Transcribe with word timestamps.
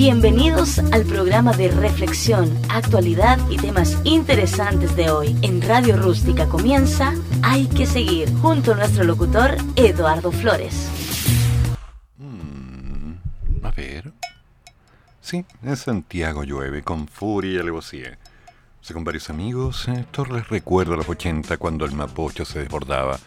Bienvenidos 0.00 0.78
al 0.78 1.04
programa 1.04 1.52
de 1.52 1.68
reflexión, 1.68 2.50
actualidad 2.70 3.38
y 3.50 3.58
temas 3.58 4.00
interesantes 4.04 4.96
de 4.96 5.10
hoy. 5.10 5.36
En 5.42 5.60
Radio 5.60 5.96
Rústica 5.96 6.48
comienza 6.48 7.12
Hay 7.42 7.66
que 7.66 7.84
seguir, 7.84 8.32
junto 8.40 8.72
a 8.72 8.76
nuestro 8.76 9.04
locutor 9.04 9.56
Eduardo 9.76 10.32
Flores. 10.32 10.88
Mm, 12.16 13.12
a 13.62 13.70
ver. 13.72 14.12
Sí, 15.20 15.44
en 15.62 15.76
Santiago 15.76 16.44
llueve 16.44 16.82
con 16.82 17.06
furia 17.06 17.52
y 17.52 17.58
alevosía. 17.58 18.18
Según 18.80 19.04
varios 19.04 19.28
amigos, 19.28 19.86
esto 19.86 20.24
les 20.24 20.48
recuerda 20.48 20.96
los 20.96 21.08
80 21.08 21.58
cuando 21.58 21.84
el 21.84 21.92
Mapocho 21.92 22.46
se 22.46 22.60
desbordaba 22.60 23.18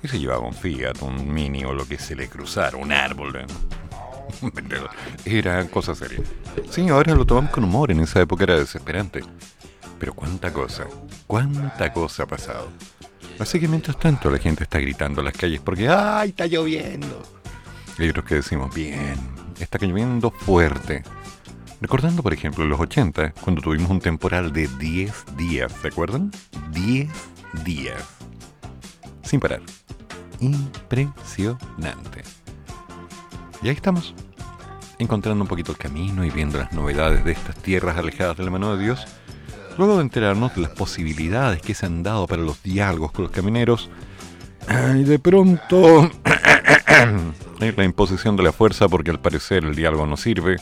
y 0.00 0.06
se 0.06 0.20
llevaba 0.20 0.46
un 0.46 0.54
Fiat, 0.54 1.02
un 1.02 1.32
Mini 1.32 1.64
o 1.64 1.72
lo 1.72 1.88
que 1.88 1.98
se 1.98 2.14
le 2.14 2.28
cruzara, 2.28 2.76
un 2.76 2.92
árbol. 2.92 3.34
¿eh? 3.36 3.46
Era 5.24 5.66
cosa 5.68 5.94
seria. 5.94 6.20
Sí, 6.70 6.88
ahora 6.88 7.14
lo 7.14 7.24
tomamos 7.24 7.50
con 7.50 7.64
humor, 7.64 7.90
en 7.90 8.00
esa 8.00 8.20
época 8.20 8.44
era 8.44 8.58
desesperante. 8.58 9.22
Pero 9.98 10.14
cuánta 10.14 10.52
cosa, 10.52 10.86
cuánta 11.26 11.92
cosa 11.92 12.24
ha 12.24 12.26
pasado. 12.26 12.68
Así 13.38 13.58
que 13.58 13.68
mientras 13.68 13.98
tanto 13.98 14.30
la 14.30 14.38
gente 14.38 14.64
está 14.64 14.78
gritando 14.78 15.20
en 15.20 15.26
las 15.26 15.34
calles 15.34 15.60
porque 15.60 15.88
¡ay, 15.88 16.30
está 16.30 16.46
lloviendo! 16.46 17.22
Y 17.98 18.08
otros 18.08 18.24
que 18.24 18.36
decimos, 18.36 18.74
bien, 18.74 19.16
está 19.58 19.78
lloviendo 19.78 20.30
fuerte. 20.30 21.02
Recordando, 21.80 22.22
por 22.22 22.32
ejemplo, 22.32 22.64
los 22.64 22.80
80, 22.80 23.32
cuando 23.40 23.60
tuvimos 23.60 23.90
un 23.90 24.00
temporal 24.00 24.52
de 24.52 24.68
10 24.78 25.36
días, 25.36 25.72
¿se 25.82 25.88
acuerdan? 25.88 26.30
10 26.72 27.08
días. 27.64 28.02
Sin 29.22 29.38
parar. 29.40 29.60
Impresionante. 30.40 32.22
Y 33.64 33.68
ahí 33.68 33.74
estamos, 33.74 34.14
encontrando 34.98 35.42
un 35.42 35.48
poquito 35.48 35.72
el 35.72 35.78
camino 35.78 36.22
y 36.22 36.28
viendo 36.28 36.58
las 36.58 36.74
novedades 36.74 37.24
de 37.24 37.32
estas 37.32 37.56
tierras 37.56 37.96
alejadas 37.96 38.36
de 38.36 38.44
la 38.44 38.50
mano 38.50 38.76
de 38.76 38.84
Dios, 38.84 39.06
luego 39.78 39.96
de 39.96 40.02
enterarnos 40.02 40.54
de 40.54 40.60
las 40.60 40.72
posibilidades 40.72 41.62
que 41.62 41.72
se 41.72 41.86
han 41.86 42.02
dado 42.02 42.26
para 42.26 42.42
los 42.42 42.62
diálogos 42.62 43.12
con 43.12 43.24
los 43.24 43.32
camineros, 43.32 43.88
y 44.94 45.04
de 45.04 45.18
pronto 45.18 46.10
la 47.58 47.84
imposición 47.84 48.36
de 48.36 48.42
la 48.42 48.52
fuerza 48.52 48.86
porque 48.86 49.10
al 49.10 49.20
parecer 49.20 49.64
el 49.64 49.74
diálogo 49.74 50.06
no 50.06 50.18
sirve, 50.18 50.56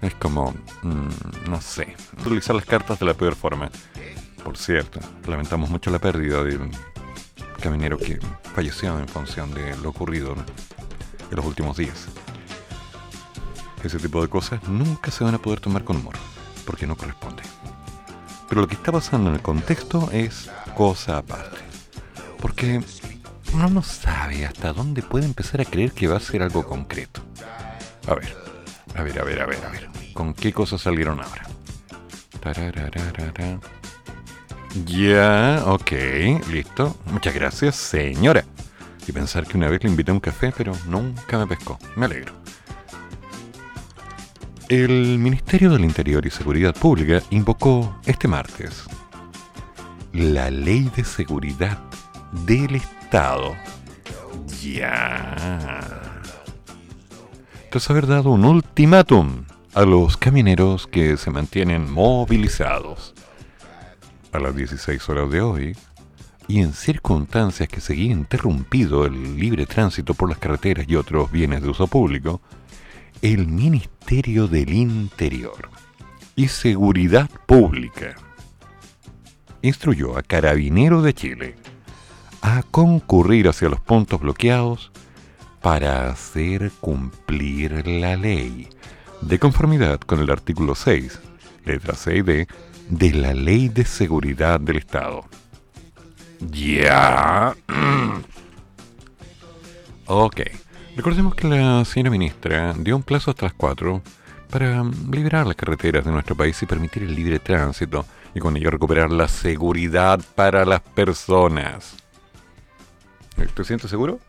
es 0.00 0.14
como, 0.16 0.56
mm, 0.82 1.50
no 1.50 1.60
sé, 1.60 1.94
utilizar 2.20 2.56
las 2.56 2.64
cartas 2.64 2.98
de 2.98 3.06
la 3.06 3.14
peor 3.14 3.36
forma. 3.36 3.70
Por 4.42 4.56
cierto, 4.56 4.98
lamentamos 5.28 5.70
mucho 5.70 5.88
la 5.92 6.00
pérdida 6.00 6.42
de 6.42 6.56
un 6.56 6.72
caminero 7.60 7.96
que 7.96 8.18
falleció 8.56 8.98
en 8.98 9.06
función 9.06 9.54
de 9.54 9.76
lo 9.76 9.90
ocurrido 9.90 10.34
en 11.32 11.36
los 11.36 11.46
últimos 11.46 11.76
días. 11.76 12.06
Ese 13.82 13.98
tipo 13.98 14.22
de 14.22 14.28
cosas 14.28 14.62
nunca 14.68 15.10
se 15.10 15.24
van 15.24 15.34
a 15.34 15.38
poder 15.38 15.60
tomar 15.60 15.82
con 15.82 15.96
humor, 15.96 16.14
porque 16.64 16.86
no 16.86 16.96
corresponde. 16.96 17.42
Pero 18.48 18.60
lo 18.60 18.68
que 18.68 18.74
está 18.74 18.92
pasando 18.92 19.30
en 19.30 19.36
el 19.36 19.42
contexto 19.42 20.10
es 20.12 20.50
cosa 20.76 21.18
aparte. 21.18 21.58
Porque 22.38 22.82
uno 23.54 23.70
no 23.70 23.82
sabe 23.82 24.44
hasta 24.44 24.72
dónde 24.72 25.02
puede 25.02 25.24
empezar 25.24 25.60
a 25.60 25.64
creer 25.64 25.92
que 25.92 26.06
va 26.06 26.18
a 26.18 26.20
ser 26.20 26.42
algo 26.42 26.64
concreto. 26.66 27.22
A 28.06 28.14
ver, 28.14 28.36
a 28.94 29.02
ver, 29.02 29.18
a 29.18 29.24
ver, 29.24 29.40
a 29.40 29.46
ver, 29.46 29.64
a 29.64 29.68
ver. 29.70 29.90
¿Con 30.12 30.34
qué 30.34 30.52
cosas 30.52 30.82
salieron 30.82 31.20
ahora? 31.20 31.48
Ya, 34.84 35.62
ok, 35.66 35.92
listo. 36.50 36.96
Muchas 37.06 37.34
gracias, 37.34 37.76
señora 37.76 38.44
y 39.06 39.12
pensar 39.12 39.46
que 39.46 39.56
una 39.56 39.68
vez 39.68 39.82
le 39.82 39.90
invité 39.90 40.10
a 40.10 40.14
un 40.14 40.20
café, 40.20 40.52
pero 40.56 40.72
nunca 40.86 41.38
me 41.38 41.46
pescó. 41.46 41.78
Me 41.96 42.06
alegro. 42.06 42.32
El 44.68 45.18
Ministerio 45.18 45.70
del 45.70 45.84
Interior 45.84 46.24
y 46.24 46.30
Seguridad 46.30 46.74
Pública 46.74 47.22
invocó 47.30 48.00
este 48.06 48.28
martes 48.28 48.86
la 50.12 50.50
Ley 50.50 50.90
de 50.94 51.04
Seguridad 51.04 51.78
del 52.46 52.76
Estado. 52.76 53.56
Ya. 54.60 56.20
Tras 57.70 57.90
haber 57.90 58.06
dado 58.06 58.30
un 58.30 58.44
ultimátum 58.44 59.44
a 59.72 59.82
los 59.82 60.18
camioneros 60.18 60.86
que 60.86 61.16
se 61.16 61.30
mantienen 61.30 61.90
movilizados. 61.90 63.14
A 64.32 64.38
las 64.38 64.54
16 64.54 65.08
horas 65.08 65.30
de 65.30 65.40
hoy, 65.40 65.76
y 66.48 66.60
en 66.60 66.72
circunstancias 66.72 67.68
que 67.68 67.80
seguía 67.80 68.12
interrumpido 68.12 69.06
el 69.06 69.36
libre 69.36 69.66
tránsito 69.66 70.14
por 70.14 70.28
las 70.28 70.38
carreteras 70.38 70.86
y 70.88 70.96
otros 70.96 71.30
bienes 71.30 71.62
de 71.62 71.68
uso 71.68 71.86
público, 71.86 72.40
el 73.22 73.46
Ministerio 73.46 74.48
del 74.48 74.72
Interior 74.72 75.70
y 76.34 76.48
Seguridad 76.48 77.30
Pública 77.46 78.16
instruyó 79.62 80.18
a 80.18 80.22
Carabineros 80.22 81.04
de 81.04 81.14
Chile 81.14 81.54
a 82.40 82.62
concurrir 82.64 83.48
hacia 83.48 83.68
los 83.68 83.80
puntos 83.80 84.20
bloqueados 84.20 84.90
para 85.60 86.10
hacer 86.10 86.72
cumplir 86.80 87.86
la 87.86 88.16
ley, 88.16 88.68
de 89.20 89.38
conformidad 89.38 90.00
con 90.00 90.20
el 90.20 90.30
artículo 90.30 90.74
6, 90.74 91.20
letra 91.64 91.94
C 91.94 92.16
y 92.16 92.22
D, 92.22 92.48
de 92.90 93.12
la 93.12 93.32
Ley 93.32 93.68
de 93.68 93.84
Seguridad 93.84 94.58
del 94.58 94.78
Estado. 94.78 95.24
Ya. 96.50 97.54
ok. 100.06 100.40
Recordemos 100.96 101.34
que 101.34 101.48
la 101.48 101.84
señora 101.84 102.10
ministra 102.10 102.74
dio 102.74 102.96
un 102.96 103.02
plazo 103.02 103.30
hasta 103.30 103.46
las 103.46 103.54
4 103.54 104.02
para 104.50 104.84
liberar 105.10 105.46
las 105.46 105.56
carreteras 105.56 106.04
de 106.04 106.10
nuestro 106.10 106.36
país 106.36 106.62
y 106.62 106.66
permitir 106.66 107.04
el 107.04 107.14
libre 107.14 107.38
tránsito 107.38 108.04
y 108.34 108.40
con 108.40 108.56
ello 108.56 108.70
recuperar 108.70 109.10
la 109.10 109.28
seguridad 109.28 110.20
para 110.34 110.64
las 110.66 110.80
personas. 110.80 111.96
¿Te 113.54 113.64
siente 113.64 113.88
seguro? 113.88 114.20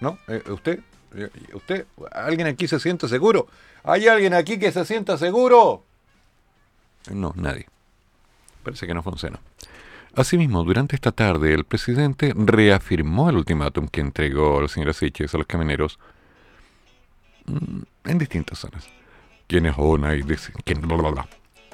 ¿No? 0.00 0.18
Eh, 0.26 0.42
¿Usted? 0.50 0.80
Eh, 1.14 1.30
¿Usted? 1.54 1.86
¿Alguien 2.10 2.48
aquí 2.48 2.66
se 2.66 2.80
siente 2.80 3.08
seguro? 3.08 3.46
¿Hay 3.84 4.08
alguien 4.08 4.34
aquí 4.34 4.58
que 4.58 4.72
se 4.72 4.84
sienta 4.84 5.16
seguro? 5.16 5.84
No, 7.10 7.32
nadie. 7.36 7.66
Parece 8.64 8.86
que 8.86 8.94
no 8.94 9.02
funciona. 9.02 9.38
Asimismo, 10.14 10.62
durante 10.62 10.94
esta 10.94 11.10
tarde, 11.10 11.54
el 11.54 11.64
presidente 11.64 12.34
reafirmó 12.36 13.30
el 13.30 13.36
ultimátum 13.36 13.88
que 13.88 14.02
entregó 14.02 14.60
la 14.60 14.68
señora 14.68 14.92
Siches 14.92 15.34
a 15.34 15.38
los 15.38 15.46
camioneros 15.46 15.98
mm, 17.46 18.10
en 18.10 18.18
distintas 18.18 18.58
zonas. 18.58 18.86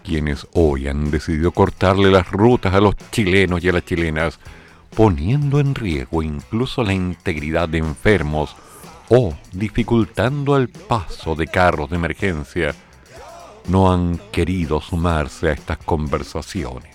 Quienes 0.04 0.46
hoy 0.52 0.86
han 0.86 1.10
decidido 1.10 1.50
cortarle 1.50 2.12
las 2.12 2.30
rutas 2.30 2.72
a 2.74 2.80
los 2.80 2.94
chilenos 3.10 3.64
y 3.64 3.70
a 3.70 3.72
las 3.72 3.84
chilenas, 3.84 4.38
poniendo 4.94 5.58
en 5.58 5.74
riesgo 5.74 6.22
incluso 6.22 6.84
la 6.84 6.92
integridad 6.92 7.68
de 7.68 7.78
enfermos 7.78 8.54
o 9.08 9.36
dificultando 9.52 10.56
el 10.56 10.68
paso 10.68 11.34
de 11.34 11.48
carros 11.48 11.90
de 11.90 11.96
emergencia, 11.96 12.72
no 13.66 13.92
han 13.92 14.18
querido 14.30 14.80
sumarse 14.80 15.48
a 15.48 15.52
estas 15.52 15.78
conversaciones. 15.78 16.87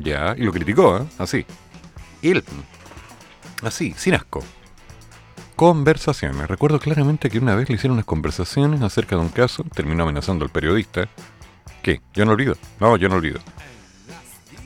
Ya, 0.00 0.34
y 0.36 0.42
lo 0.42 0.52
criticó, 0.52 0.98
¿eh? 0.98 1.04
Así. 1.18 1.44
Él. 2.22 2.42
Así, 3.62 3.94
sin 3.96 4.14
asco. 4.14 4.42
Conversaciones. 5.56 6.48
Recuerdo 6.48 6.80
claramente 6.80 7.30
que 7.30 7.38
una 7.38 7.54
vez 7.54 7.68
le 7.68 7.76
hicieron 7.76 7.94
unas 7.94 8.06
conversaciones 8.06 8.80
acerca 8.82 9.16
de 9.16 9.22
un 9.22 9.28
caso, 9.28 9.64
terminó 9.74 10.04
amenazando 10.04 10.44
al 10.44 10.50
periodista. 10.50 11.08
¿Qué? 11.82 12.00
Yo 12.14 12.24
no 12.24 12.32
olvido. 12.32 12.56
No, 12.80 12.96
yo 12.96 13.08
no 13.08 13.16
olvido. 13.16 13.40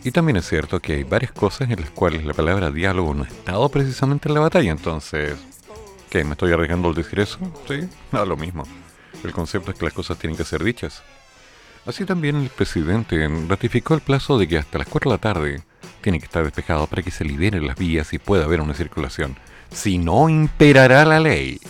Y 0.05 0.13
también 0.13 0.37
es 0.37 0.49
cierto 0.49 0.79
que 0.81 0.95
hay 0.95 1.03
varias 1.03 1.33
cosas 1.33 1.69
en 1.69 1.81
las 1.81 1.91
cuales 1.91 2.25
la 2.25 2.33
palabra 2.33 2.71
diálogo 2.71 3.13
no 3.13 3.25
ha 3.25 3.27
estado 3.27 3.69
precisamente 3.69 4.29
en 4.29 4.35
la 4.35 4.41
batalla, 4.41 4.71
entonces... 4.71 5.37
¿Qué? 6.09 6.23
¿Me 6.23 6.33
estoy 6.33 6.53
arriesgando 6.53 6.89
al 6.89 6.95
decir 6.95 7.19
eso? 7.19 7.39
Sí, 7.67 7.89
no, 8.13 8.25
lo 8.25 8.37
mismo. 8.37 8.63
El 9.25 9.33
concepto 9.33 9.73
es 9.73 9.79
que 9.79 9.85
las 9.85 9.95
cosas 9.95 10.17
tienen 10.19 10.37
que 10.37 10.45
ser 10.45 10.63
dichas. 10.63 11.03
Así 11.87 12.05
también 12.05 12.35
el 12.37 12.49
presidente 12.49 13.29
ratificó 13.49 13.95
el 13.95 14.01
plazo 14.01 14.39
de 14.39 14.49
que 14.49 14.59
hasta 14.59 14.79
las 14.79 14.89
4 14.89 15.09
de 15.09 15.15
la 15.15 15.21
tarde 15.21 15.63
tiene 16.01 16.19
que 16.19 16.25
estar 16.25 16.43
despejado 16.43 16.89
para 16.89 17.03
que 17.03 17.13
se 17.13 17.25
liberen 17.25 17.65
las 17.65 17.77
vías 17.77 18.13
y 18.13 18.19
pueda 18.19 18.45
haber 18.45 18.61
una 18.61 18.75
circulación. 18.75 19.37
Si 19.71 19.97
no, 19.97 20.29
imperará 20.29 21.05
la 21.05 21.21
ley. 21.21 21.61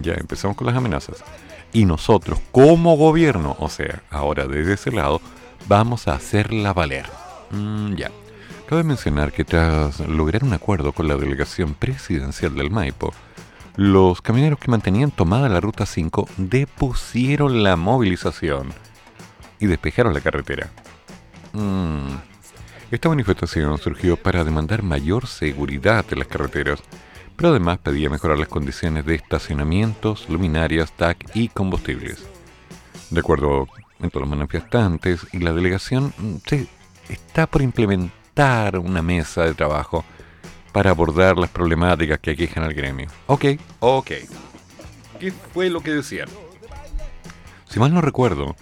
Ya 0.00 0.14
empezamos 0.14 0.56
con 0.56 0.66
las 0.66 0.76
amenazas. 0.76 1.22
Y 1.74 1.84
nosotros, 1.84 2.40
como 2.50 2.96
gobierno, 2.96 3.56
o 3.58 3.68
sea, 3.68 4.02
ahora 4.10 4.46
desde 4.46 4.74
ese 4.74 4.90
lado, 4.90 5.20
vamos 5.68 6.08
a 6.08 6.14
hacerla 6.14 6.72
valer. 6.72 7.04
Mm, 7.50 7.96
ya. 7.96 8.10
Cabe 8.66 8.84
mencionar 8.84 9.32
que 9.32 9.44
tras 9.44 10.00
lograr 10.00 10.44
un 10.44 10.54
acuerdo 10.54 10.92
con 10.92 11.08
la 11.08 11.16
delegación 11.16 11.74
presidencial 11.74 12.54
del 12.54 12.70
Maipo, 12.70 13.12
los 13.76 14.22
camioneros 14.22 14.58
que 14.58 14.70
mantenían 14.70 15.10
tomada 15.10 15.50
la 15.50 15.60
ruta 15.60 15.84
5 15.84 16.26
depusieron 16.38 17.62
la 17.62 17.76
movilización 17.76 18.72
y 19.64 19.66
despejaron 19.66 20.14
la 20.14 20.20
carretera. 20.20 20.70
Mm. 21.52 22.16
Esta 22.90 23.08
manifestación 23.08 23.76
surgió 23.78 24.16
para 24.16 24.44
demandar 24.44 24.82
mayor 24.82 25.26
seguridad 25.26 26.04
en 26.10 26.18
las 26.18 26.28
carreteras, 26.28 26.80
pero 27.36 27.50
además 27.50 27.78
pedía 27.78 28.10
mejorar 28.10 28.38
las 28.38 28.48
condiciones 28.48 29.04
de 29.04 29.16
estacionamientos, 29.16 30.28
luminarias, 30.28 30.92
TAC 30.92 31.30
y 31.34 31.48
combustibles. 31.48 32.24
De 33.10 33.20
acuerdo 33.20 33.66
todos 34.10 34.28
los 34.28 34.36
manifestantes 34.36 35.26
y 35.32 35.38
la 35.38 35.52
delegación, 35.52 36.12
se 36.46 36.66
está 37.08 37.46
por 37.46 37.62
implementar 37.62 38.78
una 38.78 39.00
mesa 39.00 39.44
de 39.44 39.54
trabajo 39.54 40.04
para 40.72 40.90
abordar 40.90 41.38
las 41.38 41.50
problemáticas 41.50 42.18
que 42.18 42.32
aquejan 42.32 42.64
al 42.64 42.74
gremio. 42.74 43.08
Ok, 43.26 43.44
ok. 43.80 44.10
¿Qué 45.18 45.32
fue 45.32 45.70
lo 45.70 45.80
que 45.80 45.92
decían? 45.92 46.28
Si 47.68 47.78
mal 47.78 47.94
no 47.94 48.00
recuerdo, 48.00 48.56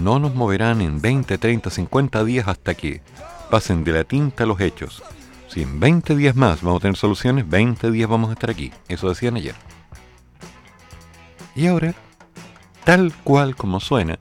no 0.00 0.18
nos 0.18 0.34
moverán 0.34 0.80
en 0.80 1.00
20, 1.00 1.38
30, 1.38 1.70
50 1.70 2.24
días 2.24 2.48
hasta 2.48 2.74
que 2.74 3.02
pasen 3.50 3.84
de 3.84 3.92
la 3.92 4.04
tinta 4.04 4.44
a 4.44 4.46
los 4.46 4.60
hechos. 4.60 5.02
Si 5.48 5.62
en 5.62 5.80
20 5.80 6.16
días 6.16 6.36
más 6.36 6.62
vamos 6.62 6.80
a 6.80 6.82
tener 6.82 6.96
soluciones, 6.96 7.48
20 7.48 7.90
días 7.90 8.08
vamos 8.08 8.30
a 8.30 8.34
estar 8.34 8.50
aquí. 8.50 8.72
Eso 8.88 9.08
decían 9.08 9.36
ayer. 9.36 9.54
Y 11.54 11.66
ahora, 11.66 11.94
tal 12.84 13.12
cual 13.24 13.56
como 13.56 13.80
suena, 13.80 14.18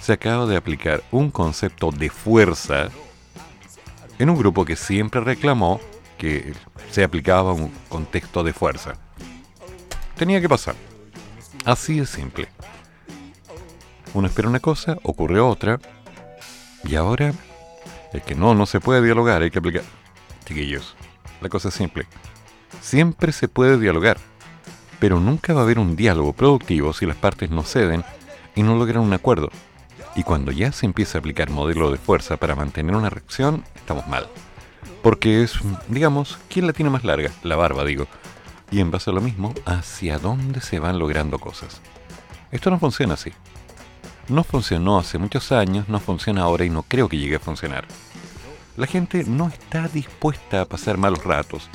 se 0.00 0.12
acaba 0.12 0.46
de 0.46 0.56
aplicar 0.56 1.02
un 1.10 1.30
concepto 1.30 1.90
de 1.90 2.10
fuerza 2.10 2.88
en 4.18 4.30
un 4.30 4.36
grupo 4.36 4.64
que 4.64 4.76
siempre 4.76 5.20
reclamó 5.20 5.80
que 6.18 6.52
se 6.90 7.04
aplicaba 7.04 7.52
un 7.52 7.72
contexto 7.88 8.42
de 8.42 8.52
fuerza. 8.52 8.94
Tenía 10.16 10.40
que 10.40 10.48
pasar. 10.48 10.74
Así 11.64 12.00
de 12.00 12.06
simple. 12.06 12.48
Uno 14.14 14.26
espera 14.26 14.48
una 14.48 14.60
cosa, 14.60 14.96
ocurre 15.02 15.40
otra, 15.40 15.78
y 16.84 16.94
ahora 16.94 17.32
es 18.12 18.22
que 18.22 18.34
no, 18.34 18.54
no 18.54 18.66
se 18.66 18.80
puede 18.80 19.02
dialogar, 19.02 19.42
hay 19.42 19.50
que 19.50 19.58
aplicar. 19.58 19.82
Chiquillos, 20.44 20.96
la 21.40 21.48
cosa 21.48 21.68
es 21.68 21.74
simple. 21.74 22.06
Siempre 22.80 23.32
se 23.32 23.48
puede 23.48 23.78
dialogar, 23.78 24.18
pero 24.98 25.20
nunca 25.20 25.52
va 25.52 25.60
a 25.60 25.64
haber 25.64 25.78
un 25.78 25.96
diálogo 25.96 26.32
productivo 26.32 26.92
si 26.92 27.06
las 27.06 27.16
partes 27.16 27.50
no 27.50 27.62
ceden 27.62 28.04
y 28.54 28.62
no 28.62 28.76
logran 28.76 29.02
un 29.02 29.12
acuerdo. 29.12 29.50
Y 30.14 30.22
cuando 30.22 30.50
ya 30.50 30.72
se 30.72 30.86
empieza 30.86 31.18
a 31.18 31.20
aplicar 31.20 31.50
modelo 31.50 31.90
de 31.90 31.98
fuerza 31.98 32.38
para 32.38 32.56
mantener 32.56 32.96
una 32.96 33.10
reacción, 33.10 33.64
estamos 33.76 34.08
mal. 34.08 34.28
Porque 35.02 35.42
es, 35.42 35.58
digamos, 35.88 36.38
¿quién 36.48 36.66
la 36.66 36.72
tiene 36.72 36.90
más 36.90 37.04
larga? 37.04 37.30
La 37.42 37.56
barba, 37.56 37.84
digo. 37.84 38.06
Y 38.70 38.80
en 38.80 38.90
base 38.90 39.10
a 39.10 39.12
lo 39.12 39.20
mismo, 39.20 39.54
¿hacia 39.64 40.18
dónde 40.18 40.60
se 40.60 40.80
van 40.80 40.98
logrando 40.98 41.38
cosas? 41.38 41.80
Esto 42.50 42.70
no 42.70 42.78
funciona 42.78 43.14
así. 43.14 43.32
No 44.28 44.44
funcionó 44.44 44.98
hace 44.98 45.16
muchos 45.16 45.52
años, 45.52 45.88
no 45.88 46.00
funciona 46.00 46.42
ahora 46.42 46.64
y 46.64 46.70
no 46.70 46.82
creo 46.82 47.08
que 47.08 47.16
llegue 47.16 47.36
a 47.36 47.40
funcionar. 47.40 47.86
La 48.76 48.86
gente 48.86 49.24
no 49.24 49.48
está 49.48 49.88
dispuesta 49.88 50.60
a 50.60 50.64
pasar 50.66 50.98
malos 50.98 51.24
ratos, 51.24 51.68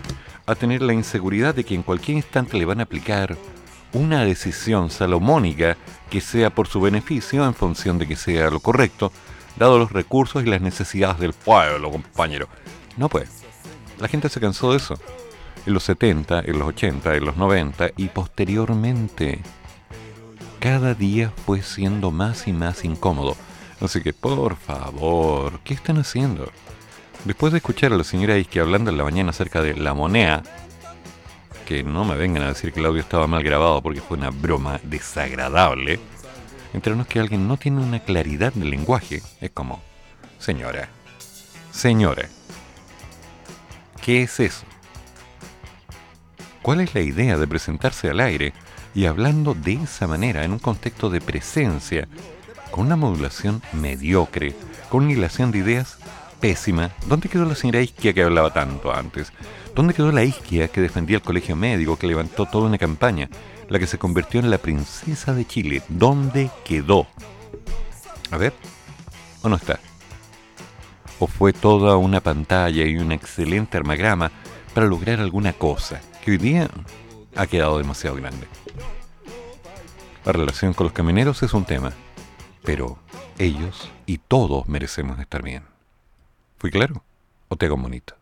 a 0.46 0.54
tener 0.54 0.82
la 0.84 0.94
inseguridad 0.94 1.56
de 1.56 1.64
que 1.64 1.74
en 1.74 1.84
cualquier 1.84 2.18
instante 2.18 2.58
le 2.58 2.66
van 2.66 2.80
a 2.80 2.84
aplicar 2.84 3.38
una 3.94 4.24
decisión 4.24 4.90
salomónica 4.90 5.78
que 6.10 6.22
sea 6.22 6.50
por 6.52 6.68
su 6.68 6.80
beneficio 6.80 7.44
en 7.46 7.56
función 7.56 7.98
de 7.98 8.08
que 8.08 8.16
sea 8.16 8.50
lo 8.52 8.60
correcto, 8.60 9.12
dado 9.58 9.80
los 9.80 9.92
recursos 9.92 10.44
y 10.44 10.48
las 10.48 10.62
necesidades 10.62 11.20
del 11.20 11.34
pueblo, 11.34 11.92
compañero. 11.92 12.48
No 12.98 13.10
pues. 13.10 13.30
La 14.00 14.08
gente 14.08 14.30
se 14.30 14.40
cansó 14.40 14.72
de 14.72 14.78
eso. 14.78 14.96
En 15.66 15.74
los 15.74 15.84
70, 15.84 16.42
en 16.42 16.60
los 16.60 16.68
80, 16.68 17.16
en 17.16 17.26
los 17.26 17.38
90 17.38 17.90
y 17.98 18.10
posteriormente. 18.10 19.42
Cada 20.64 20.94
día 20.94 21.30
fue 21.46 21.62
siendo 21.62 22.10
más 22.10 22.48
y 22.48 22.54
más 22.54 22.86
incómodo. 22.86 23.36
Así 23.82 24.02
que, 24.02 24.14
por 24.14 24.56
favor, 24.56 25.60
¿qué 25.66 25.74
están 25.74 25.98
haciendo? 25.98 26.50
Después 27.26 27.52
de 27.52 27.58
escuchar 27.58 27.92
a 27.92 27.98
la 27.98 28.06
señora 28.06 28.38
Isque 28.38 28.62
hablando 28.62 28.90
en 28.90 28.96
la 28.96 29.04
mañana 29.04 29.32
acerca 29.32 29.62
de 29.62 29.76
la 29.76 29.94
moneda, 29.94 30.42
que 31.66 31.84
no 31.84 32.06
me 32.06 32.16
vengan 32.16 32.44
a 32.44 32.48
decir 32.48 32.72
que 32.72 32.80
el 32.80 32.86
audio 32.86 33.02
estaba 33.02 33.28
mal 33.28 33.44
grabado 33.44 33.82
porque 33.82 34.00
fue 34.00 34.16
una 34.16 34.30
broma 34.30 34.80
desagradable, 34.84 36.00
entrarnos 36.74 37.08
que 37.08 37.20
alguien 37.20 37.46
no 37.46 37.58
tiene 37.58 37.84
una 37.84 38.00
claridad 38.00 38.54
del 38.54 38.70
lenguaje, 38.70 39.22
es 39.42 39.52
como, 39.52 39.82
señora, 40.40 40.88
señora, 41.74 42.30
¿Qué 44.02 44.24
es 44.24 44.40
eso? 44.40 44.64
¿Cuál 46.62 46.80
es 46.80 46.94
la 46.96 47.02
idea 47.02 47.38
de 47.38 47.48
presentarse 47.48 48.10
al 48.10 48.22
aire 48.22 48.54
y 48.94 49.06
hablando 49.06 49.54
de 49.54 49.74
esa 49.74 50.08
manera 50.08 50.44
en 50.44 50.52
un 50.52 50.60
contexto 50.60 51.10
de 51.10 51.22
presencia, 51.22 52.08
con 52.72 52.86
una 52.86 52.96
modulación 52.96 53.62
mediocre, 53.74 54.56
con 54.90 55.04
una 55.04 55.14
hilación 55.14 55.52
de 55.52 55.60
ideas 55.60 55.98
pésima? 56.40 56.92
¿Dónde 57.08 57.30
quedó 57.30 57.46
la 57.46 57.56
señora 57.56 57.82
Isquia 57.82 58.14
que 58.14 58.24
hablaba 58.24 58.54
tanto 58.54 58.94
antes? 58.94 59.32
¿Dónde 59.76 59.94
quedó 59.94 60.12
la 60.12 60.24
Isquia 60.24 60.68
que 60.68 60.82
defendía 60.82 61.18
el 61.18 61.24
colegio 61.24 61.56
médico, 61.56 61.98
que 61.98 62.08
levantó 62.08 62.46
toda 62.46 62.68
una 62.68 62.78
campaña, 62.78 63.30
la 63.70 63.80
que 63.80 63.88
se 63.88 63.98
convirtió 63.98 64.40
en 64.40 64.50
la 64.50 64.58
princesa 64.58 65.34
de 65.34 65.46
Chile? 65.46 65.82
¿Dónde 65.90 66.50
quedó? 66.66 67.08
A 68.32 68.38
ver, 68.38 68.54
¿o 69.42 69.50
no 69.50 69.56
está? 69.56 69.80
o 71.24 71.28
fue 71.28 71.54
toda 71.54 71.96
una 71.98 72.20
pantalla 72.20 72.86
y 72.86 72.98
un 72.98 73.12
excelente 73.12 73.78
armagrama 73.78 74.32
para 74.74 74.88
lograr 74.88 75.20
alguna 75.20 75.54
cosa 75.54 76.02
que 76.24 76.32
hoy 76.32 76.38
día 76.38 76.70
ha 77.36 77.48
quedado 77.48 77.78
demasiado 77.78 78.16
grande. 78.16 78.48
La 80.26 80.32
relación 80.32 80.74
con 80.74 80.86
los 80.86 80.94
camioneros 80.94 81.44
es 81.44 81.54
un 81.54 81.66
tema, 81.66 81.92
pero 82.64 82.98
ellos 83.38 83.90
y 84.06 84.20
todos 84.20 84.68
merecemos 84.70 85.20
estar 85.20 85.42
bien. 85.42 85.64
¿Fui 86.58 86.72
claro? 86.72 87.04
¿O 87.50 87.58
te 87.58 87.66
hago 87.66 87.76
bonito? 87.78 88.16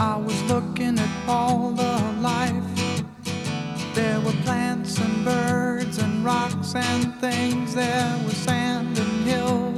I 0.00 0.16
was 0.16 0.40
looking 0.44 0.96
at 0.96 1.08
all 1.28 1.72
the 1.72 1.98
life. 2.20 2.64
There 3.94 4.20
were 4.20 4.36
plants 4.44 4.98
and 4.98 5.24
birds 5.24 5.98
and 5.98 6.24
rocks 6.24 6.76
and 6.76 7.12
things. 7.20 7.74
There 7.74 8.16
was 8.24 8.36
sand 8.36 8.96
and 8.96 9.26
hills. 9.26 9.77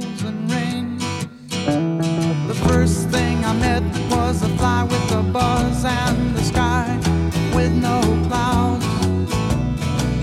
first 2.67 3.09
thing 3.09 3.43
I 3.45 3.53
met 3.53 3.83
was 4.09 4.43
a 4.43 4.49
fly 4.57 4.83
with 4.83 5.11
a 5.11 5.23
buzz 5.23 5.85
and 5.85 6.35
the 6.35 6.43
sky 6.43 6.97
with 7.55 7.71
no 7.71 7.99
clouds. 8.27 8.85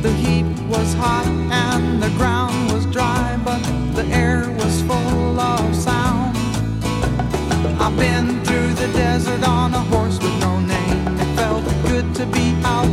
The 0.02 0.12
heat 0.12 0.46
was 0.68 0.94
hot 0.94 1.26
and 1.26 2.02
the 2.02 2.10
ground 2.10 2.72
was 2.72 2.86
dry, 2.86 3.38
but 3.44 3.62
the 3.94 4.04
air 4.06 4.50
was 4.60 4.82
full 4.82 5.40
of 5.40 5.74
sound. 5.74 6.36
I've 7.80 7.96
been 7.96 8.44
through 8.44 8.74
the 8.74 8.88
desert 8.92 9.46
on 9.46 9.74
a 9.74 9.82
horse 9.92 10.18
with 10.18 10.38
no 10.40 10.60
name. 10.60 11.06
It 11.22 11.36
felt 11.36 11.64
good 11.86 12.14
to 12.16 12.26
be 12.26 12.54
out 12.64 12.92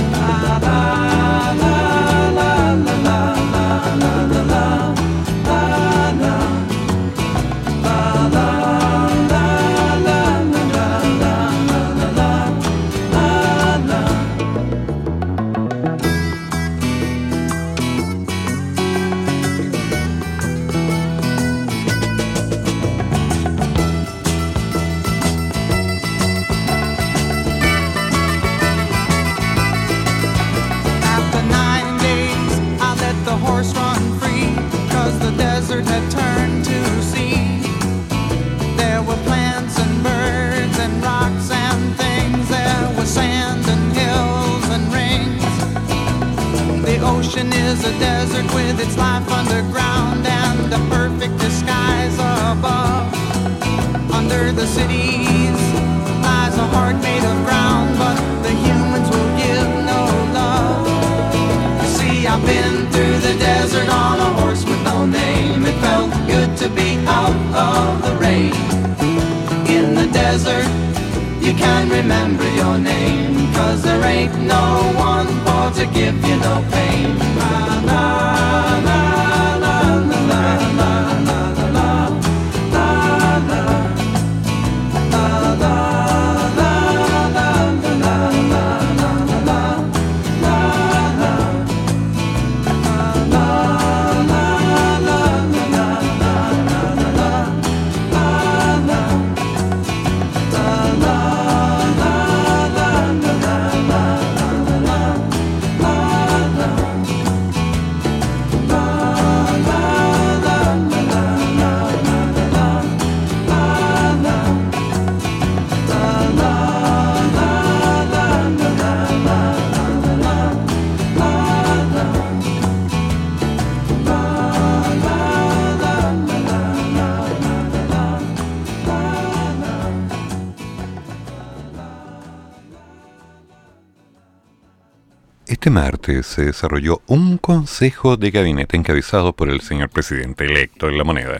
Se 136.03 136.45
desarrolló 136.45 137.01
un 137.05 137.37
consejo 137.37 138.17
de 138.17 138.31
gabinete 138.31 138.75
encabezado 138.75 139.33
por 139.33 139.49
el 139.49 139.61
señor 139.61 139.89
presidente 139.89 140.45
electo 140.45 140.89
en 140.89 140.97
la 140.97 141.03
moneda. 141.03 141.37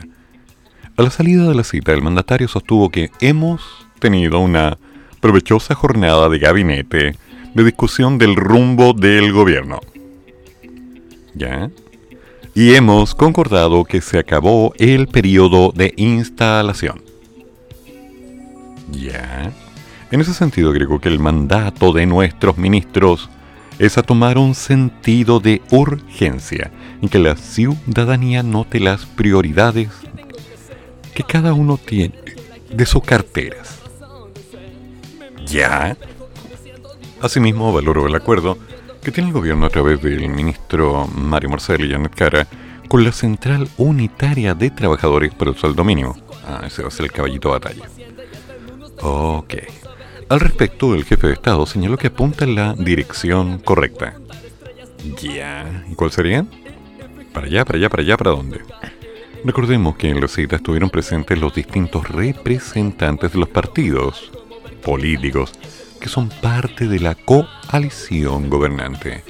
A 0.96 1.02
la 1.02 1.10
salida 1.10 1.48
de 1.48 1.54
la 1.56 1.64
cita, 1.64 1.92
el 1.92 2.00
mandatario 2.00 2.46
sostuvo 2.46 2.88
que 2.88 3.10
hemos 3.20 3.60
tenido 3.98 4.38
una 4.38 4.78
provechosa 5.20 5.74
jornada 5.74 6.28
de 6.28 6.38
gabinete 6.38 7.16
de 7.54 7.64
discusión 7.64 8.18
del 8.18 8.36
rumbo 8.36 8.92
del 8.92 9.32
gobierno. 9.32 9.80
¿Ya? 11.34 11.68
Y 12.54 12.74
hemos 12.74 13.16
concordado 13.16 13.84
que 13.84 14.00
se 14.00 14.20
acabó 14.20 14.74
el 14.78 15.08
periodo 15.08 15.72
de 15.72 15.92
instalación. 15.96 17.02
¿Ya? 18.92 19.50
En 20.12 20.20
ese 20.20 20.34
sentido, 20.34 20.70
agregó 20.70 21.00
que 21.00 21.08
el 21.08 21.18
mandato 21.18 21.92
de 21.92 22.06
nuestros 22.06 22.58
ministros 22.58 23.28
es 23.78 23.98
a 23.98 24.02
tomar 24.02 24.38
un 24.38 24.54
sentido 24.54 25.40
de 25.40 25.62
urgencia 25.70 26.70
en 27.00 27.08
que 27.08 27.18
la 27.18 27.36
ciudadanía 27.36 28.42
note 28.42 28.80
las 28.80 29.06
prioridades 29.06 29.88
que 31.14 31.22
cada 31.22 31.52
uno 31.52 31.78
tiene 31.78 32.14
de 32.70 32.86
sus 32.86 33.02
carteras. 33.02 33.80
¿Ya? 35.46 35.96
Asimismo, 37.20 37.72
valoro 37.72 38.06
el 38.06 38.14
acuerdo 38.14 38.58
que 39.02 39.10
tiene 39.10 39.28
el 39.28 39.34
gobierno 39.34 39.66
a 39.66 39.70
través 39.70 40.00
del 40.00 40.28
ministro 40.28 41.06
Mario 41.08 41.50
Marcel 41.50 41.84
y 41.84 41.90
Janet 41.90 42.14
Cara 42.14 42.46
con 42.88 43.04
la 43.04 43.12
Central 43.12 43.68
Unitaria 43.76 44.54
de 44.54 44.70
Trabajadores 44.70 45.34
por 45.34 45.48
el 45.48 45.56
Sueldo 45.56 45.84
Mínimo. 45.84 46.16
Ah, 46.46 46.62
ese 46.66 46.82
va 46.82 46.88
a 46.88 46.90
ser 46.90 47.06
el 47.06 47.12
caballito 47.12 47.48
de 47.48 47.52
batalla. 47.54 47.88
Ok. 49.00 49.54
Al 50.28 50.40
respecto, 50.40 50.94
el 50.94 51.04
jefe 51.04 51.26
de 51.26 51.32
Estado 51.34 51.66
señaló 51.66 51.96
que 51.96 52.08
apunta 52.08 52.44
en 52.44 52.54
la 52.54 52.74
dirección 52.74 53.58
correcta. 53.58 54.14
Ya, 55.20 55.84
¿y 55.90 55.94
cuál 55.94 56.10
sería? 56.10 56.46
Para 57.32 57.46
allá, 57.46 57.64
para 57.64 57.78
allá, 57.78 57.88
para 57.88 58.02
allá, 58.02 58.16
¿para 58.16 58.30
dónde? 58.30 58.60
Recordemos 59.44 59.96
que 59.96 60.08
en 60.08 60.20
la 60.20 60.28
cita 60.28 60.56
estuvieron 60.56 60.90
presentes 60.90 61.38
los 61.38 61.54
distintos 61.54 62.08
representantes 62.08 63.32
de 63.32 63.38
los 63.38 63.48
partidos 63.48 64.30
políticos 64.84 65.52
que 66.00 66.08
son 66.08 66.28
parte 66.28 66.88
de 66.88 67.00
la 67.00 67.14
coalición 67.14 68.50
gobernante. 68.50 69.24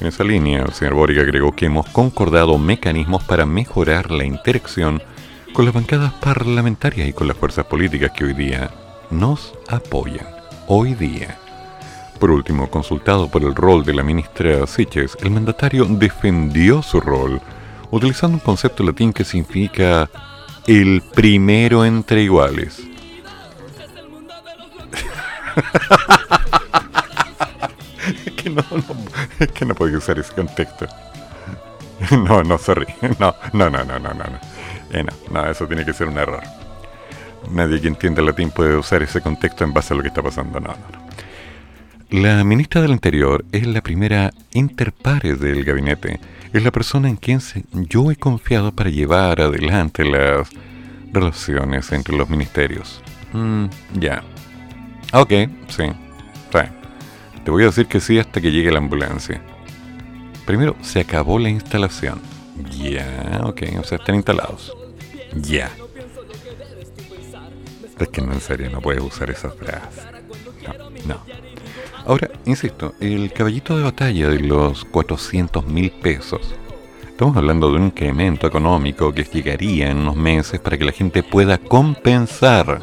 En 0.00 0.06
esa 0.06 0.24
línea, 0.24 0.62
el 0.62 0.72
señor 0.72 0.94
Boric 0.94 1.18
agregó 1.18 1.52
que 1.52 1.66
hemos 1.66 1.88
concordado 1.88 2.56
mecanismos 2.58 3.24
para 3.24 3.46
mejorar 3.46 4.10
la 4.10 4.24
interacción 4.24 5.02
con 5.52 5.64
las 5.64 5.74
bancadas 5.74 6.12
parlamentarias 6.14 7.08
y 7.08 7.12
con 7.12 7.28
las 7.28 7.36
fuerzas 7.36 7.66
políticas 7.66 8.12
que 8.12 8.24
hoy 8.24 8.34
día 8.34 8.70
nos 9.10 9.54
apoyan 9.68 10.37
hoy 10.68 10.94
día. 10.94 11.36
Por 12.20 12.30
último, 12.30 12.70
consultado 12.70 13.28
por 13.28 13.42
el 13.42 13.54
rol 13.54 13.84
de 13.84 13.94
la 13.94 14.02
ministra 14.02 14.66
Siches, 14.66 15.16
el 15.22 15.30
mandatario 15.30 15.86
defendió 15.86 16.82
su 16.82 17.00
rol 17.00 17.40
utilizando 17.90 18.36
un 18.36 18.40
concepto 18.40 18.84
latín 18.84 19.12
que 19.12 19.24
significa 19.24 20.08
el 20.66 21.02
primero 21.14 21.84
entre 21.84 22.22
iguales. 22.22 22.78
es, 28.26 28.32
que 28.32 28.50
no, 28.50 28.64
que 29.54 29.64
no 29.64 29.74
puede 29.74 29.96
usar 29.96 30.18
ese 30.18 30.34
contexto. 30.34 30.86
No, 32.12 32.44
no, 32.44 32.58
sorry. 32.58 32.86
No, 33.18 33.34
no, 33.52 33.68
no, 33.68 33.84
no, 33.84 33.98
no, 33.98 34.14
no. 34.14 34.24
Eh, 34.92 35.02
no, 35.02 35.12
no, 35.32 35.50
eso 35.50 35.66
tiene 35.66 35.84
que 35.84 35.92
ser 35.92 36.06
un 36.06 36.16
error. 36.16 36.44
Nadie 37.50 37.80
que 37.80 37.88
entienda 37.88 38.22
latín 38.22 38.50
puede 38.50 38.76
usar 38.76 39.02
ese 39.02 39.20
contexto 39.20 39.64
en 39.64 39.72
base 39.72 39.94
a 39.94 39.96
lo 39.96 40.02
que 40.02 40.08
está 40.08 40.22
pasando. 40.22 40.60
No, 40.60 40.68
no, 40.68 40.74
no. 40.74 41.08
La 42.10 42.42
ministra 42.44 42.80
del 42.80 42.92
Interior 42.92 43.44
es 43.52 43.66
la 43.66 43.82
primera 43.82 44.32
interpares 44.52 45.40
del 45.40 45.64
gabinete. 45.64 46.20
Es 46.52 46.62
la 46.62 46.70
persona 46.70 47.08
en 47.08 47.16
quien 47.16 47.40
yo 47.72 48.10
he 48.10 48.16
confiado 48.16 48.72
para 48.72 48.88
llevar 48.88 49.40
adelante 49.40 50.04
las 50.04 50.48
relaciones 51.12 51.92
entre 51.92 52.16
los 52.16 52.28
ministerios. 52.30 53.02
Mm, 53.32 53.66
ya. 53.98 54.22
Ok, 55.12 55.32
sí. 55.68 55.84
Te 57.48 57.50
voy 57.50 57.62
a 57.62 57.66
decir 57.68 57.86
que 57.86 57.98
sí 57.98 58.18
hasta 58.18 58.42
que 58.42 58.52
llegue 58.52 58.70
la 58.70 58.76
ambulancia. 58.76 59.40
Primero, 60.44 60.76
se 60.82 61.00
acabó 61.00 61.38
la 61.38 61.48
instalación. 61.48 62.20
Ya, 62.78 63.40
ok, 63.42 63.62
o 63.80 63.84
sea, 63.84 63.96
están 63.96 64.16
instalados. 64.16 64.76
Ya. 65.34 65.70
Es 67.98 68.08
que 68.08 68.20
no, 68.20 68.32
en 68.32 68.40
serio, 68.40 68.70
no 68.70 68.80
puedes 68.80 69.02
usar 69.02 69.30
esa 69.30 69.50
frase. 69.50 70.02
No, 70.66 70.90
no. 71.06 71.20
Ahora, 72.06 72.30
insisto, 72.46 72.94
el 73.00 73.32
caballito 73.32 73.76
de 73.76 73.82
batalla 73.82 74.28
de 74.28 74.40
los 74.40 74.84
400 74.84 75.66
mil 75.66 75.90
pesos. 75.90 76.54
Estamos 77.06 77.36
hablando 77.36 77.68
de 77.68 77.76
un 77.76 77.86
incremento 77.86 78.46
económico 78.46 79.12
que 79.12 79.24
llegaría 79.24 79.90
en 79.90 79.98
unos 79.98 80.14
meses 80.14 80.60
para 80.60 80.78
que 80.78 80.84
la 80.84 80.92
gente 80.92 81.24
pueda 81.24 81.58
compensar, 81.58 82.80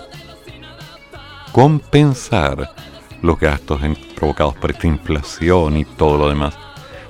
compensar 1.54 2.76
los 3.22 3.40
gastos 3.40 3.80
provocados 4.16 4.56
por 4.56 4.72
esta 4.72 4.88
inflación 4.88 5.78
y 5.78 5.86
todo 5.86 6.18
lo 6.18 6.30
demás. 6.30 6.54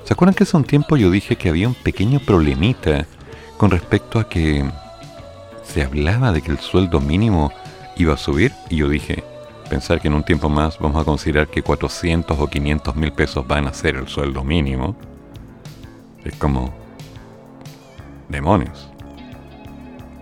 ¿Se 0.04 0.12
acuerdan 0.12 0.34
que 0.34 0.44
hace 0.44 0.56
un 0.56 0.64
tiempo 0.64 0.96
yo 0.96 1.10
dije 1.10 1.34
que 1.34 1.48
había 1.48 1.66
un 1.66 1.74
pequeño 1.74 2.20
problemita 2.20 3.06
con 3.56 3.72
respecto 3.72 4.20
a 4.20 4.28
que 4.28 4.64
se 5.64 5.82
hablaba 5.82 6.30
de 6.30 6.42
que 6.42 6.52
el 6.52 6.60
sueldo 6.60 7.00
mínimo 7.00 7.52
iba 7.96 8.14
a 8.14 8.16
subir 8.16 8.52
y 8.70 8.76
yo 8.76 8.88
dije, 8.88 9.24
pensar 9.68 10.00
que 10.00 10.08
en 10.08 10.14
un 10.14 10.24
tiempo 10.24 10.48
más 10.48 10.78
vamos 10.78 11.00
a 11.00 11.04
considerar 11.04 11.48
que 11.48 11.62
400 11.62 12.38
o 12.38 12.46
500 12.46 12.96
mil 12.96 13.12
pesos 13.12 13.46
van 13.46 13.66
a 13.66 13.72
ser 13.72 13.96
el 13.96 14.08
sueldo 14.08 14.44
mínimo, 14.44 14.96
es 16.24 16.34
como, 16.36 16.74
demonios, 18.28 18.90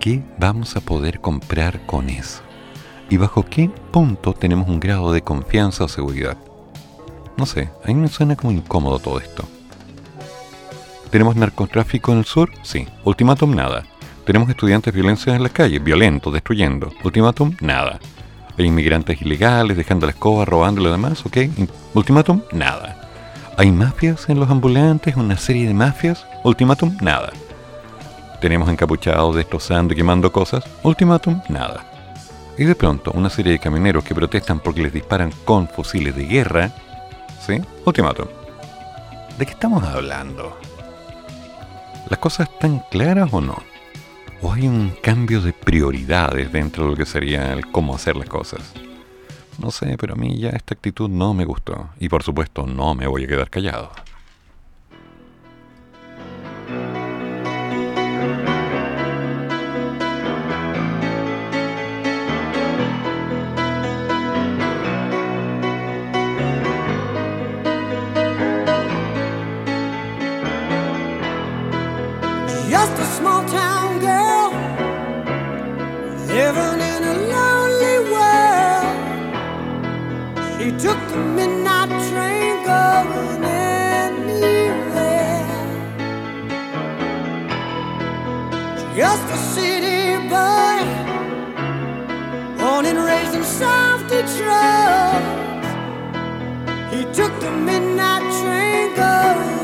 ¿qué 0.01 0.23
vamos 0.39 0.77
a 0.77 0.81
poder 0.81 1.21
comprar 1.21 1.85
con 1.87 2.09
eso? 2.09 2.43
¿Y 3.11 3.17
bajo 3.17 3.45
qué 3.45 3.71
punto 3.91 4.33
tenemos 4.33 4.69
un 4.69 4.81
grado 4.81 5.13
de 5.13 5.23
confianza 5.23 5.85
o 5.85 5.89
seguridad? 5.89 6.37
No 7.37 7.47
sé, 7.47 7.71
a 7.83 7.89
mí 7.89 7.95
me 7.95 8.09
suena 8.09 8.37
como 8.37 8.53
incómodo 8.53 8.99
todo 8.99 9.19
esto. 9.19 9.45
¿Tenemos 11.11 11.37
narcotráfico 11.37 12.13
en 12.13 12.19
el 12.19 12.25
sur? 12.25 12.51
Sí. 12.63 12.89
Ultimátum, 13.05 13.55
nada. 13.55 13.85
Tenemos 14.25 14.49
estudiantes 14.49 14.95
violencia 14.95 15.35
en 15.35 15.43
las 15.43 15.53
calles, 15.53 15.85
violentos, 15.85 16.33
destruyendo. 16.33 16.91
Ultimátum, 17.03 17.57
nada. 17.61 18.01
Hay 18.57 18.65
inmigrantes 18.67 19.21
ilegales, 19.21 19.77
dejando 19.77 20.07
la 20.07 20.13
escoba, 20.13 20.45
robando 20.45 20.81
y 20.81 20.85
lo 20.85 20.93
demás, 20.93 21.27
¿ok? 21.27 21.39
Ultimátum, 21.93 22.41
nada. 22.53 23.01
¿Hay 23.59 23.71
mafias 23.71 24.29
en 24.31 24.41
los 24.41 24.49
ambulantes? 24.49 25.17
¿Una 25.17 25.37
serie 25.37 25.69
de 25.69 25.75
mafias? 25.75 26.27
Ultimátum, 26.43 26.97
nada. 27.03 27.33
Tenemos 28.41 28.69
encapuchados 28.69 29.37
destrozando 29.37 29.93
y 29.93 29.97
quemando 29.97 30.33
cosas. 30.33 30.65
Ultimátum, 30.83 31.41
nada. 31.49 31.85
Y 32.57 32.65
de 32.65 32.75
pronto, 32.75 33.11
una 33.13 33.29
serie 33.29 33.53
de 33.53 33.59
camioneros 33.59 34.05
que 34.05 34.15
protestan 34.15 34.61
porque 34.61 34.83
les 34.83 34.93
disparan 34.93 35.33
con 35.45 35.69
fusiles 35.69 36.17
de 36.17 36.25
guerra. 36.25 36.71
¿Sí? 37.45 37.61
Ultimátum. 37.85 38.27
¿De 39.39 39.45
qué 39.45 39.53
estamos 39.53 39.85
hablando? 39.85 40.57
¿Las 42.09 42.19
cosas 42.19 42.49
están 42.49 42.83
claras 42.91 43.29
o 43.33 43.41
no? 43.41 43.74
¿O 44.45 44.53
hay 44.53 44.69
un 44.69 44.91
cambio 45.03 45.41
de 45.41 45.55
prioridades 45.55 46.53
dentro 46.53 46.85
de 46.85 46.91
lo 46.91 46.97
que 46.99 47.07
sería 47.07 47.55
el 47.55 47.71
cómo 47.71 47.95
hacer 47.95 48.15
las 48.15 48.29
cosas? 48.29 48.75
No 49.59 49.71
sé, 49.71 49.97
pero 49.99 50.13
a 50.13 50.17
mí 50.17 50.39
ya 50.39 50.51
esta 50.51 50.75
actitud 50.75 51.09
no 51.09 51.33
me 51.33 51.47
gustó. 51.47 51.89
Y 51.99 52.11
por 52.11 52.23
supuesto 52.23 52.67
no 52.67 52.95
me 52.95 53.07
voy 53.07 53.25
a 53.25 53.27
quedar 53.27 53.49
callado. 53.49 53.91
Living 76.35 76.81
in 76.95 77.03
a 77.05 77.15
lonely 77.33 77.97
world. 78.13 78.97
She 80.59 80.69
took 80.85 80.99
the 81.09 81.17
midnight 81.37 81.91
train 82.11 82.55
going 82.65 83.45
anywhere. 83.45 84.67
Just 88.97 89.27
a 89.31 89.39
city 89.55 90.03
boy, 90.29 90.83
born 92.59 92.85
and 92.87 92.99
raised 92.99 93.35
in 93.37 93.45
South 93.45 94.03
Detroit. 94.09 95.23
He 96.93 97.05
took 97.15 97.33
the 97.39 97.53
midnight 97.53 98.25
train 98.43 98.93
going. 98.97 99.64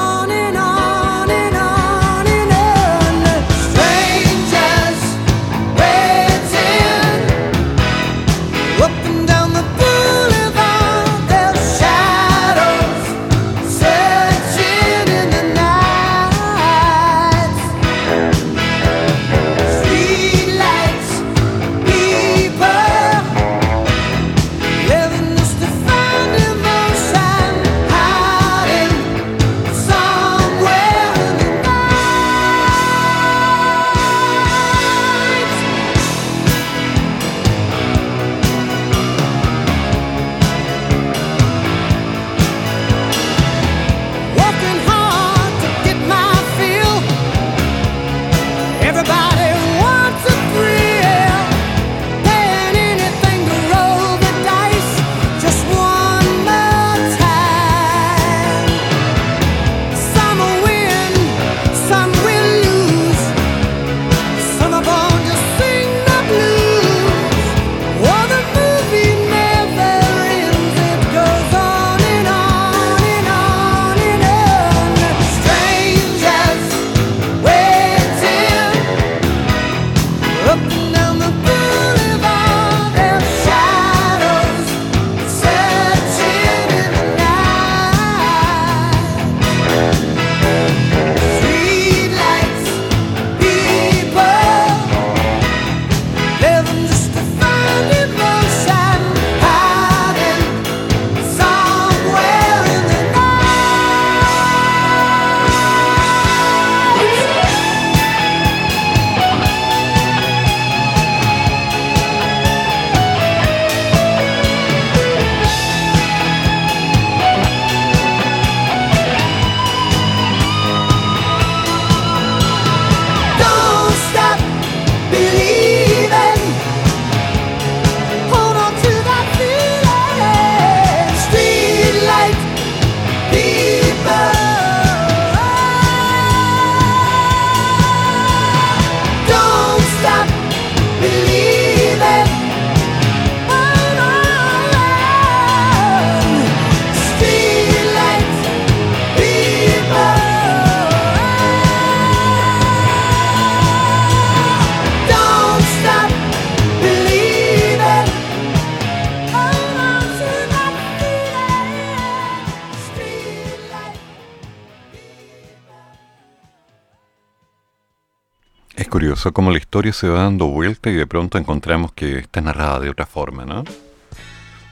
Como 169.33 169.51
la 169.51 169.57
historia 169.57 169.93
se 169.93 170.09
va 170.09 170.23
dando 170.23 170.47
vuelta 170.47 170.89
y 170.89 170.93
de 170.93 171.07
pronto 171.07 171.37
encontramos 171.37 171.93
que 171.93 172.19
está 172.19 172.41
narrada 172.41 172.81
de 172.81 172.89
otra 172.89 173.05
forma, 173.05 173.45
¿no? 173.45 173.63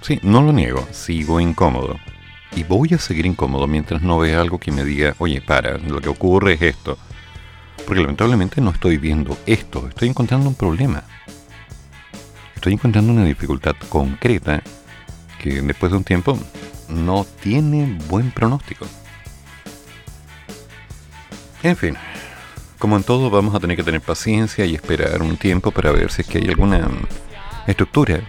Sí, 0.02 0.20
no 0.24 0.42
lo 0.42 0.52
niego, 0.52 0.86
sigo 0.92 1.40
incómodo. 1.40 1.98
Y 2.54 2.64
voy 2.64 2.94
a 2.94 2.98
seguir 2.98 3.26
incómodo 3.26 3.66
mientras 3.66 4.02
no 4.02 4.20
vea 4.20 4.42
algo 4.42 4.60
que 4.60 4.72
me 4.72 4.84
diga, 4.84 5.16
oye, 5.20 5.42
para, 5.42 5.78
lo 5.78 6.02
que 6.02 6.10
ocurre 6.10 6.54
es 6.54 6.62
esto. 6.62 6.98
Porque 7.86 8.02
lamentablemente 8.02 8.60
no 8.60 8.72
estoy 8.72 8.98
viendo 8.98 9.38
esto, 9.46 9.88
estoy 9.88 10.10
encontrando 10.10 10.50
un 10.50 10.56
problema. 10.56 11.04
Estoy 12.56 12.74
encontrando 12.74 13.14
una 13.14 13.24
dificultad 13.24 13.76
concreta 13.88 14.62
que 15.42 15.62
después 15.62 15.92
de 15.92 15.98
un 15.98 16.04
tiempo 16.04 16.38
no 16.90 17.26
tiene 17.42 17.98
buen 18.10 18.32
pronóstico. 18.32 18.86
En 21.64 21.78
fin, 21.78 21.96
como 22.80 22.96
en 22.96 23.04
todo 23.04 23.30
vamos 23.30 23.54
a 23.54 23.60
tener 23.60 23.76
que 23.76 23.84
tener 23.84 24.02
paciencia 24.02 24.66
y 24.66 24.74
esperar 24.74 25.22
un 25.22 25.38
tiempo 25.38 25.72
para 25.72 25.92
ver 25.92 26.12
si 26.12 26.22
es 26.22 26.28
que 26.28 26.38
hay 26.40 26.48
alguna 26.48 26.88
estructura 27.68 28.22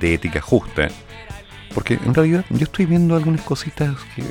de 0.00 0.14
ética 0.14 0.40
justa. 0.40 0.88
Porque 1.74 1.94
en 1.94 2.14
realidad 2.14 2.44
yo 2.48 2.64
estoy 2.64 2.86
viendo 2.86 3.14
algunas 3.14 3.42
cositas 3.42 3.96
que 4.16 4.24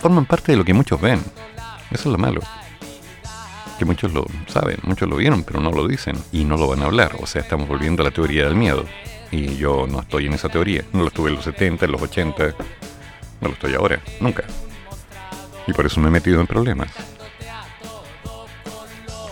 forman 0.00 0.24
parte 0.24 0.52
de 0.52 0.58
lo 0.58 0.64
que 0.64 0.72
muchos 0.72 1.00
ven. 1.00 1.20
Eso 1.90 2.08
es 2.08 2.12
lo 2.12 2.18
malo. 2.18 2.40
Que 3.76 3.84
muchos 3.84 4.12
lo 4.12 4.24
saben, 4.46 4.78
muchos 4.84 5.08
lo 5.08 5.16
vieron, 5.16 5.42
pero 5.42 5.60
no 5.60 5.72
lo 5.72 5.88
dicen 5.88 6.16
y 6.30 6.44
no 6.44 6.56
lo 6.56 6.68
van 6.68 6.82
a 6.82 6.86
hablar. 6.86 7.16
O 7.20 7.26
sea, 7.26 7.42
estamos 7.42 7.68
volviendo 7.68 8.02
a 8.02 8.04
la 8.04 8.12
teoría 8.12 8.44
del 8.44 8.54
miedo. 8.54 8.84
Y 9.32 9.56
yo 9.56 9.88
no 9.88 10.00
estoy 10.00 10.26
en 10.26 10.34
esa 10.34 10.48
teoría. 10.48 10.84
No 10.92 11.00
lo 11.00 11.08
estuve 11.08 11.30
en 11.30 11.36
los 11.36 11.44
70, 11.44 11.86
en 11.86 11.92
los 11.92 12.00
80. 12.00 12.54
No 13.40 13.48
lo 13.48 13.54
estoy 13.54 13.74
ahora. 13.74 14.00
Nunca. 14.20 14.44
Y 15.66 15.72
por 15.72 15.86
eso 15.86 16.00
me 16.00 16.06
he 16.06 16.12
metido 16.12 16.40
en 16.40 16.46
problemas. 16.46 17.13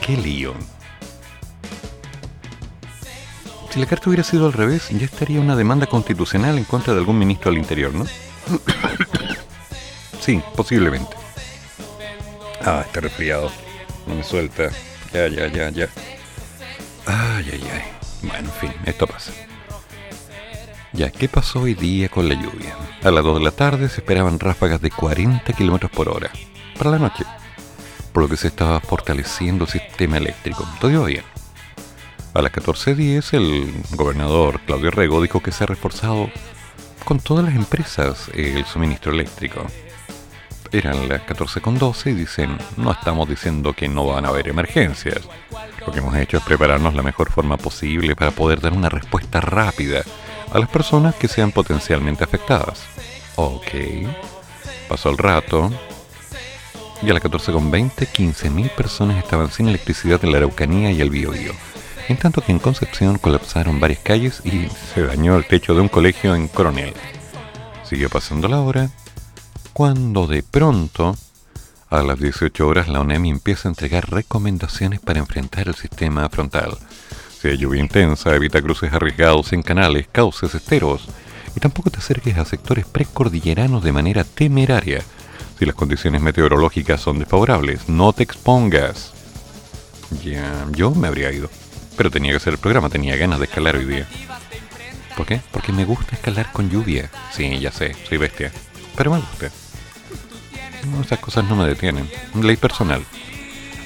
¡Qué 0.05 0.17
lío! 0.17 0.53
Si 3.71 3.79
la 3.79 3.87
carta 3.87 4.11
hubiera 4.11 4.25
sido 4.25 4.47
al 4.47 4.53
revés, 4.53 4.89
ya 4.91 5.05
estaría 5.05 5.41
una 5.41 5.55
demanda 5.55 5.87
constitucional 5.87 6.59
en 6.59 6.65
contra 6.65 6.93
de 6.93 6.99
algún 6.99 7.19
ministro 7.19 7.53
del 7.53 7.61
Interior, 7.61 7.95
¿no? 7.95 8.05
sí, 10.21 10.43
posiblemente. 10.57 11.17
Ah, 12.65 12.83
está 12.85 13.01
resfriado. 13.01 13.51
No 14.07 14.17
me 14.17 14.25
suelta. 14.25 14.71
Ya, 15.13 15.29
ya, 15.29 15.47
ya, 15.47 15.71
ya. 15.71 15.89
Ay, 17.07 17.49
ay, 17.53 17.71
ay. 17.73 17.83
Bueno, 18.23 18.49
en 18.49 18.55
fin, 18.61 18.73
esto 18.85 19.07
pasa. 19.07 19.33
Ya, 20.93 21.11
¿qué 21.11 21.29
pasó 21.29 21.61
hoy 21.61 21.75
día 21.75 22.09
con 22.09 22.29
la 22.29 22.35
lluvia? 22.35 22.77
A 23.03 23.11
las 23.11 23.25
2 23.25 23.39
de 23.39 23.45
la 23.45 23.53
tarde 23.53 23.89
se 23.89 24.01
esperaban 24.01 24.41
ráfagas 24.41 24.81
de 24.83 24.91
40 24.91 25.53
kilómetros 25.53 25.93
por 25.93 26.09
hora. 26.09 26.31
Para 26.77 26.91
la 26.91 26.99
noche. 26.99 27.25
Por 28.13 28.25
lo 28.25 28.29
que 28.29 28.37
se 28.37 28.49
estaba 28.49 28.81
fortaleciendo 28.81 29.65
el 29.65 29.71
sistema 29.71 30.19
eléctrico. 30.19 30.67
Todo 30.81 31.05
bien. 31.05 31.25
A 32.35 32.41
las 32.41 32.53
14.10 32.53 33.35
el 33.35 33.75
gobernador 33.97 34.61
Claudio 34.61 34.91
Rego 34.91 35.21
dijo 35.21 35.43
que 35.43 35.53
se 35.53 35.65
ha 35.65 35.67
reforzado 35.67 36.31
con 37.05 37.21
todas 37.21 37.45
las 37.45 37.55
empresas 37.55 38.31
el 38.35 38.65
suministro 38.65 39.13
eléctrico. 39.13 39.67
Eran 40.71 41.09
las 41.11 41.21
14.12 41.27 42.13
y 42.13 42.15
dicen, 42.15 42.57
no 42.79 42.93
estamos 42.93 43.29
diciendo 43.29 43.75
que 43.75 43.89
no 43.89 44.07
van 44.07 44.25
a 44.25 44.29
haber 44.29 44.49
emergencias. 44.49 45.21
Lo 45.87 45.93
que 45.93 45.99
hemos 45.99 46.17
hecho 46.17 46.39
es 46.39 46.43
prepararnos 46.43 46.95
la 46.95 47.03
mejor 47.03 47.31
forma 47.31 47.59
posible 47.59 48.17
para 48.17 48.31
poder 48.31 48.61
dar 48.61 48.73
una 48.73 48.89
respuesta 48.89 49.43
rápida 49.43 50.03
a 50.51 50.59
las 50.59 50.71
personas 50.71 51.15
que 51.15 51.29
sean 51.29 51.53
potencialmente 51.53 52.25
afectadas. 52.25 52.85
Ok. 53.37 53.69
Pasó 54.89 55.11
el 55.11 55.19
rato. 55.19 55.71
Y 57.03 57.11
a 57.11 57.15
las 57.15 57.23
14.20, 57.23 58.09
15.000 58.09 58.71
personas 58.71 59.19
estaban 59.19 59.51
sin 59.51 59.69
electricidad 59.69 60.25
en 60.25 60.33
la 60.33 60.39
Araucanía 60.39 60.93
y 60.93 61.01
el 61.01 61.11
Biobío 61.11 61.53
en 62.09 62.17
tanto 62.17 62.41
que 62.41 62.53
en 62.53 62.59
Concepción 62.59 63.19
colapsaron 63.19 63.81
varias 63.81 64.01
calles 64.01 64.43
y 64.45 64.69
se 64.95 65.03
dañó 65.03 65.37
el 65.37 65.47
techo 65.47 65.75
de 65.75 65.81
un 65.81 65.89
colegio 65.89 66.35
en 66.35 66.49
Coronel. 66.49 66.95
Siguió 67.85 68.09
pasando 68.09 68.49
la 68.49 68.61
hora, 68.61 68.91
cuando 69.73 70.27
de 70.27 70.43
pronto, 70.43 71.17
a 71.91 72.03
las 72.03 72.19
18 72.19 72.67
horas, 72.67 72.89
la 72.89 73.01
ONEMI 73.01 73.31
empieza 73.31 73.69
a 73.69 73.71
entregar 73.71 74.11
recomendaciones 74.11 75.01
para 75.01 75.21
enfrentar 75.21 75.69
el 75.69 75.75
sistema 75.75 76.29
frontal. 76.29 76.77
Si 77.41 77.49
hay 77.49 77.59
lluvia 77.59 77.81
intensa, 77.81 78.35
evita 78.35 78.63
cruces 78.63 78.93
arriesgados 78.93 79.53
en 79.53 79.63
canales, 79.63 80.07
cauces, 80.11 80.55
esteros, 80.55 81.09
y 81.55 81.61
tampoco 81.61 81.91
te 81.91 81.99
acerques 81.99 82.39
a 82.39 82.45
sectores 82.45 82.87
precordilleranos 82.87 83.83
de 83.83 83.93
manera 83.93 84.25
temeraria. 84.25 85.03
Si 85.63 85.67
las 85.67 85.77
condiciones 85.77 86.21
meteorológicas 86.21 87.01
son 87.01 87.21
desfavorables, 87.21 87.89
no 87.89 88.13
te 88.13 88.25
expongas. 88.25 89.13
Ya, 90.25 90.67
yo 90.73 90.91
me 90.91 91.07
habría 91.07 91.31
ido. 91.31 91.49
Pero 91.97 92.11
tenía 92.11 92.33
que 92.33 92.39
hacer 92.39 92.55
el 92.55 92.59
programa, 92.59 92.89
tenía 92.89 93.15
ganas 93.15 93.39
de 93.39 93.45
escalar 93.45 93.77
hoy 93.77 93.85
día. 93.85 94.09
¿Por 95.17 95.25
qué? 95.25 95.41
Porque 95.53 95.71
me 95.71 95.85
gusta 95.85 96.17
escalar 96.17 96.51
con 96.51 96.69
lluvia. 96.69 97.13
Sí, 97.31 97.61
ya 97.61 97.71
sé, 97.71 97.95
soy 98.09 98.19
bestia. 98.19 98.51
Pero 98.97 99.13
me 99.13 99.19
gusta. 99.19 99.53
esas 101.01 101.21
cosas 101.21 101.45
no 101.45 101.55
me 101.55 101.69
detienen. 101.69 102.11
Ley 102.43 102.57
personal. 102.57 103.05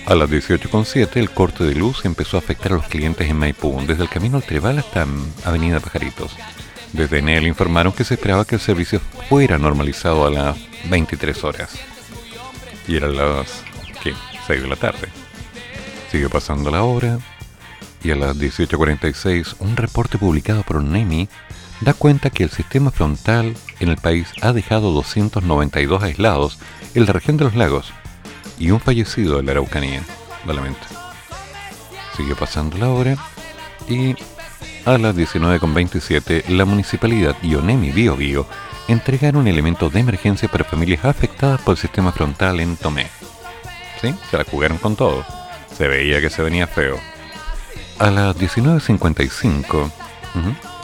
A 0.06 0.14
las 0.14 0.30
18.07 0.30 1.16
el 1.16 1.30
corte 1.30 1.64
de 1.64 1.74
luz 1.74 2.06
empezó 2.06 2.38
a 2.38 2.40
afectar 2.40 2.72
a 2.72 2.76
los 2.76 2.86
clientes 2.86 3.28
en 3.28 3.36
Maipú, 3.36 3.78
desde 3.86 4.02
el 4.02 4.08
camino 4.08 4.38
al 4.38 4.44
Trebal 4.44 4.78
hasta 4.78 5.06
Avenida 5.44 5.80
Pajaritos. 5.80 6.38
Desde 6.96 7.18
Enel 7.18 7.46
informaron 7.46 7.92
que 7.92 8.04
se 8.04 8.14
esperaba 8.14 8.46
que 8.46 8.54
el 8.54 8.60
servicio 8.60 9.00
fuera 9.28 9.58
normalizado 9.58 10.26
a 10.26 10.30
las 10.30 10.56
23 10.88 11.44
horas. 11.44 11.78
Y 12.88 12.96
eran 12.96 13.16
las, 13.16 13.62
¿qué? 14.02 14.14
6 14.46 14.62
de 14.62 14.68
la 14.68 14.76
tarde. 14.76 15.08
Siguió 16.10 16.30
pasando 16.30 16.70
la 16.70 16.84
hora, 16.84 17.18
y 18.02 18.12
a 18.12 18.16
las 18.16 18.38
18.46 18.38 19.56
un 19.58 19.76
reporte 19.76 20.16
publicado 20.16 20.62
por 20.62 20.82
NEMI 20.82 21.28
da 21.82 21.92
cuenta 21.92 22.30
que 22.30 22.44
el 22.44 22.50
sistema 22.50 22.90
frontal 22.90 23.54
en 23.78 23.88
el 23.90 23.98
país 23.98 24.28
ha 24.40 24.54
dejado 24.54 24.92
292 24.92 26.02
aislados 26.02 26.58
en 26.94 27.04
la 27.04 27.12
región 27.12 27.36
de 27.36 27.44
los 27.44 27.56
lagos 27.56 27.92
y 28.58 28.70
un 28.70 28.80
fallecido 28.80 29.38
en 29.38 29.46
la 29.46 29.52
Araucanía, 29.52 30.02
lamento. 30.46 30.86
Sigue 32.16 32.34
pasando 32.34 32.78
la 32.78 32.88
hora 32.88 33.16
y 33.86 34.14
a 34.84 34.98
las 34.98 35.16
19.27 35.16 36.48
la 36.48 36.64
municipalidad 36.64 37.36
y 37.42 37.54
ONEMI 37.54 37.90
Bio 37.90 38.16
Bio 38.16 38.46
entregaron 38.88 39.48
elementos 39.48 39.92
de 39.92 40.00
emergencia 40.00 40.48
para 40.48 40.64
familias 40.64 41.04
afectadas 41.04 41.60
por 41.60 41.72
el 41.72 41.78
sistema 41.78 42.12
frontal 42.12 42.60
en 42.60 42.76
Tomé. 42.76 43.08
¿Sí? 44.00 44.14
Se 44.30 44.38
la 44.38 44.44
jugaron 44.44 44.78
con 44.78 44.94
todo. 44.94 45.24
Se 45.76 45.88
veía 45.88 46.20
que 46.20 46.30
se 46.30 46.42
venía 46.42 46.66
feo. 46.66 46.98
A 47.98 48.10
las 48.10 48.36
19.55, 48.36 49.90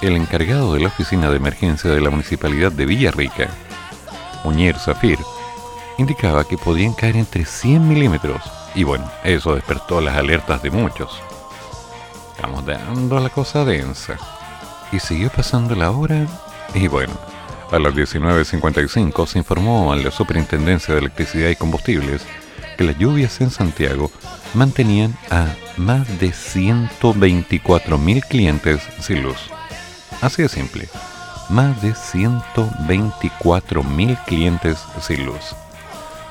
el 0.03 0.17
encargado 0.17 0.75
de 0.75 0.81
la 0.81 0.89
oficina 0.89 1.31
de 1.31 1.37
emergencia 1.37 1.91
de 1.91 2.01
la 2.01 2.11
municipalidad 2.11 2.73
de 2.73 2.87
Villarrica, 2.87 3.49
Muñer 4.45 4.77
Zafir, 4.79 5.19
indicaba 5.99 6.45
que 6.45 6.59
podían 6.59 6.95
caer 6.95 7.17
entre 7.17 7.45
100 7.45 7.87
milímetros. 7.87 8.43
Y 8.75 8.85
bueno, 8.85 9.11
eso 9.23 9.55
despertó 9.55 10.01
las 10.01 10.17
alertas 10.17 10.63
de 10.63 10.71
muchos. 10.71 11.23
Estamos 12.35 12.67
dando 12.67 13.21
la 13.21 13.29
cosa 13.29 13.65
densa. 13.65 14.17
Y 14.91 14.99
siguió 14.99 15.31
pasando 15.31 15.75
la 15.75 15.91
hora. 15.91 16.27
Y 16.75 16.89
bueno, 16.89 17.13
a 17.71 17.79
las 17.79 17.95
19.55 17.95 19.27
se 19.27 19.39
informó 19.39 19.93
a 19.93 19.97
la 19.97 20.11
Superintendencia 20.11 20.95
de 20.95 21.01
Electricidad 21.01 21.51
y 21.51 21.57
Combustibles 21.57 22.23
que 22.77 22.85
las 22.85 22.99
lluvias 22.99 23.41
en 23.41 23.51
Santiago 23.51 24.11
mantenían 24.55 25.17
a 25.31 25.47
más 25.77 26.07
de 26.21 26.31
124.000 26.31 28.29
clientes 28.29 28.81
sin 29.01 29.23
luz. 29.23 29.51
Así 30.21 30.43
de 30.43 30.49
simple, 30.49 30.89
más 31.49 31.81
de 31.83 31.93
124.000 31.93 34.25
clientes 34.25 34.79
sin 35.01 35.27
luz. 35.27 35.55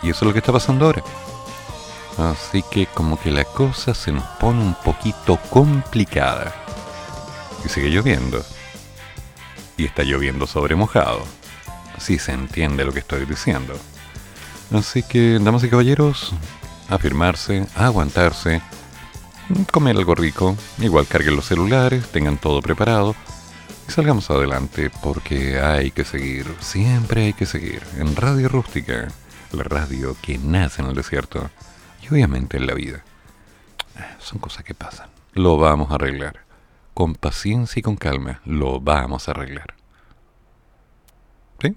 Y 0.03 0.09
eso 0.09 0.25
es 0.25 0.27
lo 0.27 0.33
que 0.33 0.39
está 0.39 0.51
pasando 0.51 0.85
ahora. 0.85 1.01
Así 2.21 2.63
que 2.69 2.85
como 2.85 3.19
que 3.19 3.31
la 3.31 3.45
cosa 3.45 3.95
se 3.95 4.11
nos 4.11 4.23
pone 4.39 4.61
un 4.61 4.75
poquito 4.75 5.39
complicada. 5.49 6.53
Y 7.65 7.69
sigue 7.69 7.89
lloviendo. 7.89 8.45
Y 9.75 9.85
está 9.85 10.03
lloviendo 10.03 10.45
sobre 10.45 10.75
mojado. 10.75 11.23
Si 11.97 12.19
se 12.19 12.33
entiende 12.33 12.85
lo 12.85 12.93
que 12.93 12.99
estoy 12.99 13.25
diciendo. 13.25 13.75
Así 14.71 15.01
que, 15.01 15.39
damas 15.41 15.63
y 15.63 15.69
caballeros, 15.69 16.33
afirmarse, 16.89 17.65
aguantarse, 17.75 18.61
comer 19.71 19.97
algo 19.97 20.13
rico, 20.13 20.55
igual 20.77 21.07
carguen 21.07 21.35
los 21.35 21.45
celulares, 21.45 22.07
tengan 22.11 22.37
todo 22.37 22.61
preparado 22.61 23.15
y 23.87 23.91
salgamos 23.91 24.29
adelante 24.29 24.91
porque 25.01 25.59
hay 25.59 25.91
que 25.91 26.05
seguir, 26.05 26.45
siempre 26.59 27.25
hay 27.25 27.33
que 27.33 27.45
seguir 27.45 27.81
en 27.97 28.15
Radio 28.15 28.47
Rústica, 28.47 29.07
la 29.51 29.63
radio 29.63 30.15
que 30.21 30.37
nace 30.37 30.81
en 30.81 30.89
el 30.89 30.95
desierto 30.95 31.49
y 32.01 32.07
obviamente 32.09 32.57
en 32.57 32.67
la 32.67 32.73
vida. 32.73 33.03
Son 34.19 34.39
cosas 34.39 34.63
que 34.63 34.73
pasan. 34.73 35.09
Lo 35.33 35.57
vamos 35.57 35.91
a 35.91 35.95
arreglar. 35.95 36.41
Con 36.93 37.15
paciencia 37.15 37.79
y 37.79 37.83
con 37.83 37.95
calma, 37.95 38.41
lo 38.45 38.79
vamos 38.79 39.27
a 39.27 39.31
arreglar. 39.31 39.75
¿Sí? 41.61 41.75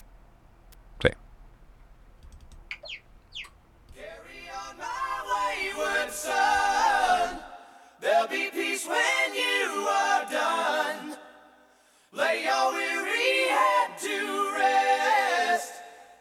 Lay 12.13 12.45
your 12.45 12.73
weary 12.73 13.49
head 13.49 13.99
to 13.99 14.53
rest. 14.57 15.73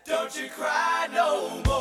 Don't 0.06 0.36
you 0.36 0.50
cry 0.50 1.08
no 1.14 1.62
more. 1.64 1.73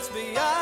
distance 0.00 0.32
beyond. 0.32 0.59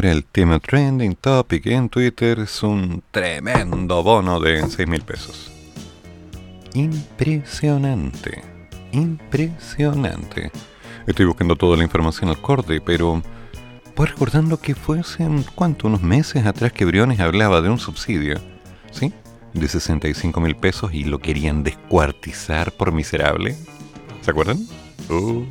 Ahora 0.00 0.12
el 0.12 0.24
tema 0.24 0.58
trending 0.58 1.14
topic 1.14 1.66
en 1.66 1.90
Twitter 1.90 2.38
es 2.38 2.62
un 2.62 3.02
tremendo 3.10 4.02
bono 4.02 4.40
de 4.40 4.66
6 4.66 4.88
mil 4.88 5.02
pesos. 5.02 5.52
Impresionante, 6.72 8.42
impresionante. 8.92 10.50
Estoy 11.06 11.26
buscando 11.26 11.54
toda 11.54 11.76
la 11.76 11.84
información 11.84 12.30
al 12.30 12.40
corte, 12.40 12.80
pero 12.80 13.22
voy 13.94 14.06
recordando 14.06 14.58
que 14.58 14.74
fue 14.74 15.00
hace 15.00 15.28
cuánto, 15.54 15.86
unos 15.86 16.00
meses 16.00 16.46
atrás 16.46 16.72
que 16.72 16.86
Briones 16.86 17.20
hablaba 17.20 17.60
de 17.60 17.68
un 17.68 17.78
subsidio, 17.78 18.40
¿sí? 18.92 19.12
De 19.52 19.68
65 19.68 20.40
mil 20.40 20.56
pesos 20.56 20.94
y 20.94 21.04
lo 21.04 21.18
querían 21.18 21.62
descuartizar 21.62 22.72
por 22.72 22.90
miserable. 22.90 23.54
¿Se 24.22 24.30
acuerdan? 24.30 24.60
Uh. 25.10 25.44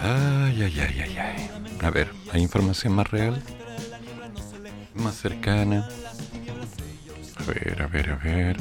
Ay, 0.00 0.62
ay, 0.62 0.74
ay, 0.78 1.02
ay, 1.02 1.18
ay. 1.18 1.57
A 1.82 1.90
ver, 1.90 2.10
¿hay 2.32 2.42
información 2.42 2.94
más 2.94 3.10
real? 3.10 3.42
Más 4.94 5.14
cercana. 5.16 5.88
A 7.36 7.42
ver, 7.44 7.82
a 7.82 7.86
ver, 7.86 8.10
a 8.10 8.16
ver. 8.16 8.56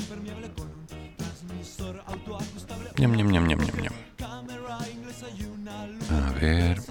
Ñam, 2.97 3.15
ñam, 3.15 3.31
ñam, 3.31 3.47
ñam, 3.47 3.59
ñam, 3.59 3.81
ñam. 3.81 3.93
A 6.09 6.31
ver. 6.39 6.81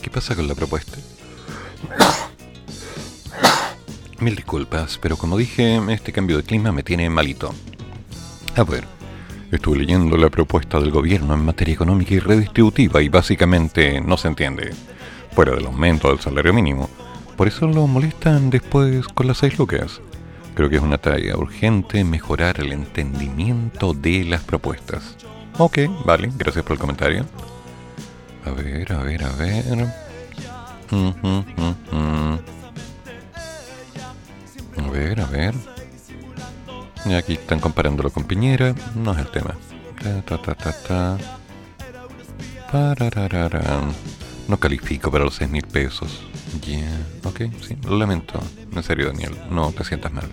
¿Qué 0.00 0.10
pasa 0.10 0.34
con 0.36 0.48
la 0.48 0.54
propuesta? 0.54 0.96
Mil 4.20 4.36
disculpas, 4.36 4.98
pero 4.98 5.16
como 5.16 5.36
dije, 5.36 5.80
este 5.92 6.12
cambio 6.12 6.36
de 6.36 6.44
clima 6.44 6.72
me 6.72 6.82
tiene 6.82 7.10
malito. 7.10 7.52
A 8.56 8.64
ver, 8.64 8.84
estuve 9.52 9.78
leyendo 9.78 10.16
la 10.16 10.30
propuesta 10.30 10.80
del 10.80 10.90
gobierno 10.90 11.34
en 11.34 11.44
materia 11.44 11.74
económica 11.74 12.14
y 12.14 12.18
redistributiva 12.18 13.02
y 13.02 13.08
básicamente 13.08 14.00
no 14.00 14.16
se 14.16 14.28
entiende. 14.28 14.72
Fuera 15.32 15.54
del 15.54 15.66
aumento 15.66 16.08
del 16.08 16.20
salario 16.20 16.52
mínimo. 16.52 16.88
Por 17.36 17.48
eso 17.48 17.66
lo 17.66 17.86
molestan 17.86 18.50
después 18.50 19.06
con 19.08 19.26
las 19.26 19.38
seis 19.38 19.58
lucas. 19.58 20.00
Creo 20.54 20.68
que 20.68 20.76
es 20.76 20.82
una 20.82 20.98
tarea 20.98 21.36
urgente 21.36 22.02
mejorar 22.04 22.60
el 22.60 22.72
entendimiento 22.72 23.94
de 23.94 24.24
las 24.24 24.42
propuestas. 24.42 25.16
Ok, 25.58 25.78
vale, 26.04 26.30
gracias 26.36 26.64
por 26.64 26.72
el 26.74 26.78
comentario. 26.78 27.26
A 28.44 28.50
ver, 28.50 28.92
a 28.92 29.02
ver, 29.02 29.24
a 29.24 29.32
ver. 29.32 29.64
Mm, 30.90 31.12
mm, 31.22 31.44
mm, 31.90 32.38
a 34.78 34.90
ver, 34.90 35.20
a 35.20 35.26
ver. 35.26 35.54
Y 37.04 37.14
aquí 37.14 37.34
están 37.34 37.60
comparándolo 37.60 38.10
con 38.10 38.24
Piñera. 38.24 38.74
No 38.94 39.12
es 39.12 39.18
el 39.18 39.30
tema. 39.30 39.54
Ta, 40.26 41.18
No 44.48 44.56
califico 44.58 45.10
para 45.10 45.24
los 45.24 45.34
6 45.34 45.50
mil 45.50 45.66
pesos. 45.66 46.22
Yeah, 46.64 47.06
ok, 47.24 47.40
sí, 47.66 47.76
lo 47.84 47.96
lamento. 47.96 48.40
En 48.74 48.82
serio, 48.82 49.06
Daniel, 49.06 49.36
no 49.50 49.72
te 49.72 49.84
sientas 49.84 50.12
mal. 50.12 50.28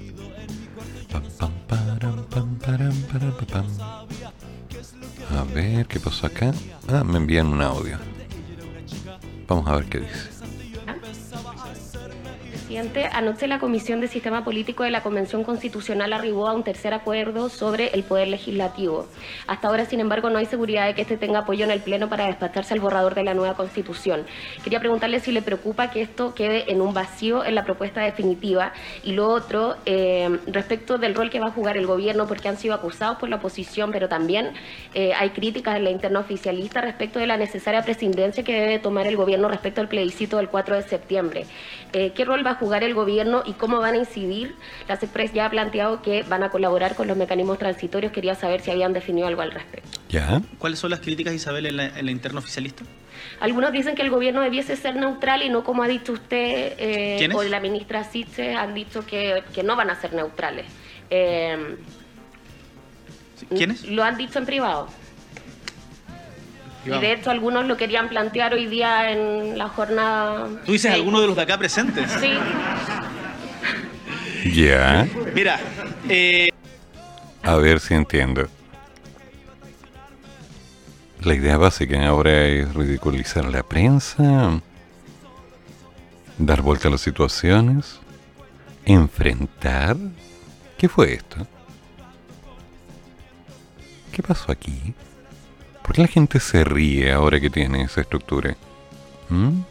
A 5.36 5.44
ver, 5.54 5.86
¿qué 5.88 6.00
pasó 6.00 6.28
acá? 6.28 6.52
Ah, 6.88 7.04
me 7.04 7.18
envían 7.18 7.48
un 7.48 7.62
audio. 7.62 7.98
Vamos 9.48 9.68
a 9.68 9.76
ver 9.76 9.86
qué 9.86 10.00
dice. 10.00 10.39
Anoche 12.78 13.48
la 13.48 13.58
Comisión 13.58 14.00
de 14.00 14.08
Sistema 14.08 14.44
Político 14.44 14.84
de 14.84 14.92
la 14.92 15.02
Convención 15.02 15.44
Constitucional 15.44 16.14
arribó 16.14 16.48
a 16.48 16.54
un 16.54 16.64
tercer 16.64 16.94
acuerdo 16.94 17.50
sobre 17.50 17.88
el 17.88 18.04
Poder 18.04 18.28
Legislativo. 18.28 19.08
Hasta 19.48 19.68
ahora, 19.68 19.86
sin 19.86 20.00
embargo, 20.00 20.30
no 20.30 20.38
hay 20.38 20.46
seguridad 20.46 20.86
de 20.86 20.94
que 20.94 21.02
este 21.02 21.18
tenga 21.18 21.40
apoyo 21.40 21.66
en 21.66 21.72
el 21.72 21.80
Pleno 21.80 22.10
para 22.10 22.28
despacharse 22.28 22.76
al 22.76 22.80
borrador 22.80 23.16
de 23.16 23.24
la 23.24 23.34
nueva 23.34 23.56
Constitución. 23.56 24.28
Quería 24.64 24.80
preguntarle 24.80 25.20
si 25.20 25.32
le 25.32 25.42
preocupa 25.42 25.90
que 25.90 26.04
esto 26.04 26.36
quede 26.36 26.72
en 26.72 26.82
un 26.82 26.94
vacío 26.94 27.44
en 27.44 27.56
la 27.56 27.66
propuesta 27.66 28.02
definitiva. 28.02 28.72
Y 29.04 29.14
lo 29.14 29.30
otro, 29.30 29.76
eh, 29.88 30.40
respecto 30.46 31.00
del 31.00 31.16
rol 31.16 31.32
que 31.32 31.40
va 31.40 31.48
a 31.48 31.52
jugar 31.52 31.76
el 31.76 31.88
gobierno, 31.88 32.28
porque 32.28 32.50
han 32.50 32.58
sido 32.58 32.76
acusados 32.76 33.18
por 33.18 33.30
la 33.30 33.38
oposición, 33.38 33.92
pero 33.92 34.08
también 34.08 34.52
eh, 34.94 35.14
hay 35.18 35.32
críticas 35.32 35.76
en 35.76 35.86
la 35.86 35.90
interna 35.90 36.20
oficialista 36.20 36.82
respecto 36.82 37.18
de 37.18 37.26
la 37.26 37.38
necesaria 37.38 37.82
presidencia 37.82 38.44
que 38.44 38.54
debe 38.54 38.78
tomar 38.78 39.08
el 39.08 39.18
gobierno 39.18 39.48
respecto 39.48 39.82
al 39.82 39.88
plebiscito 39.88 40.38
del 40.38 40.50
4 40.50 40.76
de 40.76 40.84
septiembre. 40.84 41.46
Eh, 41.92 42.12
¿Qué 42.16 42.24
rol 42.24 42.46
va 42.46 42.52
a 42.52 42.56
jugar 42.56 42.84
el 42.84 42.94
gobierno 42.94 43.42
y 43.46 43.54
cómo 43.54 43.80
van 43.80 43.96
a 43.96 43.98
incidir? 43.98 44.56
La 44.88 44.98
CEPRES 44.98 45.34
ya 45.34 45.46
ha 45.46 45.50
planteado 45.50 46.02
que 46.02 46.24
van 46.24 46.44
a 46.44 46.50
colaborar 46.50 46.96
con 46.96 47.08
los 47.08 47.18
mecanismos 47.18 47.58
transitorios. 47.58 48.12
Quería 48.12 48.36
saber 48.36 48.62
si 48.62 48.70
habían 48.70 48.94
definido 48.94 49.28
algo 49.28 49.42
al 49.42 49.52
respecto. 49.52 50.00
¿Ya? 50.10 50.42
¿Cuáles 50.60 50.80
son 50.80 50.92
las 50.92 51.00
críticas, 51.00 51.34
Isabel, 51.34 51.66
en 51.66 51.78
la, 51.78 52.12
interna 52.12 52.40
oficialista? 52.40 52.84
Algunos 53.40 53.72
dicen 53.72 53.96
que 53.96 54.04
el 54.04 54.10
gobierno 54.10 54.42
debiese 54.42 54.76
ser 54.76 54.96
neutral 54.96 55.42
y 55.42 55.50
no 55.50 55.64
como 55.64 55.84
ha 55.84 55.88
dicho 55.88 56.14
usted 56.14 56.74
eh, 56.78 57.30
o 57.34 57.44
la 57.44 57.60
ministra 57.60 58.04
Sitze 58.04 58.54
han 58.54 58.74
dicho 58.74 59.06
que, 59.06 59.44
no 59.64 59.76
van 59.76 59.90
a 59.90 60.00
ser 60.00 60.14
neutrales. 60.14 60.66
Eh, 61.10 61.76
¿Quiénes? 63.50 63.88
Lo 63.88 64.04
han 64.04 64.18
dicho 64.18 64.38
en 64.38 64.46
privado. 64.46 64.88
Y 66.98 67.00
de 67.00 67.14
hecho 67.14 67.32
algunos 67.32 67.66
lo 67.66 67.78
querían 67.78 68.10
plantear 68.10 68.54
hoy 68.54 68.68
día 68.68 69.12
en 69.12 69.58
la 69.58 69.70
jornada. 69.70 70.48
¿Tú 70.66 70.72
dices 70.72 70.92
algunos 70.92 71.22
de 71.22 71.28
los 71.28 71.36
de 71.36 71.42
acá 71.44 71.58
presentes? 71.58 72.10
Sí. 72.20 72.32
Ya. 74.54 75.06
Mira, 75.36 75.60
eh... 76.08 76.50
a 77.44 77.56
ver 77.56 77.82
si 77.82 77.94
entiendo. 77.94 78.48
La 81.22 81.36
idea 81.36 81.58
básica 81.58 82.08
ahora 82.08 82.46
es 82.46 82.74
ridiculizar 82.74 83.46
a 83.46 83.50
la 83.50 83.64
prensa, 83.64 84.62
dar 86.38 86.62
vuelta 86.62 86.88
a 86.88 86.92
las 86.92 87.02
situaciones, 87.02 88.00
enfrentar. 88.86 89.98
¿Qué 90.78 90.88
fue 90.88 91.16
esto? 91.16 91.46
¿Qué 94.14 94.24
pasó 94.24 94.54
aquí? 94.54 94.94
¿Por 95.90 95.96
qué 95.96 96.02
la 96.04 96.08
gente 96.08 96.40
se 96.40 96.64
ríe 96.64 97.12
ahora 97.12 97.40
que 97.40 97.50
tiene 97.50 97.82
esa 97.82 98.02
estructura? 98.02 98.56
¿Mm? 99.28 99.62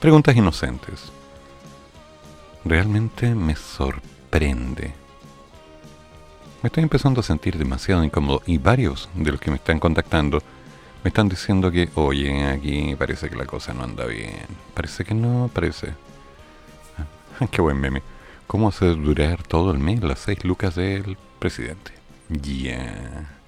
Preguntas 0.00 0.34
inocentes. 0.34 1.12
Realmente 2.64 3.36
me 3.36 3.54
sorprende. 3.54 4.94
Me 6.60 6.66
estoy 6.66 6.82
empezando 6.82 7.20
a 7.20 7.22
sentir 7.22 7.56
demasiado 7.56 8.02
incómodo 8.02 8.42
y 8.44 8.58
varios 8.58 9.08
de 9.14 9.30
los 9.30 9.40
que 9.40 9.52
me 9.52 9.58
están 9.58 9.78
contactando 9.78 10.42
me 11.04 11.10
están 11.10 11.28
diciendo 11.28 11.70
que, 11.70 11.90
oye, 11.94 12.46
aquí 12.46 12.96
parece 12.96 13.30
que 13.30 13.36
la 13.36 13.46
cosa 13.46 13.72
no 13.72 13.84
anda 13.84 14.06
bien. 14.06 14.48
Parece 14.74 15.04
que 15.04 15.14
no, 15.14 15.52
parece. 15.54 15.94
Qué 17.52 17.62
buen 17.62 17.80
meme. 17.80 18.02
¿Cómo 18.48 18.66
hacer 18.66 19.00
durar 19.00 19.44
todo 19.44 19.70
el 19.70 19.78
mes 19.78 20.02
las 20.02 20.18
seis 20.18 20.42
lucas 20.42 20.74
del 20.74 21.16
presidente? 21.38 21.92
Ya. 22.28 23.38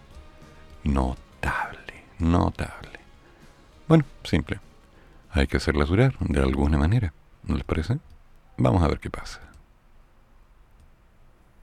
Notable, 0.84 2.04
notable. 2.18 3.00
Bueno, 3.88 4.04
simple. 4.22 4.60
Hay 5.30 5.46
que 5.46 5.56
hacerlas 5.56 5.88
durar 5.88 6.16
de 6.20 6.40
alguna 6.40 6.78
manera. 6.78 7.12
¿No 7.42 7.56
les 7.56 7.64
parece? 7.64 7.98
Vamos 8.56 8.82
a 8.82 8.88
ver 8.88 9.00
qué 9.00 9.10
pasa. 9.10 9.40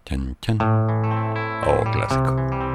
Chan, 0.05 0.37
chan. 0.41 0.57
Oh, 0.61 1.83
clásico. 1.91 2.70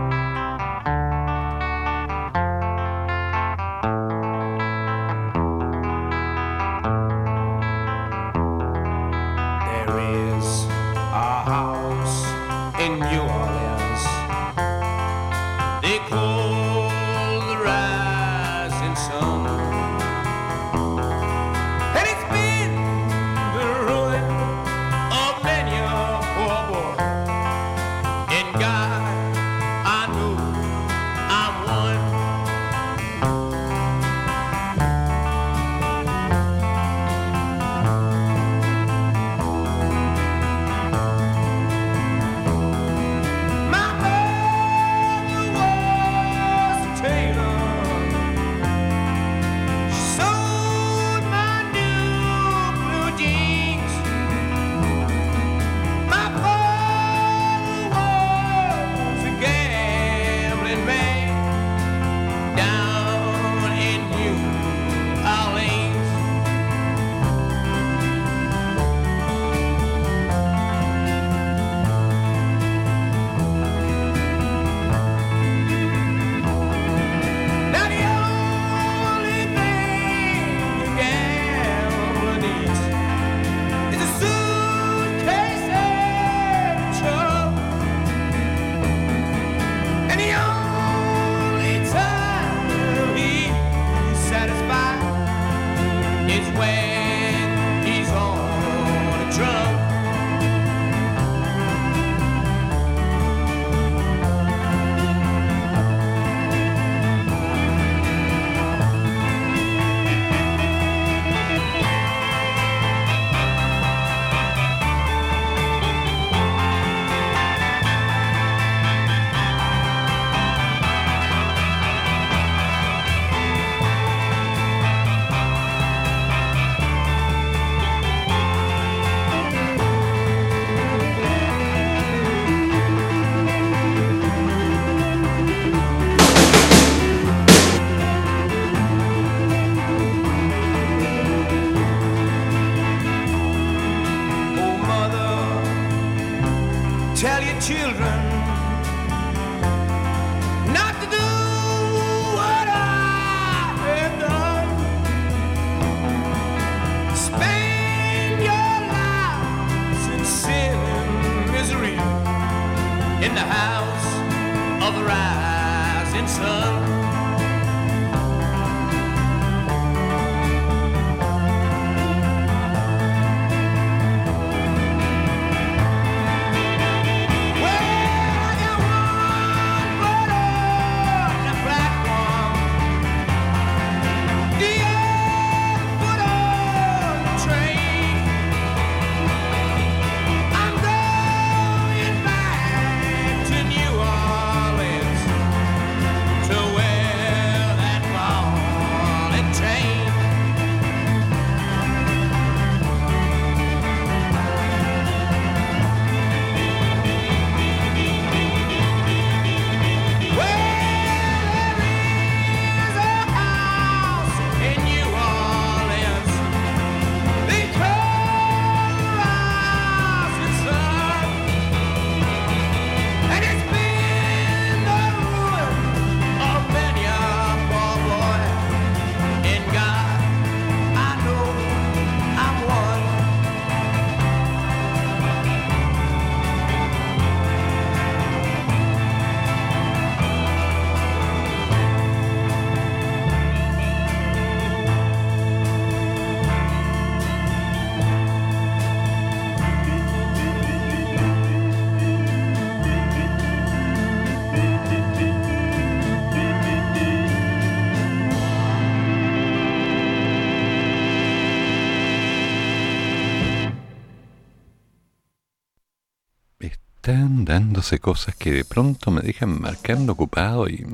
Dándose 267.47 268.01
cosas 268.01 268.35
que 268.35 268.53
de 268.53 268.65
pronto 268.65 269.11
me 269.11 269.23
dejan 269.23 269.61
marcando 269.61 270.13
ocupado 270.13 270.69
y... 270.69 270.85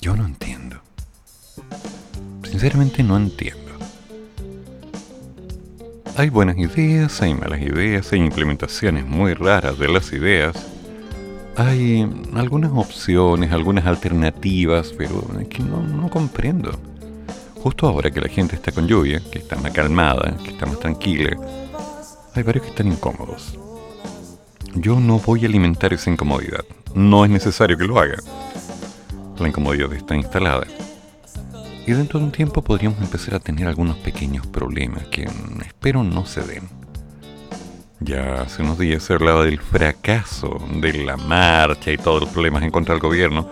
Yo 0.00 0.16
no 0.16 0.24
entiendo. 0.26 0.80
Sinceramente 2.42 3.02
no 3.02 3.16
entiendo. 3.16 3.60
Hay 6.16 6.30
buenas 6.30 6.56
ideas, 6.56 7.20
hay 7.22 7.34
malas 7.34 7.60
ideas, 7.60 8.12
hay 8.12 8.20
implementaciones 8.20 9.06
muy 9.06 9.34
raras 9.34 9.78
de 9.78 9.88
las 9.88 10.12
ideas. 10.12 10.56
Hay 11.56 12.08
algunas 12.34 12.72
opciones, 12.72 13.52
algunas 13.52 13.86
alternativas, 13.86 14.94
pero 14.96 15.28
es 15.40 15.48
que 15.48 15.62
no, 15.62 15.82
no 15.82 16.08
comprendo. 16.08 16.72
Justo 17.62 17.86
ahora 17.86 18.10
que 18.10 18.20
la 18.20 18.28
gente 18.28 18.56
está 18.56 18.72
con 18.72 18.86
lluvia, 18.86 19.22
que 19.30 19.38
está 19.38 19.56
más 19.56 19.72
calmada, 19.72 20.36
que 20.42 20.50
está 20.50 20.66
más 20.66 20.78
tranquila, 20.80 21.36
hay 22.34 22.42
varios 22.42 22.64
que 22.64 22.70
están 22.70 22.88
incómodos. 22.88 23.58
Yo 24.76 24.98
no 24.98 25.20
voy 25.20 25.44
a 25.44 25.46
alimentar 25.48 25.92
esa 25.92 26.10
incomodidad. 26.10 26.64
No 26.94 27.24
es 27.24 27.30
necesario 27.30 27.78
que 27.78 27.84
lo 27.84 27.98
haga. 27.98 28.16
La 29.38 29.48
incomodidad 29.48 29.92
está 29.92 30.16
instalada. 30.16 30.66
Y 31.86 31.92
dentro 31.92 32.18
de 32.18 32.26
un 32.26 32.32
tiempo 32.32 32.62
podríamos 32.62 33.00
empezar 33.00 33.34
a 33.34 33.40
tener 33.40 33.68
algunos 33.68 33.96
pequeños 33.98 34.46
problemas 34.46 35.04
que 35.06 35.28
espero 35.64 36.02
no 36.02 36.26
se 36.26 36.42
den. 36.42 36.68
Ya 38.00 38.42
hace 38.42 38.62
unos 38.62 38.78
días 38.78 39.02
se 39.02 39.14
hablaba 39.14 39.44
del 39.44 39.60
fracaso 39.60 40.58
de 40.80 40.92
la 41.04 41.16
marcha 41.16 41.92
y 41.92 41.96
todos 41.96 42.22
los 42.22 42.30
problemas 42.30 42.62
en 42.62 42.70
contra 42.70 42.94
del 42.94 43.02
gobierno, 43.02 43.48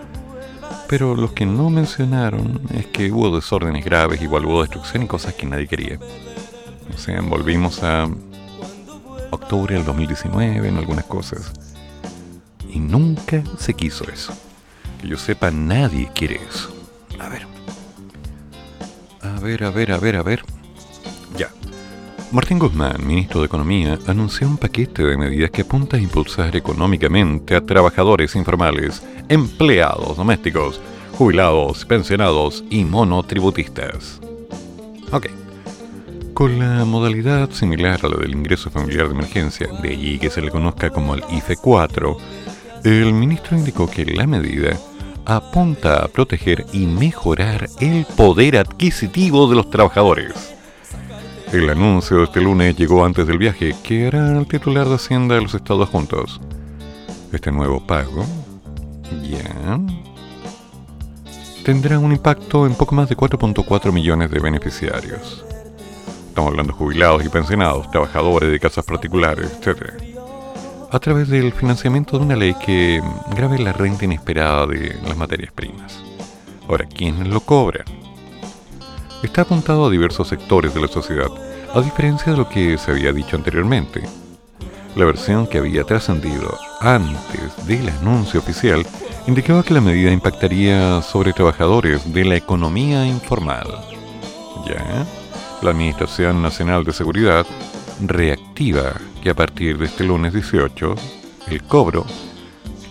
pero 0.89 1.15
los 1.15 1.33
que 1.33 1.47
no 1.47 1.71
mencionaron 1.71 2.61
es 2.75 2.87
que 2.87 3.11
hubo 3.13 3.35
desórdenes 3.35 3.85
graves, 3.85 4.21
igual 4.21 4.45
hubo 4.45 4.63
destrucción 4.63 5.05
y 5.05 5.07
cosas 5.07 5.35
que 5.35 5.47
nadie 5.47 5.69
quería. 5.69 5.99
O 6.93 6.99
sea, 6.99 7.21
volvimos 7.23 7.83
a 7.83 8.09
octubre 9.33 9.75
del 9.75 9.85
2019 9.85 10.69
en 10.69 10.77
algunas 10.77 11.05
cosas. 11.05 11.53
Y 12.69 12.79
nunca 12.79 13.43
se 13.59 13.75
quiso 13.75 14.05
eso. 14.11 14.33
Que 15.01 15.09
yo 15.09 15.19
sepa, 15.19 15.51
nadie 15.51 16.09
quiere 16.15 16.41
eso. 16.49 16.73
A 17.19 17.29
ver. 17.29 17.47
A 19.21 19.41
ver, 19.41 19.65
a 19.65 19.71
ver, 19.71 19.93
a 19.93 19.99
ver, 19.99 20.17
a 20.17 20.23
ver. 20.23 20.43
Ya. 21.37 21.51
Martín 22.31 22.59
Guzmán, 22.59 23.07
ministro 23.07 23.41
de 23.41 23.47
Economía, 23.47 23.99
anunció 24.07 24.47
un 24.47 24.57
paquete 24.57 25.03
de 25.03 25.17
medidas 25.17 25.51
que 25.51 25.63
apunta 25.63 25.97
a 25.97 26.01
impulsar 26.01 26.57
económicamente 26.57 27.55
a 27.55 27.65
trabajadores 27.65 28.37
informales, 28.37 29.03
empleados 29.29 30.17
domésticos, 30.17 30.81
jubilados, 31.19 31.85
pensionados 31.85 32.65
y 32.71 32.85
monotributistas. 32.85 34.21
Ok. 35.11 35.42
Con 36.35 36.59
la 36.59 36.85
modalidad 36.87 37.51
similar 37.51 38.01
a 38.03 38.09
la 38.09 38.17
del 38.17 38.33
ingreso 38.33 38.71
familiar 38.71 39.07
de 39.07 39.15
emergencia, 39.15 39.69
de 39.83 39.91
allí 39.91 40.19
que 40.19 40.31
se 40.31 40.41
le 40.41 40.51
conozca 40.51 40.89
como 40.89 41.15
el 41.15 41.23
IFE 41.31 41.57
4, 41.57 42.17
el 42.85 43.13
ministro 43.13 43.57
indicó 43.57 43.89
que 43.89 44.07
la 44.07 44.27
medida 44.27 44.77
apunta 45.27 46.03
a 46.03 46.09
proteger 46.09 46.65
y 46.73 46.87
mejorar 46.87 47.69
el 47.81 48.07
poder 48.17 48.57
adquisitivo 48.57 49.49
de 49.49 49.57
los 49.57 49.71
trabajadores. 49.71 50.55
El 51.53 51.69
anuncio 51.69 52.19
de 52.19 52.25
este 52.25 52.41
lunes 52.41 52.77
llegó 52.77 53.05
antes 53.05 53.27
del 53.27 53.37
viaje 53.37 53.77
que 53.83 54.07
hará 54.07 54.39
el 54.39 54.47
titular 54.47 54.89
de 54.89 54.95
Hacienda 54.95 55.35
de 55.35 55.43
los 55.43 55.55
Estados 55.55 55.91
Juntos. 55.91 56.41
Este 57.31 57.53
nuevo 57.53 57.87
pago, 57.87 58.25
ya, 59.23 59.79
tendrá 61.63 61.99
un 61.99 62.13
impacto 62.13 62.67
en 62.67 62.75
poco 62.75 62.95
más 62.95 63.09
de 63.11 63.17
4.4 63.17 63.93
millones 63.93 64.31
de 64.31 64.41
beneficiarios. 64.41 65.45
Estamos 66.33 66.53
hablando 66.53 66.73
de 66.73 66.79
jubilados 66.79 67.27
y 67.27 67.29
pensionados, 67.29 67.91
trabajadores 67.91 68.51
de 68.51 68.59
casas 68.59 68.87
particulares, 68.87 69.53
etc. 69.53 69.93
A 70.91 70.99
través 70.99 71.29
del 71.29 71.53
financiamiento 71.53 72.19
de 72.19 72.25
una 72.25 72.37
ley 72.37 72.55
que 72.55 73.03
grave 73.37 73.59
la 73.59 73.75
renta 73.75 74.07
inesperada 74.07 74.67
de 74.67 74.97
las 75.07 75.15
materias 75.15 75.53
primas. 75.53 76.03
Ahora, 76.67 76.87
¿quiénes 76.87 77.29
lo 77.29 77.41
cobran? 77.41 77.85
Está 79.23 79.43
apuntado 79.43 79.85
a 79.85 79.91
diversos 79.91 80.29
sectores 80.29 80.73
de 80.73 80.81
la 80.81 80.89
sociedad, 80.89 81.29
a 81.75 81.83
diferencia 81.83 82.33
de 82.33 82.39
lo 82.39 82.49
que 82.49 82.79
se 82.79 82.93
había 82.93 83.13
dicho 83.13 83.37
anteriormente. 83.37 84.01
La 84.97 85.05
versión 85.05 85.47
que 85.47 85.59
había 85.59 85.85
trascendido 85.85 86.59
antes 86.81 87.67
del 87.67 87.91
anuncio 87.91 88.41
oficial 88.41 88.87
indicaba 89.27 89.63
que 89.63 89.75
la 89.75 89.83
medida 89.83 90.11
impactaría 90.11 91.03
sobre 91.03 91.35
trabajadores 91.35 92.11
de 92.11 92.25
la 92.25 92.37
economía 92.37 93.07
informal. 93.07 93.67
¿Ya? 94.67 95.05
La 95.63 95.71
Administración 95.71 96.43
Nacional 96.43 96.85
de 96.85 96.93
Seguridad 96.93 97.47
reactiva 98.01 98.95
que 99.23 99.31
a 99.31 99.35
partir 99.35 99.79
de 99.79 99.87
este 99.87 100.05
lunes 100.05 100.33
18 100.33 100.95
el 101.49 101.63
cobro, 101.63 102.05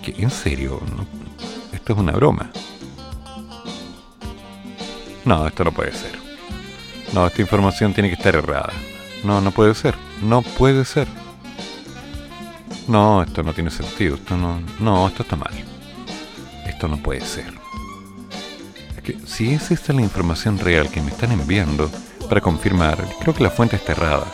que 0.01 0.13
en 0.17 0.31
serio, 0.31 0.79
esto 1.73 1.93
es 1.93 1.99
una 1.99 2.13
broma. 2.13 2.49
No, 5.25 5.45
esto 5.45 5.63
no 5.63 5.71
puede 5.71 5.91
ser. 5.91 6.17
No, 7.13 7.27
esta 7.27 7.41
información 7.41 7.93
tiene 7.93 8.09
que 8.09 8.15
estar 8.15 8.35
errada. 8.35 8.71
No, 9.23 9.41
no 9.41 9.51
puede 9.51 9.75
ser. 9.75 9.95
No 10.21 10.41
puede 10.41 10.85
ser. 10.85 11.07
No, 12.87 13.21
esto 13.21 13.43
no 13.43 13.53
tiene 13.53 13.69
sentido. 13.69 14.15
Esto 14.15 14.37
no, 14.37 14.61
no, 14.79 15.07
esto 15.07 15.23
está 15.23 15.35
mal. 15.35 15.53
Esto 16.65 16.87
no 16.87 16.97
puede 16.97 17.21
ser. 17.21 17.53
Es 18.95 19.03
que 19.03 19.17
si 19.25 19.53
es 19.53 19.71
esta 19.71 19.93
la 19.93 20.01
información 20.01 20.57
real 20.57 20.89
que 20.89 21.01
me 21.01 21.11
están 21.11 21.31
enviando, 21.31 21.91
para 22.31 22.39
confirmar, 22.39 22.97
creo 23.19 23.33
que 23.33 23.43
la 23.43 23.49
fuente 23.49 23.75
está 23.75 23.91
errada. 23.91 24.25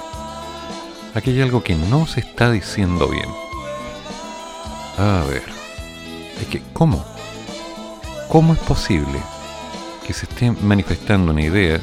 Aquí 1.15 1.31
hay 1.31 1.41
algo 1.41 1.63
que 1.63 1.73
no 1.73 2.05
se 2.05 2.19
está 2.19 2.51
diciendo 2.51 3.07
bien. 3.07 3.27
A 4.99 5.23
ver. 5.27 5.41
Es 6.39 6.45
que, 6.45 6.61
¿cómo? 6.73 7.03
¿Cómo 8.29 8.53
es 8.53 8.59
posible 8.59 9.19
que 10.05 10.13
se 10.13 10.27
esté 10.27 10.51
manifestando 10.51 11.31
una 11.31 11.41
idea 11.41 11.79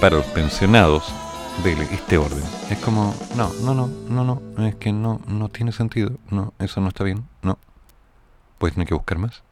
para 0.00 0.16
los 0.16 0.26
pensionados 0.26 1.04
de 1.62 1.84
este 1.84 2.18
orden? 2.18 2.42
Es 2.68 2.78
como, 2.78 3.14
no, 3.36 3.52
no, 3.62 3.74
no, 3.74 3.86
no, 4.08 4.42
no, 4.56 4.66
es 4.66 4.74
que 4.74 4.92
no, 4.92 5.20
no 5.28 5.48
tiene 5.50 5.70
sentido. 5.70 6.10
No, 6.30 6.52
eso 6.58 6.80
no 6.80 6.88
está 6.88 7.04
bien. 7.04 7.28
No. 7.42 7.60
Pues 8.58 8.74
tiene 8.74 8.86
que 8.86 8.94
buscar 8.94 9.18
más. 9.18 9.44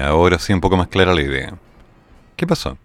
Ahora 0.00 0.38
sí 0.38 0.52
un 0.52 0.60
poco 0.60 0.76
más 0.76 0.88
clara 0.88 1.14
la 1.14 1.20
idea. 1.20 1.54
¿Qué 2.36 2.46
pasó? 2.46 2.78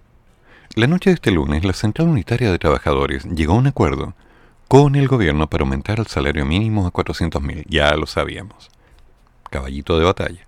La 0.76 0.88
noche 0.88 1.10
de 1.10 1.14
este 1.14 1.32
lunes, 1.32 1.64
la 1.64 1.72
Central 1.72 2.10
Unitaria 2.10 2.52
de 2.52 2.60
Trabajadores 2.60 3.24
llegó 3.24 3.54
a 3.54 3.58
un 3.58 3.68
acuerdo 3.68 4.14
con 4.68 4.96
el 4.96 5.08
gobierno 5.08 5.48
para 5.48 5.64
aumentar 5.64 6.00
el 6.00 6.08
salario 6.08 6.46
mínimo 6.46 6.86
a 6.86 6.92
400.000. 6.92 7.66
Ya 7.70 7.96
lo 7.96 8.06
sabíamos. 8.06 8.70
Caballito 9.50 9.98
de 9.98 10.04
batalla. 10.04 10.46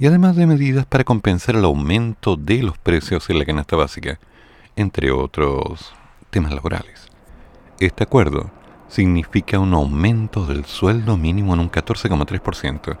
Y 0.00 0.06
además 0.06 0.34
de 0.34 0.46
medidas 0.46 0.86
para 0.86 1.04
compensar 1.04 1.54
el 1.54 1.64
aumento 1.64 2.34
de 2.34 2.64
los 2.64 2.76
precios 2.78 3.30
en 3.30 3.38
la 3.38 3.44
canasta 3.44 3.76
básica, 3.76 4.18
entre 4.74 5.12
otros 5.12 5.94
temas 6.30 6.52
laborales. 6.52 7.06
Este 7.78 8.02
acuerdo 8.02 8.50
significa 8.88 9.60
un 9.60 9.72
aumento 9.72 10.46
del 10.46 10.64
sueldo 10.64 11.16
mínimo 11.16 11.54
en 11.54 11.60
un 11.60 11.70
14,3% 11.70 12.98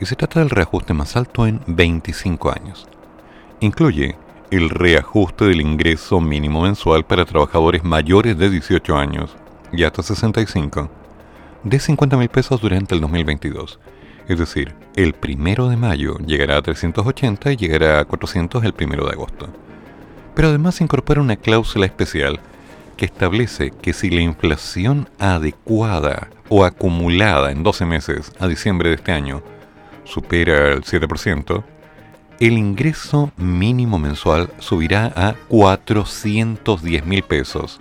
y 0.00 0.06
se 0.06 0.16
trata 0.16 0.40
del 0.40 0.50
reajuste 0.50 0.94
más 0.94 1.16
alto 1.16 1.46
en 1.46 1.60
25 1.66 2.50
años. 2.50 2.88
Incluye 3.60 4.16
el 4.50 4.70
reajuste 4.70 5.44
del 5.44 5.60
ingreso 5.60 6.20
mínimo 6.20 6.62
mensual 6.62 7.04
para 7.04 7.26
trabajadores 7.26 7.84
mayores 7.84 8.36
de 8.36 8.50
18 8.50 8.96
años 8.96 9.36
y 9.72 9.84
hasta 9.84 10.02
65 10.02 10.90
de 11.62 11.78
50 11.78 12.16
mil 12.16 12.28
pesos 12.28 12.60
durante 12.60 12.94
el 12.94 13.00
2022. 13.02 13.78
Es 14.26 14.38
decir, 14.38 14.74
el 14.96 15.12
primero 15.12 15.68
de 15.68 15.76
mayo 15.76 16.16
llegará 16.18 16.56
a 16.56 16.62
380 16.62 17.52
y 17.52 17.56
llegará 17.56 18.00
a 18.00 18.04
400 18.04 18.64
el 18.64 18.72
primero 18.72 19.06
de 19.06 19.12
agosto. 19.12 19.48
Pero 20.34 20.48
además 20.48 20.80
incorpora 20.80 21.20
una 21.20 21.36
cláusula 21.36 21.86
especial 21.86 22.40
que 22.96 23.04
establece 23.04 23.72
que 23.82 23.92
si 23.92 24.10
la 24.10 24.20
inflación 24.20 25.08
adecuada 25.18 26.28
o 26.48 26.64
acumulada 26.64 27.50
en 27.50 27.62
12 27.62 27.86
meses 27.86 28.32
a 28.38 28.46
diciembre 28.46 28.90
de 28.90 28.96
este 28.96 29.12
año 29.12 29.42
supera 30.10 30.72
el 30.72 30.82
7%, 30.82 31.64
el 32.40 32.58
ingreso 32.58 33.32
mínimo 33.36 33.98
mensual 33.98 34.50
subirá 34.58 35.12
a 35.14 35.34
410 35.48 37.06
mil 37.06 37.22
pesos 37.22 37.80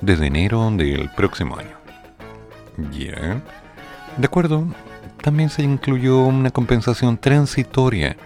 desde 0.00 0.26
enero 0.26 0.70
del 0.70 1.10
próximo 1.10 1.58
año. 1.58 1.76
Ya. 2.92 3.40
De 4.16 4.26
acuerdo, 4.26 4.66
también 5.22 5.48
se 5.48 5.62
incluyó 5.62 6.18
una 6.18 6.50
compensación 6.50 7.16
transitoria 7.16 8.16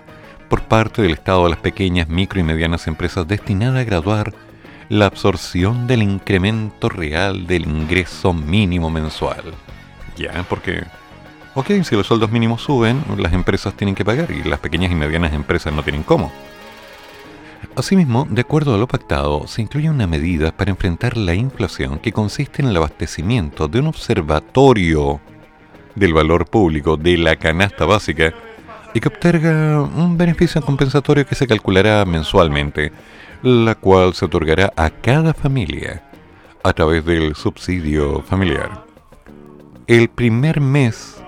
por 0.49 0.63
parte 0.63 1.03
del 1.03 1.13
Estado 1.13 1.47
a 1.47 1.49
las 1.49 1.59
pequeñas, 1.59 2.09
micro 2.09 2.41
y 2.41 2.43
medianas 2.43 2.87
empresas 2.87 3.29
destinada 3.29 3.81
a 3.81 3.85
graduar 3.85 4.35
la 4.89 5.07
absorción 5.07 5.87
del 5.87 6.03
incremento 6.03 6.89
real 6.89 7.47
del 7.47 7.67
ingreso 7.67 8.33
mínimo 8.33 8.91
mensual. 8.91 9.45
Ya, 10.17 10.45
porque, 10.49 10.85
ok, 11.59 11.83
si 11.83 11.97
los 11.97 12.07
sueldos 12.07 12.31
mínimos 12.31 12.63
suben, 12.63 13.03
las 13.17 13.33
empresas 13.33 13.75
tienen 13.75 13.95
que 13.95 14.05
pagar 14.05 14.31
y 14.31 14.45
las 14.45 14.61
pequeñas 14.61 14.93
y 14.93 14.95
medianas 14.95 15.33
empresas 15.33 15.73
no 15.73 15.83
tienen 15.83 16.05
cómo. 16.05 16.31
Asimismo, 17.75 18.27
de 18.31 18.41
acuerdo 18.41 18.75
a 18.75 18.79
lo 18.79 18.87
pactado, 18.87 19.47
se 19.49 19.63
incluye 19.63 19.91
una 19.91 20.07
medida 20.07 20.53
para 20.53 20.71
enfrentar 20.71 21.17
la 21.17 21.35
inflación 21.35 21.99
que 21.99 22.13
consiste 22.13 22.63
en 22.63 22.69
el 22.69 22.77
abastecimiento 22.77 23.67
de 23.67 23.81
un 23.81 23.89
observatorio 23.89 25.21
del 25.97 26.15
valor 26.15 26.47
público 26.47 26.97
de 26.97 27.19
la 27.19 27.35
canasta 27.37 27.85
básica 27.85 28.33
y 28.95 29.01
que 29.01 29.09
obtenga 29.09 29.83
un 29.83 30.17
beneficio 30.17 30.63
compensatorio 30.63 31.27
que 31.27 31.35
se 31.35 31.47
calculará 31.47 32.05
mensualmente 32.05 32.93
la 33.43 33.75
cual 33.75 34.15
se 34.15 34.25
otorgará 34.25 34.73
a 34.77 34.91
cada 34.91 35.35
familia 35.35 36.03
a 36.63 36.73
través 36.73 37.05
del 37.05 37.35
subsidio 37.35 38.23
familiar. 38.23 38.85
El 39.87 40.09
primer 40.09 40.61
mes, 40.61 41.23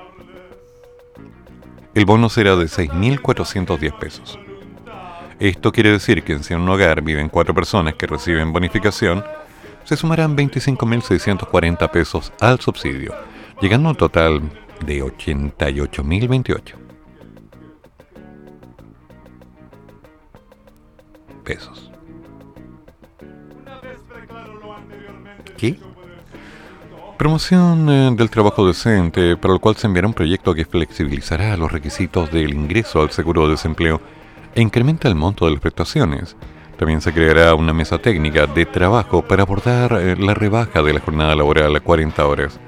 el 2.00 2.06
bono 2.06 2.30
será 2.30 2.56
de 2.56 2.64
6.410 2.64 3.98
pesos. 3.98 4.38
Esto 5.38 5.70
quiere 5.70 5.90
decir 5.90 6.22
que 6.22 6.38
si 6.42 6.54
en 6.54 6.60
un 6.60 6.68
hogar 6.70 7.02
viven 7.02 7.28
cuatro 7.28 7.54
personas 7.54 7.94
que 7.94 8.06
reciben 8.06 8.54
bonificación, 8.54 9.22
se 9.84 9.96
sumarán 9.96 10.34
25.640 10.34 11.90
pesos 11.90 12.32
al 12.40 12.58
subsidio, 12.58 13.14
llegando 13.60 13.88
a 13.88 13.92
un 13.92 13.98
total 13.98 14.40
de 14.86 15.02
88.028 15.02 16.74
pesos. 21.44 21.90
¿Qué? 25.58 25.78
Promoción 27.20 27.86
eh, 27.90 28.10
del 28.16 28.30
trabajo 28.30 28.66
decente, 28.66 29.36
para 29.36 29.52
el 29.52 29.60
cual 29.60 29.76
se 29.76 29.86
enviará 29.86 30.08
un 30.08 30.14
proyecto 30.14 30.54
que 30.54 30.64
flexibilizará 30.64 31.54
los 31.58 31.70
requisitos 31.70 32.30
del 32.30 32.54
ingreso 32.54 33.02
al 33.02 33.10
seguro 33.10 33.44
de 33.44 33.50
desempleo 33.50 34.00
e 34.54 34.62
incrementa 34.62 35.06
el 35.06 35.16
monto 35.16 35.44
de 35.44 35.50
las 35.50 35.60
prestaciones. 35.60 36.34
También 36.78 37.02
se 37.02 37.12
creará 37.12 37.54
una 37.54 37.74
mesa 37.74 37.98
técnica 37.98 38.46
de 38.46 38.64
trabajo 38.64 39.20
para 39.20 39.42
abordar 39.42 39.92
eh, 40.00 40.16
la 40.16 40.32
rebaja 40.32 40.80
de 40.82 40.94
la 40.94 41.00
jornada 41.00 41.36
laboral 41.36 41.76
a 41.76 41.80
40 41.80 42.26
horas 42.26 42.58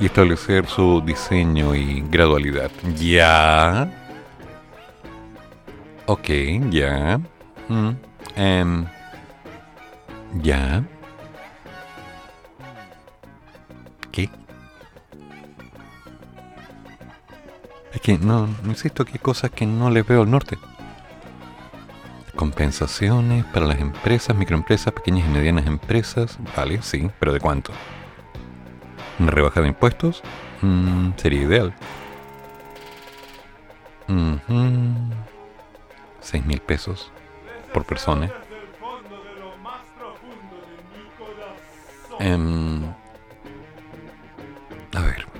y 0.00 0.06
establecer 0.06 0.66
su 0.66 1.00
diseño 1.06 1.76
y 1.76 2.02
gradualidad. 2.10 2.72
¿Ya? 2.96 3.88
Ok, 6.06 6.28
ya. 6.70 7.20
Mm, 7.68 7.90
em, 8.34 8.86
¿Ya? 10.42 10.82
Es 17.96 18.02
que 18.02 18.18
no, 18.18 18.46
insisto 18.66 19.06
que 19.06 19.12
hay 19.12 19.18
cosas 19.18 19.50
que 19.50 19.64
no 19.64 19.88
les 19.88 20.06
veo 20.06 20.20
al 20.20 20.30
norte. 20.30 20.58
Compensaciones 22.34 23.46
para 23.46 23.64
las 23.64 23.80
empresas, 23.80 24.36
microempresas, 24.36 24.92
pequeñas 24.92 25.26
y 25.26 25.32
medianas 25.32 25.66
empresas, 25.66 26.38
vale, 26.54 26.82
sí, 26.82 27.10
pero 27.18 27.32
¿de 27.32 27.40
cuánto? 27.40 27.72
¿Una 29.18 29.30
rebaja 29.30 29.62
de 29.62 29.68
impuestos? 29.68 30.22
Mm, 30.60 31.12
sería 31.16 31.40
ideal. 31.40 31.74
Seis 36.20 36.44
mil 36.44 36.60
pesos 36.60 37.10
por 37.72 37.86
persona. 37.86 38.30
Em, 42.20 42.84
a 44.94 45.00
ver. 45.00 45.35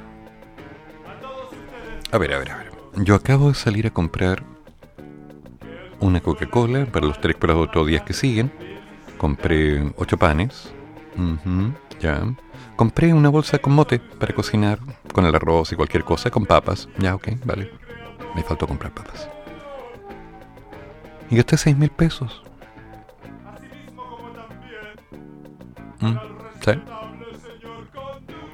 A 2.17 2.19
ver, 2.19 2.33
a 2.33 2.39
ver, 2.39 2.51
a 2.51 2.57
ver. 2.57 2.73
Yo 3.05 3.15
acabo 3.15 3.49
de 3.49 3.55
salir 3.55 3.87
a 3.87 3.91
comprar 3.91 4.43
una 6.01 6.23
Coca-Cola 6.23 6.87
para 6.87 7.07
los 7.07 7.21
tres, 7.21 7.37
otros 7.39 7.87
días 7.87 8.05
que 8.05 8.15
siguen. 8.15 8.51
Compré 9.19 9.93
ocho 9.99 10.17
panes. 10.17 10.73
ya. 12.01 12.23
Compré 12.75 13.13
una 13.13 13.29
bolsa 13.29 13.59
con 13.59 13.75
mote 13.75 13.99
para 13.99 14.35
cocinar 14.35 14.79
con 15.13 15.27
el 15.27 15.35
arroz 15.35 15.73
y 15.73 15.77
cualquier 15.77 16.05
cosa, 16.05 16.31
con 16.31 16.47
papas. 16.47 16.89
Ya, 16.97 17.15
ok, 17.15 17.33
vale. 17.45 17.71
Me 18.35 18.43
faltó 18.43 18.67
comprar 18.67 18.95
papas. 18.95 19.29
Y 21.29 21.37
gasté 21.37 21.59
seis 21.59 21.77
mil 21.77 21.91
pesos. 21.91 22.43
¿Mm? 26.01 26.17
¿Sí? 26.65 26.71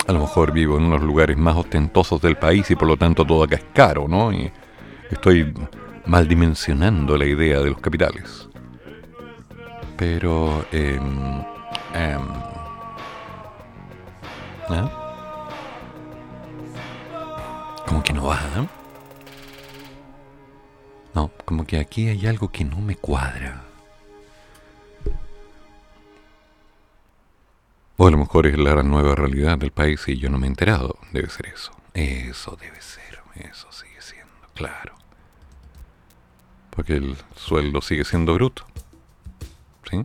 A 0.07 0.13
lo 0.13 0.21
mejor 0.21 0.53
vivo 0.53 0.77
en 0.77 0.85
unos 0.85 1.03
lugares 1.03 1.37
más 1.37 1.57
ostentosos 1.57 2.21
del 2.21 2.37
país 2.37 2.71
y 2.71 2.77
por 2.77 2.89
lo 2.89 2.97
tanto 2.97 3.25
todo 3.25 3.45
acá 3.45 3.57
es 3.57 3.65
caro, 3.73 4.07
¿no? 4.09 4.33
Y 4.33 4.51
estoy 5.11 5.55
mal 6.07 6.27
dimensionando 6.27 7.17
la 7.17 7.27
idea 7.27 7.61
de 7.61 7.71
los 7.71 7.81
capitales. 7.81 8.49
Pero... 9.97 10.65
Eh, 10.73 10.99
eh, 11.95 12.19
¿eh? 14.71 14.91
Como 17.87 18.03
que 18.03 18.13
no 18.13 18.25
va, 18.25 18.37
¿eh? 18.37 18.67
No, 21.15 21.31
como 21.45 21.65
que 21.65 21.79
aquí 21.79 22.09
hay 22.09 22.27
algo 22.27 22.51
que 22.51 22.65
no 22.65 22.79
me 22.79 22.97
cuadra. 22.97 23.72
O 27.97 28.07
a 28.07 28.11
lo 28.11 28.19
mejor 28.19 28.47
es 28.47 28.59
la 28.59 28.83
nueva 28.83 29.15
realidad 29.15 29.59
del 29.59 29.71
país 29.71 30.03
y 30.09 30.19
yo 30.19 30.31
no 30.31 30.39
me 30.39 30.47
he 30.47 30.51
enterado. 30.51 30.99
Debe 31.13 31.29
ser 31.29 31.47
eso. 31.47 31.73
Eso 31.95 32.57
debe 32.61 32.81
ser. 32.81 33.21
Eso 33.35 33.71
sigue 33.73 34.01
siendo. 34.01 34.33
Claro. 34.55 34.95
Porque 36.71 36.97
el 36.97 37.17
sueldo 37.37 37.81
sigue 37.81 38.05
siendo 38.05 38.35
bruto. 38.35 38.65
¿Sí? 39.91 40.03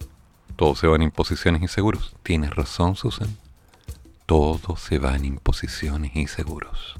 Todo 0.56 0.76
se 0.76 0.88
va 0.88 0.96
en 0.96 1.04
imposiciones 1.04 1.62
y 1.62 1.68
seguros. 1.68 2.16
Tienes 2.24 2.56
razón, 2.56 2.96
Susan. 2.96 3.38
Todo 4.26 4.76
se 4.76 5.00
va 5.00 5.16
en 5.16 5.26
imposiciones 5.26 6.16
y 6.16 6.28
seguros. 6.28 7.00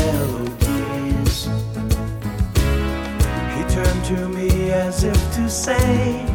As 4.73 5.03
if 5.03 5.35
to 5.35 5.49
say, 5.49 6.25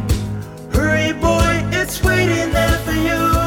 Hurry, 0.71 1.13
boy, 1.13 1.63
it's 1.71 2.03
waiting 2.03 2.51
there 2.51 2.77
for 2.79 2.91
you. 2.91 3.46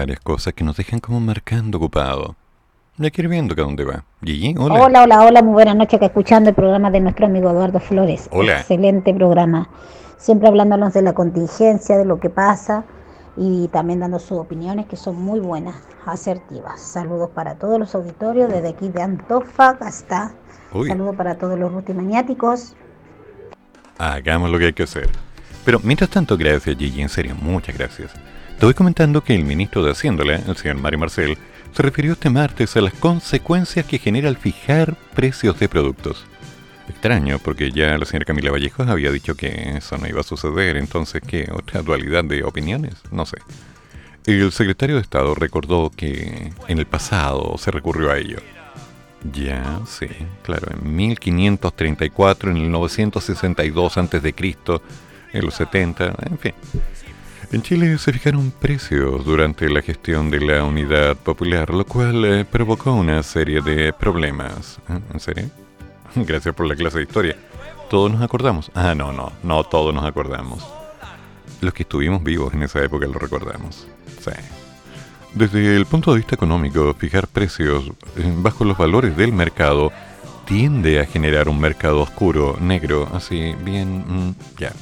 Varias 0.00 0.20
cosas 0.20 0.54
que 0.54 0.64
nos 0.64 0.76
dejan 0.76 0.98
como 0.98 1.20
marcando 1.20 1.76
ocupado. 1.76 2.34
Ya 2.96 3.10
quiere 3.10 3.28
viendo 3.28 3.54
que 3.54 3.60
a 3.60 3.64
dónde 3.64 3.84
va. 3.84 4.04
Gigi, 4.24 4.54
hola. 4.58 4.82
Hola, 4.82 5.02
hola, 5.02 5.22
hola, 5.26 5.42
muy 5.42 5.52
buenas 5.52 5.76
noches, 5.76 5.98
que 5.98 6.06
escuchando 6.06 6.48
el 6.48 6.54
programa 6.54 6.90
de 6.90 7.00
nuestro 7.00 7.26
amigo 7.26 7.50
Eduardo 7.50 7.80
Flores. 7.80 8.28
Hola. 8.32 8.60
Excelente 8.60 9.12
programa. 9.12 9.68
Siempre 10.16 10.48
hablándonos 10.48 10.94
de 10.94 11.02
la 11.02 11.12
contingencia, 11.12 11.98
de 11.98 12.06
lo 12.06 12.18
que 12.18 12.30
pasa 12.30 12.84
y 13.36 13.68
también 13.68 14.00
dando 14.00 14.18
sus 14.18 14.38
opiniones 14.38 14.86
que 14.86 14.96
son 14.96 15.16
muy 15.16 15.38
buenas, 15.38 15.76
asertivas. 16.06 16.80
Saludos 16.80 17.30
para 17.34 17.56
todos 17.56 17.78
los 17.78 17.94
auditorios 17.94 18.50
desde 18.50 18.70
aquí 18.70 18.88
de 18.88 19.02
Antofagasta. 19.02 20.32
Saludos 20.72 21.16
para 21.16 21.34
todos 21.36 21.58
los 21.58 21.70
rutimaniáticos. 21.72 22.74
Hagamos 23.98 24.50
lo 24.50 24.58
que 24.58 24.66
hay 24.66 24.72
que 24.72 24.84
hacer. 24.84 25.10
Pero 25.64 25.78
mientras 25.82 26.08
tanto, 26.08 26.38
gracias 26.38 26.76
Gigi, 26.76 27.02
en 27.02 27.10
serio, 27.10 27.34
muchas 27.40 27.76
gracias. 27.76 28.12
Te 28.60 28.66
voy 28.66 28.74
comentando 28.74 29.24
que 29.24 29.34
el 29.34 29.46
ministro 29.46 29.82
de 29.82 29.92
Hacienda, 29.92 30.22
el 30.22 30.54
señor 30.54 30.76
Mario 30.76 30.98
Marcel, 30.98 31.38
se 31.72 31.82
refirió 31.82 32.12
este 32.12 32.28
martes 32.28 32.76
a 32.76 32.82
las 32.82 32.92
consecuencias 32.92 33.86
que 33.86 33.98
genera 33.98 34.28
el 34.28 34.36
fijar 34.36 34.98
precios 35.14 35.58
de 35.58 35.66
productos. 35.66 36.26
Extraño, 36.86 37.38
porque 37.38 37.70
ya 37.72 37.96
la 37.96 38.04
señora 38.04 38.26
Camila 38.26 38.50
Vallejos 38.50 38.86
había 38.86 39.10
dicho 39.12 39.34
que 39.34 39.78
eso 39.78 39.96
no 39.96 40.06
iba 40.06 40.20
a 40.20 40.24
suceder, 40.24 40.76
entonces, 40.76 41.22
¿qué? 41.26 41.48
¿Otra 41.50 41.80
dualidad 41.80 42.22
de 42.22 42.44
opiniones? 42.44 42.96
No 43.10 43.24
sé. 43.24 43.38
El 44.26 44.52
secretario 44.52 44.96
de 44.96 45.02
Estado 45.02 45.34
recordó 45.34 45.88
que 45.88 46.52
en 46.68 46.78
el 46.78 46.84
pasado 46.84 47.56
se 47.56 47.70
recurrió 47.70 48.10
a 48.10 48.18
ello. 48.18 48.40
Ya, 49.32 49.80
sí, 49.86 50.06
claro, 50.42 50.70
en 50.70 50.96
1534, 50.96 52.50
en 52.50 52.56
el 52.58 52.70
962 52.70 53.96
a.C., 53.96 54.34
en 55.32 55.44
los 55.46 55.54
70, 55.54 56.14
en 56.28 56.38
fin. 56.38 56.52
En 57.52 57.62
Chile 57.62 57.98
se 57.98 58.12
fijaron 58.12 58.52
precios 58.52 59.24
durante 59.24 59.68
la 59.68 59.82
gestión 59.82 60.30
de 60.30 60.40
la 60.40 60.62
unidad 60.62 61.16
popular, 61.16 61.70
lo 61.70 61.84
cual 61.84 62.24
eh, 62.24 62.44
provocó 62.44 62.92
una 62.92 63.24
serie 63.24 63.60
de 63.60 63.92
problemas. 63.92 64.78
¿En 65.12 65.18
serio? 65.18 65.50
Gracias 66.14 66.54
por 66.54 66.66
la 66.66 66.76
clase 66.76 66.98
de 66.98 67.04
historia. 67.04 67.36
¿Todos 67.88 68.12
nos 68.12 68.22
acordamos? 68.22 68.70
Ah, 68.72 68.94
no, 68.94 69.10
no, 69.10 69.32
no 69.42 69.64
todos 69.64 69.92
nos 69.92 70.04
acordamos. 70.04 70.64
Los 71.60 71.74
que 71.74 71.82
estuvimos 71.82 72.22
vivos 72.22 72.54
en 72.54 72.62
esa 72.62 72.84
época 72.84 73.08
lo 73.08 73.18
recordamos. 73.18 73.88
Sí. 74.20 74.30
Desde 75.34 75.76
el 75.76 75.86
punto 75.86 76.12
de 76.12 76.18
vista 76.18 76.36
económico, 76.36 76.94
fijar 76.94 77.26
precios 77.26 77.84
eh, 78.16 78.32
bajo 78.36 78.64
los 78.64 78.78
valores 78.78 79.16
del 79.16 79.32
mercado 79.32 79.90
tiende 80.44 81.00
a 81.00 81.06
generar 81.06 81.48
un 81.48 81.60
mercado 81.60 82.00
oscuro, 82.00 82.56
negro, 82.60 83.08
así, 83.12 83.54
bien, 83.64 84.04
mm, 84.06 84.34
ya. 84.56 84.72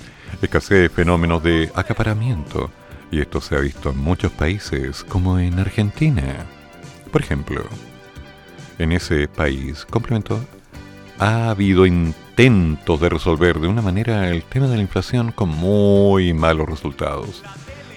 Escasez 0.40 0.92
fenómenos 0.92 1.42
de 1.42 1.70
acaparamiento. 1.74 2.70
Y 3.10 3.20
esto 3.20 3.40
se 3.40 3.56
ha 3.56 3.60
visto 3.60 3.90
en 3.90 3.98
muchos 3.98 4.30
países, 4.32 5.04
como 5.04 5.38
en 5.38 5.58
Argentina. 5.58 6.46
Por 7.10 7.22
ejemplo, 7.22 7.64
en 8.78 8.92
ese 8.92 9.28
país, 9.28 9.84
complemento, 9.86 10.40
ha 11.18 11.50
habido 11.50 11.86
intentos 11.86 13.00
de 13.00 13.08
resolver 13.08 13.58
de 13.58 13.66
una 13.66 13.82
manera 13.82 14.30
el 14.30 14.44
tema 14.44 14.68
de 14.68 14.76
la 14.76 14.82
inflación 14.82 15.32
con 15.32 15.48
muy 15.48 16.32
malos 16.34 16.68
resultados. 16.68 17.42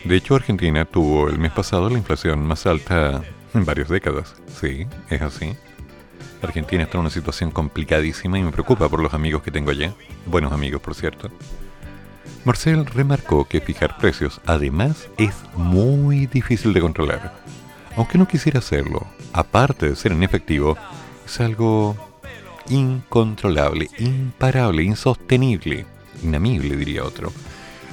De 0.05 0.15
hecho, 0.15 0.35
Argentina 0.35 0.85
tuvo 0.85 1.27
el 1.27 1.37
mes 1.37 1.51
pasado 1.51 1.89
la 1.89 1.97
inflación 1.97 2.47
más 2.47 2.65
alta 2.65 3.21
en 3.53 3.65
varias 3.65 3.89
décadas. 3.89 4.35
Sí, 4.59 4.87
es 5.09 5.21
así. 5.21 5.55
Argentina 6.41 6.83
está 6.83 6.97
en 6.97 7.01
una 7.01 7.09
situación 7.11 7.51
complicadísima 7.51 8.39
y 8.39 8.43
me 8.43 8.51
preocupa 8.51 8.89
por 8.89 9.01
los 9.01 9.13
amigos 9.13 9.43
que 9.43 9.51
tengo 9.51 9.69
allá. 9.69 9.93
Buenos 10.25 10.51
amigos, 10.51 10.81
por 10.81 10.95
cierto. 10.95 11.29
Marcel 12.43 12.85
remarcó 12.87 13.45
que 13.45 13.61
fijar 13.61 13.97
precios, 13.97 14.41
además, 14.45 15.07
es 15.17 15.35
muy 15.55 16.25
difícil 16.25 16.73
de 16.73 16.81
controlar. 16.81 17.33
Aunque 17.95 18.17
no 18.17 18.27
quisiera 18.27 18.59
hacerlo, 18.59 19.05
aparte 19.31 19.89
de 19.89 19.95
ser 19.95 20.11
inefectivo, 20.11 20.75
es 21.25 21.39
algo 21.39 21.95
incontrolable, 22.69 23.89
imparable, 23.99 24.83
insostenible, 24.83 25.85
inamible, 26.23 26.75
diría 26.75 27.03
otro. 27.03 27.31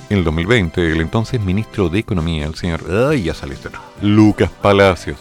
En 0.09 0.19
el 0.19 0.25
2020, 0.25 0.93
el 0.93 1.01
entonces 1.03 1.41
ministro 1.41 1.91
de 1.91 1.99
Economía, 1.99 2.47
el 2.47 2.55
señor, 2.55 2.83
ya 3.15 3.35
sale 3.35 3.57
Lucas 4.01 4.51
Palacios, 4.63 5.19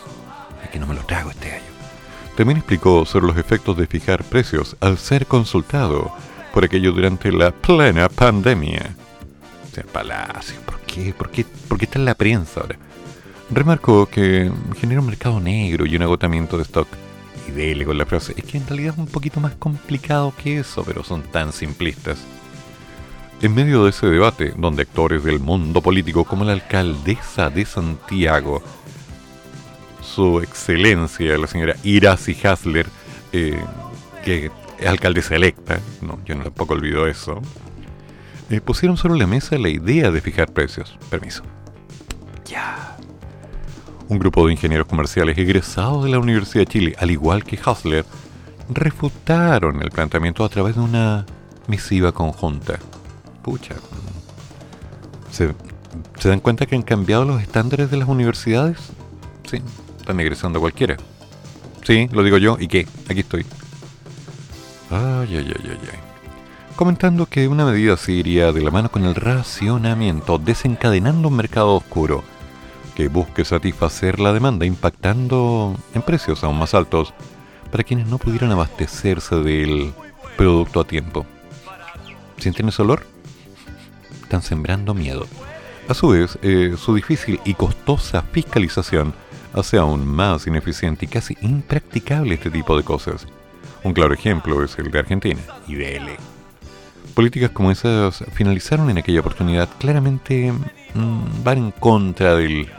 es 0.63 0.69
que 0.69 0.79
no 0.79 0.87
me 0.87 0.95
lo 0.95 1.01
trago 1.05 1.31
este 1.31 1.49
gallo, 1.49 1.63
también 2.37 2.59
explicó 2.59 3.05
sobre 3.05 3.27
los 3.27 3.37
efectos 3.37 3.75
de 3.75 3.87
fijar 3.87 4.23
precios 4.23 4.77
al 4.79 4.97
ser 4.97 5.25
consultado 5.25 6.13
por 6.53 6.63
aquello 6.63 6.93
durante 6.93 7.31
la 7.31 7.51
plena 7.51 8.07
pandemia. 8.07 8.95
O 9.77 9.79
sea, 9.79 9.93
Palacios, 9.93 10.57
¿por 10.63 10.79
qué? 10.81 11.13
¿Por 11.13 11.29
qué, 11.29 11.45
¿Por 11.67 11.77
qué 11.77 11.85
está 11.85 11.99
en 11.99 12.05
la 12.05 12.15
prensa 12.15 12.61
ahora? 12.61 12.77
Remarcó 13.51 14.07
que 14.07 14.51
genera 14.79 15.01
un 15.01 15.05
mercado 15.05 15.39
negro 15.39 15.85
y 15.85 15.95
un 15.95 16.01
agotamiento 16.01 16.57
de 16.57 16.63
stock. 16.63 16.87
Y 17.47 17.51
dele 17.51 17.85
con 17.85 17.95
la 17.95 18.07
frase, 18.07 18.33
es 18.35 18.43
que 18.43 18.57
en 18.57 18.65
realidad 18.65 18.93
es 18.93 18.99
un 18.99 19.05
poquito 19.05 19.39
más 19.39 19.53
complicado 19.53 20.33
que 20.35 20.57
eso, 20.57 20.83
pero 20.83 21.03
son 21.03 21.21
tan 21.21 21.53
simplistas. 21.53 22.17
En 23.39 23.53
medio 23.53 23.83
de 23.83 23.91
ese 23.91 24.07
debate, 24.07 24.53
donde 24.57 24.81
actores 24.81 25.23
del 25.23 25.39
mundo 25.39 25.79
político 25.79 26.23
como 26.23 26.43
la 26.43 26.53
alcaldesa 26.53 27.51
de 27.51 27.63
Santiago, 27.63 28.63
su 30.01 30.41
excelencia, 30.41 31.37
la 31.37 31.45
señora 31.45 31.75
Iracy 31.83 32.35
Hasler, 32.43 32.87
eh, 33.31 33.63
que 34.25 34.49
es 34.79 34.87
alcaldesa 34.87 35.35
electa, 35.35 35.79
no, 36.01 36.19
yo 36.25 36.33
no 36.33 36.43
tampoco 36.43 36.73
olvido 36.73 37.05
eso, 37.05 37.41
eh, 38.49 38.61
pusieron 38.61 38.97
sobre 38.97 39.19
la 39.19 39.27
mesa 39.27 39.57
la 39.57 39.69
idea 39.69 40.11
de 40.11 40.21
fijar 40.21 40.51
precios. 40.51 40.97
Permiso. 41.09 41.43
Ya. 42.45 42.97
Un 44.07 44.19
grupo 44.19 44.45
de 44.45 44.53
ingenieros 44.53 44.87
comerciales 44.87 45.37
egresados 45.37 46.03
de 46.05 46.11
la 46.11 46.19
Universidad 46.19 46.61
de 46.61 46.71
Chile, 46.71 46.95
al 46.99 47.11
igual 47.11 47.43
que 47.43 47.59
Hasler, 47.63 48.05
refutaron 48.69 49.81
el 49.81 49.91
planteamiento 49.91 50.45
a 50.45 50.49
través 50.49 50.75
de 50.75 50.81
una 50.81 51.25
misiva 51.67 52.11
conjunta. 52.11 52.79
Pucha. 53.41 53.75
¿Se, 55.31 55.53
¿Se 56.19 56.29
dan 56.29 56.39
cuenta 56.39 56.65
que 56.65 56.75
han 56.75 56.83
cambiado 56.83 57.25
los 57.25 57.41
estándares 57.41 57.91
de 57.91 57.97
las 57.97 58.07
universidades? 58.07 58.77
Sí, 59.49 59.61
están 59.99 60.19
egresando 60.19 60.59
cualquiera. 60.59 60.97
Sí, 61.83 62.09
lo 62.11 62.23
digo 62.23 62.37
yo, 62.37 62.57
¿y 62.59 62.67
qué? 62.67 62.87
Aquí 63.09 63.21
estoy. 63.21 63.45
Ay, 64.89 65.37
ay, 65.37 65.53
ay, 65.53 65.69
ay, 65.69 65.79
ay. 65.93 66.06
Comentando 66.77 67.25
que 67.25 67.47
una 67.47 67.65
medida 67.65 67.95
así 67.95 68.19
iría 68.19 68.51
de 68.51 68.61
la 68.61 68.69
mano 68.69 68.91
con 68.91 69.03
el 69.03 69.15
racionamiento, 69.15 70.37
desencadenando 70.37 71.27
un 71.27 71.35
mercado 71.35 71.75
oscuro 71.75 72.23
que 72.95 73.07
busque 73.07 73.43
satisfacer 73.45 74.19
la 74.19 74.31
demanda, 74.31 74.63
impactando 74.63 75.75
en 75.95 76.03
precios 76.03 76.43
aún 76.43 76.59
más 76.59 76.75
altos 76.75 77.15
para 77.71 77.83
quienes 77.83 78.05
no 78.05 78.19
pudieran 78.19 78.51
abastecerse 78.51 79.37
del 79.37 79.91
producto 80.37 80.81
a 80.81 80.83
tiempo. 80.83 81.25
¿Sienten 82.37 82.67
ese 82.67 82.83
olor? 82.83 83.07
Están 84.21 84.43
sembrando 84.43 84.93
miedo. 84.93 85.25
A 85.89 85.95
su 85.95 86.09
vez, 86.09 86.37
eh, 86.43 86.75
su 86.77 86.93
difícil 86.93 87.39
y 87.43 87.55
costosa 87.55 88.21
fiscalización 88.21 89.15
hace 89.51 89.77
aún 89.77 90.05
más 90.05 90.45
ineficiente 90.45 91.05
y 91.05 91.07
casi 91.07 91.35
impracticable 91.41 92.35
este 92.35 92.51
tipo 92.51 92.77
de 92.77 92.83
cosas. 92.83 93.25
Un 93.83 93.93
claro 93.93 94.13
ejemplo 94.13 94.63
es 94.63 94.77
el 94.77 94.91
de 94.91 94.99
Argentina 94.99 95.41
y 95.67 95.73
de 95.73 95.95
L. 95.95 96.36
Políticas 97.17 97.49
como 97.49 97.71
esas 97.71 98.23
finalizaron 98.33 98.91
en 98.91 98.99
aquella 98.99 99.21
oportunidad 99.21 99.67
claramente 99.79 100.51
mm, 100.51 101.43
van 101.43 101.57
en 101.57 101.71
contra 101.71 102.35
del 102.35 102.69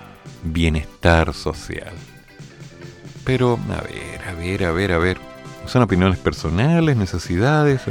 bienestar 0.45 1.35
social. 1.35 1.93
Pero, 3.25 3.59
a 3.69 3.81
ver, 3.81 4.29
a 4.29 4.35
ver, 4.35 4.65
a 4.65 4.71
ver, 4.71 4.93
a 4.93 4.99
ver. 4.99 5.19
Son 5.67 5.83
opiniones 5.83 6.21
personales, 6.21 6.97
necesidades, 6.97 7.83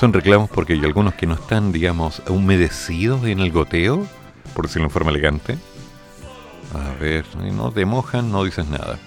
son 0.00 0.14
reclamos 0.14 0.48
porque 0.48 0.72
hay 0.72 0.82
algunos 0.82 1.12
que 1.12 1.26
no 1.26 1.34
están, 1.34 1.72
digamos, 1.72 2.22
humedecidos 2.26 3.26
en 3.26 3.40
el 3.40 3.52
goteo, 3.52 4.06
por 4.54 4.68
decirlo 4.68 4.86
en 4.86 4.92
forma 4.92 5.10
elegante. 5.10 5.58
A 6.72 6.98
ver, 6.98 7.26
no 7.36 7.70
te 7.70 7.84
mojan, 7.84 8.32
no 8.32 8.44
dices 8.44 8.66
nada. 8.66 8.98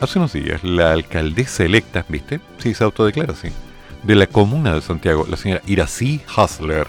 A 0.00 0.04
hace 0.04 0.20
unos 0.20 0.34
días 0.34 0.62
la 0.62 0.92
alcaldesa 0.92 1.64
electa, 1.64 2.06
¿viste? 2.08 2.40
Sí, 2.58 2.74
se 2.74 2.84
autodeclara 2.84 3.32
así. 3.32 3.50
De 4.04 4.14
la 4.14 4.26
comuna 4.26 4.74
de 4.74 4.82
Santiago, 4.82 5.24
la 5.30 5.38
señora 5.38 5.62
Iracy 5.66 6.20
Hasler, 6.36 6.86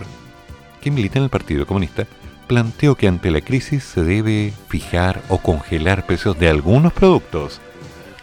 que 0.82 0.92
milita 0.92 1.18
en 1.18 1.24
el 1.24 1.30
Partido 1.30 1.66
Comunista, 1.66 2.06
planteó 2.46 2.96
que 2.96 3.08
ante 3.08 3.32
la 3.32 3.40
crisis 3.40 3.86
se 3.86 4.04
debe 4.04 4.52
fijar 4.68 5.22
o 5.30 5.38
congelar 5.38 6.06
precios 6.06 6.38
de 6.38 6.50
algunos 6.50 6.92
productos 6.92 7.62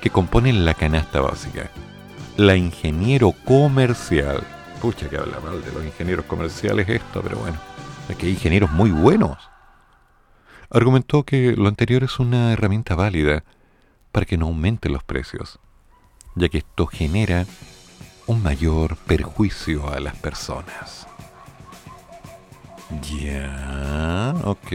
que 0.03 0.11
componen 0.11 0.66
la 0.66 0.74
canasta 0.74 1.22
básica. 1.22 1.70
La 2.36 2.55
ingeniero 2.55 3.32
comercial, 3.47 4.45
pucha 4.82 5.09
que 5.09 5.16
habla 5.16 5.40
mal 5.40 5.64
de 5.64 5.72
los 5.72 5.86
ingenieros 5.86 6.26
comerciales 6.26 6.86
esto, 6.86 7.22
pero 7.22 7.38
bueno, 7.38 7.59
que 8.18 8.26
hay 8.26 8.32
ingenieros 8.32 8.70
muy 8.72 8.90
buenos. 8.90 9.38
Argumentó 10.68 11.22
que 11.22 11.55
lo 11.57 11.68
anterior 11.68 12.05
es 12.05 12.18
una 12.18 12.53
herramienta 12.53 12.95
válida 12.95 13.43
para 14.12 14.26
que 14.26 14.36
no 14.36 14.49
aumenten 14.49 14.93
los 14.93 15.03
precios, 15.03 15.61
ya 16.34 16.51
que 16.51 16.59
esto 16.59 16.86
genera 16.86 17.47
un 18.33 18.43
mayor 18.43 18.97
perjuicio 18.97 19.93
a 19.93 20.01
las 20.01 20.16
personas. 20.16 21.07
Ya, 23.03 24.35
ok. 24.45 24.72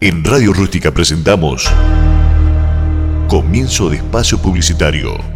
En 0.00 0.24
Radio 0.24 0.52
Rústica 0.52 0.90
presentamos 0.90 1.70
Comienzo 3.28 3.88
de 3.90 3.98
Espacio 3.98 4.38
Publicitario. 4.38 5.35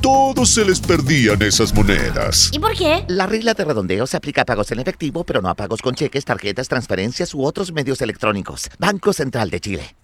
todos 0.00 0.50
se 0.50 0.64
les 0.64 0.80
perdían 0.80 1.42
esas 1.42 1.74
monedas. 1.74 2.50
¿Y 2.52 2.58
por 2.58 2.74
qué? 2.76 3.04
La 3.08 3.26
regla 3.26 3.54
de 3.54 3.64
redondeo 3.64 4.06
se 4.06 4.16
aplica 4.16 4.42
a 4.42 4.44
pagos 4.44 4.70
en 4.72 4.80
efectivo, 4.80 5.24
pero 5.24 5.42
no 5.42 5.48
a 5.48 5.54
pagos 5.54 5.82
con 5.82 5.94
cheques, 5.94 6.24
tarjetas, 6.24 6.68
transferencias 6.68 7.34
u 7.34 7.44
otros 7.44 7.72
medios 7.72 8.00
electrónicos. 8.00 8.70
Banco 8.78 9.12
Central 9.12 9.50
de 9.50 9.60
Chile. 9.60 9.96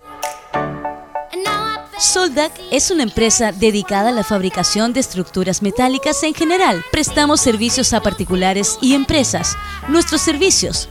Soldac 1.98 2.52
es 2.70 2.90
una 2.90 3.04
empresa 3.04 3.52
dedicada 3.52 4.10
a 4.10 4.12
la 4.12 4.22
fabricación 4.22 4.92
de 4.92 5.00
estructuras 5.00 5.62
metálicas 5.62 6.22
en 6.24 6.34
general. 6.34 6.84
Prestamos 6.92 7.40
servicios 7.40 7.94
a 7.94 8.02
particulares 8.02 8.78
y 8.82 8.94
empresas. 8.94 9.56
Nuestros 9.88 10.20
servicios, 10.20 10.90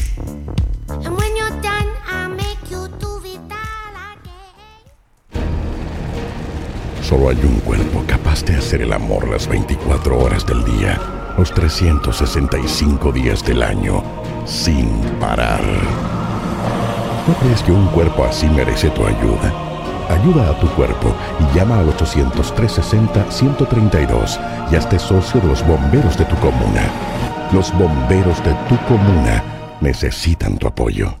Solo 7.11 7.27
hay 7.27 7.43
un 7.43 7.59
cuerpo 7.59 8.03
capaz 8.07 8.45
de 8.45 8.55
hacer 8.55 8.83
el 8.83 8.93
amor 8.93 9.27
las 9.27 9.45
24 9.45 10.17
horas 10.17 10.45
del 10.45 10.63
día, 10.63 10.97
los 11.37 11.53
365 11.53 13.11
días 13.11 13.45
del 13.45 13.63
año, 13.63 14.01
sin 14.45 14.87
parar. 15.19 15.59
¿No 17.27 17.33
crees 17.33 17.63
que 17.63 17.73
un 17.73 17.87
cuerpo 17.87 18.23
así 18.23 18.47
merece 18.47 18.89
tu 18.91 19.05
ayuda? 19.05 19.53
Ayuda 20.07 20.51
a 20.51 20.59
tu 20.61 20.69
cuerpo 20.69 21.13
y 21.41 21.43
llama 21.53 21.79
al 21.79 21.93
800-360-132 21.97 24.39
y 24.71 24.77
hazte 24.77 24.97
socio 24.97 25.41
de 25.41 25.49
los 25.49 25.67
bomberos 25.67 26.17
de 26.17 26.23
tu 26.23 26.37
comuna. 26.37 26.83
Los 27.51 27.77
bomberos 27.77 28.41
de 28.45 28.53
tu 28.69 28.77
comuna 28.87 29.43
necesitan 29.81 30.57
tu 30.57 30.65
apoyo. 30.65 31.20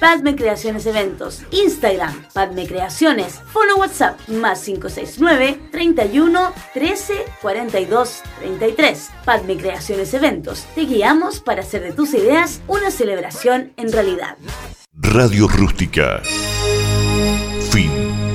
Padme 0.00 0.34
Creaciones 0.34 0.86
Eventos, 0.86 1.42
Instagram, 1.50 2.24
Padme 2.32 2.66
Creaciones, 2.66 3.38
Follow 3.52 3.80
WhatsApp, 3.80 4.18
más 4.28 4.62
569 4.64 5.60
31 5.70 6.52
13 6.72 7.26
42 7.42 8.22
33. 8.38 9.10
Padme 9.26 9.58
Creaciones 9.58 10.14
Eventos, 10.14 10.64
te 10.74 10.86
guiamos 10.86 11.40
para 11.40 11.60
hacer 11.60 11.82
de 11.82 11.92
tus 11.92 12.14
ideas 12.14 12.62
una 12.66 12.90
celebración 12.90 13.74
en 13.76 13.92
realidad. 13.92 14.38
Radio 14.94 15.46
Rústica. 15.46 16.22
Fin 17.70 17.90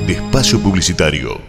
de 0.05 0.13
espacio 0.13 0.59
publicitario. 0.61 1.41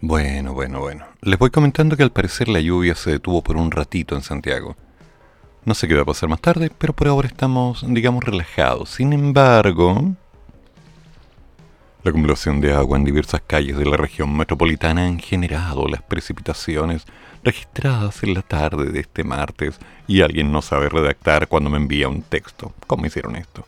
Bueno, 0.00 0.54
bueno, 0.54 0.80
bueno. 0.80 1.04
Les 1.20 1.38
voy 1.38 1.50
comentando 1.50 1.98
que 1.98 2.02
al 2.02 2.12
parecer 2.12 2.48
la 2.48 2.60
lluvia 2.60 2.94
se 2.94 3.10
detuvo 3.10 3.42
por 3.42 3.58
un 3.58 3.70
ratito 3.70 4.14
en 4.14 4.22
Santiago. 4.22 4.74
No 5.64 5.72
sé 5.74 5.88
qué 5.88 5.94
va 5.94 6.02
a 6.02 6.06
pasar 6.06 6.28
más 6.28 6.40
tarde, 6.40 6.70
pero 6.76 6.92
por 6.92 7.08
ahora 7.08 7.26
estamos, 7.26 7.84
digamos, 7.88 8.22
relajados. 8.22 8.90
Sin 8.90 9.14
embargo, 9.14 10.14
la 12.02 12.10
acumulación 12.10 12.60
de 12.60 12.74
agua 12.74 12.98
en 12.98 13.04
diversas 13.04 13.40
calles 13.46 13.78
de 13.78 13.86
la 13.86 13.96
región 13.96 14.36
metropolitana 14.36 15.06
han 15.06 15.18
generado 15.18 15.88
las 15.88 16.02
precipitaciones 16.02 17.06
registradas 17.42 18.22
en 18.22 18.34
la 18.34 18.42
tarde 18.42 18.90
de 18.90 19.00
este 19.00 19.24
martes 19.24 19.78
y 20.06 20.20
alguien 20.20 20.52
no 20.52 20.60
sabe 20.60 20.90
redactar 20.90 21.48
cuando 21.48 21.70
me 21.70 21.78
envía 21.78 22.08
un 22.08 22.20
texto. 22.20 22.74
¿Cómo 22.86 23.06
hicieron 23.06 23.36
esto? 23.36 23.66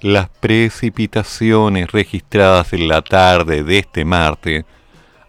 Las 0.00 0.28
precipitaciones 0.28 1.92
registradas 1.92 2.72
en 2.72 2.88
la 2.88 3.02
tarde 3.02 3.62
de 3.62 3.78
este 3.78 4.04
martes 4.04 4.64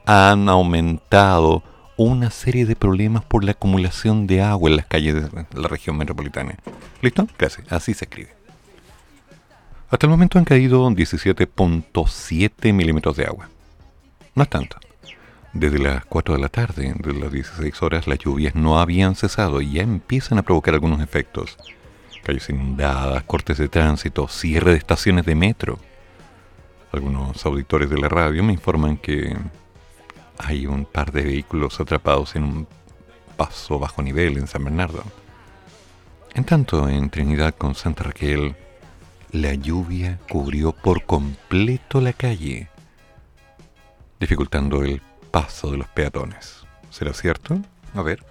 han 0.08 0.50
aumentado 0.50 1.62
una 1.98 2.30
serie 2.30 2.66
de 2.66 2.76
problemas 2.76 3.24
por 3.24 3.44
la 3.44 3.52
acumulación 3.52 4.28
de 4.28 4.42
agua 4.42 4.70
en 4.70 4.78
las 4.78 4.86
calles 4.86 5.16
de 5.16 5.46
la 5.54 5.68
región 5.68 5.98
metropolitana. 5.98 6.56
¿Listo? 7.02 7.28
Gracias. 7.38 7.72
Así 7.72 7.94
se 7.94 8.06
escribe. 8.06 8.34
Hasta 9.90 10.08
el 10.08 10.10
momento 10.10 10.38
han 10.38 10.46
caído 10.46 10.90
17.7 10.90 12.74
milímetros 12.74 13.16
de 13.16 13.26
agua. 13.26 13.50
No 14.34 14.44
es 14.44 14.50
tanto. 14.50 14.78
Desde 15.54 15.80
las 15.80 16.04
4 16.06 16.36
de 16.36 16.42
la 16.42 16.50
tarde, 16.50 16.94
desde 16.98 17.18
las 17.18 17.32
16 17.32 17.82
horas, 17.82 18.08
las 18.08 18.20
lluvias 18.20 18.56
no 18.56 18.78
habían 18.78 19.16
cesado 19.16 19.62
y 19.62 19.72
ya 19.74 19.84
empiezan 19.84 20.38
a 20.38 20.42
provocar 20.42 20.74
algunos 20.74 21.00
efectos. 21.00 21.58
Calles 22.24 22.50
inundadas, 22.50 23.24
cortes 23.24 23.58
de 23.58 23.70
tránsito, 23.70 24.28
cierre 24.28 24.72
de 24.72 24.78
estaciones 24.78 25.26
de 25.26 25.36
metro. 25.36 25.80
Algunos 26.92 27.46
auditores 27.46 27.90
de 27.90 27.98
la 27.98 28.10
radio 28.10 28.44
me 28.44 28.52
informan 28.52 28.98
que 28.98 29.38
hay 30.38 30.66
un 30.66 30.86
par 30.86 31.12
de 31.12 31.24
vehículos 31.24 31.80
atrapados 31.80 32.36
en 32.36 32.44
un 32.44 32.68
paso 33.38 33.80
bajo 33.80 34.02
nivel 34.02 34.38
en 34.38 34.48
San 34.48 34.64
Bernardo. 34.64 35.04
En 36.34 36.44
tanto, 36.44 36.90
en 36.90 37.10
Trinidad 37.10 37.56
con 37.56 37.76
Santa 37.76 38.04
Raquel, 38.04 38.56
la 39.32 39.54
lluvia 39.54 40.20
cubrió 40.30 40.72
por 40.72 41.06
completo 41.06 42.02
la 42.02 42.14
calle, 42.14 42.70
dificultando 44.20 44.84
el 44.84 45.02
paso 45.32 45.72
de 45.72 45.78
los 45.78 45.88
peatones. 45.88 46.66
¿Será 46.90 47.14
cierto? 47.14 47.58
A 47.94 48.02
ver. 48.02 48.24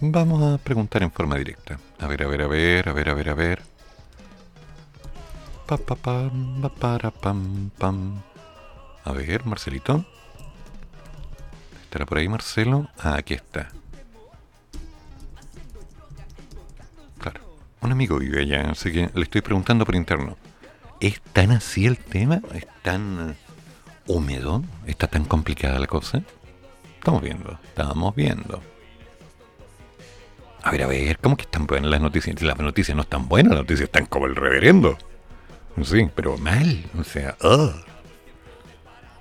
Vamos 0.00 0.42
a 0.42 0.58
preguntar 0.58 1.02
en 1.02 1.12
forma 1.12 1.36
directa. 1.36 1.78
A 2.00 2.06
ver, 2.06 2.24
a 2.24 2.26
ver, 2.26 2.42
a 2.42 2.46
ver, 2.46 2.88
a 2.88 2.92
ver, 2.92 3.08
a 3.08 3.14
ver, 3.14 3.28
a 3.28 3.34
ver. 3.34 3.62
Pa, 5.66 5.76
pa, 5.76 5.94
pam, 5.94 6.60
pa, 6.60 6.68
para, 6.68 7.10
pam, 7.10 7.70
pam. 7.78 8.20
A 9.04 9.12
ver, 9.12 9.46
Marcelito. 9.46 10.04
¿Estará 11.92 12.06
por 12.06 12.16
ahí 12.16 12.26
Marcelo? 12.26 12.88
Ah, 12.98 13.16
aquí 13.18 13.34
está. 13.34 13.68
Claro. 17.18 17.42
Un 17.82 17.92
amigo 17.92 18.18
vive 18.18 18.40
allá, 18.40 18.70
así 18.70 18.90
que 18.90 19.10
le 19.12 19.22
estoy 19.22 19.42
preguntando 19.42 19.84
por 19.84 19.94
interno. 19.94 20.38
¿Es 21.00 21.20
tan 21.34 21.50
así 21.50 21.84
el 21.84 21.98
tema? 21.98 22.40
¿Es 22.54 22.66
tan 22.80 23.32
eh, 23.32 23.34
húmedo? 24.06 24.64
¿Está 24.86 25.06
tan 25.06 25.26
complicada 25.26 25.78
la 25.78 25.86
cosa? 25.86 26.22
Estamos 26.98 27.20
viendo, 27.20 27.58
estamos 27.62 28.16
viendo. 28.16 28.62
A 30.62 30.70
ver, 30.70 30.84
a 30.84 30.86
ver, 30.86 31.18
¿cómo 31.18 31.36
que 31.36 31.42
están 31.42 31.66
buenas 31.66 31.90
las 31.90 32.00
noticias? 32.00 32.40
Las 32.40 32.56
noticias 32.56 32.96
no 32.96 33.02
están 33.02 33.28
buenas, 33.28 33.52
las 33.52 33.64
noticias 33.64 33.88
están 33.88 34.06
como 34.06 34.24
el 34.24 34.34
reverendo. 34.34 34.96
Sí, 35.82 36.08
pero 36.14 36.38
mal, 36.38 36.86
o 36.98 37.04
sea, 37.04 37.36
ugh. 37.42 37.91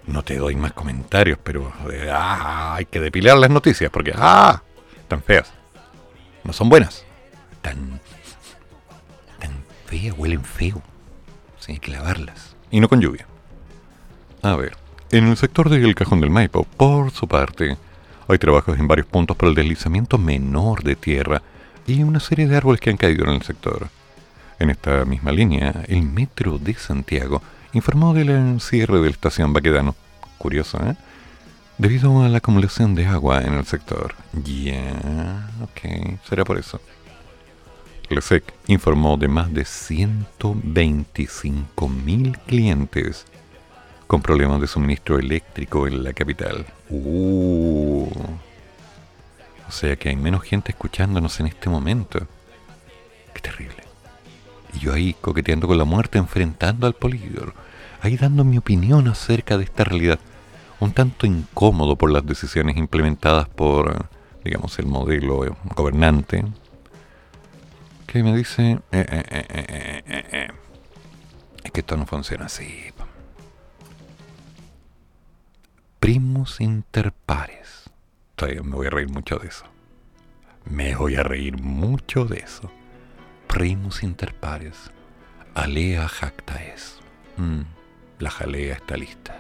No 0.08 0.24
te 0.24 0.38
doy 0.38 0.56
más 0.56 0.74
comentarios, 0.74 1.38
pero 1.44 1.72
eh, 1.92 2.10
ah, 2.12 2.76
hay 2.76 2.86
que 2.86 3.00
depilar 3.00 3.38
las 3.38 3.50
noticias 3.50 3.92
porque 3.92 4.14
ah, 4.16 4.62
están 4.98 5.22
feas. 5.24 5.52
No 6.44 6.54
son 6.54 6.70
buenas. 6.70 7.06
Tan 7.62 8.00
tan 9.40 9.52
feas, 9.86 10.18
huelen 10.18 10.44
feo. 10.44 10.82
Sí, 11.60 11.74
hay 11.74 11.80
que 11.80 11.92
lavarlas. 11.92 12.56
Y 12.72 12.80
no 12.80 12.90
con 12.90 13.02
lluvia. 13.02 13.28
A 14.42 14.56
ver, 14.56 14.76
en 15.12 15.28
el 15.28 15.38
sector 15.38 15.70
del 15.70 15.94
Cajón 15.94 16.22
del 16.22 16.32
Maipo, 16.32 16.64
por 16.64 17.12
su 17.12 17.28
parte, 17.28 17.78
hay 18.28 18.38
trabajos 18.40 18.80
en 18.80 18.88
varios 18.88 19.08
puntos 19.08 19.38
por 19.38 19.50
el 19.50 19.56
deslizamiento 19.56 20.18
menor 20.18 20.84
de 20.84 20.96
tierra 20.96 21.42
y 21.86 22.02
una 22.04 22.20
serie 22.20 22.48
de 22.48 22.58
árboles 22.58 22.82
que 22.82 22.90
han 22.90 22.98
caído 22.98 23.26
en 23.26 23.32
el 23.32 23.42
sector. 23.44 23.90
En 24.58 24.70
esta 24.70 25.06
misma 25.06 25.32
línea, 25.32 25.84
el 25.88 26.04
Metro 26.04 26.58
de 26.58 26.74
Santiago 26.76 27.42
informó 27.74 28.14
del 28.14 28.62
cierre 28.62 28.98
de 28.98 29.06
la 29.06 29.12
estación 29.12 29.54
Baquedano. 29.54 29.96
Curioso, 30.38 30.78
¿eh? 30.86 30.96
Debido 31.78 32.24
a 32.24 32.30
la 32.30 32.38
acumulación 32.40 32.96
de 32.96 33.06
agua 33.08 33.42
en 33.42 33.54
el 33.54 33.66
sector. 33.66 34.16
Ya, 34.34 35.50
ok, 35.64 35.82
será 36.28 36.44
por 36.46 36.58
eso. 36.58 36.82
LESEC 38.10 38.54
informó 38.68 39.18
de 39.18 39.28
más 39.28 39.54
de 39.54 39.64
125.000 39.64 42.38
clientes 42.46 43.26
con 44.08 44.22
problemas 44.22 44.62
de 44.62 44.68
suministro 44.68 45.18
eléctrico 45.18 45.88
en 45.88 46.04
la 46.04 46.14
capital. 46.14 46.68
Uh. 46.90 48.08
O 49.68 49.72
sea 49.72 49.96
que 49.96 50.10
hay 50.10 50.16
menos 50.18 50.44
gente 50.44 50.74
escuchándonos 50.74 51.40
en 51.40 51.48
este 51.48 51.70
momento. 51.70 52.28
Qué 53.34 53.40
terrible. 53.40 53.86
Y 54.74 54.80
yo 54.80 54.94
ahí 54.94 55.14
coqueteando 55.14 55.68
con 55.68 55.78
la 55.78 55.86
muerte, 55.86 56.18
enfrentando 56.18 56.88
al 56.88 56.94
polígono. 56.94 57.54
Ahí 58.02 58.18
dando 58.18 58.44
mi 58.44 58.58
opinión 58.58 59.08
acerca 59.08 59.58
de 59.58 59.64
esta 59.64 59.84
realidad. 59.84 60.20
Un 60.80 60.92
tanto 60.92 61.28
incómodo 61.28 61.96
por 61.96 62.12
las 62.12 62.26
decisiones 62.26 62.76
implementadas 62.78 63.48
por, 63.48 64.08
digamos, 64.44 64.80
el 64.80 64.88
modelo 64.88 65.56
gobernante. 65.76 66.44
Que 68.08 68.24
me 68.24 68.36
dice, 68.36 68.80
eh, 68.92 69.06
eh, 69.08 70.04
eh, 70.08 70.48
es 71.64 71.72
que 71.72 71.82
esto 71.82 71.96
no 71.96 72.08
funciona 72.08 72.46
así. 72.46 72.68
Primus 76.00 76.60
inter 76.60 77.12
pares. 77.12 77.90
Me 78.42 78.76
voy 78.76 78.88
a 78.88 78.90
reír 78.90 79.10
mucho 79.10 79.38
de 79.38 79.48
eso. 79.48 79.66
Me 80.66 80.96
voy 80.96 81.16
a 81.16 81.22
reír 81.22 81.62
mucho 81.62 82.26
de 82.26 82.40
eso. 82.40 82.72
Primus 83.48 84.02
inter 84.02 84.34
pares. 84.34 84.90
Alea 85.54 86.08
jacta 86.08 86.56
es. 86.64 86.98
Mm, 87.38 87.62
la 88.22 88.30
jalea 88.30 88.74
está 88.76 88.96
lista. 88.98 89.36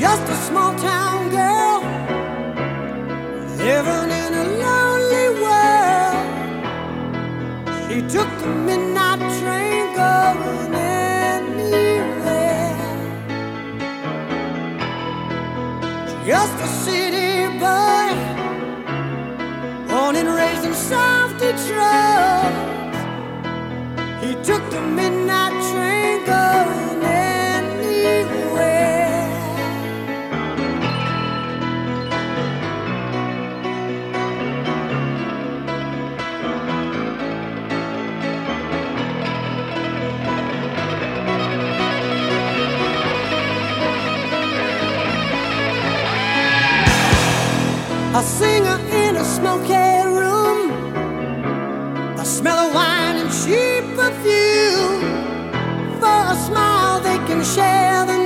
Just 0.00 0.28
a 0.28 0.36
small 0.48 0.74
town 0.76 1.28
girl 1.30 1.82
living 3.58 4.10
in 4.22 4.32
a 4.42 4.44
lonely 4.64 5.28
world. 5.42 6.26
She 7.86 7.96
took 8.14 8.30
the 8.40 8.48
midnight 8.68 9.20
train 9.38 9.84
going 9.94 10.74
anywhere. 10.74 11.76
Just 16.26 16.56
a 16.66 16.68
city 16.84 17.09
raised 20.90 20.92
in 20.92 21.38
Detroit. 21.38 22.54
He 24.22 24.34
took 24.44 24.70
the 24.70 24.80
midnight 24.80 25.52
train 25.70 26.24
going 26.26 27.02
anywhere. 27.04 28.10
A 48.12 48.22
singer 48.22 48.78
in 48.92 49.16
a 49.16 49.24
smoky 49.24 49.79
share 57.42 58.04
the 58.04 58.19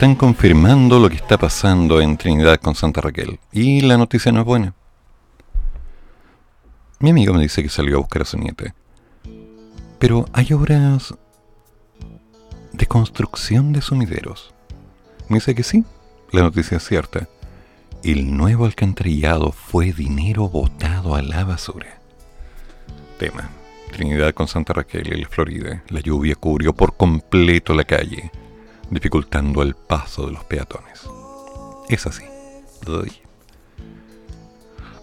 están 0.00 0.14
confirmando 0.14 0.98
lo 0.98 1.10
que 1.10 1.16
está 1.16 1.36
pasando 1.36 2.00
en 2.00 2.16
Trinidad 2.16 2.58
con 2.58 2.74
Santa 2.74 3.02
Raquel. 3.02 3.38
Y 3.52 3.82
la 3.82 3.98
noticia 3.98 4.32
no 4.32 4.40
es 4.40 4.46
buena. 4.46 4.72
Mi 7.00 7.10
amigo 7.10 7.34
me 7.34 7.42
dice 7.42 7.62
que 7.62 7.68
salió 7.68 7.96
a 7.96 8.00
buscar 8.00 8.22
a 8.22 8.24
su 8.24 8.38
nieta. 8.38 8.74
Pero 9.98 10.24
hay 10.32 10.54
obras 10.54 11.12
de 12.72 12.86
construcción 12.86 13.74
de 13.74 13.82
sumideros. 13.82 14.54
Me 15.28 15.36
dice 15.36 15.54
que 15.54 15.62
sí, 15.62 15.84
la 16.32 16.40
noticia 16.40 16.78
es 16.78 16.86
cierta. 16.86 17.28
El 18.02 18.34
nuevo 18.34 18.64
alcantarillado 18.64 19.52
fue 19.52 19.92
dinero 19.92 20.48
botado 20.48 21.14
a 21.14 21.20
la 21.20 21.44
basura. 21.44 22.00
Tema. 23.18 23.50
Trinidad 23.92 24.32
con 24.32 24.48
Santa 24.48 24.72
Raquel 24.72 25.12
y 25.12 25.20
la 25.20 25.28
Florida. 25.28 25.84
La 25.90 26.00
lluvia 26.00 26.36
cubrió 26.36 26.72
por 26.72 26.96
completo 26.96 27.74
la 27.74 27.84
calle, 27.84 28.30
dificultando 28.90 29.62
el 29.62 29.74
paso 29.74 30.26
de 30.26 30.32
los 30.32 30.44
peatones. 30.44 31.08
Es 31.88 32.06
así. 32.06 32.24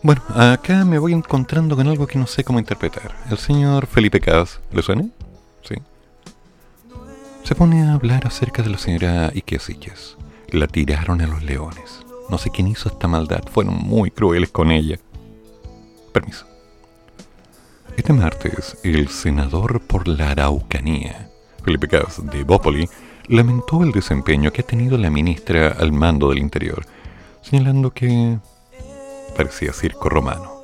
Bueno, 0.03 0.21
acá 0.29 0.85
me 0.85 0.99
voy 0.99 1.13
encontrando 1.13 1.75
con 1.75 1.87
algo 1.87 2.07
que 2.07 2.19
no 2.19 2.27
sé 2.27 2.43
cómo 2.43 2.59
interpretar. 2.59 3.15
El 3.29 3.37
señor 3.37 3.87
Felipe 3.87 4.19
Cas, 4.19 4.59
¿le 4.71 4.81
suena? 4.81 5.07
Sí. 5.63 5.75
Se 7.43 7.55
pone 7.55 7.83
a 7.83 7.93
hablar 7.93 8.27
acerca 8.27 8.61
de 8.61 8.69
la 8.69 8.77
señora 8.77 9.31
Iquiasiches. 9.33 10.17
La 10.49 10.67
tiraron 10.67 11.21
a 11.21 11.27
los 11.27 11.43
leones. 11.43 12.05
No 12.29 12.37
sé 12.37 12.51
quién 12.51 12.67
hizo 12.67 12.89
esta 12.89 13.07
maldad. 13.07 13.43
Fueron 13.51 13.75
muy 13.75 14.11
crueles 14.11 14.49
con 14.49 14.71
ella. 14.71 14.99
Permiso. 16.13 16.45
Este 17.97 18.13
martes, 18.13 18.77
el 18.83 19.09
senador 19.09 19.81
por 19.81 20.07
la 20.07 20.31
Araucanía, 20.31 21.31
Felipe 21.63 21.87
Cas 21.87 22.21
de 22.23 22.43
Bópoli, 22.43 22.87
lamentó 23.27 23.83
el 23.83 23.91
desempeño 23.91 24.51
que 24.51 24.61
ha 24.61 24.65
tenido 24.65 24.97
la 24.97 25.09
ministra 25.09 25.75
al 25.77 25.91
mando 25.91 26.29
del 26.29 26.39
Interior, 26.39 26.85
señalando 27.41 27.91
que 27.91 28.37
parecía 29.35 29.73
circo 29.73 30.09
romano. 30.09 30.63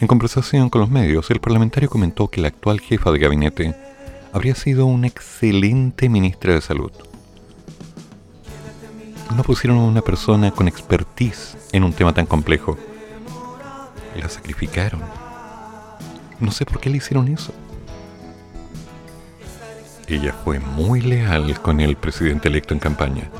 En 0.00 0.08
conversación 0.08 0.70
con 0.70 0.80
los 0.80 0.90
medios, 0.90 1.30
el 1.30 1.40
parlamentario 1.40 1.90
comentó 1.90 2.28
que 2.28 2.40
la 2.40 2.48
actual 2.48 2.80
jefa 2.80 3.10
de 3.10 3.18
gabinete 3.18 3.74
habría 4.32 4.54
sido 4.54 4.86
una 4.86 5.06
excelente 5.06 6.08
ministra 6.08 6.54
de 6.54 6.60
Salud. 6.60 6.92
No 9.36 9.42
pusieron 9.42 9.78
a 9.78 9.84
una 9.84 10.02
persona 10.02 10.50
con 10.50 10.66
expertise 10.66 11.56
en 11.72 11.84
un 11.84 11.92
tema 11.92 12.12
tan 12.12 12.26
complejo. 12.26 12.76
La 14.16 14.28
sacrificaron. 14.28 15.02
No 16.40 16.50
sé 16.50 16.64
por 16.64 16.80
qué 16.80 16.90
le 16.90 16.96
hicieron 16.96 17.28
eso. 17.28 17.52
Ella 20.10 20.32
fue 20.32 20.58
muy 20.58 21.00
leal 21.00 21.60
con 21.62 21.78
el 21.78 21.94
presidente 21.94 22.48
electo 22.48 22.74
en 22.74 22.80
campaña. 22.80 23.30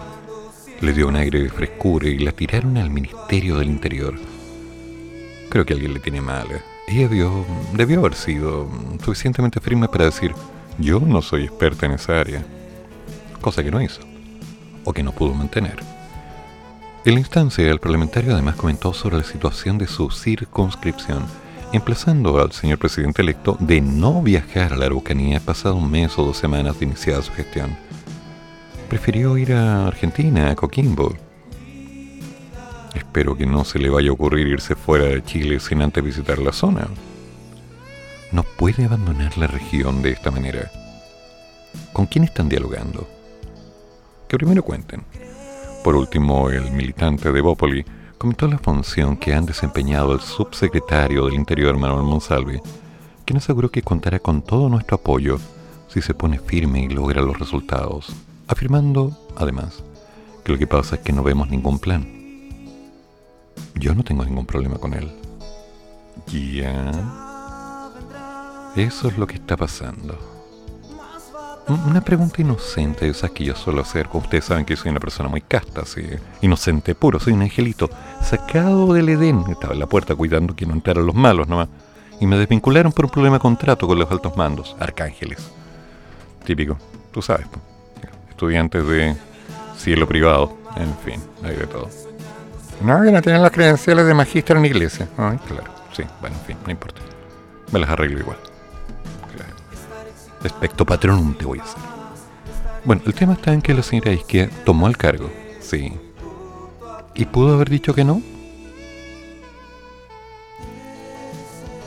Le 0.81 0.93
dio 0.93 1.09
un 1.09 1.17
aire 1.17 1.43
de 1.43 1.49
frescura 1.49 2.07
y 2.07 2.19
la 2.19 2.31
tiraron 2.31 2.77
al 2.77 2.91
Ministerio 2.91 3.59
del 3.59 3.69
Interior. 3.69 4.15
Creo 5.49 5.67
que 5.67 5.75
alguien 5.75 5.95
le 5.95 5.99
tiene 5.99 6.21
mal. 6.21 6.47
¿eh? 6.53 6.63
Ella 6.87 7.09
debió, 7.09 7.45
debió 7.73 7.99
haber 7.99 8.15
sido 8.15 8.71
suficientemente 9.05 9.59
firme 9.59 9.89
para 9.89 10.05
decir, 10.05 10.33
yo 10.79 11.01
no 11.01 11.21
soy 11.23 11.43
experta 11.43 11.87
en 11.87 11.93
esa 11.93 12.21
área. 12.21 12.45
Cosa 13.41 13.65
que 13.65 13.73
no 13.73 13.83
hizo. 13.83 14.03
O 14.85 14.93
que 14.93 15.03
no 15.03 15.11
pudo 15.11 15.35
mantener. 15.35 15.81
En 17.05 17.15
la 17.15 17.21
instancia, 17.21 17.69
el 17.69 17.81
parlamentario 17.81 18.33
además 18.33 18.55
comentó 18.55 18.95
sobre 18.95 19.17
la 19.17 19.25
situación 19.25 19.77
de 19.77 19.89
su 19.89 20.09
circunscripción, 20.13 21.25
emplazando 21.73 22.41
al 22.41 22.53
señor 22.53 22.79
presidente 22.79 23.23
electo 23.23 23.57
de 23.61 23.81
no 23.81 24.23
viajar 24.23 24.73
a 24.73 24.77
la 24.77 24.87
Araucanía 24.87 25.41
pasado 25.41 25.77
un 25.77 25.91
mes 25.91 26.19
o 26.19 26.25
dos 26.25 26.37
semanas 26.37 26.79
de 26.79 26.87
iniciada 26.87 27.23
su 27.23 27.33
gestión. 27.33 27.77
Prefirió 28.89 29.39
ir 29.39 29.53
a 29.53 29.87
Argentina, 29.87 30.51
a 30.51 30.57
Coquimbo. 30.57 31.15
Espero 32.95 33.37
que 33.37 33.47
no 33.47 33.65
se 33.65 33.79
le 33.79 33.89
vaya 33.89 34.11
a 34.11 34.15
ocurrir 34.15 34.49
irse 34.49 34.75
fuera 34.75 35.05
de 35.05 35.23
Chile 35.23 35.61
sin 35.61 35.81
antes 35.81 36.03
visitar 36.03 36.39
la 36.39 36.53
zona. 36.53 36.89
No 38.33 38.43
puede 38.43 38.85
abandonar 38.85 39.39
la 39.39 39.47
región 39.47 40.03
de 40.03 40.11
esta 40.11 40.31
manera. 40.31 40.71
¿Con 41.93 42.07
quién 42.07 42.25
están 42.25 42.49
dialogando? 42.49 43.09
Que 44.29 44.37
primero 44.37 44.65
cuenten. 44.65 45.05
Por 45.85 45.95
último, 45.95 46.51
el 46.51 46.73
militante 46.73 47.33
de 47.33 47.41
Bópoli 47.41 47.85
comentó 48.21 48.47
la 48.47 48.59
función 48.59 49.17
que 49.17 49.33
han 49.33 49.47
desempeñado 49.47 50.13
el 50.13 50.21
subsecretario 50.21 51.25
del 51.25 51.37
Interior 51.37 51.79
Manuel 51.79 52.03
Monsalve, 52.03 52.61
quien 53.25 53.39
aseguró 53.39 53.71
que 53.71 53.81
contará 53.81 54.19
con 54.19 54.43
todo 54.43 54.69
nuestro 54.69 54.97
apoyo 54.97 55.39
si 55.89 56.03
se 56.03 56.13
pone 56.13 56.39
firme 56.39 56.83
y 56.83 56.89
logra 56.91 57.23
los 57.23 57.39
resultados, 57.39 58.15
afirmando, 58.47 59.17
además, 59.37 59.83
que 60.45 60.53
lo 60.53 60.59
que 60.59 60.67
pasa 60.67 60.97
es 60.97 61.01
que 61.01 61.15
no 61.15 61.23
vemos 61.23 61.49
ningún 61.49 61.79
plan. 61.79 62.07
Yo 63.77 63.95
no 63.95 64.05
tengo 64.05 64.23
ningún 64.23 64.45
problema 64.45 64.77
con 64.77 64.93
él. 64.93 65.11
Ya. 66.27 66.93
Eso 68.77 69.09
es 69.09 69.17
lo 69.17 69.27
que 69.27 69.37
está 69.37 69.57
pasando. 69.57 70.30
Un- 71.71 71.81
Una 71.91 72.01
pregunta 72.01 72.41
inocente, 72.41 73.09
esas 73.09 73.31
que 73.31 73.45
yo 73.45 73.55
suelo 73.55 73.83
hacer. 73.83 74.09
como 74.09 74.25
Ustedes 74.25 74.45
saben 74.47 74.65
que 74.65 74.77
soy 74.77 74.91
una 74.91 75.01
persona 75.01 75.29
muy 75.29 75.41
casta, 75.41 75.83
así, 75.83 76.03
inocente 76.41 76.95
puro, 76.95 77.21
soy 77.21 77.33
un 77.33 77.43
angelito 77.43 77.89
sacado 78.23 78.93
del 78.93 79.09
Edén. 79.09 79.45
Estaba 79.49 79.75
en 79.75 79.81
la 79.81 79.87
puerta 79.87 80.15
cuidando 80.15 80.55
que 80.57 80.67
no 80.67 80.75
entraran 80.75 81.07
los 81.07 81.15
malos 81.15 81.47
nomás. 81.49 81.69
Y 82.21 82.27
me 82.27 82.37
desvincularon 82.37 82.93
por 82.93 83.07
un 83.07 83.11
problema 83.11 83.37
de 83.37 83.41
contrato 83.41 83.87
con 83.87 83.99
los 83.99 84.11
altos 84.11 84.37
mandos, 84.37 84.77
arcángeles. 84.79 85.39
Típico, 86.45 86.77
tú 87.13 87.23
sabes, 87.23 87.47
po. 87.49 87.59
estudiantes 88.29 88.87
de 88.87 89.17
cielo 89.77 90.07
privado, 90.09 90.53
en 90.77 90.95
fin, 91.05 91.23
hay 91.43 91.57
de 91.57 91.67
todo. 91.67 91.89
No, 92.83 93.03
que 93.03 93.11
no 93.13 93.23
tienen 93.23 93.43
las 93.43 93.53
credenciales 93.53 94.07
de 94.07 94.15
magíster 94.15 94.57
en 94.57 94.65
iglesia. 94.65 95.09
Ay, 95.19 95.39
claro, 95.47 95.71
sí, 95.93 96.03
bueno, 96.21 96.37
en 96.41 96.45
fin, 96.47 96.57
no 96.65 96.71
importa. 96.73 97.01
Me 97.73 97.79
las 97.79 97.89
arreglo 97.91 98.19
igual. 98.21 98.39
Respecto 100.43 100.87
patronum 100.87 101.35
te 101.35 101.45
voy 101.45 101.59
a 101.59 101.63
hacer. 101.63 101.83
Bueno, 102.85 103.03
el 103.05 103.15
tema 103.15 103.35
está 103.35 103.53
en 103.53 103.61
que 103.61 103.75
la 103.75 103.83
señora 103.83 104.13
Isquia 104.13 104.49
tomó 104.65 104.89
el 104.89 104.97
cargo, 104.97 105.31
sí. 105.61 105.93
¿Y 107.15 107.27
pudo 107.27 107.55
haber 107.55 107.69
dicho 107.69 107.95
que 107.95 108.05
no? 108.05 108.23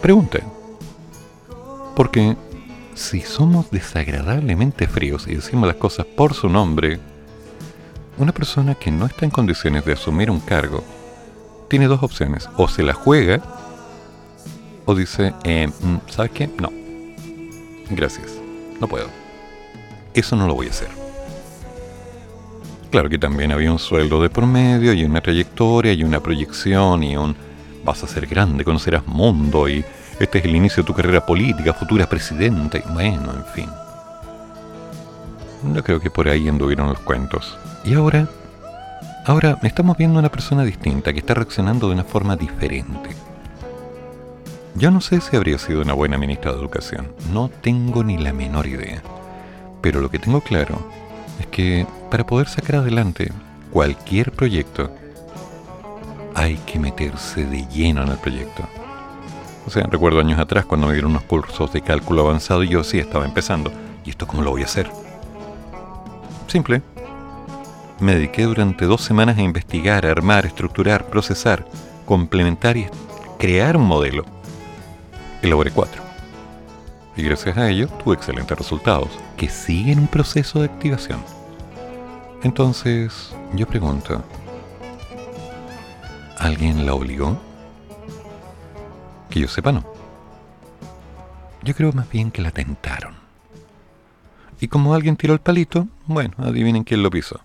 Pregunten. 0.02 0.44
Porque 1.96 2.36
si 2.94 3.22
somos 3.22 3.72
desagradablemente 3.72 4.88
fríos 4.88 5.28
y 5.28 5.36
decimos 5.36 5.68
las 5.68 5.78
cosas 5.78 6.06
por 6.06 6.34
su 6.34 6.50
nombre, 6.50 7.00
una 8.18 8.32
persona 8.32 8.76
que 8.76 8.92
no 8.92 9.06
está 9.06 9.26
en 9.26 9.32
condiciones 9.32 9.86
de 9.86 9.94
asumir 9.94 10.30
un 10.30 10.40
cargo 10.40 10.84
tiene 11.70 11.88
dos 11.88 12.04
opciones. 12.04 12.48
O 12.58 12.68
se 12.68 12.84
la 12.84 12.94
juega 12.94 13.42
o 14.86 14.94
dice, 14.94 15.34
eh, 15.44 15.68
mm, 15.68 16.12
¿sabes 16.12 16.32
qué? 16.32 16.48
No. 16.60 16.72
Gracias. 17.90 18.43
No 18.84 18.90
puedo. 18.90 19.08
Eso 20.14 20.36
no 20.36 20.46
lo 20.46 20.56
voy 20.56 20.68
a 20.68 20.72
hacer. 20.72 20.90
Claro 22.92 23.08
que 23.08 23.18
también 23.18 23.54
había 23.54 23.72
un 23.72 23.80
sueldo 23.80 24.22
de 24.22 24.30
promedio 24.30 24.92
y 24.92 25.06
una 25.06 25.22
trayectoria 25.22 25.94
y 25.94 26.04
una 26.04 26.20
proyección 26.20 27.02
y 27.02 27.16
un 27.16 27.34
vas 27.86 28.04
a 28.04 28.08
ser 28.08 28.28
grande, 28.28 28.66
conocerás 28.66 29.08
mundo 29.08 29.70
y 29.70 29.86
este 30.20 30.40
es 30.40 30.44
el 30.44 30.58
inicio 30.58 30.84
de 30.84 30.88
tu 30.88 30.94
carrera 30.94 31.26
política, 31.26 31.74
futura 31.74 32.10
presidenta 32.10 32.78
y 32.78 32.84
bueno, 32.92 33.32
en 33.34 33.46
fin. 33.54 33.70
Yo 35.74 35.82
creo 35.82 36.02
que 36.02 36.10
por 36.10 36.28
ahí 36.28 36.50
anduvieron 36.50 36.90
los 36.90 37.00
cuentos. 37.00 37.58
Y 37.86 37.94
ahora, 37.94 38.28
ahora 39.26 39.58
estamos 39.64 39.96
viendo 39.96 40.20
una 40.20 40.30
persona 40.30 40.66
distinta 40.66 41.14
que 41.14 41.20
está 41.20 41.36
reaccionando 41.36 41.88
de 41.88 41.94
una 41.94 42.04
forma 42.04 42.36
diferente. 42.36 43.12
Yo 44.76 44.90
no 44.90 45.02
sé 45.02 45.22
si 45.22 45.36
habría 45.36 45.60
sido 45.60 45.82
una 45.82 45.94
buena 45.94 46.18
ministra 46.18 46.52
de 46.52 46.58
Educación, 46.58 47.14
no 47.32 47.48
tengo 47.48 48.04
ni 48.04 48.18
la 48.18 48.34
menor 48.34 48.66
idea. 48.66 49.04
Pero 49.82 50.02
lo 50.02 50.10
que 50.10 50.18
tengo 50.18 50.42
claro 50.42 50.80
es 51.40 51.46
que 51.48 51.86
para 52.10 52.26
poder 52.26 52.48
sacar 52.48 52.78
adelante 52.78 53.32
cualquier 53.72 54.32
proyecto, 54.32 54.90
hay 56.34 56.56
que 56.66 56.80
meterse 56.80 57.46
de 57.46 57.68
lleno 57.68 58.02
en 58.02 58.10
el 58.10 58.18
proyecto. 58.18 58.64
O 59.68 59.70
sea, 59.70 59.84
recuerdo 59.84 60.20
años 60.20 60.40
atrás 60.40 60.66
cuando 60.66 60.88
me 60.88 60.94
dieron 60.94 61.12
unos 61.12 61.24
cursos 61.24 61.72
de 61.72 61.82
cálculo 61.82 62.24
avanzado 62.24 62.64
y 62.64 62.70
yo 62.70 62.84
sí 62.84 62.98
estaba 62.98 63.26
empezando. 63.26 63.72
¿Y 64.04 64.10
esto 64.10 64.26
cómo 64.26 64.42
lo 64.42 64.52
voy 64.52 64.64
a 64.64 64.66
hacer? 64.66 64.90
Simple. 66.48 66.82
Me 68.00 68.16
dediqué 68.16 68.44
durante 68.44 68.86
dos 68.86 69.02
semanas 69.02 69.38
a 69.38 69.44
investigar, 69.44 70.06
armar, 70.06 70.48
estructurar, 70.48 71.06
procesar, 71.06 71.66
complementar 72.06 72.76
y 72.76 72.88
crear 73.38 73.78
un 73.78 73.84
modelo. 73.84 74.33
Elaboré 75.44 75.72
cuatro. 75.72 76.02
Y 77.18 77.24
gracias 77.24 77.58
a 77.58 77.70
ello 77.70 77.90
tuve 78.02 78.16
excelentes 78.16 78.58
resultados, 78.58 79.10
que 79.36 79.50
siguen 79.50 80.00
un 80.00 80.08
proceso 80.08 80.60
de 80.60 80.68
activación. 80.68 81.20
Entonces, 82.44 83.36
yo 83.54 83.68
pregunto, 83.68 84.24
¿alguien 86.40 86.86
la 86.86 86.94
obligó? 86.94 87.38
Que 89.30 89.42
yo 89.42 89.50
sepa, 89.50 89.74
no. 89.74 89.84
Yo 91.62 91.76
creo 91.76 91.92
más 91.92 92.10
bien 92.10 92.32
que 92.32 92.42
la 92.42 92.52
tentaron. 92.52 93.16
Y 94.62 94.70
como 94.70 94.94
alguien 94.94 95.18
tiró 95.18 95.34
el 95.34 95.42
palito, 95.42 95.90
bueno, 96.06 96.36
adivinen 96.38 96.86
quién 96.86 97.04
lo 97.04 97.10
pisó. 97.10 97.42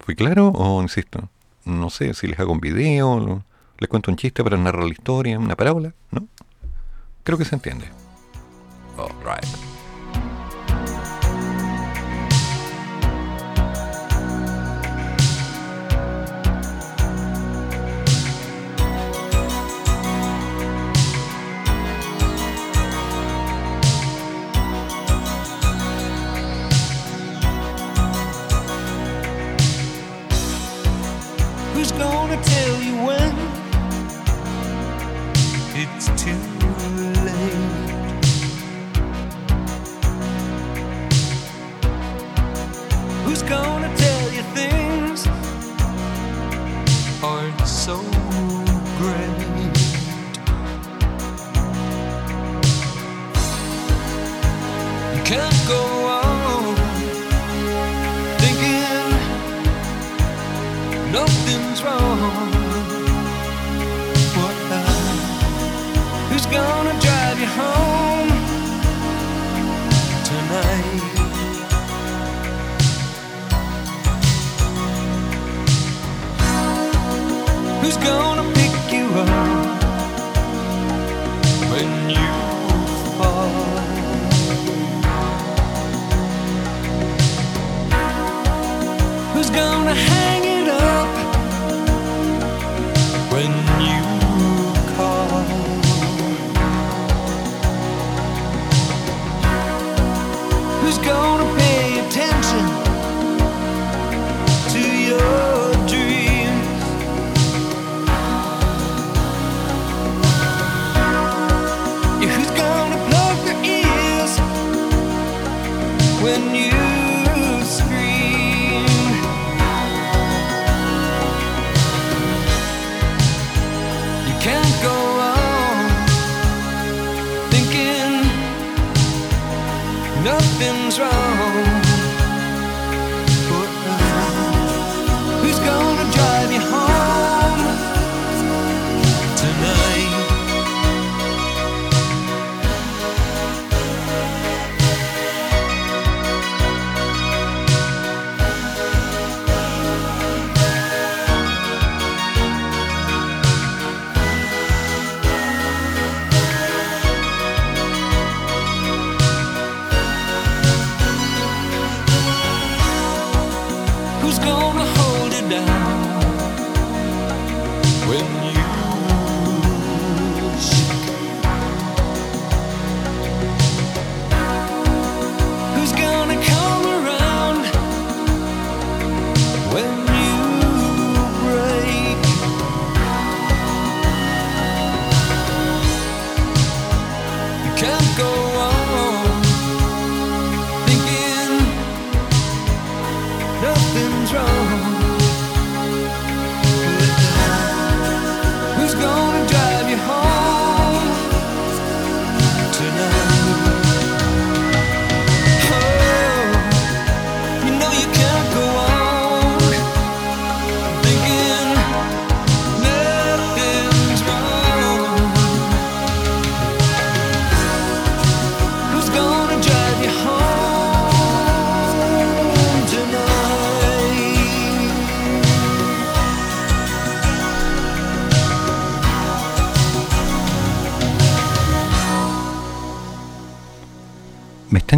¿Fui 0.00 0.16
claro 0.16 0.48
o 0.48 0.82
insisto? 0.82 1.28
No 1.64 1.88
sé 1.88 2.14
si 2.14 2.26
les 2.26 2.40
hago 2.40 2.50
un 2.50 2.60
video, 2.60 3.44
les 3.78 3.88
cuento 3.88 4.10
un 4.10 4.16
chiste 4.16 4.42
para 4.42 4.56
narrar 4.56 4.82
la 4.82 4.92
historia, 4.92 5.38
una 5.38 5.54
parábola, 5.54 5.94
¿no? 6.10 6.26
Creo 7.22 7.38
que 7.38 7.44
se 7.44 7.54
entiende. 7.54 7.86
Go 55.70 55.82
on 56.18 56.74
thinking 58.40 59.12
nothing's 61.12 61.82
wrong. 61.84 62.69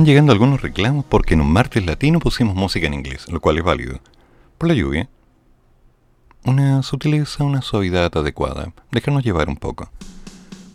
Están 0.03 0.15
llegando 0.15 0.33
algunos 0.33 0.63
reclamos 0.63 1.05
porque 1.05 1.35
en 1.35 1.43
un 1.43 1.53
martes 1.53 1.87
latino 1.87 2.19
pusimos 2.19 2.57
música 2.57 2.89
en 2.89 2.95
inglés, 2.95 3.29
lo 3.29 3.41
cual 3.41 3.59
es 3.59 3.63
válido. 3.63 4.01
Por 4.59 4.69
la 4.69 4.75
lluvia. 4.75 5.09
Una 6.45 6.83
sutileza, 6.83 7.45
una 7.45 7.63
suavidad 7.63 8.11
adecuada. 8.17 8.73
Déjanos 8.91 9.23
llevar 9.23 9.49
un 9.49 9.57
poco. 9.57 9.93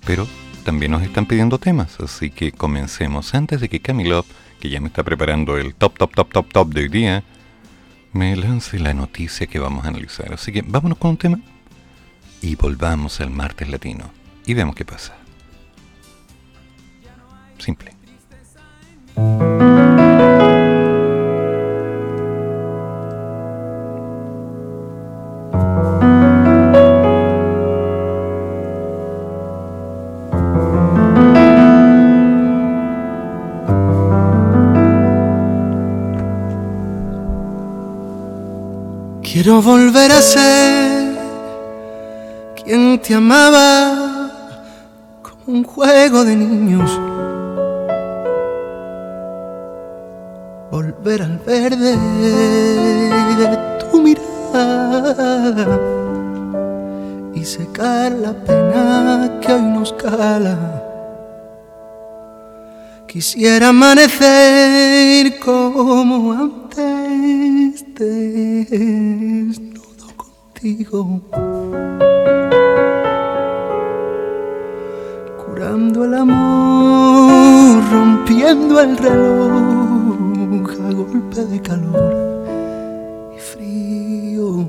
Pero 0.05 0.25
también 0.63 0.93
nos 0.93 1.01
están 1.01 1.25
pidiendo 1.25 1.57
temas, 1.57 1.99
así 1.99 2.31
que 2.31 2.53
comencemos 2.53 3.35
antes 3.35 3.59
de 3.59 3.67
que 3.67 3.81
Camilo, 3.81 4.23
que 4.61 4.69
ya 4.69 4.79
me 4.79 4.87
está 4.87 5.03
preparando 5.03 5.57
el 5.57 5.75
top, 5.75 5.97
top, 5.97 6.15
top, 6.15 6.31
top, 6.31 6.53
top 6.53 6.69
de 6.69 6.81
hoy 6.83 6.87
día, 6.87 7.23
me 8.13 8.33
lance 8.37 8.79
la 8.79 8.93
noticia 8.93 9.47
que 9.47 9.59
vamos 9.59 9.83
a 9.83 9.89
analizar. 9.89 10.31
Así 10.31 10.53
que 10.53 10.61
vámonos 10.61 10.97
con 10.99 11.11
un 11.11 11.17
tema 11.17 11.41
y 12.41 12.55
volvamos 12.55 13.19
al 13.19 13.31
martes 13.31 13.67
latino 13.67 14.09
y 14.45 14.53
veamos 14.53 14.73
qué 14.73 14.85
pasa. 14.85 15.17
Simple. 17.57 17.97
Quiero 39.38 39.61
volver 39.61 40.11
a 40.11 40.22
ser 40.22 41.18
quien 42.64 42.99
te 42.99 43.15
amaba 43.15 44.30
como 45.23 45.57
un 45.57 45.64
juego 45.64 46.23
de 46.23 46.35
niños. 46.35 47.16
volver 51.07 51.21
al 51.21 51.39
verde 51.45 51.95
de 53.39 53.57
tu 53.79 54.01
mirada 54.01 55.79
y 57.34 57.45
secar 57.45 58.11
la 58.11 58.34
pena 58.34 59.39
que 59.41 59.53
hoy 59.53 59.61
nos 59.61 59.93
cala. 59.93 60.57
Quisiera 63.07 63.69
amanecer 63.69 65.39
como 65.39 66.34
antes, 66.34 67.85
desnudo 67.95 68.97
contigo, 70.17 71.21
curando 75.45 76.03
el 76.03 76.13
amor, 76.15 77.81
rompiendo 77.91 78.81
el 78.81 78.97
reloj 78.97 79.66
de 81.45 81.61
calor 81.61 82.47
y 83.35 83.39
frío. 83.39 84.68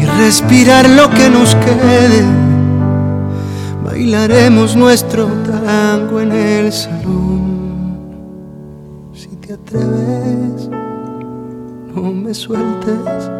Y 0.00 0.04
respirar 0.18 0.88
lo 0.88 1.10
que 1.10 1.28
nos 1.28 1.54
quede. 1.56 2.24
Bailaremos 3.84 4.76
nuestro 4.76 5.26
tango 5.26 6.20
en 6.20 6.32
el 6.32 6.72
salón. 6.72 8.06
Si 9.14 9.28
te 9.36 9.52
atreves, 9.52 10.70
no 11.94 12.12
me 12.12 12.32
sueltes. 12.32 13.30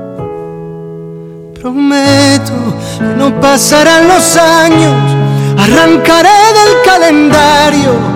Prometo 1.59 2.53
que 2.99 3.17
no 3.17 3.41
pasarán 3.41 4.07
los 4.07 4.37
años. 4.37 4.95
Arrancaré 5.59 6.29
del 6.29 6.85
calendario 6.85 8.16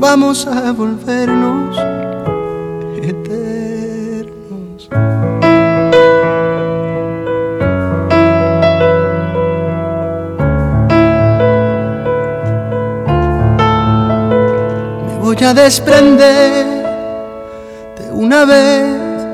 vamos 0.00 0.46
a 0.46 0.72
volvernos 0.72 1.76
eternos. 3.02 4.88
Me 15.06 15.18
voy 15.18 15.36
a 15.44 15.52
desprender 15.52 16.66
de 17.98 18.10
una 18.12 18.46
vez 18.46 19.26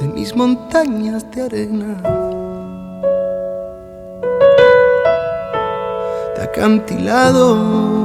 de 0.00 0.08
mis 0.08 0.34
montañas 0.34 1.24
de 1.30 1.42
arena, 1.42 2.02
de 6.34 6.42
acantilados 6.42 8.01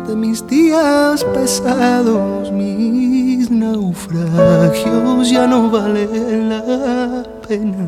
de 0.00 0.16
mis 0.16 0.46
días 0.46 1.22
pesados, 1.34 2.50
mis 2.50 3.50
naufragios 3.50 5.30
ya 5.30 5.46
no 5.46 5.68
valen 5.70 6.48
la 6.48 7.22
pena. 7.46 7.86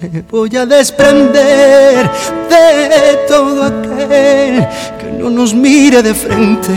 Me 0.00 0.22
voy 0.30 0.56
a 0.56 0.64
desprender 0.64 2.10
de 2.48 3.18
todo 3.28 3.64
aquel 3.64 4.66
que 4.98 5.12
no 5.18 5.28
nos 5.28 5.52
mire 5.54 6.02
de 6.02 6.14
frente 6.14 6.72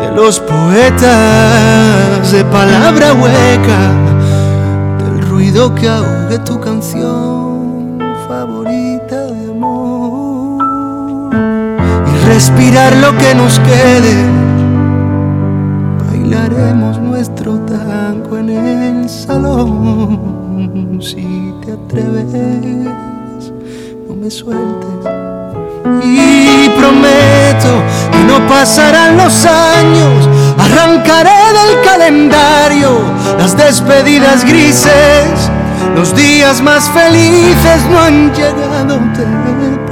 de 0.00 0.10
los 0.16 0.40
poetas 0.40 2.32
de 2.32 2.44
palabra 2.46 3.12
hueca, 3.12 3.92
del 5.04 5.20
ruido 5.28 5.74
que 5.74 5.86
ahogue 5.86 6.38
tu 6.38 6.58
canción 6.58 7.37
respirar 12.28 12.94
lo 12.96 13.16
que 13.16 13.34
nos 13.34 13.58
quede. 13.60 14.14
Bailaremos 16.06 16.98
nuestro 16.98 17.58
tango 17.60 18.38
en 18.38 18.50
el 18.50 19.08
salón. 19.08 20.98
Si 21.00 21.54
te 21.64 21.72
atreves, 21.72 23.52
no 24.06 24.14
me 24.14 24.30
sueltes. 24.30 25.00
Y 26.04 26.68
prometo 26.78 27.72
que 28.12 28.22
no 28.24 28.46
pasarán 28.46 29.16
los 29.16 29.46
años, 29.46 30.28
arrancaré 30.58 31.40
del 31.58 31.82
calendario 31.84 32.90
las 33.38 33.56
despedidas 33.56 34.44
grises, 34.44 35.50
los 35.94 36.14
días 36.14 36.60
más 36.60 36.90
felices 36.90 37.78
no 37.90 38.00
han 38.00 38.32
llegado, 38.34 38.98
te 39.14 39.87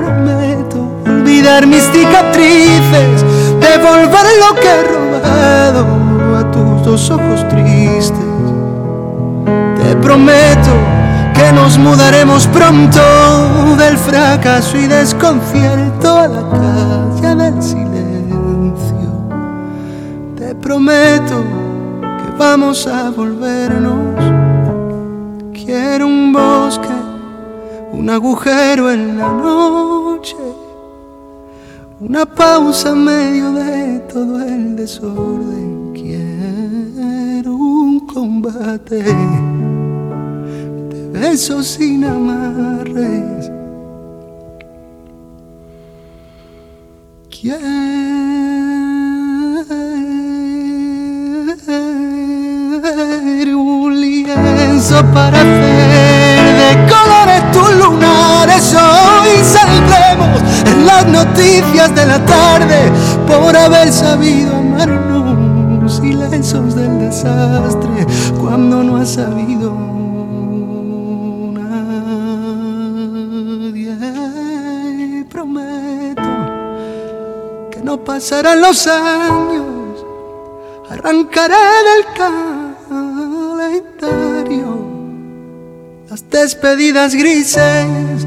mis 1.43 1.83
cicatrices, 1.93 3.25
devolver 3.61 4.27
lo 4.41 4.55
que 4.55 4.69
he 4.69 4.83
robado 4.85 5.87
a 6.39 6.51
tus 6.51 6.83
dos 6.83 7.11
ojos 7.11 7.47
tristes. 7.49 8.17
Te 9.83 9.97
prometo 9.97 10.71
que 11.35 11.53
nos 11.53 11.77
mudaremos 11.77 12.47
pronto 12.47 13.01
del 13.77 13.99
fracaso 13.99 14.79
y 14.79 14.87
desconcierto 14.87 16.17
a 16.17 16.29
la 16.29 16.43
calle 16.51 17.35
del 17.35 17.63
silencio. 17.63 19.11
Te 20.37 20.55
prometo 20.55 21.45
que 22.01 22.39
vamos 22.39 22.87
a 22.87 23.11
volvernos. 23.11 23.95
Quiero 25.53 26.07
un 26.07 26.33
bosque, 26.33 26.89
un 27.93 28.09
agujero 28.09 28.91
en 28.91 29.19
la 29.19 29.29
noche, 29.29 30.37
una 32.01 32.27
pausa 32.27 32.91
en 32.91 33.05
medio 33.05 33.53
de 33.53 33.99
todo 34.13 34.43
el 34.43 34.77
desorden. 34.77 35.93
Quiero 35.95 37.55
un 37.55 38.07
combate 38.07 39.05
besos 41.13 41.67
sin 41.67 42.05
amarres. 42.05 43.51
Quiero 47.31 47.67
un 53.59 54.01
lienzo 54.01 55.03
para 55.15 55.41
hacer 55.41 56.57
de 56.61 56.93
colores 56.93 57.51
tus 57.53 57.75
lunares. 57.77 58.75
Hoy 58.75 59.43
saldremos 59.43 60.46
las 60.87 61.07
noticias 61.07 61.95
de 61.95 62.07
la 62.07 62.25
tarde 62.25 62.91
por 63.27 63.57
haber 63.57 63.93
sabido 63.93 64.57
amarnos. 64.57 65.97
Silencios 66.01 66.75
del 66.75 66.99
desastre 66.99 68.07
cuando 68.41 68.83
no 68.83 68.97
has 68.97 69.11
sabido 69.11 69.73
nadie. 71.53 72.45
Prometo 75.31 76.23
que 77.71 77.81
no 77.85 77.99
pasarán 77.99 78.61
los 78.61 78.87
años, 78.89 80.05
arrancaré 80.91 81.55
del 81.89 82.05
calendario 82.17 82.57
las 86.11 86.29
despedidas 86.31 87.15
grises, 87.15 88.27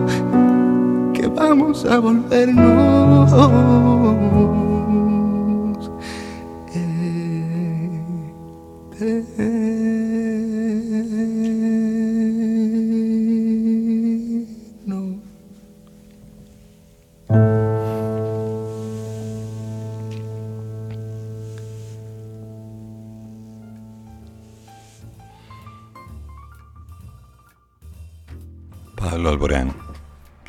vamos 1.35 1.85
a 1.85 1.99
volvernos 1.99 3.33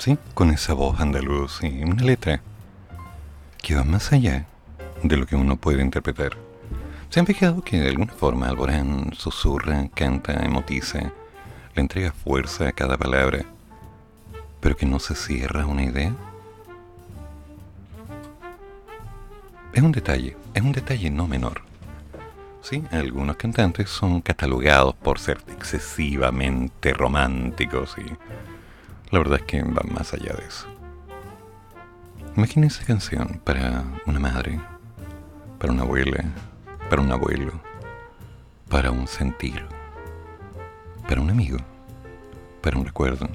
Sí, 0.05 0.19
con 0.35 0.51
esa 0.51 0.75
voz 0.75 0.99
andaluz 0.99 1.63
y 1.63 1.85
una 1.85 2.03
letra 2.03 2.41
que 3.63 3.77
va 3.77 3.85
más 3.85 4.13
allá 4.13 4.47
de 5.01 5.17
lo 5.17 5.27
que 5.27 5.37
uno 5.37 5.55
puede 5.55 5.81
interpretar. 5.81 6.33
¿Se 7.09 7.21
han 7.21 7.27
fijado 7.27 7.63
que 7.63 7.79
de 7.79 7.91
alguna 7.91 8.13
forma 8.13 8.49
Alborán 8.49 9.13
susurra, 9.17 9.89
canta, 9.95 10.45
emotiza, 10.45 11.13
le 11.77 11.81
entrega 11.81 12.11
fuerza 12.11 12.67
a 12.67 12.73
cada 12.73 12.97
palabra, 12.97 13.45
pero 14.59 14.77
que 14.77 14.87
no 14.87 14.99
se 14.99 15.15
cierra 15.15 15.67
una 15.67 15.85
idea? 15.85 16.13
Es 19.73 19.85
un 19.85 19.93
detalle, 19.93 20.37
es 20.53 20.63
un 20.63 20.73
detalle 20.73 21.11
no 21.11 21.29
menor. 21.29 21.63
Sí, 22.61 22.83
algunos 22.91 23.37
cantantes 23.37 23.89
son 23.89 24.21
catalogados 24.21 24.97
por 24.97 25.21
ser 25.21 25.39
excesivamente 25.47 26.93
románticos 26.93 27.95
y 27.99 28.52
la 29.13 29.19
verdad 29.19 29.41
es 29.41 29.45
que 29.45 29.63
van 29.63 29.93
más 29.93 30.15
allá 30.15 30.33
de 30.33 30.45
eso. 30.47 30.67
Imagínense 32.35 32.79
esa 32.79 32.87
canción 32.87 33.41
para 33.45 33.85
una 34.07 34.19
madre, 34.19 34.59
para 35.59 35.71
una 35.71 35.83
abuela, 35.83 36.25
para 36.89 37.03
un 37.03 37.13
abuelo, 37.13 37.53
para 38.71 38.91
un 38.91 39.07
sentir, 39.07 39.67
para 41.07 41.21
un 41.21 41.29
amigo, 41.29 41.59
para 42.63 42.79
un 42.79 42.87
recuerdo. 42.87 43.29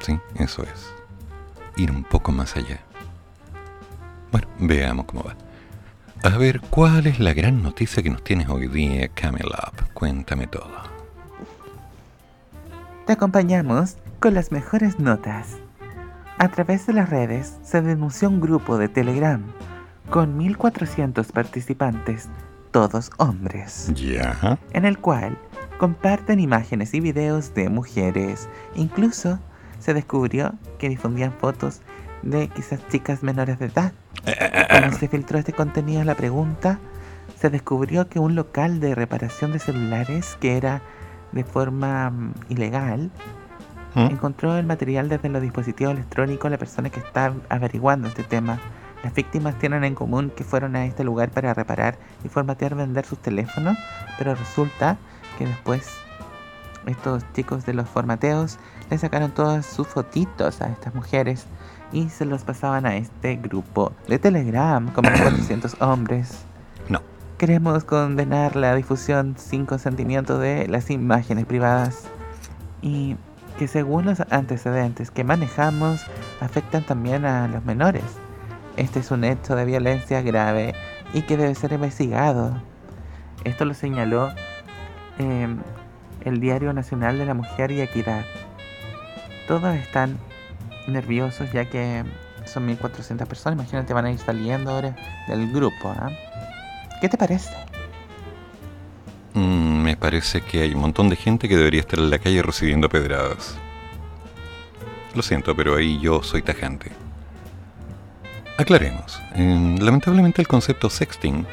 Sí, 0.00 0.18
eso 0.34 0.64
es. 0.64 0.92
Ir 1.76 1.92
un 1.92 2.02
poco 2.02 2.32
más 2.32 2.56
allá. 2.56 2.80
Bueno, 4.32 4.48
veamos 4.58 5.06
cómo 5.06 5.22
va. 5.22 5.36
A 6.28 6.36
ver, 6.38 6.60
¿cuál 6.60 7.06
es 7.06 7.20
la 7.20 7.34
gran 7.34 7.62
noticia 7.62 8.02
que 8.02 8.10
nos 8.10 8.24
tienes 8.24 8.48
hoy 8.48 8.66
día, 8.66 9.08
Camel 9.08 9.46
Up? 9.46 9.92
Cuéntame 9.94 10.48
todo. 10.48 10.70
Te 13.06 13.12
acompañamos 13.12 13.96
con 14.22 14.34
las 14.34 14.52
mejores 14.52 15.00
notas. 15.00 15.56
A 16.38 16.46
través 16.48 16.86
de 16.86 16.92
las 16.92 17.10
redes 17.10 17.58
se 17.64 17.82
denunció 17.82 18.28
un 18.28 18.40
grupo 18.40 18.78
de 18.78 18.88
Telegram 18.88 19.42
con 20.10 20.38
1.400 20.38 21.32
participantes, 21.32 22.28
todos 22.70 23.10
hombres, 23.18 23.90
Ya. 23.96 24.60
en 24.74 24.84
el 24.84 24.98
cual 24.98 25.36
comparten 25.76 26.38
imágenes 26.38 26.94
y 26.94 27.00
videos 27.00 27.52
de 27.54 27.68
mujeres. 27.68 28.48
Incluso 28.76 29.40
se 29.80 29.92
descubrió 29.92 30.54
que 30.78 30.88
difundían 30.88 31.32
fotos 31.32 31.80
de 32.22 32.46
quizás 32.46 32.78
chicas 32.90 33.24
menores 33.24 33.58
de 33.58 33.66
edad. 33.66 33.92
Cuando 34.70 34.96
se 34.96 35.08
filtró 35.08 35.40
este 35.40 35.52
contenido, 35.52 36.04
la 36.04 36.14
pregunta, 36.14 36.78
se 37.40 37.50
descubrió 37.50 38.08
que 38.08 38.20
un 38.20 38.36
local 38.36 38.78
de 38.78 38.94
reparación 38.94 39.50
de 39.50 39.58
celulares 39.58 40.36
que 40.38 40.56
era 40.56 40.80
de 41.32 41.42
forma 41.42 42.10
mm, 42.10 42.34
ilegal 42.50 43.10
¿Mm? 43.94 44.06
encontró 44.12 44.56
el 44.56 44.66
material 44.66 45.08
desde 45.08 45.28
los 45.28 45.42
dispositivos 45.42 45.94
electrónicos 45.94 46.50
la 46.50 46.58
persona 46.58 46.90
que 46.90 47.00
está 47.00 47.32
averiguando 47.48 48.08
este 48.08 48.22
tema. 48.22 48.58
Las 49.02 49.14
víctimas 49.14 49.58
tienen 49.58 49.84
en 49.84 49.94
común 49.94 50.30
que 50.34 50.44
fueron 50.44 50.76
a 50.76 50.86
este 50.86 51.04
lugar 51.04 51.30
para 51.30 51.52
reparar 51.54 51.98
y 52.24 52.28
formatear 52.28 52.74
vender 52.74 53.04
sus 53.04 53.18
teléfonos, 53.18 53.76
pero 54.16 54.34
resulta 54.34 54.96
que 55.38 55.46
después 55.46 56.02
estos 56.86 57.24
chicos 57.32 57.66
de 57.66 57.74
los 57.74 57.88
formateos 57.88 58.58
le 58.90 58.98
sacaron 58.98 59.32
todas 59.32 59.66
sus 59.66 59.86
fotitos 59.86 60.60
a 60.60 60.68
estas 60.68 60.94
mujeres 60.94 61.46
y 61.92 62.08
se 62.08 62.24
los 62.24 62.44
pasaban 62.44 62.86
a 62.86 62.96
este 62.96 63.36
grupo 63.36 63.92
de 64.08 64.18
Telegram 64.18 64.88
como 64.92 65.10
400 65.22 65.80
hombres. 65.80 66.44
No. 66.88 67.02
Queremos 67.38 67.84
condenar 67.84 68.56
la 68.56 68.74
difusión 68.74 69.34
sin 69.36 69.66
consentimiento 69.66 70.38
de 70.38 70.68
las 70.68 70.90
imágenes 70.90 71.44
privadas 71.46 72.04
y 72.80 73.16
que 73.58 73.68
según 73.68 74.06
los 74.06 74.20
antecedentes 74.30 75.10
que 75.10 75.24
manejamos 75.24 76.04
afectan 76.40 76.84
también 76.84 77.24
a 77.24 77.48
los 77.48 77.64
menores. 77.64 78.04
Este 78.76 79.00
es 79.00 79.10
un 79.10 79.24
hecho 79.24 79.54
de 79.54 79.64
violencia 79.64 80.22
grave 80.22 80.74
y 81.12 81.22
que 81.22 81.36
debe 81.36 81.54
ser 81.54 81.72
investigado. 81.72 82.62
Esto 83.44 83.64
lo 83.64 83.74
señaló 83.74 84.32
eh, 85.18 85.48
el 86.24 86.40
Diario 86.40 86.72
Nacional 86.72 87.18
de 87.18 87.26
la 87.26 87.34
Mujer 87.34 87.70
y 87.70 87.80
Equidad. 87.80 88.24
Todos 89.46 89.74
están 89.74 90.18
nerviosos 90.86 91.52
ya 91.52 91.68
que 91.68 92.04
son 92.44 92.66
1400 92.66 93.28
personas. 93.28 93.58
Imagínate, 93.58 93.92
van 93.92 94.06
a 94.06 94.12
ir 94.12 94.18
saliendo 94.18 94.70
ahora 94.70 94.96
del 95.28 95.52
grupo. 95.52 95.92
¿ah? 95.96 96.10
¿Qué 97.00 97.08
te 97.08 97.18
parece? 97.18 97.50
Mm, 99.34 99.82
me 99.82 99.96
parece 99.96 100.42
que 100.42 100.60
hay 100.60 100.74
un 100.74 100.80
montón 100.80 101.08
de 101.08 101.16
gente 101.16 101.48
que 101.48 101.56
debería 101.56 101.80
estar 101.80 101.98
en 101.98 102.10
la 102.10 102.18
calle 102.18 102.42
recibiendo 102.42 102.88
pedradas. 102.88 103.56
Lo 105.14 105.22
siento, 105.22 105.56
pero 105.56 105.76
ahí 105.76 105.98
yo 106.00 106.22
soy 106.22 106.42
tajante. 106.42 106.92
Aclaremos. 108.58 109.20
Eh, 109.34 109.76
lamentablemente 109.80 110.42
el 110.42 110.48
concepto 110.48 110.90
sexting, 110.90 111.46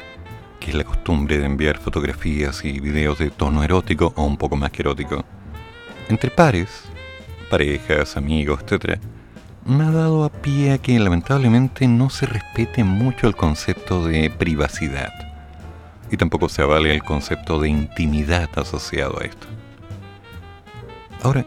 que 0.58 0.70
es 0.70 0.76
la 0.76 0.84
costumbre 0.84 1.38
de 1.38 1.46
enviar 1.46 1.78
fotografías 1.78 2.64
y 2.64 2.80
videos 2.80 3.18
de 3.18 3.30
tono 3.30 3.64
erótico 3.64 4.12
o 4.16 4.24
un 4.24 4.36
poco 4.36 4.56
más 4.56 4.70
que 4.70 4.82
erótico, 4.82 5.24
entre 6.10 6.30
pares, 6.30 6.84
parejas, 7.48 8.16
amigos, 8.16 8.60
etc., 8.62 8.98
me 9.64 9.84
ha 9.84 9.90
dado 9.90 10.24
a 10.24 10.30
pie 10.30 10.72
a 10.72 10.78
que 10.78 10.98
lamentablemente 10.98 11.86
no 11.86 12.10
se 12.10 12.26
respete 12.26 12.84
mucho 12.84 13.26
el 13.26 13.36
concepto 13.36 14.06
de 14.06 14.30
privacidad 14.30 15.29
y 16.10 16.16
tampoco 16.16 16.48
se 16.48 16.62
avale 16.62 16.92
el 16.92 17.02
concepto 17.02 17.60
de 17.60 17.68
intimidad 17.68 18.48
asociado 18.56 19.20
a 19.20 19.24
esto. 19.24 19.46
Ahora, 21.22 21.46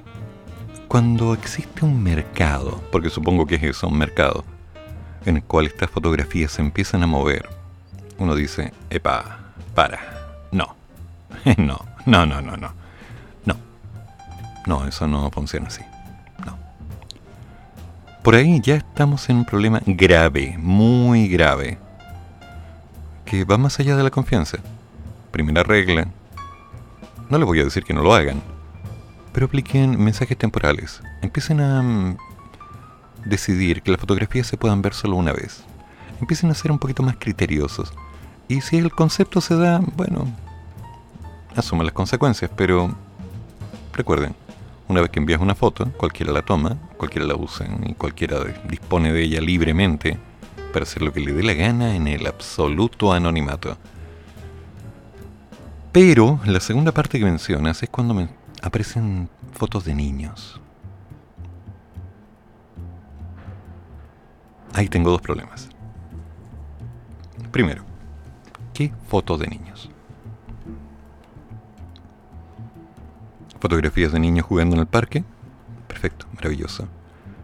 cuando 0.87 1.33
existe 1.33 1.83
un 1.83 2.01
mercado, 2.01 2.81
porque 2.91 3.09
supongo 3.09 3.45
que 3.45 3.55
es 3.55 3.63
eso, 3.63 3.87
un 3.87 3.97
mercado, 3.97 4.45
en 5.25 5.37
el 5.37 5.43
cual 5.43 5.65
estas 5.65 5.89
fotografías 5.89 6.51
se 6.51 6.61
empiezan 6.61 7.03
a 7.03 7.07
mover, 7.07 7.49
uno 8.17 8.35
dice, 8.35 8.73
epa, 8.89 9.39
para, 9.73 9.99
no, 10.51 10.75
no, 11.57 11.79
no, 12.05 12.25
no, 12.25 12.41
no, 12.41 12.57
no, 12.57 12.73
no, 13.45 13.57
no, 14.67 14.87
eso 14.87 15.07
no 15.07 15.29
funciona 15.31 15.67
así, 15.67 15.81
no. 16.45 16.57
Por 18.21 18.35
ahí 18.35 18.61
ya 18.61 18.75
estamos 18.75 19.27
en 19.29 19.37
un 19.37 19.45
problema 19.45 19.81
grave, 19.85 20.55
muy 20.59 21.27
grave, 21.27 21.79
que 23.25 23.45
va 23.45 23.57
más 23.57 23.79
allá 23.79 23.95
de 23.95 24.03
la 24.03 24.11
confianza. 24.11 24.57
Primera 25.31 25.63
regla, 25.63 26.07
no 27.29 27.37
les 27.37 27.47
voy 27.47 27.59
a 27.59 27.63
decir 27.63 27.83
que 27.83 27.93
no 27.93 28.03
lo 28.03 28.13
hagan, 28.13 28.41
pero 29.31 29.47
apliquen 29.47 30.01
mensajes 30.03 30.37
temporales. 30.37 31.01
Empiecen 31.21 31.61
a 31.61 31.81
mm, 31.81 32.17
decidir 33.25 33.81
que 33.81 33.91
las 33.91 33.99
fotografías 33.99 34.47
se 34.47 34.57
puedan 34.57 34.81
ver 34.81 34.93
solo 34.93 35.15
una 35.15 35.33
vez. 35.33 35.63
Empiecen 36.21 36.51
a 36.51 36.53
ser 36.53 36.71
un 36.71 36.79
poquito 36.79 37.03
más 37.03 37.15
criteriosos. 37.17 37.93
Y 38.47 38.61
si 38.61 38.77
el 38.77 38.91
concepto 38.91 39.41
se 39.41 39.55
da, 39.55 39.81
bueno, 39.95 40.27
asumen 41.55 41.85
las 41.85 41.93
consecuencias, 41.93 42.51
pero 42.55 42.93
recuerden, 43.93 44.35
una 44.87 45.01
vez 45.01 45.09
que 45.09 45.19
envías 45.19 45.41
una 45.41 45.55
foto, 45.55 45.91
cualquiera 45.97 46.33
la 46.33 46.41
toma, 46.41 46.77
cualquiera 46.97 47.25
la 47.25 47.35
usa 47.35 47.67
y 47.85 47.93
cualquiera 47.93 48.39
dispone 48.67 49.13
de 49.13 49.23
ella 49.23 49.41
libremente 49.41 50.19
para 50.73 50.83
hacer 50.83 51.03
lo 51.03 51.13
que 51.13 51.21
le 51.21 51.31
dé 51.31 51.43
la 51.43 51.53
gana 51.53 51.95
en 51.95 52.07
el 52.07 52.27
absoluto 52.27 53.13
anonimato. 53.13 53.77
Pero 55.93 56.39
la 56.45 56.59
segunda 56.59 56.91
parte 56.91 57.19
que 57.19 57.25
mencionas 57.25 57.81
es 57.83 57.89
cuando 57.89 58.13
me 58.15 58.27
aparecen 58.61 59.29
fotos 59.53 59.85
de 59.85 59.93
niños. 59.93 60.59
Ahí 64.73 64.89
tengo 64.89 65.11
dos 65.11 65.21
problemas. 65.21 65.69
Primero, 67.51 67.83
¿qué 68.73 68.91
fotos 69.07 69.39
de 69.39 69.47
niños? 69.47 69.91
Fotografías 73.59 74.11
de 74.11 74.19
niños 74.19 74.47
jugando 74.47 74.75
en 74.75 74.81
el 74.81 74.87
parque. 74.87 75.23
Perfecto, 75.87 76.25
maravilloso. 76.33 76.87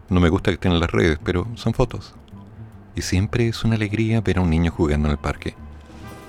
No 0.08 0.18
me 0.18 0.28
gusta 0.28 0.50
que 0.50 0.54
estén 0.54 0.72
en 0.72 0.80
las 0.80 0.90
redes, 0.90 1.20
pero 1.22 1.46
son 1.54 1.72
fotos. 1.72 2.16
Y 2.94 3.02
siempre 3.02 3.48
es 3.48 3.64
una 3.64 3.76
alegría 3.76 4.20
ver 4.20 4.38
a 4.38 4.40
un 4.40 4.50
niño 4.50 4.70
jugando 4.70 5.08
en 5.08 5.12
el 5.12 5.18
parque. 5.18 5.54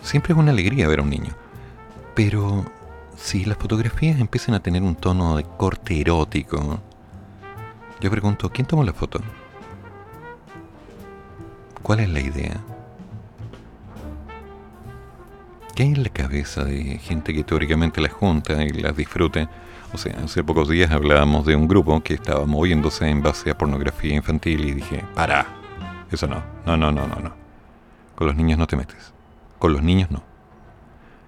Siempre 0.04 0.34
es 0.34 0.40
una 0.40 0.52
alegría 0.52 0.88
ver 0.88 1.00
a 1.00 1.04
un 1.04 1.10
niño. 1.10 1.34
Pero 2.16 2.66
si 3.18 3.46
las 3.46 3.58
fotografías 3.58 4.20
empiezan 4.20 4.56
a 4.56 4.62
tener 4.62 4.82
un 4.82 4.96
tono 4.96 5.38
de 5.38 5.44
corte 5.44 6.00
erótico, 6.00 6.80
yo 8.00 8.10
pregunto, 8.10 8.50
¿quién 8.50 8.68
tomó 8.68 8.84
la 8.84 8.94
foto? 8.94 9.22
¿Cuál 11.82 12.02
es 12.02 12.10
la 12.10 12.20
idea? 12.20 12.60
¿Qué 15.76 15.84
hay 15.84 15.90
en 15.90 16.04
la 16.04 16.10
cabeza 16.10 16.64
de 16.64 16.98
gente 17.00 17.34
que 17.34 17.44
teóricamente 17.44 18.02
las 18.02 18.12
junta 18.12 18.64
y 18.64 18.70
las 18.70 18.96
disfruta? 18.96 19.50
O 19.94 19.98
sea, 19.98 20.16
hace 20.24 20.44
pocos 20.44 20.70
días 20.70 20.92
hablábamos 20.92 21.46
de 21.46 21.56
un 21.56 21.68
grupo 21.68 22.02
que 22.02 22.14
estaba 22.16 22.46
moviéndose 22.46 23.08
en 23.08 23.22
base 23.22 23.52
a 23.52 23.58
pornografía 23.58 24.16
infantil 24.16 24.66
y 24.66 24.72
dije, 24.72 25.04
para, 25.14 25.61
eso 26.12 26.28
no, 26.28 26.44
no, 26.66 26.78
no, 26.78 26.92
no, 26.92 27.08
no, 27.08 27.16
no. 27.16 27.34
Con 28.16 28.28
los 28.28 28.36
niños 28.36 28.60
no 28.60 28.68
te 28.68 28.76
metes. 28.76 29.14
Con 29.58 29.74
los 29.74 29.82
niños 29.82 30.12
no. 30.12 30.24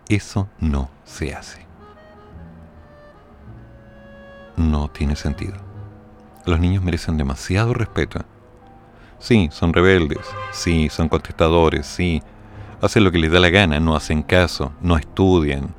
Eso 0.09 0.49
no 0.59 0.89
se 1.05 1.33
hace. 1.33 1.65
No 4.57 4.89
tiene 4.89 5.15
sentido. 5.15 5.55
Los 6.45 6.59
niños 6.59 6.83
merecen 6.83 7.17
demasiado 7.17 7.73
respeto. 7.73 8.19
Sí, 9.19 9.49
son 9.51 9.73
rebeldes, 9.73 10.19
sí, 10.51 10.89
son 10.89 11.07
contestadores, 11.07 11.87
sí, 11.87 12.21
hacen 12.81 13.05
lo 13.05 13.11
que 13.11 13.19
les 13.19 13.31
da 13.31 13.39
la 13.39 13.49
gana, 13.49 13.79
no 13.79 13.95
hacen 13.95 14.21
caso, 14.21 14.73
no 14.81 14.97
estudian, 14.97 15.73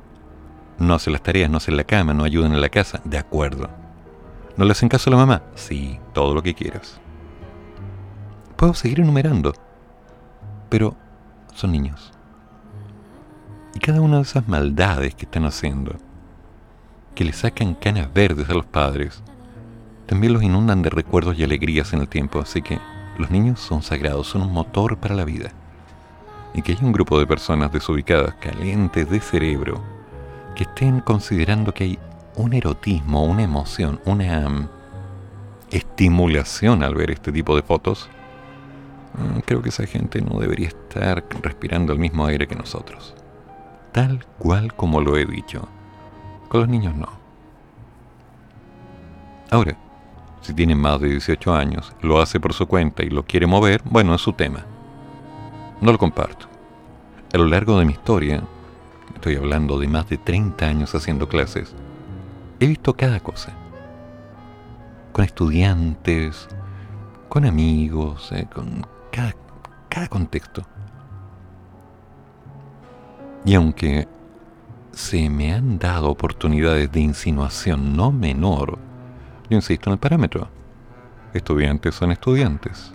no 0.79 0.95
hacen 0.95 1.13
las 1.13 1.21
tareas, 1.21 1.51
no 1.51 1.57
hacen 1.57 1.77
la 1.77 1.83
cama, 1.83 2.15
no 2.15 2.23
ayudan 2.23 2.53
en 2.53 2.61
la 2.61 2.69
casa, 2.69 3.01
de 3.03 3.19
acuerdo. 3.19 3.69
¿No 4.57 4.65
le 4.65 4.71
hacen 4.71 4.89
caso 4.89 5.09
a 5.09 5.11
la 5.11 5.17
mamá? 5.17 5.43
Sí, 5.53 5.99
todo 6.13 6.33
lo 6.33 6.41
que 6.41 6.55
quieras. 6.55 6.99
Puedo 8.55 8.73
seguir 8.73 9.01
enumerando, 9.01 9.53
pero 10.69 10.95
son 11.53 11.73
niños. 11.73 12.13
Y 13.73 13.79
cada 13.79 13.99
una 13.99 14.17
de 14.17 14.21
esas 14.21 14.47
maldades 14.47 15.13
que 15.13 15.25
están 15.25 15.45
haciendo, 15.45 15.95
que 17.15 17.25
le 17.25 17.33
sacan 17.33 17.75
canas 17.75 18.13
verdes 18.13 18.49
a 18.49 18.53
los 18.53 18.65
padres, 18.65 19.21
también 20.05 20.33
los 20.33 20.43
inundan 20.43 20.81
de 20.81 20.89
recuerdos 20.89 21.37
y 21.37 21.43
alegrías 21.43 21.91
en 21.93 21.99
el 21.99 22.07
tiempo, 22.07 22.39
así 22.39 22.61
que 22.61 22.79
los 23.17 23.29
niños 23.29 23.59
son 23.59 23.81
sagrados, 23.81 24.27
son 24.27 24.43
un 24.43 24.53
motor 24.53 24.97
para 24.97 25.15
la 25.15 25.25
vida. 25.25 25.51
Y 26.53 26.61
que 26.61 26.71
haya 26.71 26.85
un 26.85 26.93
grupo 26.93 27.19
de 27.19 27.27
personas 27.27 27.73
desubicadas, 27.73 28.35
calientes 28.35 29.09
de 29.09 29.19
cerebro, 29.19 29.83
que 30.55 30.63
estén 30.63 31.01
considerando 31.01 31.73
que 31.73 31.83
hay 31.83 31.99
un 32.37 32.53
erotismo, 32.53 33.25
una 33.25 33.43
emoción, 33.43 33.99
una 34.05 34.47
mm, 34.47 34.69
estimulación 35.71 36.83
al 36.83 36.95
ver 36.95 37.11
este 37.11 37.33
tipo 37.33 37.55
de 37.55 37.61
fotos, 37.61 38.09
creo 39.45 39.61
que 39.61 39.69
esa 39.69 39.85
gente 39.85 40.21
no 40.21 40.39
debería 40.39 40.67
estar 40.67 41.23
respirando 41.41 41.93
el 41.93 41.99
mismo 41.99 42.25
aire 42.25 42.47
que 42.47 42.55
nosotros. 42.55 43.15
Tal 43.91 44.25
cual 44.39 44.73
como 44.73 45.01
lo 45.01 45.17
he 45.17 45.25
dicho. 45.25 45.67
Con 46.49 46.61
los 46.61 46.69
niños 46.69 46.95
no. 46.95 47.09
Ahora, 49.51 49.77
si 50.41 50.53
tiene 50.53 50.75
más 50.75 50.99
de 50.99 51.09
18 51.09 51.53
años, 51.53 51.93
lo 52.01 52.21
hace 52.21 52.39
por 52.39 52.53
su 52.53 52.67
cuenta 52.67 53.03
y 53.03 53.09
lo 53.09 53.23
quiere 53.23 53.47
mover, 53.47 53.81
bueno, 53.85 54.13
es 54.13 54.21
su 54.21 54.33
tema. 54.33 54.65
No 55.81 55.91
lo 55.91 55.97
comparto. 55.97 56.47
A 57.33 57.37
lo 57.37 57.45
largo 57.45 57.79
de 57.79 57.85
mi 57.85 57.93
historia, 57.93 58.43
estoy 59.13 59.35
hablando 59.35 59.79
de 59.79 59.87
más 59.87 60.07
de 60.09 60.17
30 60.17 60.65
años 60.65 60.95
haciendo 60.95 61.27
clases, 61.27 61.73
he 62.59 62.67
visto 62.67 62.95
cada 62.95 63.19
cosa. 63.19 63.53
Con 65.11 65.25
estudiantes, 65.25 66.47
con 67.29 67.45
amigos, 67.45 68.31
eh, 68.31 68.47
con 68.53 68.85
cada, 69.15 69.33
cada 69.87 70.07
contexto. 70.09 70.61
Y 73.45 73.55
aunque 73.55 74.07
se 74.91 75.29
me 75.29 75.53
han 75.53 75.79
dado 75.79 76.09
oportunidades 76.09 76.91
de 76.91 76.99
insinuación 76.99 77.95
no 77.95 78.11
menor, 78.11 78.77
yo 79.49 79.55
insisto 79.55 79.89
en 79.89 79.93
el 79.93 79.99
parámetro. 79.99 80.49
Estudiantes 81.33 81.95
son 81.95 82.11
estudiantes. 82.11 82.91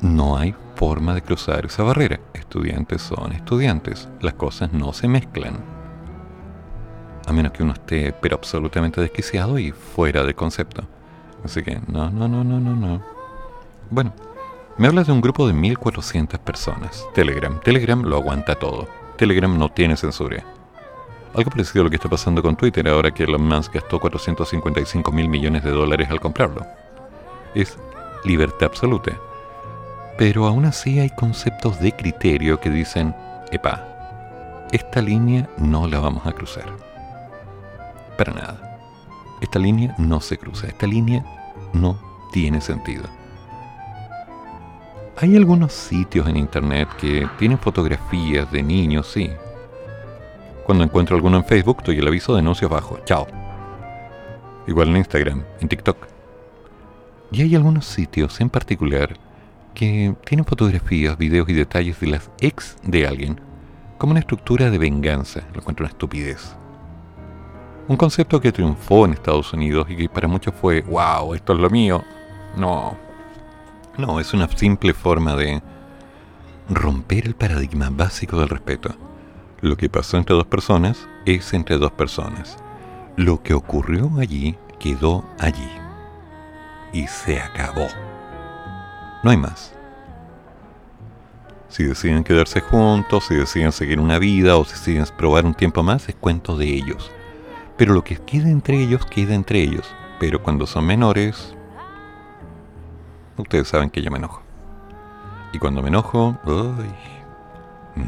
No 0.00 0.36
hay 0.36 0.54
forma 0.74 1.14
de 1.14 1.22
cruzar 1.22 1.66
esa 1.66 1.82
barrera. 1.82 2.20
Estudiantes 2.32 3.02
son 3.02 3.32
estudiantes. 3.32 4.08
Las 4.20 4.34
cosas 4.34 4.72
no 4.72 4.92
se 4.92 5.08
mezclan. 5.08 5.58
A 7.26 7.32
menos 7.32 7.52
que 7.52 7.62
uno 7.62 7.74
esté 7.74 8.12
pero 8.12 8.36
absolutamente 8.36 9.00
desquiciado 9.00 9.58
y 9.58 9.72
fuera 9.72 10.24
de 10.24 10.34
concepto. 10.34 10.84
Así 11.44 11.62
que 11.62 11.80
no, 11.86 12.10
no, 12.10 12.28
no, 12.28 12.44
no, 12.44 12.60
no, 12.60 12.74
no. 12.74 13.02
Bueno, 13.90 14.12
me 14.76 14.86
hablas 14.86 15.06
de 15.06 15.12
un 15.12 15.20
grupo 15.20 15.46
de 15.46 15.52
1400 15.52 16.38
personas. 16.40 17.06
Telegram. 17.14 17.60
Telegram 17.60 18.02
lo 18.02 18.16
aguanta 18.16 18.54
todo. 18.54 18.88
Telegram 19.16 19.58
no 19.58 19.70
tiene 19.70 19.96
censura. 19.96 20.44
Algo 21.34 21.50
parecido 21.50 21.82
a 21.82 21.84
lo 21.84 21.90
que 21.90 21.96
está 21.96 22.08
pasando 22.08 22.42
con 22.42 22.56
Twitter 22.56 22.88
ahora 22.88 23.12
que 23.12 23.24
Elon 23.24 23.42
Musk 23.42 23.74
gastó 23.74 24.00
455 24.00 25.12
mil 25.12 25.28
millones 25.28 25.64
de 25.64 25.70
dólares 25.70 26.08
al 26.10 26.20
comprarlo. 26.20 26.64
Es 27.54 27.76
libertad 28.24 28.66
absoluta. 28.66 29.18
Pero 30.16 30.46
aún 30.46 30.64
así 30.64 30.98
hay 30.98 31.10
conceptos 31.10 31.80
de 31.80 31.92
criterio 31.92 32.58
que 32.60 32.70
dicen, 32.70 33.14
epa, 33.52 34.66
esta 34.72 35.00
línea 35.00 35.48
no 35.58 35.86
la 35.86 36.00
vamos 36.00 36.26
a 36.26 36.32
cruzar. 36.32 36.66
Para 38.16 38.32
nada. 38.32 38.67
Esta 39.40 39.58
línea 39.58 39.94
no 39.98 40.20
se 40.20 40.38
cruza. 40.38 40.66
Esta 40.66 40.86
línea 40.86 41.24
no 41.72 41.98
tiene 42.32 42.60
sentido. 42.60 43.04
Hay 45.16 45.36
algunos 45.36 45.72
sitios 45.72 46.28
en 46.28 46.36
internet 46.36 46.88
que 47.00 47.28
tienen 47.38 47.58
fotografías 47.58 48.50
de 48.52 48.62
niños, 48.62 49.08
sí, 49.08 49.30
cuando 50.68 50.84
encuentro 50.84 51.16
alguno 51.16 51.38
en 51.38 51.46
Facebook, 51.46 51.82
doy 51.82 51.96
el 51.96 52.06
aviso 52.06 52.34
de 52.34 52.40
anuncios 52.40 52.70
bajo. 52.70 52.98
Chao. 53.06 53.26
Igual 54.66 54.88
en 54.88 54.98
Instagram, 54.98 55.42
en 55.60 55.68
TikTok. 55.68 55.96
Y 57.32 57.40
hay 57.40 57.54
algunos 57.54 57.86
sitios 57.86 58.38
en 58.42 58.50
particular 58.50 59.16
que 59.72 60.14
tienen 60.26 60.44
fotografías, 60.44 61.16
videos 61.16 61.48
y 61.48 61.54
detalles 61.54 61.98
de 62.00 62.08
las 62.08 62.30
ex 62.40 62.76
de 62.82 63.06
alguien 63.06 63.40
como 63.96 64.10
una 64.10 64.20
estructura 64.20 64.70
de 64.70 64.76
venganza. 64.76 65.40
Lo 65.54 65.60
encuentro 65.60 65.86
una 65.86 65.90
estupidez. 65.90 66.54
Un 67.88 67.96
concepto 67.96 68.38
que 68.38 68.52
triunfó 68.52 69.06
en 69.06 69.14
Estados 69.14 69.54
Unidos 69.54 69.86
y 69.88 69.96
que 69.96 70.08
para 70.10 70.28
muchos 70.28 70.54
fue, 70.54 70.82
wow, 70.82 71.32
esto 71.34 71.54
es 71.54 71.58
lo 71.58 71.70
mío. 71.70 72.04
No. 72.54 72.98
No, 73.96 74.20
es 74.20 74.34
una 74.34 74.46
simple 74.48 74.92
forma 74.92 75.34
de 75.34 75.62
romper 76.68 77.26
el 77.26 77.34
paradigma 77.34 77.88
básico 77.90 78.38
del 78.38 78.50
respeto. 78.50 78.94
Lo 79.62 79.78
que 79.78 79.88
pasó 79.88 80.18
entre 80.18 80.36
dos 80.36 80.46
personas 80.46 81.08
es 81.24 81.54
entre 81.54 81.78
dos 81.78 81.90
personas. 81.92 82.58
Lo 83.16 83.42
que 83.42 83.54
ocurrió 83.54 84.12
allí 84.20 84.54
quedó 84.78 85.24
allí. 85.38 85.70
Y 86.92 87.06
se 87.06 87.40
acabó. 87.40 87.88
No 89.24 89.30
hay 89.30 89.38
más. 89.38 89.74
Si 91.70 91.84
deciden 91.84 92.22
quedarse 92.22 92.60
juntos, 92.60 93.24
si 93.28 93.34
deciden 93.34 93.72
seguir 93.72 93.98
una 93.98 94.18
vida 94.18 94.58
o 94.58 94.64
si 94.66 94.72
deciden 94.72 95.06
probar 95.16 95.46
un 95.46 95.54
tiempo 95.54 95.82
más, 95.82 96.06
es 96.10 96.14
cuento 96.16 96.56
de 96.58 96.66
ellos. 96.66 97.10
Pero 97.78 97.94
lo 97.94 98.02
que 98.02 98.16
queda 98.16 98.50
entre 98.50 98.82
ellos, 98.82 99.06
queda 99.06 99.34
entre 99.34 99.62
ellos. 99.62 99.94
Pero 100.18 100.42
cuando 100.42 100.66
son 100.66 100.84
menores, 100.84 101.54
ustedes 103.36 103.68
saben 103.68 103.88
que 103.88 104.02
yo 104.02 104.10
me 104.10 104.18
enojo. 104.18 104.42
Y 105.52 105.60
cuando 105.60 105.80
me 105.80 105.88
enojo, 105.88 106.36
uy, 106.44 106.90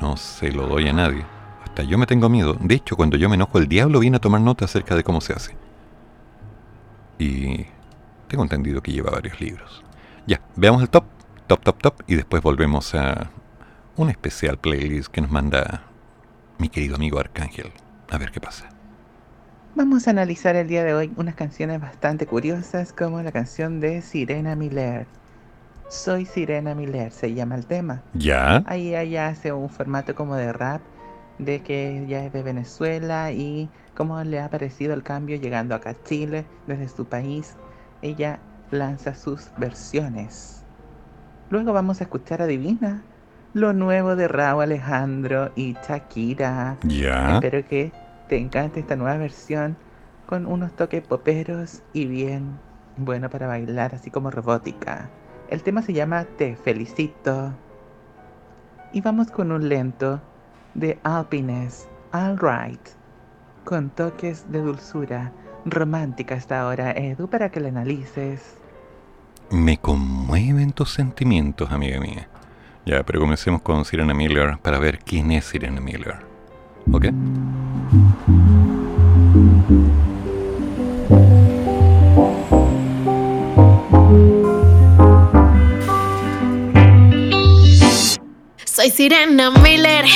no 0.01 0.17
se 0.17 0.51
lo 0.51 0.67
doy 0.67 0.89
a 0.89 0.93
nadie. 0.93 1.25
Hasta 1.63 1.85
yo 1.85 1.99
me 1.99 2.07
tengo 2.07 2.29
miedo. 2.29 2.57
De 2.61 2.75
hecho, 2.75 2.97
cuando 2.97 3.17
yo 3.17 3.29
me 3.29 3.37
enojo, 3.37 3.59
el 3.59 3.69
diablo 3.69 4.01
viene 4.01 4.17
a 4.17 4.21
tomar 4.21 4.41
nota 4.41 4.65
acerca 4.65 4.97
de 4.97 5.05
cómo 5.05 5.21
se 5.21 5.35
hace. 5.35 5.57
Y 7.21 7.65
tengo 8.27 8.43
entendido 8.43 8.83
que 8.83 8.91
lleva 8.91 9.13
varios 9.13 9.41
libros. 9.41 9.85
Ya, 10.27 10.41
veamos 10.57 10.83
el 10.83 10.89
top, 10.89 11.05
top, 11.47 11.63
top, 11.63 11.79
top, 11.81 11.95
y 12.09 12.17
después 12.17 12.43
volvemos 12.43 12.93
a 12.97 13.31
un 13.95 14.11
especial 14.11 14.59
playlist 14.59 15.13
que 15.13 15.21
nos 15.21 15.31
manda 15.31 15.85
mi 16.59 16.69
querido 16.69 16.97
amigo 16.97 17.21
Arcángel. 17.21 17.73
A 18.11 18.19
ver 18.19 18.33
qué 18.33 18.41
pasa. 18.41 18.80
Vamos 19.77 20.09
a 20.09 20.11
analizar 20.11 20.57
el 20.57 20.67
día 20.67 20.83
de 20.83 20.95
hoy 20.95 21.13
unas 21.17 21.37
canciones 21.37 21.81
bastante 21.81 22.27
curiosas 22.27 22.93
como 22.93 23.23
la 23.23 23.31
canción 23.31 23.79
de 23.79 24.03
Sirena 24.03 24.57
Miller. 24.57 25.07
Soy 25.89 26.27
Sirena 26.27 26.75
Miller, 26.75 27.13
se 27.13 27.33
llama 27.35 27.55
el 27.55 27.67
tema. 27.67 28.03
¿Ya? 28.15 28.65
Ahí 28.67 28.97
ella 28.97 29.29
hace 29.29 29.53
un 29.53 29.71
formato 29.71 30.17
como 30.17 30.35
de 30.35 30.53
rap 30.53 30.81
de 31.39 31.61
que 31.61 32.03
ella 32.03 32.27
es 32.27 32.33
de 32.33 32.43
Venezuela 32.43 33.31
y 33.31 33.69
cómo 33.95 34.21
le 34.25 34.41
ha 34.41 34.51
parecido 34.51 34.93
el 34.93 35.05
cambio 35.05 35.37
llegando 35.37 35.77
acá 35.77 35.91
a 35.91 36.03
Chile 36.03 36.45
desde 36.67 36.89
su 36.89 37.05
país. 37.05 37.55
Ella 38.03 38.41
lanza 38.73 39.15
sus 39.15 39.51
versiones. 39.57 40.65
Luego 41.49 41.73
vamos 41.73 42.01
a 42.01 42.05
escuchar 42.05 42.43
Adivina, 42.43 43.03
lo 43.55 43.73
nuevo 43.73 44.17
de 44.17 44.27
Raúl 44.27 44.65
Alejandro 44.65 45.53
y 45.55 45.75
Shakira. 45.87 46.77
Ya. 46.83 47.35
Espero 47.35 47.67
que 47.69 47.93
te 48.31 48.39
encante 48.39 48.78
esta 48.78 48.94
nueva 48.94 49.16
versión 49.16 49.77
con 50.27 50.47
unos 50.47 50.70
toques 50.77 51.02
poperos 51.02 51.82
y 51.93 52.07
bien 52.07 52.61
bueno 52.97 53.28
para 53.28 53.48
bailar, 53.48 53.93
así 53.93 54.09
como 54.09 54.31
robótica. 54.31 55.11
El 55.48 55.65
tema 55.65 55.82
se 55.82 55.93
llama 55.93 56.24
Te 56.39 56.55
felicito. 56.55 57.52
Y 58.93 59.01
vamos 59.01 59.32
con 59.32 59.51
un 59.51 59.69
lento 59.69 60.20
de 60.74 60.97
Alpines, 61.02 61.89
All 62.12 62.39
Right, 62.39 62.81
con 63.65 63.90
toques 63.90 64.48
de 64.52 64.61
dulzura 64.61 65.32
romántica 65.65 66.36
hasta 66.36 66.61
ahora, 66.61 66.93
Edu, 66.93 67.28
para 67.28 67.51
que 67.51 67.59
la 67.59 67.70
analices. 67.70 68.57
Me 69.51 69.77
conmueven 69.77 70.70
tus 70.70 70.90
sentimientos, 70.93 71.73
amiga 71.73 71.98
mía. 71.98 72.28
Ya, 72.86 73.02
pero 73.02 73.19
comencemos 73.19 73.61
con 73.62 73.85
Sirena 73.85 74.15
Miller 74.15 74.57
para 74.62 74.78
ver 74.78 75.01
quién 75.01 75.32
es 75.32 75.47
Sirena 75.47 75.81
Miller. 75.81 76.19
¿Ok? 76.93 77.07
Soy 79.71 79.79
Sirena 88.91 89.53
Miller 89.63 90.07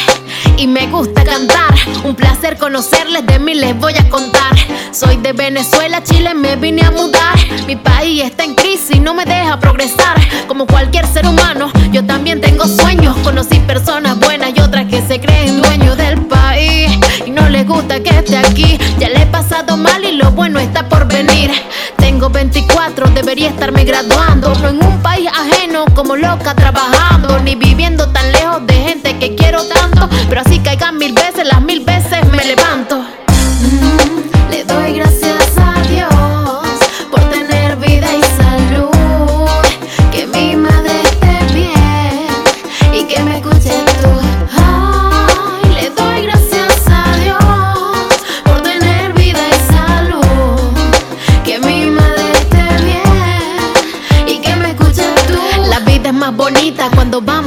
y 0.57 0.67
me 0.67 0.87
gusta 0.87 1.25
cantar. 1.25 1.75
Un 2.05 2.15
placer 2.15 2.57
conocerles, 2.59 3.27
de 3.27 3.39
mí 3.39 3.55
les 3.55 3.77
voy 3.79 3.95
a 3.95 4.09
contar. 4.09 4.55
Soy 4.93 5.17
de 5.17 5.33
Venezuela, 5.33 6.03
Chile, 6.03 6.35
me 6.35 6.57
vine 6.57 6.83
a 6.83 6.91
mudar. 6.91 7.37
Mi 7.67 7.77
país 7.77 8.23
está 8.23 8.45
en 8.45 8.55
crisis, 8.55 9.01
no 9.01 9.15
me 9.15 9.25
deja 9.25 9.59
progresar. 9.59 10.17
Como 10.47 10.67
cualquier 10.67 11.07
ser 11.07 11.27
humano, 11.27 11.71
yo 11.93 12.05
también 12.05 12.41
tengo 12.41 12.67
sueños. 12.67 13.17
Conocí 13.25 13.59
personas 13.61 14.19
buenas 14.19 14.53
y 14.55 14.61
otras 14.61 14.87
que 14.87 15.03
se 15.03 15.21
creen 15.21 15.61
dueños 15.61 15.97
del 15.97 16.21
país. 16.27 16.91
Y 17.27 17.31
no 17.31 17.49
les 17.49 17.67
gusta 17.67 18.01
que 18.01 18.11
esté 18.11 18.37
aquí. 18.37 18.79
Ya 18.99 19.09
le 19.09 19.23
he 19.23 19.27
pasado 19.27 19.77
mal 19.77 20.05
y 20.05 20.13
lo 20.13 20.31
bueno 20.33 20.61
está 20.61 20.89
por 20.89 21.07
venir. 21.07 21.51
Tengo 21.97 22.31
24, 22.31 23.11
debería 23.11 23.49
estarme 23.49 23.85
graduando. 23.85 24.55
No 24.57 24.69
en 24.69 24.85
un 24.85 25.03
país 25.03 25.29
ajeno, 25.29 25.87
como 25.95 26.17
loca 26.17 26.55
trabajando. 26.55 27.41
Ni 27.41 27.55
viviendo 27.55 28.09
tan 28.11 28.31
lejos 28.33 28.67
de 28.67 28.74
gente 28.85 29.19
que 29.19 29.35
quiero 29.35 29.63
tanto. 29.65 30.09
Pero 30.29 30.41
así 30.41 30.59
caigan 30.61 30.99
mil 30.99 31.13
veces, 31.13 31.47
las 31.47 31.61
mil 31.63 31.85
veces 31.85 32.25
me 32.31 32.45
levanto. 32.45 32.99
Mm, 32.99 34.51
Le 34.51 34.65
doy 34.65 34.95
gracias 34.95 35.34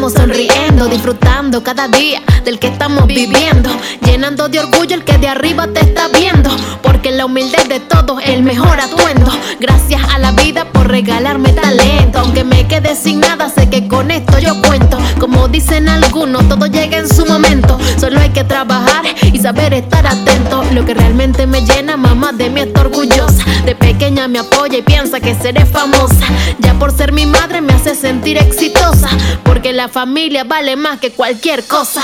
sonriendo, 0.10 0.88
disfrutando 0.88 1.64
cada 1.64 1.88
día 1.88 2.22
del 2.44 2.60
que 2.60 2.68
estamos 2.68 3.08
viviendo, 3.08 3.70
llenando 4.04 4.48
de 4.48 4.60
orgullo 4.60 4.96
el 4.96 5.04
que 5.04 5.18
de 5.18 5.28
arriba 5.28 5.68
te 5.68 5.82
está 5.82 6.08
viendo, 6.08 6.50
porque 6.82 7.07
la 7.18 7.26
humildad 7.26 7.66
de 7.66 7.80
todos 7.80 8.22
el 8.24 8.44
mejor 8.44 8.80
atuendo. 8.80 9.32
Gracias 9.60 10.00
a 10.14 10.20
la 10.20 10.34
vida 10.34 10.66
por 10.66 10.88
regalarme 10.88 11.52
talento, 11.52 12.20
aunque 12.20 12.44
me 12.44 12.68
quede 12.68 12.96
sin 12.96 13.20
nada, 13.20 13.50
sé 13.50 13.68
que 13.70 13.88
con 13.88 14.12
esto 14.12 14.38
yo 14.38 14.62
cuento. 14.62 15.00
Como 15.20 15.48
dicen 15.48 15.90
algunos, 15.90 16.48
todo 16.48 16.68
llega 16.68 17.00
en 17.00 17.10
su 17.12 17.26
momento, 17.26 17.80
solo 18.00 18.20
hay 18.20 18.30
que 18.30 18.44
trabajar 18.44 19.04
y 19.34 19.40
saber 19.40 19.74
estar 19.74 20.06
atento. 20.06 20.64
Lo 20.74 20.86
que 20.86 20.94
realmente 20.94 21.48
me 21.48 21.62
llena, 21.62 21.98
mamá 21.98 22.34
de 22.34 22.52
mí 22.52 22.62
está 22.62 22.82
orgullosa. 22.82 23.44
De 23.66 23.74
pequeña 23.74 24.28
me 24.28 24.38
apoya 24.38 24.78
y 24.78 24.84
piensa 24.84 25.20
que 25.20 25.34
seré 25.34 25.66
famosa. 25.66 26.26
Ya 26.60 26.76
por 26.76 26.96
ser 26.96 27.14
mi 27.14 27.26
madre 27.26 27.62
me 27.62 27.74
hace 27.74 27.96
sentir 27.96 28.38
exitosa, 28.38 29.10
porque 29.44 29.74
la 29.74 29.88
familia 29.88 30.44
vale 30.44 30.76
más 30.76 31.00
que 31.00 31.12
cualquier 31.12 31.66
cosa. 31.66 32.04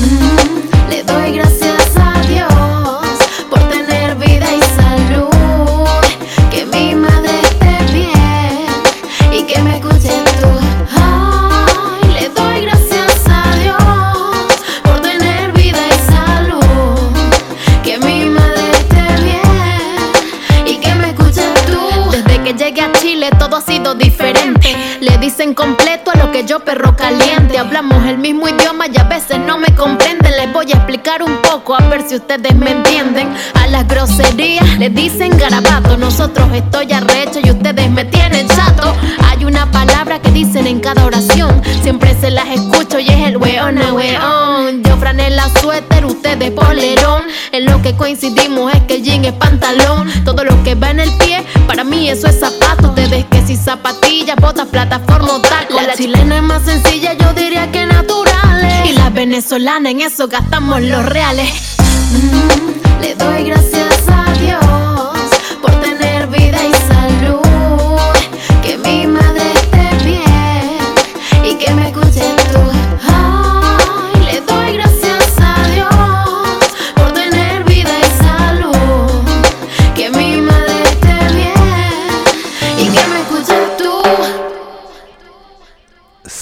Mm, 0.00 0.90
Le 0.90 1.02
doy 1.02 1.32
gracias 1.32 1.90
a 1.96 2.22
Dios 2.26 2.75
diferente. 23.94 24.74
Le 25.00 25.18
dicen 25.18 25.54
completo 25.54 26.10
a 26.10 26.16
lo 26.16 26.32
que 26.32 26.44
yo 26.44 26.60
perro 26.60 26.96
caliente. 26.96 27.58
Hablamos 27.58 28.04
el 28.06 28.18
mismo 28.18 28.48
idioma 28.48 28.86
y 28.86 28.98
a 28.98 29.04
veces 29.04 29.38
no 29.38 29.58
me 29.58 29.74
comprenden. 29.74 30.32
Les 30.36 30.52
voy 30.52 30.66
a 30.72 30.76
explicar 30.76 31.22
un 31.22 31.36
poco 31.42 31.74
a 31.74 31.80
ver 31.88 32.02
si 32.08 32.16
ustedes 32.16 32.54
me 32.54 32.70
entienden. 32.72 33.32
A 33.54 33.66
las 33.68 33.86
groserías 33.86 34.78
le 34.78 34.90
dicen 34.90 35.36
garabato. 35.38 35.96
Nosotros 35.96 36.48
estoy 36.52 36.92
arrecho 36.92 37.40
y 37.42 37.50
ustedes 37.50 37.90
me 37.90 38.04
tienen 38.04 38.48
chato. 38.48 38.94
Hay 39.28 39.44
una 39.44 39.70
palabra 39.70 40.20
que 40.20 40.30
dicen 40.30 40.66
en 40.66 40.80
cada 40.80 41.04
oración. 41.04 41.62
Siempre 41.82 42.14
se 42.20 42.30
las 42.30 42.48
escucho 42.48 42.98
y 42.98 43.08
es 43.08 43.28
el 43.28 43.36
weona 43.36 43.92
weón. 43.92 44.85
Franela 45.36 45.60
suéter, 45.60 46.06
ustedes 46.06 46.50
polerón. 46.52 47.24
En 47.52 47.66
lo 47.66 47.82
que 47.82 47.94
coincidimos 47.94 48.72
es 48.72 48.80
que 48.82 48.96
el 48.96 49.02
jean 49.02 49.24
es 49.24 49.32
pantalón. 49.34 50.10
Todo 50.24 50.44
lo 50.44 50.62
que 50.62 50.74
va 50.74 50.90
en 50.90 51.00
el 51.00 51.12
pie, 51.18 51.44
para 51.66 51.84
mí 51.84 52.08
eso 52.08 52.26
es 52.26 52.40
zapato. 52.40 52.88
Ustedes 52.88 53.26
que 53.26 53.46
si 53.46 53.56
zapatillas, 53.56 54.36
botas, 54.36 54.66
plataforma 54.68 55.34
o 55.34 55.40
taco. 55.40 55.74
La 55.74 55.94
chilena 55.94 56.36
es 56.36 56.42
más 56.42 56.62
sencilla, 56.62 57.12
yo 57.14 57.34
diría 57.34 57.70
que 57.70 57.84
natural. 57.84 58.86
Y 58.86 58.92
la 58.92 59.10
venezolana 59.10 59.90
en 59.90 60.00
eso 60.00 60.26
gastamos 60.26 60.80
los 60.80 61.04
reales. 61.04 61.50
Mm, 62.12 63.02
Le 63.02 63.14
doy 63.14 63.44
gracias 63.44 64.08
a 64.08 64.32
Dios 64.40 64.85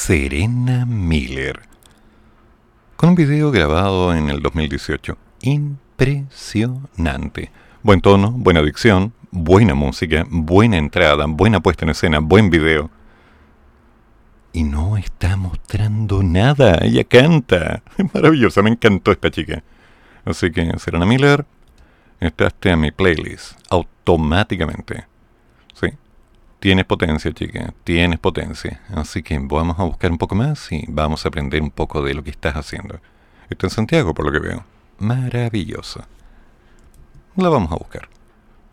Serena 0.06 0.84
Miller. 0.84 1.60
Con 2.94 3.08
un 3.08 3.14
video 3.14 3.50
grabado 3.50 4.14
en 4.14 4.28
el 4.28 4.42
2018. 4.42 5.16
Impresionante. 5.40 7.50
Buen 7.82 8.02
tono, 8.02 8.30
buena 8.30 8.60
dicción, 8.60 9.14
buena 9.30 9.74
música, 9.74 10.26
buena 10.28 10.76
entrada, 10.76 11.24
buena 11.26 11.60
puesta 11.60 11.86
en 11.86 11.92
escena, 11.92 12.18
buen 12.18 12.50
video. 12.50 12.90
Y 14.52 14.64
no 14.64 14.98
está 14.98 15.38
mostrando 15.38 16.22
nada. 16.22 16.80
Ella 16.82 17.04
canta. 17.04 17.82
Es 17.96 18.14
maravillosa, 18.14 18.60
me 18.60 18.68
encantó 18.68 19.10
esta 19.10 19.30
chica. 19.30 19.64
Así 20.26 20.52
que, 20.52 20.70
Serena 20.80 21.06
Miller, 21.06 21.46
entraste 22.20 22.70
a 22.70 22.76
mi 22.76 22.90
playlist 22.90 23.58
automáticamente. 23.70 25.06
Tienes 26.64 26.86
potencia, 26.86 27.30
chica. 27.30 27.74
Tienes 27.84 28.18
potencia. 28.18 28.80
Así 28.94 29.22
que 29.22 29.38
vamos 29.38 29.78
a 29.78 29.82
buscar 29.82 30.10
un 30.10 30.16
poco 30.16 30.34
más 30.34 30.72
y 30.72 30.86
vamos 30.88 31.22
a 31.22 31.28
aprender 31.28 31.60
un 31.60 31.70
poco 31.70 32.02
de 32.02 32.14
lo 32.14 32.24
que 32.24 32.30
estás 32.30 32.54
haciendo. 32.54 33.00
Está 33.50 33.66
en 33.66 33.70
Santiago, 33.70 34.14
por 34.14 34.24
lo 34.24 34.32
que 34.32 34.38
veo. 34.38 34.64
Maravillosa. 34.98 36.08
La 37.36 37.50
vamos 37.50 37.70
a 37.70 37.76
buscar. 37.76 38.08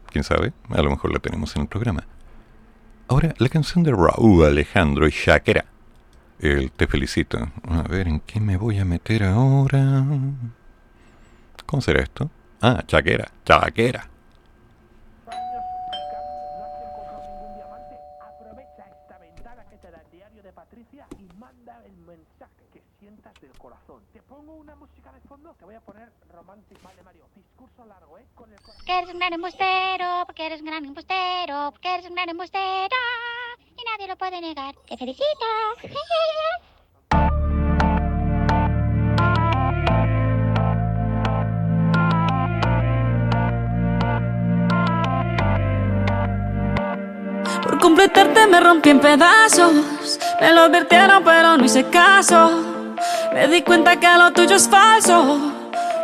Quién 0.10 0.24
sabe, 0.24 0.54
a 0.70 0.82
lo 0.82 0.90
mejor 0.90 1.12
la 1.12 1.20
tenemos 1.20 1.54
en 1.58 1.64
el 1.64 1.68
programa. 1.68 2.06
Ahora, 3.10 3.36
la 3.40 3.50
canción 3.50 3.84
de 3.84 3.92
Raúl 3.92 4.46
Alejandro 4.46 5.06
y 5.06 5.12
Shakira. 5.12 5.66
El 6.40 6.72
Te 6.72 6.88
Felicito. 6.88 7.46
A 7.68 7.82
ver, 7.82 8.08
¿en 8.08 8.22
qué 8.22 8.40
me 8.40 8.56
voy 8.56 8.78
a 8.78 8.86
meter 8.86 9.26
ahora? 9.26 10.06
¿Cómo 11.66 11.82
será 11.82 12.02
esto? 12.02 12.32
Ah, 12.62 12.86
Shakira. 12.88 13.30
Shakira. 13.46 14.11
Porque 28.92 29.04
eres 29.04 29.14
un 29.14 29.20
gran 29.20 29.34
embustero, 29.34 30.26
porque 30.26 30.46
eres 30.46 30.60
un 30.60 30.66
gran 30.66 30.84
embustero, 30.84 31.72
porque 31.72 31.94
eres 31.94 32.06
un 32.10 32.14
gran 32.14 32.28
embustero. 32.28 32.98
Y 33.78 33.84
nadie 33.90 34.06
lo 34.06 34.18
puede 34.18 34.42
negar. 34.42 34.76
Te 34.86 34.98
felicito. 34.98 35.46
Por 47.64 47.80
completarte 47.80 48.46
me 48.48 48.60
rompí 48.60 48.90
en 48.90 49.00
pedazos. 49.00 50.20
Me 50.42 50.52
lo 50.52 50.64
advirtieron, 50.64 51.24
pero 51.24 51.56
no 51.56 51.64
hice 51.64 51.90
caso. 51.90 52.96
Me 53.34 53.48
di 53.48 53.62
cuenta 53.62 53.98
que 53.98 54.18
lo 54.18 54.34
tuyo 54.34 54.58
es 54.58 54.68
falso. 54.68 55.61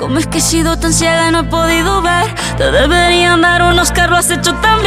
Cómo 0.00 0.18
es 0.18 0.26
que 0.26 0.38
he 0.38 0.40
sido 0.40 0.78
tan 0.78 0.94
ciega 0.94 1.28
y 1.28 1.30
no 1.30 1.40
he 1.40 1.44
podido 1.44 2.00
ver. 2.00 2.34
Te 2.56 2.70
deberían 2.70 3.42
dar 3.42 3.62
unos 3.62 3.92
carros, 3.92 4.20
has 4.20 4.30
hecho 4.30 4.54
tan 4.54 4.82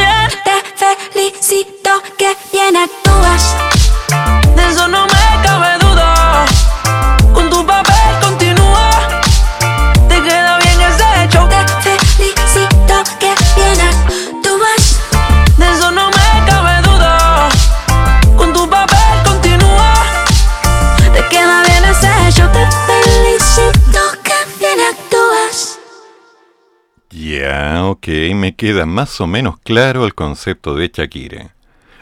queda 28.54 28.86
más 28.86 29.20
o 29.20 29.26
menos 29.26 29.58
claro 29.60 30.06
el 30.06 30.14
concepto 30.14 30.74
de 30.74 30.90
Shakira. 30.92 31.54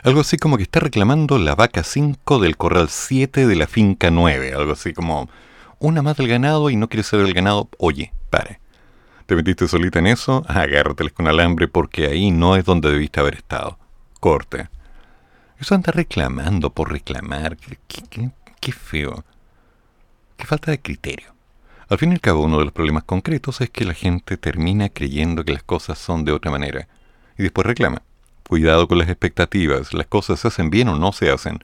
Algo 0.02 0.20
así 0.20 0.36
como 0.36 0.56
que 0.56 0.64
está 0.64 0.80
reclamando 0.80 1.38
la 1.38 1.54
vaca 1.54 1.82
5 1.82 2.38
del 2.40 2.56
corral 2.56 2.88
7 2.88 3.46
de 3.46 3.56
la 3.56 3.66
finca 3.66 4.10
9. 4.10 4.52
Algo 4.54 4.72
así 4.72 4.92
como 4.92 5.28
una 5.78 6.02
más 6.02 6.16
del 6.16 6.28
ganado 6.28 6.70
y 6.70 6.76
no 6.76 6.88
quiere 6.88 7.02
ser 7.02 7.20
del 7.20 7.34
ganado. 7.34 7.68
Oye, 7.78 8.12
pare. 8.30 8.60
¿Te 9.26 9.36
metiste 9.36 9.68
solita 9.68 10.00
en 10.00 10.08
eso? 10.08 10.44
Agárrateles 10.48 11.12
con 11.12 11.28
alambre 11.28 11.68
porque 11.68 12.06
ahí 12.06 12.30
no 12.30 12.56
es 12.56 12.64
donde 12.64 12.90
debiste 12.90 13.20
haber 13.20 13.34
estado. 13.34 13.78
Corte. 14.20 14.68
Eso 15.58 15.74
anda 15.74 15.92
reclamando 15.92 16.70
por 16.70 16.90
reclamar. 16.90 17.56
Qué 17.86 18.72
feo. 18.72 19.24
Qué 20.36 20.46
falta 20.46 20.72
de 20.72 20.80
criterio. 20.80 21.31
Al 21.92 21.98
fin 21.98 22.08
y 22.08 22.14
al 22.14 22.22
cabo, 22.22 22.44
uno 22.44 22.58
de 22.58 22.64
los 22.64 22.72
problemas 22.72 23.04
concretos 23.04 23.60
es 23.60 23.68
que 23.68 23.84
la 23.84 23.92
gente 23.92 24.38
termina 24.38 24.88
creyendo 24.88 25.44
que 25.44 25.52
las 25.52 25.62
cosas 25.62 25.98
son 25.98 26.24
de 26.24 26.32
otra 26.32 26.50
manera 26.50 26.88
y 27.36 27.42
después 27.42 27.66
reclama. 27.66 28.00
Cuidado 28.48 28.88
con 28.88 28.96
las 28.96 29.10
expectativas, 29.10 29.92
las 29.92 30.06
cosas 30.06 30.40
se 30.40 30.48
hacen 30.48 30.70
bien 30.70 30.88
o 30.88 30.98
no 30.98 31.12
se 31.12 31.30
hacen. 31.30 31.58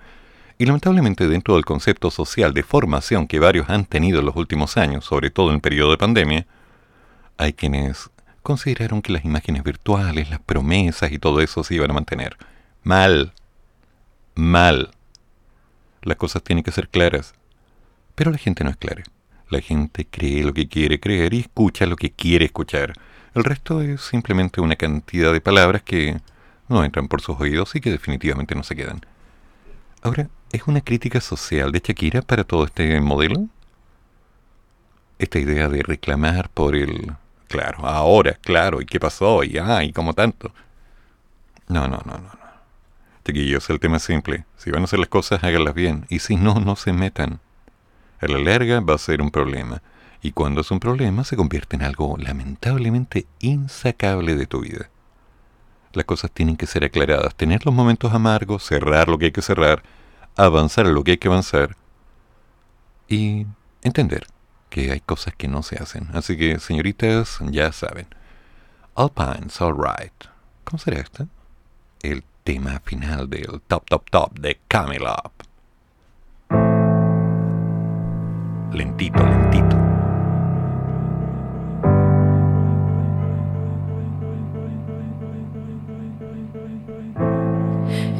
Y 0.59 0.67
lamentablemente 0.67 1.29
dentro 1.29 1.55
del 1.55 1.65
concepto 1.65 2.11
social 2.11 2.53
de 2.53 2.63
formación 2.63 3.27
que 3.27 3.39
varios 3.39 3.71
han 3.71 3.87
tenido 3.87 4.19
en 4.19 4.27
los 4.27 4.37
últimos 4.37 4.77
años, 4.77 5.07
sobre 5.07 5.31
todo 5.31 5.49
en 5.49 5.55
el 5.55 5.61
periodo 5.63 5.93
de 5.93 5.97
pandemia, 5.97 6.47
hay 7.39 7.55
quienes 7.55 8.11
consideraron 8.43 9.01
que 9.01 9.15
las 9.15 9.25
imágenes 9.25 9.65
virtuales, 9.65 10.29
las 10.29 10.41
promesas 10.41 11.11
y 11.11 11.19
todo 11.19 11.41
eso 11.41 11.65
se 11.65 11.75
iban 11.75 11.91
a 11.91 11.95
mantener. 11.95 12.37
Mal. 12.83 13.33
Mal. 14.35 14.91
Las 16.03 16.19
cosas 16.19 16.43
tienen 16.43 16.65
que 16.65 16.73
ser 16.73 16.91
claras. 16.91 17.33
Pero 18.15 18.31
la 18.31 18.37
gente 18.37 18.63
no 18.63 18.69
es 18.69 18.77
clara. 18.77 19.05
La 19.51 19.61
gente 19.61 20.07
cree 20.11 20.43
lo 20.43 20.53
que 20.53 20.69
quiere 20.69 21.01
creer 21.01 21.35
y 21.35 21.41
escucha 21.41 21.87
lo 21.87 21.97
que 21.97 22.11
quiere 22.11 22.45
escuchar. 22.45 22.93
El 23.35 23.45
resto 23.45 23.81
es 23.81 24.03
simplemente 24.03 24.61
una 24.61 24.77
cantidad 24.77 25.33
de 25.33 25.41
palabras 25.41 25.83
que 25.83 26.21
no 26.69 26.85
entran 26.85 27.09
por 27.09 27.23
sus 27.23 27.41
oídos 27.41 27.75
y 27.75 27.81
que 27.81 27.91
definitivamente 27.91 28.55
no 28.55 28.63
se 28.63 28.77
quedan. 28.77 29.01
Ahora, 30.03 30.29
¿es 30.53 30.63
una 30.67 30.81
crítica 30.81 31.21
social 31.21 31.73
de 31.73 31.81
Shakira 31.81 32.23
para 32.23 32.45
todo 32.45 32.65
este 32.65 33.01
modelo? 33.01 33.47
Esta 35.19 35.39
idea 35.39 35.69
de 35.69 35.83
reclamar 35.83 36.51
por 36.51 36.77
el... 36.77 37.13
Claro, 37.49 37.87
ahora, 37.87 38.35
claro, 38.43 38.83
¿y 38.83 38.85
qué 38.85 39.01
pasó? 39.01 39.43
Y 39.43 39.57
ah, 39.57 39.83
y 39.83 39.93
como 39.93 40.13
tanto. 40.13 40.53
No, 41.69 41.89
no, 41.89 42.03
no, 42.05 42.13
no. 42.13 42.19
no. 42.19 42.39
Chiquillos, 43.25 43.69
el 43.71 43.81
tema 43.81 43.97
es 43.97 44.03
simple. 44.03 44.45
Si 44.57 44.71
van 44.71 44.83
a 44.83 44.85
hacer 44.85 44.99
las 44.99 45.09
cosas, 45.09 45.43
háganlas 45.43 45.75
bien. 45.75 46.07
Y 46.09 46.19
si 46.19 46.37
no, 46.37 46.61
no 46.61 46.77
se 46.77 46.93
metan. 46.93 47.41
A 48.21 48.27
la 48.27 48.39
larga 48.39 48.81
va 48.81 48.95
a 48.95 48.99
ser 48.99 49.23
un 49.23 49.31
problema. 49.31 49.83
Y 50.21 50.33
cuando 50.33 50.63
es 50.63 50.71
un 50.71 50.81
problema, 50.81 51.25
se 51.25 51.37
convierte 51.37 51.77
en 51.77 51.83
algo 51.83 52.17
lamentablemente 52.19 53.27
insacable 53.39 54.35
de 54.35 54.47
tu 54.47 54.61
vida. 54.61 54.91
Las 55.93 56.05
cosas 56.05 56.31
tienen 56.31 56.57
que 56.57 56.67
ser 56.67 56.85
aclaradas, 56.85 57.35
tener 57.35 57.65
los 57.65 57.75
momentos 57.75 58.13
amargos, 58.13 58.65
cerrar 58.65 59.09
lo 59.09 59.19
que 59.19 59.27
hay 59.27 59.33
que 59.33 59.43
cerrar, 59.43 59.83
avanzar 60.37 60.87
lo 60.87 61.05
que 61.05 61.13
hay 61.13 61.19
que 61.19 61.29
avanzar 61.29 61.77
y 63.09 63.47
entender 63.83 64.27
que 64.71 64.93
hay 64.93 65.01
cosas 65.01 65.35
que 65.35 65.49
no 65.49 65.63
se 65.63 65.77
hacen. 65.77 66.09
Así 66.13 66.37
que, 66.37 66.59
señoritas, 66.59 67.39
ya 67.51 67.73
saben. 67.73 68.07
Alpine's 68.95 69.61
Alright. 69.61 70.13
¿Cómo 70.65 70.79
será 70.79 71.01
esto? 71.01 71.27
El 72.03 72.23
tema 72.45 72.81
final 72.85 73.31
del 73.31 73.61
Top 73.67 73.89
Top 73.89 74.11
Top 74.11 74.39
de 74.39 74.59
Camel 74.69 75.07
Lentito, 78.71 79.23
lentito. 79.23 79.77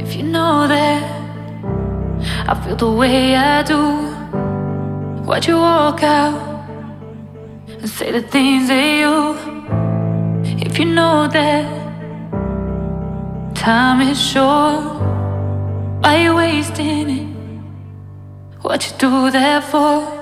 If 0.01 0.17
you 0.17 0.23
know 0.25 0.67
that 0.67 1.03
I 2.49 2.55
feel 2.65 2.77
the 2.77 2.91
way 2.91 3.37
I 3.37 3.63
do, 3.63 3.79
why'd 5.25 5.47
you 5.47 5.57
walk 5.59 6.03
out 6.03 6.41
and 7.69 7.89
say 7.89 8.11
the 8.11 8.23
things 8.23 8.69
that 8.69 9.01
you? 9.03 9.37
If 10.67 10.79
you 10.79 10.87
know 10.87 11.29
that 11.29 11.67
time 13.55 14.01
is 14.01 14.19
short, 14.19 15.03
why 16.01 16.23
you 16.23 16.35
wasting 16.35 17.11
it? 17.11 17.29
What 18.63 18.91
you 18.91 18.97
do 18.99 19.31
that 19.31 19.63
for? 19.65 20.18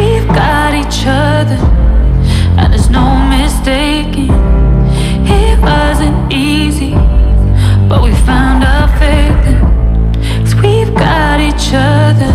We've 0.00 0.26
got 0.28 0.72
each 0.82 1.00
other, 1.06 1.58
and 2.58 2.72
there's 2.72 2.88
no 2.90 3.06
mistaking. 3.36 4.32
It 5.40 5.58
wasn't 5.60 6.32
easy, 6.32 6.94
but 7.88 7.98
we 8.02 8.12
found 8.28 8.64
our 8.72 8.88
faith. 9.00 9.44
in- 9.52 9.60
Cause 10.44 10.54
we've 10.62 10.94
got 10.94 11.36
each 11.48 11.68
other, 11.74 12.32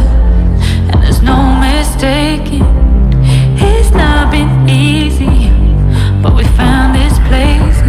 and 0.89 0.97
there's 1.03 1.21
no 1.31 1.37
mistaking. 1.67 2.65
It's 3.69 3.91
not 3.91 4.23
been 4.35 4.53
easy, 4.69 5.37
but 6.21 6.31
we 6.35 6.43
found 6.61 6.89
this 6.99 7.17
place. 7.29 7.79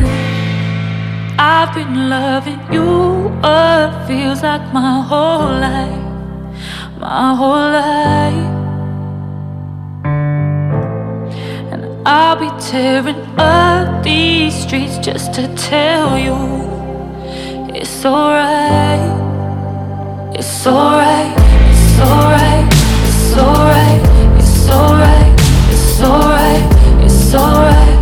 I've 1.38 1.72
been 1.74 2.08
loving 2.08 2.60
you, 2.74 2.90
what 3.42 3.90
feels 4.08 4.42
like 4.42 4.64
my 4.72 4.94
whole 5.10 5.50
life, 5.68 6.04
my 6.98 7.34
whole 7.40 7.70
life. 7.82 8.65
I'll 12.08 12.36
be 12.36 12.48
tearing 12.60 13.16
up 13.36 14.04
these 14.04 14.54
streets 14.54 14.96
just 14.98 15.34
to 15.34 15.52
tell 15.56 16.16
you 16.16 16.36
It's 17.74 18.04
alright. 18.04 19.00
It's 20.38 20.66
alright. 20.68 21.34
It's 21.36 21.98
alright. 21.98 22.72
It's 23.08 23.36
alright. 23.36 24.02
It's 24.38 24.70
alright. 24.70 25.40
It's 25.68 26.00
alright. 26.00 27.04
It's 27.04 27.34
alright. 27.34 27.95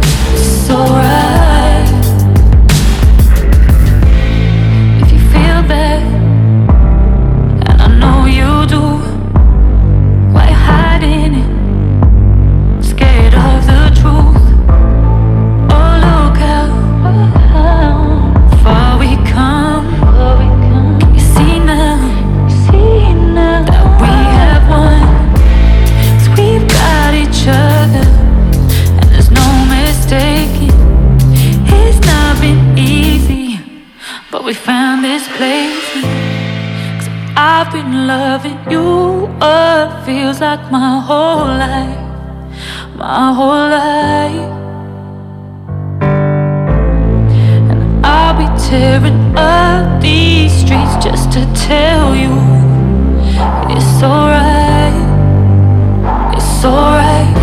We 34.44 34.52
found 34.52 35.02
this 35.02 35.26
place. 35.38 36.04
'Cause 36.96 37.08
I've 37.34 37.72
been 37.72 38.06
loving 38.06 38.58
you, 38.70 39.28
what 39.38 40.04
feels 40.04 40.38
like 40.40 40.70
my 40.70 41.00
whole 41.00 41.46
life, 41.46 41.98
my 42.94 43.32
whole 43.32 43.68
life. 43.80 44.52
And 47.70 48.04
I'll 48.04 48.34
be 48.34 48.48
tearing 48.68 49.34
up 49.34 50.02
these 50.02 50.52
streets 50.52 50.96
just 51.06 51.32
to 51.32 51.42
tell 51.68 52.14
you 52.14 52.34
it's 53.70 54.02
alright. 54.02 54.94
It's 56.36 56.64
alright. 56.64 57.33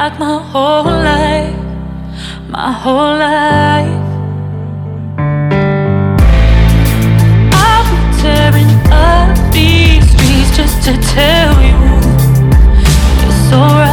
Like 0.00 0.18
my 0.18 0.42
whole 0.50 0.84
life, 0.84 1.54
my 2.48 2.72
whole 2.72 3.18
life. 3.18 4.00
Be 7.90 8.22
tearing 8.22 8.72
up 8.90 9.36
these 9.52 10.02
streets 10.10 10.56
just 10.56 10.76
to 10.86 10.92
tell 11.14 11.52
you 11.60 11.76
it's 13.28 13.52
alright. 13.52 13.89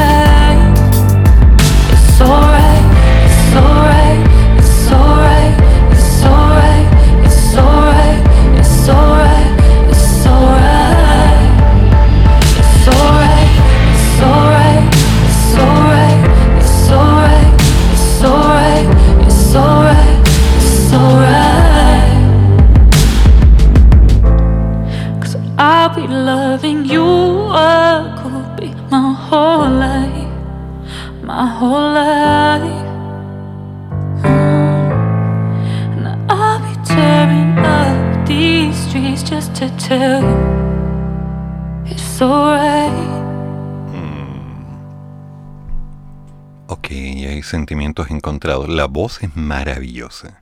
Sentimientos 47.47 48.11
encontrados. 48.11 48.69
La 48.69 48.85
voz 48.85 49.23
es 49.23 49.35
maravillosa. 49.35 50.41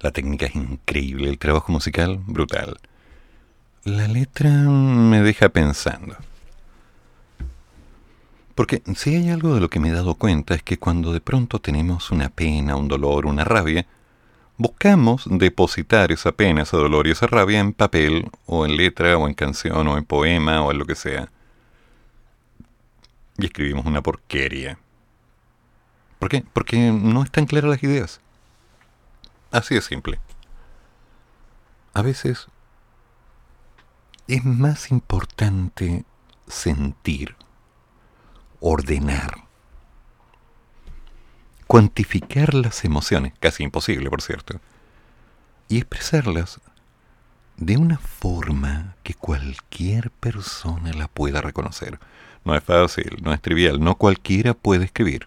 La 0.00 0.10
técnica 0.10 0.46
es 0.46 0.54
increíble. 0.54 1.28
El 1.28 1.38
trabajo 1.38 1.72
musical, 1.72 2.20
brutal. 2.26 2.78
La 3.84 4.08
letra 4.08 4.50
me 4.50 5.22
deja 5.22 5.48
pensando. 5.48 6.16
Porque 8.54 8.82
si 8.94 9.14
hay 9.14 9.30
algo 9.30 9.54
de 9.54 9.60
lo 9.60 9.70
que 9.70 9.80
me 9.80 9.88
he 9.88 9.92
dado 9.92 10.16
cuenta 10.16 10.54
es 10.54 10.62
que 10.62 10.78
cuando 10.78 11.12
de 11.12 11.20
pronto 11.20 11.60
tenemos 11.60 12.10
una 12.10 12.28
pena, 12.28 12.76
un 12.76 12.88
dolor, 12.88 13.24
una 13.24 13.44
rabia, 13.44 13.86
buscamos 14.58 15.24
depositar 15.30 16.12
esa 16.12 16.32
pena, 16.32 16.62
ese 16.62 16.76
dolor 16.76 17.06
y 17.06 17.12
esa 17.12 17.26
rabia 17.26 17.60
en 17.60 17.72
papel, 17.72 18.28
o 18.44 18.66
en 18.66 18.76
letra, 18.76 19.16
o 19.16 19.26
en 19.26 19.32
canción, 19.32 19.88
o 19.88 19.96
en 19.96 20.04
poema, 20.04 20.62
o 20.62 20.72
en 20.72 20.78
lo 20.78 20.84
que 20.84 20.94
sea. 20.94 21.30
Y 23.38 23.46
escribimos 23.46 23.86
una 23.86 24.02
porquería. 24.02 24.78
¿Por 26.20 26.28
qué? 26.28 26.44
Porque 26.52 26.92
no 26.92 27.24
están 27.24 27.46
claras 27.46 27.70
las 27.70 27.82
ideas. 27.82 28.20
Así 29.50 29.74
de 29.74 29.80
simple. 29.80 30.20
A 31.94 32.02
veces 32.02 32.46
es 34.28 34.44
más 34.44 34.92
importante 34.92 36.04
sentir, 36.46 37.34
ordenar, 38.60 39.44
cuantificar 41.66 42.54
las 42.54 42.84
emociones, 42.84 43.32
casi 43.40 43.64
imposible 43.64 44.08
por 44.10 44.22
cierto, 44.22 44.60
y 45.68 45.78
expresarlas 45.78 46.60
de 47.56 47.76
una 47.76 47.98
forma 47.98 48.94
que 49.02 49.14
cualquier 49.14 50.10
persona 50.10 50.92
la 50.92 51.08
pueda 51.08 51.40
reconocer. 51.40 51.98
No 52.44 52.54
es 52.54 52.62
fácil, 52.62 53.18
no 53.22 53.32
es 53.32 53.40
trivial, 53.40 53.80
no 53.80 53.96
cualquiera 53.96 54.54
puede 54.54 54.84
escribir. 54.84 55.26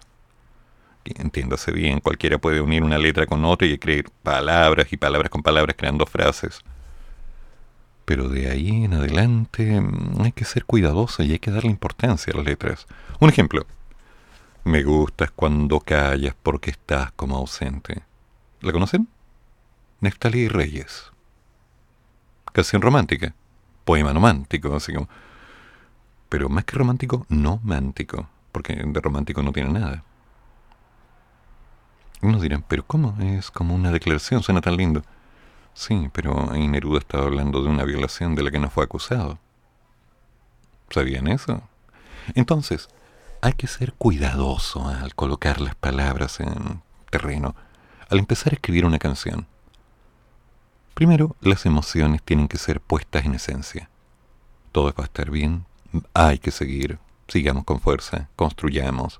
Entiéndase 1.04 1.70
bien, 1.72 2.00
cualquiera 2.00 2.38
puede 2.38 2.60
unir 2.60 2.82
una 2.82 2.98
letra 2.98 3.26
con 3.26 3.44
otra 3.44 3.66
y 3.66 3.72
escribir 3.72 4.10
palabras 4.22 4.92
y 4.92 4.96
palabras 4.96 5.30
con 5.30 5.42
palabras 5.42 5.76
creando 5.78 6.06
frases. 6.06 6.62
Pero 8.04 8.28
de 8.28 8.50
ahí 8.50 8.84
en 8.84 8.94
adelante 8.94 9.80
mm, 9.80 10.22
hay 10.22 10.32
que 10.32 10.44
ser 10.44 10.64
cuidadoso 10.64 11.22
y 11.22 11.32
hay 11.32 11.38
que 11.38 11.50
darle 11.50 11.70
importancia 11.70 12.32
a 12.32 12.36
las 12.36 12.46
letras. 12.46 12.86
Un 13.20 13.28
ejemplo. 13.28 13.66
Me 14.64 14.82
gustas 14.82 15.30
cuando 15.30 15.80
callas 15.80 16.34
porque 16.42 16.70
estás 16.70 17.12
como 17.12 17.36
ausente. 17.36 18.02
¿La 18.62 18.72
conocen? 18.72 19.08
Neftalí 20.00 20.48
Reyes. 20.48 21.12
Canción 22.52 22.80
romántica. 22.80 23.34
Poema 23.84 24.12
romántico, 24.12 24.74
así 24.74 24.94
como. 24.94 25.08
Pero 26.30 26.48
más 26.48 26.64
que 26.64 26.76
romántico, 26.76 27.26
no 27.28 27.60
mántico. 27.62 28.28
Porque 28.52 28.74
de 28.74 29.00
romántico 29.00 29.42
no 29.42 29.52
tiene 29.52 29.70
nada. 29.70 30.02
Unos 32.22 32.42
dirán, 32.42 32.64
pero 32.66 32.84
¿cómo? 32.86 33.16
Es 33.20 33.50
como 33.50 33.74
una 33.74 33.90
declaración, 33.90 34.42
suena 34.42 34.60
tan 34.60 34.76
lindo. 34.76 35.02
Sí, 35.74 36.08
pero 36.12 36.52
Neruda 36.52 37.00
estaba 37.00 37.24
hablando 37.24 37.62
de 37.62 37.68
una 37.68 37.84
violación 37.84 38.34
de 38.34 38.42
la 38.42 38.50
que 38.50 38.58
no 38.58 38.70
fue 38.70 38.84
acusado. 38.84 39.38
¿Sabían 40.90 41.26
eso? 41.26 41.62
Entonces, 42.34 42.88
hay 43.42 43.52
que 43.52 43.66
ser 43.66 43.92
cuidadoso 43.92 44.86
al 44.88 45.14
colocar 45.14 45.60
las 45.60 45.74
palabras 45.74 46.40
en 46.40 46.82
terreno, 47.10 47.54
al 48.08 48.18
empezar 48.18 48.52
a 48.52 48.56
escribir 48.56 48.86
una 48.86 48.98
canción. 48.98 49.46
Primero, 50.94 51.36
las 51.40 51.66
emociones 51.66 52.22
tienen 52.22 52.48
que 52.48 52.56
ser 52.56 52.80
puestas 52.80 53.24
en 53.24 53.34
esencia. 53.34 53.90
Todo 54.72 54.94
va 54.96 55.04
a 55.04 55.04
estar 55.04 55.30
bien, 55.30 55.66
hay 56.14 56.38
que 56.38 56.52
seguir, 56.52 56.98
sigamos 57.28 57.64
con 57.64 57.80
fuerza, 57.80 58.28
construyamos, 58.36 59.18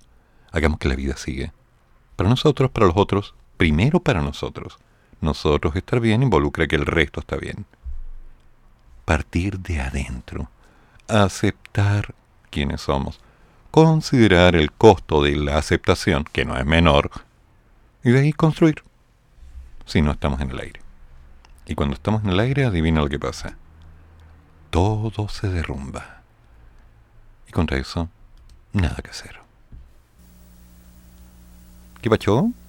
hagamos 0.53 0.79
que 0.79 0.89
la 0.89 0.97
vida 0.97 1.17
siga. 1.17 1.53
Para 2.17 2.29
nosotros, 2.29 2.71
para 2.71 2.87
los 2.87 2.97
otros, 2.97 3.35
primero 3.57 4.01
para 4.01 4.23
nosotros. 4.23 4.79
Nosotros 5.21 5.75
estar 5.77 6.01
bien 6.01 6.23
involucra 6.23 6.67
que 6.67 6.77
el 6.77 6.87
resto 6.87 7.21
está 7.21 7.37
bien. 7.37 7.67
Partir 9.05 9.59
de 9.61 9.81
adentro, 9.81 10.49
aceptar 11.09 12.15
quiénes 12.51 12.83
somos, 12.83 13.21
considerar 13.71 14.55
el 14.55 14.71
costo 14.71 15.23
de 15.23 15.37
la 15.37 15.59
aceptación, 15.59 16.25
que 16.25 16.45
no 16.45 16.57
es 16.57 16.65
menor, 16.65 17.11
y 18.03 18.11
de 18.11 18.21
ahí 18.21 18.33
construir. 18.33 18.83
Si 19.87 20.01
no 20.01 20.13
estamos 20.13 20.41
en 20.41 20.51
el 20.51 20.61
aire. 20.61 20.81
Y 21.67 21.75
cuando 21.75 21.95
estamos 21.95 22.23
en 22.23 22.31
el 22.31 22.41
aire, 22.41 22.65
adivina 22.65 23.01
lo 23.01 23.09
que 23.09 23.19
pasa. 23.19 23.57
Todo 24.71 25.29
se 25.29 25.49
derrumba. 25.49 26.23
Y 27.49 27.53
contra 27.53 27.79
eso, 27.79 28.09
nada 28.73 28.97
que 28.97 29.11
hacer. 29.11 29.44
¿Qué 32.05 32.11
pacho? 32.11 32.35
ahí 32.39 32.64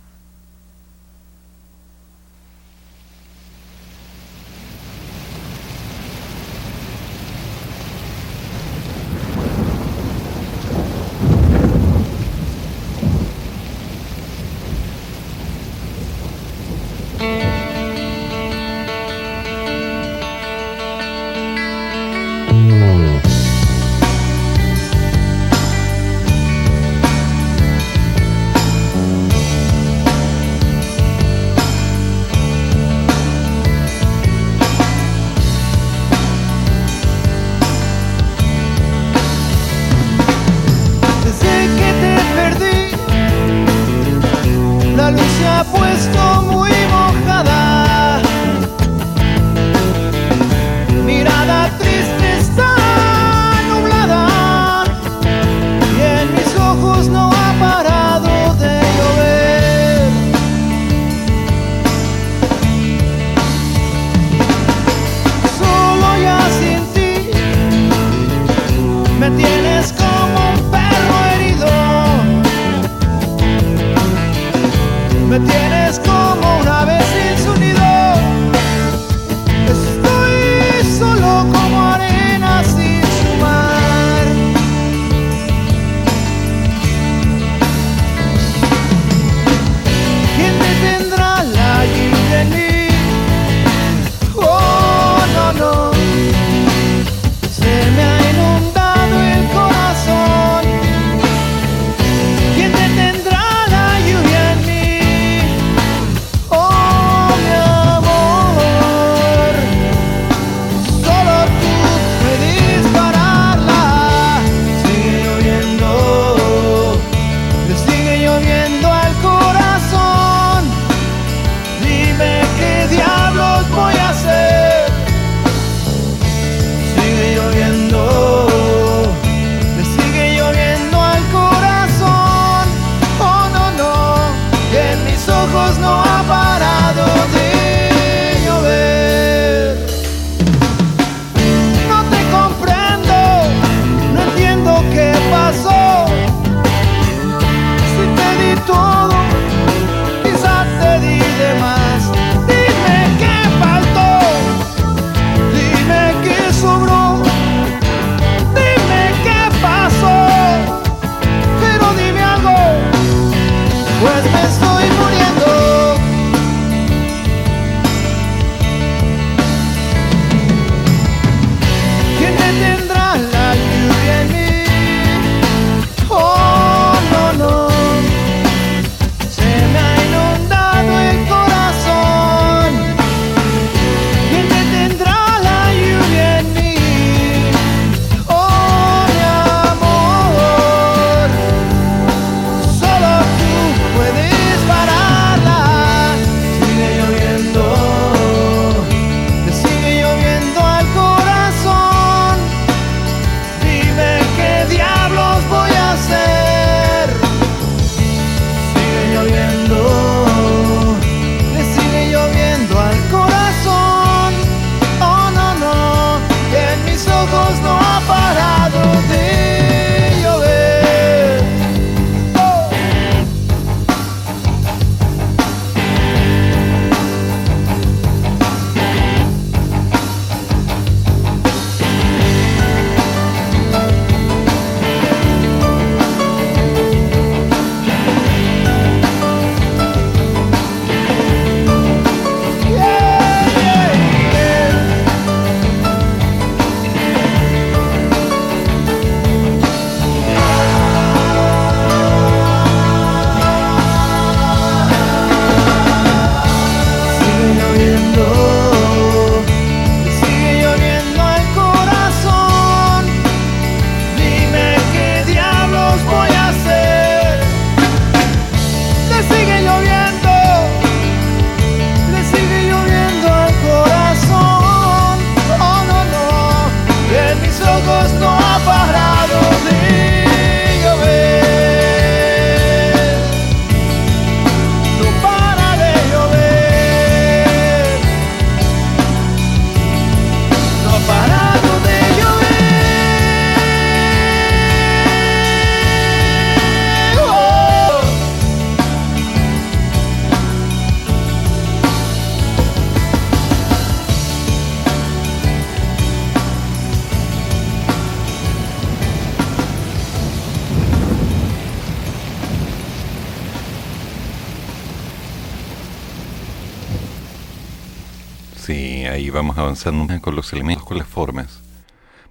con 320.21 320.35
los 320.35 320.51
elementos, 320.51 320.83
con 320.83 320.97
las 320.97 321.07
formas. 321.07 321.59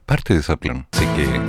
Parte 0.05 0.35
de 0.35 0.41
ese 0.41 0.57
plan. 0.57 0.89
Así 0.91 1.07
que 1.15 1.41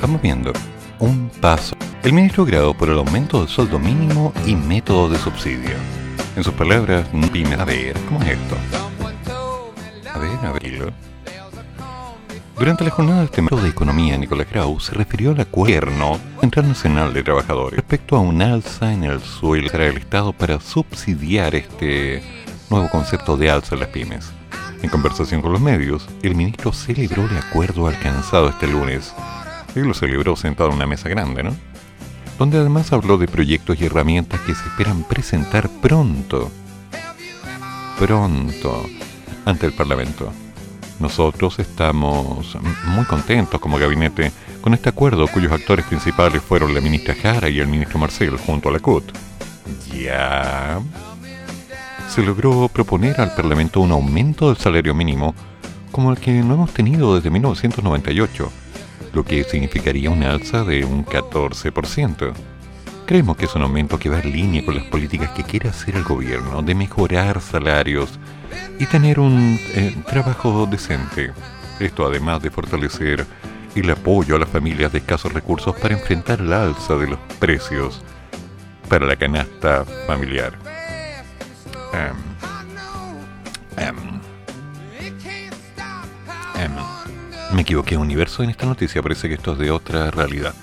vamos 0.00 0.20
viendo 0.20 0.52
un 0.98 1.30
paso. 1.40 1.76
El 2.02 2.12
ministro 2.12 2.44
grado 2.44 2.74
por 2.74 2.88
el 2.88 2.98
aumento 2.98 3.38
del 3.38 3.48
sueldo 3.48 3.78
mínimo 3.78 4.32
y 4.44 4.56
método 4.56 5.08
de 5.08 5.16
subsidio. 5.16 5.76
En 6.34 6.42
sus 6.42 6.54
palabras, 6.54 7.06
pyme, 7.32 7.54
a 7.54 7.64
ver, 7.64 7.96
¿cómo 8.08 8.20
es 8.22 8.30
esto? 8.30 8.56
A 10.12 10.18
ver, 10.18 10.38
a 10.44 10.52
ver. 10.52 10.92
Durante 12.58 12.82
la 12.82 12.90
jornada 12.90 13.20
de 13.20 13.26
este 13.26 13.42
de 13.42 13.68
economía, 13.68 14.18
Nicolás 14.18 14.50
Grau 14.50 14.80
se 14.80 14.92
refirió 14.94 15.30
al 15.30 15.40
acuerdo 15.40 16.18
internacional 16.42 17.14
de 17.14 17.22
trabajadores 17.22 17.76
respecto 17.76 18.16
a 18.16 18.20
un 18.20 18.42
alza 18.42 18.92
en 18.92 19.04
el 19.04 19.20
sueldo 19.20 19.78
del 19.78 19.98
Estado 19.98 20.32
para 20.32 20.58
subsidiar 20.58 21.54
este 21.54 22.24
nuevo 22.70 22.88
concepto 22.90 23.36
de 23.36 23.50
alza 23.50 23.76
en 23.76 23.80
las 23.80 23.88
pymes. 23.90 24.32
En 24.84 24.90
conversación 24.90 25.40
con 25.40 25.50
los 25.50 25.62
medios, 25.62 26.06
el 26.22 26.34
ministro 26.34 26.70
celebró 26.70 27.24
el 27.24 27.38
acuerdo 27.38 27.86
alcanzado 27.86 28.50
este 28.50 28.66
lunes. 28.66 29.14
Y 29.74 29.80
lo 29.80 29.94
celebró 29.94 30.36
sentado 30.36 30.68
en 30.68 30.76
una 30.76 30.86
mesa 30.86 31.08
grande, 31.08 31.42
¿no? 31.42 31.56
Donde 32.38 32.58
además 32.58 32.92
habló 32.92 33.16
de 33.16 33.26
proyectos 33.26 33.80
y 33.80 33.86
herramientas 33.86 34.40
que 34.40 34.54
se 34.54 34.68
esperan 34.68 35.02
presentar 35.04 35.70
pronto. 35.80 36.50
Pronto. 37.98 38.84
Ante 39.46 39.64
el 39.64 39.72
Parlamento. 39.72 40.30
Nosotros 41.00 41.58
estamos 41.60 42.54
muy 42.84 43.06
contentos 43.06 43.58
como 43.62 43.78
gabinete 43.78 44.32
con 44.60 44.74
este 44.74 44.90
acuerdo 44.90 45.26
cuyos 45.28 45.52
actores 45.52 45.86
principales 45.86 46.42
fueron 46.42 46.74
la 46.74 46.82
ministra 46.82 47.14
Jara 47.14 47.48
y 47.48 47.58
el 47.58 47.68
ministro 47.68 47.98
Marcel 47.98 48.36
junto 48.36 48.68
a 48.68 48.72
la 48.72 48.80
CUT. 48.80 49.04
Ya. 49.90 50.78
Se 52.08 52.22
logró 52.22 52.68
proponer 52.68 53.20
al 53.20 53.34
Parlamento 53.34 53.80
un 53.80 53.92
aumento 53.92 54.48
del 54.48 54.56
salario 54.56 54.94
mínimo 54.94 55.34
como 55.90 56.10
el 56.10 56.18
que 56.18 56.32
no 56.32 56.54
hemos 56.54 56.72
tenido 56.72 57.14
desde 57.14 57.30
1998, 57.30 58.50
lo 59.12 59.24
que 59.24 59.44
significaría 59.44 60.10
una 60.10 60.30
alza 60.32 60.64
de 60.64 60.84
un 60.84 61.04
14%. 61.04 62.32
Creemos 63.06 63.36
que 63.36 63.44
es 63.44 63.54
un 63.54 63.62
aumento 63.62 63.98
que 63.98 64.08
va 64.08 64.18
en 64.18 64.32
línea 64.32 64.64
con 64.64 64.74
las 64.74 64.84
políticas 64.86 65.30
que 65.30 65.44
quiere 65.44 65.68
hacer 65.68 65.94
el 65.94 66.02
gobierno 66.02 66.62
de 66.62 66.74
mejorar 66.74 67.40
salarios 67.40 68.18
y 68.78 68.86
tener 68.86 69.20
un 69.20 69.58
eh, 69.74 69.94
trabajo 70.06 70.66
decente. 70.66 71.32
Esto 71.78 72.06
además 72.06 72.42
de 72.42 72.50
fortalecer 72.50 73.26
el 73.74 73.90
apoyo 73.90 74.36
a 74.36 74.38
las 74.38 74.48
familias 74.48 74.92
de 74.92 74.98
escasos 74.98 75.32
recursos 75.32 75.76
para 75.76 75.94
enfrentar 75.94 76.40
la 76.40 76.62
alza 76.62 76.96
de 76.96 77.08
los 77.08 77.18
precios 77.38 78.02
para 78.88 79.06
la 79.06 79.16
canasta 79.16 79.84
familiar. 80.06 80.73
Em, 81.94 82.16
em, 83.76 83.94
em, 86.56 87.54
me 87.54 87.62
equivoqué, 87.62 87.96
universo, 87.96 88.42
en 88.42 88.50
esta 88.50 88.66
noticia. 88.66 89.00
Parece 89.00 89.28
que 89.28 89.34
esto 89.34 89.52
es 89.52 89.58
de 89.58 89.70
otra 89.70 90.10
realidad. 90.10 90.54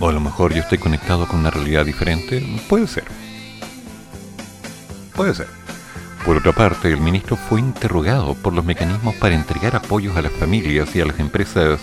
O 0.00 0.08
a 0.10 0.12
lo 0.12 0.20
mejor 0.20 0.52
yo 0.52 0.60
estoy 0.60 0.76
conectado 0.76 1.26
con 1.26 1.40
una 1.40 1.50
realidad 1.50 1.86
diferente. 1.86 2.44
Puede 2.68 2.86
ser. 2.86 3.04
Puede 5.14 5.34
ser. 5.34 5.46
Por 6.26 6.36
otra 6.36 6.52
parte, 6.52 6.88
el 6.88 7.00
ministro 7.00 7.36
fue 7.36 7.60
interrogado 7.60 8.34
por 8.34 8.52
los 8.52 8.64
mecanismos 8.64 9.14
para 9.14 9.34
entregar 9.34 9.76
apoyos 9.76 10.14
a 10.16 10.22
las 10.22 10.32
familias 10.32 10.94
y 10.94 11.00
a 11.00 11.06
las 11.06 11.18
empresas 11.18 11.80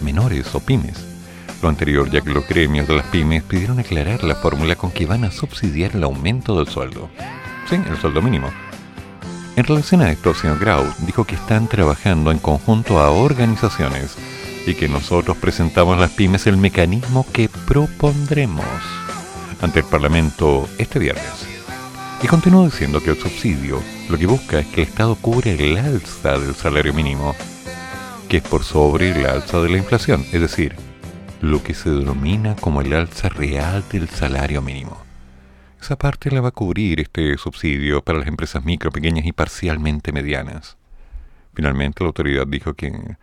menores 0.00 0.52
o 0.54 0.60
pymes. 0.60 1.13
Anterior, 1.68 2.10
ya 2.10 2.20
que 2.20 2.30
los 2.30 2.46
gremios 2.46 2.86
de 2.88 2.96
las 2.96 3.06
pymes 3.06 3.42
pidieron 3.42 3.78
aclarar 3.78 4.24
la 4.24 4.34
fórmula 4.34 4.76
con 4.76 4.90
que 4.90 5.06
van 5.06 5.24
a 5.24 5.30
subsidiar 5.30 5.94
el 5.94 6.04
aumento 6.04 6.56
del 6.56 6.68
sueldo. 6.68 7.08
Sí, 7.68 7.76
el 7.76 7.96
sueldo 7.98 8.22
mínimo. 8.22 8.50
En 9.56 9.64
relación 9.64 10.02
a 10.02 10.10
esto, 10.10 10.30
el 10.30 10.36
señor 10.36 10.58
Grau 10.58 10.84
dijo 11.06 11.24
que 11.24 11.36
están 11.36 11.68
trabajando 11.68 12.30
en 12.32 12.38
conjunto 12.38 12.98
a 12.98 13.10
organizaciones 13.10 14.16
y 14.66 14.74
que 14.74 14.88
nosotros 14.88 15.36
presentamos 15.36 15.96
a 15.96 16.00
las 16.00 16.10
pymes 16.10 16.46
el 16.46 16.56
mecanismo 16.56 17.24
que 17.32 17.48
propondremos 17.48 18.66
ante 19.60 19.80
el 19.80 19.84
Parlamento 19.86 20.68
este 20.78 20.98
viernes. 20.98 21.46
Y 22.22 22.26
continuó 22.26 22.64
diciendo 22.64 23.00
que 23.00 23.10
el 23.10 23.18
subsidio 23.18 23.80
lo 24.08 24.18
que 24.18 24.26
busca 24.26 24.58
es 24.58 24.66
que 24.66 24.82
el 24.82 24.88
Estado 24.88 25.14
cubra 25.14 25.50
el 25.50 25.76
alza 25.76 26.38
del 26.38 26.54
salario 26.54 26.92
mínimo, 26.92 27.34
que 28.28 28.38
es 28.38 28.42
por 28.42 28.64
sobre 28.64 29.10
el 29.10 29.26
alza 29.26 29.60
de 29.60 29.68
la 29.68 29.78
inflación, 29.78 30.24
es 30.32 30.40
decir, 30.40 30.74
lo 31.44 31.62
que 31.62 31.74
se 31.74 31.90
denomina 31.90 32.56
como 32.56 32.80
el 32.80 32.92
alza 32.94 33.28
real 33.28 33.84
del 33.92 34.08
salario 34.08 34.62
mínimo. 34.62 34.96
Esa 35.80 35.96
parte 35.96 36.30
la 36.30 36.40
va 36.40 36.48
a 36.48 36.52
cubrir 36.52 37.00
este 37.00 37.36
subsidio 37.36 38.02
para 38.02 38.18
las 38.18 38.28
empresas 38.28 38.64
micro, 38.64 38.90
pequeñas 38.90 39.26
y 39.26 39.32
parcialmente 39.32 40.10
medianas. 40.10 40.78
Finalmente 41.52 42.02
la 42.02 42.08
autoridad 42.08 42.46
dijo 42.46 42.72
que 42.72 43.16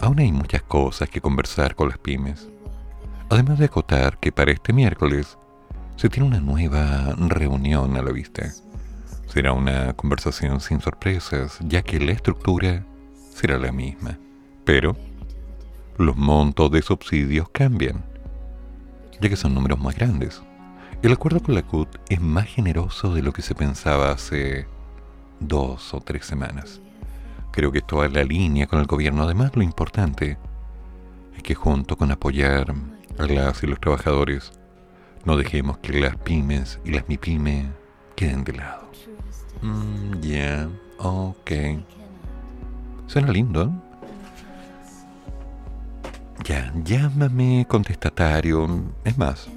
aún 0.00 0.20
hay 0.20 0.30
muchas 0.30 0.62
cosas 0.62 1.08
que 1.08 1.20
conversar 1.20 1.74
con 1.74 1.88
las 1.88 1.98
pymes. 1.98 2.48
Además 3.28 3.58
de 3.58 3.64
acotar 3.64 4.18
que 4.18 4.30
para 4.30 4.52
este 4.52 4.72
miércoles 4.72 5.36
se 5.96 6.08
tiene 6.08 6.28
una 6.28 6.40
nueva 6.40 7.16
reunión 7.18 7.96
a 7.96 8.02
la 8.02 8.12
vista. 8.12 8.52
Será 9.26 9.52
una 9.52 9.94
conversación 9.94 10.60
sin 10.60 10.80
sorpresas, 10.80 11.58
ya 11.62 11.82
que 11.82 11.98
la 11.98 12.12
estructura 12.12 12.86
será 13.34 13.58
la 13.58 13.72
misma. 13.72 14.16
Pero 14.64 14.96
los 15.98 16.16
montos 16.16 16.70
de 16.70 16.80
subsidios 16.80 17.48
cambian, 17.50 18.04
ya 19.20 19.28
que 19.28 19.36
son 19.36 19.52
números 19.52 19.80
más 19.80 19.96
grandes. 19.96 20.40
El 21.02 21.12
acuerdo 21.12 21.40
con 21.42 21.54
la 21.54 21.62
CUT 21.62 21.88
es 22.08 22.20
más 22.20 22.46
generoso 22.46 23.14
de 23.14 23.22
lo 23.22 23.32
que 23.32 23.42
se 23.42 23.54
pensaba 23.54 24.12
hace 24.12 24.66
dos 25.40 25.92
o 25.94 26.00
tres 26.00 26.24
semanas. 26.24 26.80
Creo 27.50 27.72
que 27.72 27.78
esto 27.78 27.96
va 27.96 28.06
en 28.06 28.14
la 28.14 28.24
línea 28.24 28.68
con 28.68 28.78
el 28.78 28.86
gobierno. 28.86 29.24
Además, 29.24 29.56
lo 29.56 29.62
importante 29.62 30.38
es 31.36 31.42
que 31.42 31.54
junto 31.54 31.96
con 31.96 32.12
apoyar 32.12 32.72
a 33.18 33.26
las 33.26 33.62
y 33.64 33.66
los 33.66 33.80
trabajadores, 33.80 34.52
no 35.24 35.36
dejemos 35.36 35.78
que 35.78 36.00
las 36.00 36.16
pymes 36.16 36.78
y 36.84 36.92
las 36.92 37.08
mipymes 37.08 37.66
queden 38.14 38.44
de 38.44 38.52
lado. 38.52 38.88
Mm, 39.62 40.20
ya, 40.20 40.68
ok. 40.98 41.50
Suena 43.08 43.32
lindo, 43.32 43.62
¿eh? 43.64 43.87
Ya, 46.44 46.72
llámame 46.84 47.66
contestatario. 47.68 48.68
Es 49.04 49.18
más, 49.18 49.48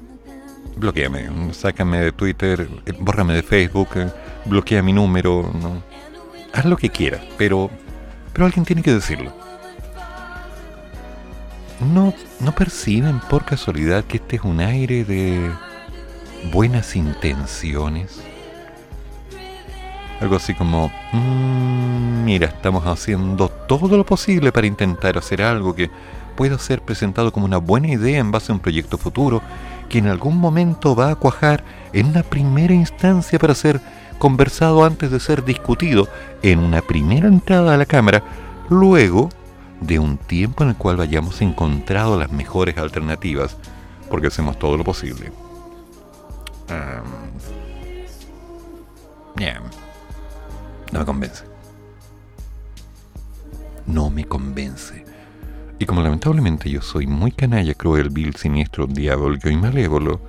bloqueame, 0.75 1.53
sácame 1.53 1.99
de 1.99 2.11
Twitter, 2.11 2.67
eh, 2.85 2.93
bórrame 2.99 3.33
de 3.35 3.43
Facebook, 3.43 3.89
eh, 3.95 4.09
bloquea 4.45 4.81
mi 4.81 4.93
número. 4.93 5.51
Haz 6.53 6.65
lo 6.65 6.75
que 6.77 6.89
quieras, 6.89 7.21
pero, 7.37 7.69
pero 8.33 8.45
alguien 8.45 8.65
tiene 8.65 8.81
que 8.81 8.93
decirlo. 8.93 9.31
¿No, 11.93 12.13
¿No 12.39 12.51
perciben 12.53 13.19
por 13.21 13.43
casualidad 13.45 14.03
que 14.03 14.17
este 14.17 14.35
es 14.35 14.43
un 14.43 14.59
aire 14.59 15.03
de 15.03 15.51
buenas 16.51 16.95
intenciones? 16.95 18.21
Algo 20.19 20.35
así 20.35 20.53
como, 20.53 20.91
"Mm, 21.13 22.23
mira, 22.23 22.47
estamos 22.47 22.85
haciendo 22.85 23.49
todo 23.49 23.97
lo 23.97 24.05
posible 24.05 24.51
para 24.51 24.67
intentar 24.67 25.17
hacer 25.17 25.41
algo 25.41 25.73
que 25.73 25.89
pueda 26.35 26.57
ser 26.57 26.81
presentado 26.81 27.31
como 27.31 27.45
una 27.45 27.57
buena 27.57 27.87
idea 27.87 28.19
en 28.19 28.31
base 28.31 28.51
a 28.51 28.55
un 28.55 28.61
proyecto 28.61 28.97
futuro 28.97 29.41
que 29.89 29.97
en 29.97 30.07
algún 30.07 30.37
momento 30.37 30.95
va 30.95 31.11
a 31.11 31.15
cuajar 31.15 31.63
en 31.93 32.07
una 32.07 32.23
primera 32.23 32.73
instancia 32.73 33.37
para 33.37 33.55
ser 33.55 33.81
conversado 34.17 34.85
antes 34.85 35.11
de 35.11 35.19
ser 35.19 35.43
discutido 35.43 36.07
en 36.41 36.59
una 36.59 36.81
primera 36.81 37.27
entrada 37.27 37.73
a 37.73 37.77
la 37.77 37.85
Cámara, 37.85 38.23
luego 38.69 39.29
de 39.81 39.99
un 39.99 40.17
tiempo 40.17 40.63
en 40.63 40.69
el 40.69 40.75
cual 40.75 41.01
hayamos 41.01 41.41
encontrado 41.41 42.17
las 42.17 42.31
mejores 42.31 42.77
alternativas, 42.77 43.57
porque 44.09 44.27
hacemos 44.27 44.57
todo 44.59 44.77
lo 44.77 44.83
posible. 44.83 45.31
No 50.91 50.99
me 50.99 51.05
convence. 51.05 51.43
No 53.87 54.09
me 54.09 54.25
convence. 54.25 55.10
Y 55.81 55.87
como 55.87 56.03
lamentablemente 56.03 56.69
yo 56.69 56.79
soy 56.79 57.07
muy 57.07 57.31
canalla, 57.31 57.73
cruel, 57.73 58.11
vil, 58.11 58.35
siniestro, 58.35 58.85
diabólico 58.85 59.49
y 59.49 59.55
malévolo, 59.57 60.21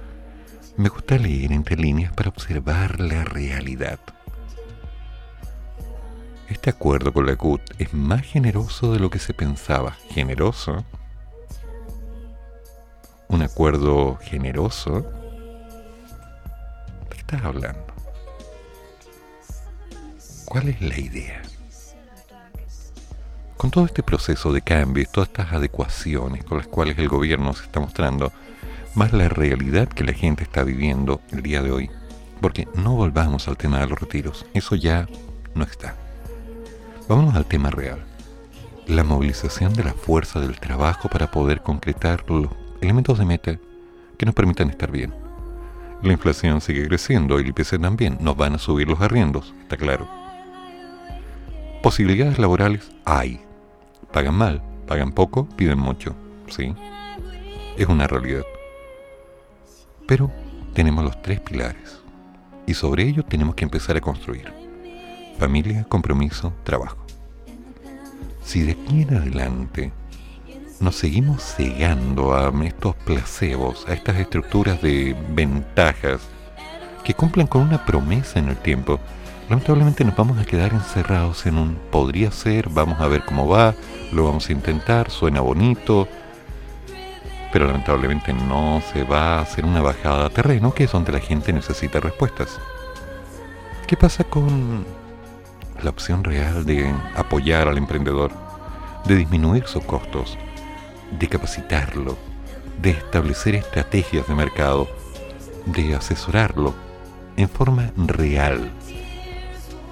me 0.79 0.89
gusta 0.89 1.19
leer 1.19 1.53
entre 1.53 1.77
líneas 1.77 2.11
para 2.15 2.31
observar 2.31 2.99
la 2.99 3.23
realidad. 3.24 3.99
Este 6.49 6.70
acuerdo 6.70 7.12
con 7.12 7.27
la 7.27 7.37
CUT 7.37 7.61
es 7.79 7.93
más 7.93 8.23
generoso 8.23 8.95
de 8.95 8.99
lo 8.99 9.11
que 9.11 9.19
se 9.19 9.35
pensaba. 9.35 9.95
¿Generoso? 10.09 10.87
¿Un 13.29 13.43
acuerdo 13.43 14.16
generoso? 14.23 15.03
¿De 17.03 17.09
qué 17.11 17.19
estás 17.19 17.45
hablando? 17.45 17.93
¿Cuál 20.47 20.70
es 20.70 20.81
la 20.81 20.99
idea? 20.99 21.43
Con 23.57 23.70
todo 23.70 23.85
este 23.85 24.03
proceso 24.03 24.53
de 24.53 24.62
cambio 24.62 25.03
y 25.03 25.07
todas 25.07 25.29
estas 25.29 25.53
adecuaciones 25.53 26.45
con 26.45 26.59
las 26.59 26.66
cuales 26.66 26.99
el 26.99 27.09
gobierno 27.09 27.55
se 27.55 27.65
está 27.65 27.81
mostrando, 27.81 28.33
más 28.95 29.12
la 29.12 29.29
realidad 29.29 29.89
que 29.89 30.05
la 30.05 30.12
gente 30.12 30.43
está 30.43 30.65
viviendo 30.65 31.20
el 31.31 31.43
día 31.43 31.62
de 31.62 31.70
hoy, 31.70 31.91
Porque 32.41 32.66
no 32.74 32.97
volvamos 32.97 33.47
al 33.47 33.57
tema 33.57 33.79
de 33.79 33.87
los 33.87 34.01
retiros. 34.01 34.47
Eso 34.53 34.74
ya 34.74 35.07
no 35.55 35.62
está. 35.62 35.95
Vámonos 37.09 37.37
al 37.37 37.47
tema 37.47 37.70
real. 37.70 38.05
La 38.89 39.05
movilización 39.05 39.73
de 39.74 39.85
la 39.85 39.93
fuerza 39.93 40.41
del 40.41 40.59
trabajo 40.59 41.09
para 41.09 41.31
poder 41.31 41.62
concretar 41.62 42.24
los 42.29 42.49
elementos 42.81 43.19
de 43.19 43.24
meta 43.24 43.59
que 44.19 44.27
nos 44.27 44.35
permitan 44.35 44.70
estar 44.70 44.91
bien. 44.91 45.15
La 46.03 46.12
inflación 46.12 46.61
sigue 46.61 46.89
creciendo 46.89 47.39
y 47.39 47.43
el 47.43 47.49
IPC 47.51 47.81
también. 47.81 48.19
Nos 48.20 48.37
van 48.37 48.55
a 48.55 48.59
subir 48.59 48.89
los 48.89 49.01
arriendos, 49.01 49.55
está 49.62 49.77
claro. 49.77 50.22
Posibilidades 51.83 52.39
laborales 52.39 52.93
hay. 53.05 53.41
Pagan 54.13 54.37
mal, 54.37 54.63
pagan 54.87 55.11
poco, 55.11 55.49
piden 55.57 55.81
mucho. 55.81 56.15
Sí. 56.49 56.73
Es 57.77 57.89
una 57.89 58.07
realidad. 58.07 58.45
Pero 60.07 60.31
tenemos 60.75 61.05
los 61.05 61.21
tres 61.23 61.41
pilares. 61.41 62.01
Y 62.67 62.75
sobre 62.75 63.03
ellos 63.03 63.27
tenemos 63.29 63.57
que 63.57 63.65
empezar 63.65 63.97
a 63.97 64.01
construir. 64.01 64.53
Familia, 65.41 65.85
compromiso, 65.89 66.53
trabajo. 66.63 67.05
Si 68.45 68.63
de 68.63 68.73
aquí 68.73 69.03
en 69.03 69.17
adelante 69.17 69.93
nos 70.79 70.95
seguimos 70.95 71.43
cegando 71.43 72.33
a 72.35 72.53
estos 72.65 72.95
placebos, 72.95 73.89
a 73.89 73.95
estas 73.95 74.19
estructuras 74.19 74.81
de 74.83 75.17
ventajas 75.31 76.21
que 77.03 77.15
cumplan 77.15 77.49
con 77.49 77.63
una 77.63 77.85
promesa 77.85 78.39
en 78.39 78.51
el 78.51 78.57
tiempo, 78.57 79.01
lamentablemente 79.48 80.05
nos 80.05 80.16
vamos 80.16 80.39
a 80.39 80.44
quedar 80.44 80.73
encerrados 80.73 81.47
en 81.47 81.59
un 81.59 81.78
podría 81.90 82.31
ser, 82.31 82.69
vamos 82.69 83.01
a 83.01 83.09
ver 83.09 83.24
cómo 83.24 83.48
va, 83.48 83.74
lo 84.12 84.24
vamos 84.24 84.48
a 84.48 84.52
intentar, 84.52 85.10
suena 85.10 85.40
bonito, 85.40 86.09
pero 87.52 87.66
lamentablemente 87.66 88.32
no 88.32 88.82
se 88.93 89.05
va 89.05 89.39
a 89.39 89.43
hacer 89.43 89.64
una 89.64 89.82
bajada 89.82 90.27
a 90.27 90.31
terreno, 90.31 90.73
que 90.73 90.85
es 90.85 90.93
donde 90.93 91.12
la 91.12 91.20
gente 91.20 91.52
necesita 91.52 92.01
respuestas. 92.01 92.59
¿Qué 93.86 93.97
pasa 93.97 94.24
con 94.24 94.86
la 95.82 95.90
opción 95.90 96.24
real 96.24 96.64
de 96.64 96.90
apoyar 97.14 97.69
al 97.69 97.77
emprendedor, 97.77 98.32
de 99.05 99.16
disminuir 99.16 99.66
sus 99.66 99.85
costos, 99.85 100.39
de 101.10 101.28
capacitarlo, 101.28 102.16
de 102.81 102.90
establecer 102.90 103.55
estrategias 103.55 104.27
de 104.27 104.35
mercado, 104.35 104.89
de 105.66 105.94
asesorarlo 105.94 106.74
en 107.36 107.51
forma 107.51 107.93
real? 107.97 108.70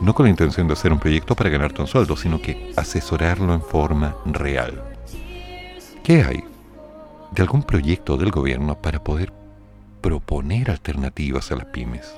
No 0.00 0.14
con 0.14 0.24
la 0.24 0.30
intención 0.30 0.66
de 0.66 0.72
hacer 0.72 0.92
un 0.92 0.98
proyecto 0.98 1.34
para 1.34 1.50
ganarte 1.50 1.82
un 1.82 1.86
sueldo, 1.86 2.16
sino 2.16 2.40
que 2.40 2.72
asesorarlo 2.76 3.52
en 3.52 3.62
forma 3.62 4.16
real. 4.24 4.82
¿Qué 6.02 6.22
hay? 6.22 6.44
de 7.30 7.42
algún 7.42 7.62
proyecto 7.62 8.16
del 8.16 8.30
gobierno 8.30 8.80
para 8.80 9.02
poder 9.02 9.32
proponer 10.00 10.70
alternativas 10.70 11.50
a 11.52 11.56
las 11.56 11.66
pymes. 11.66 12.12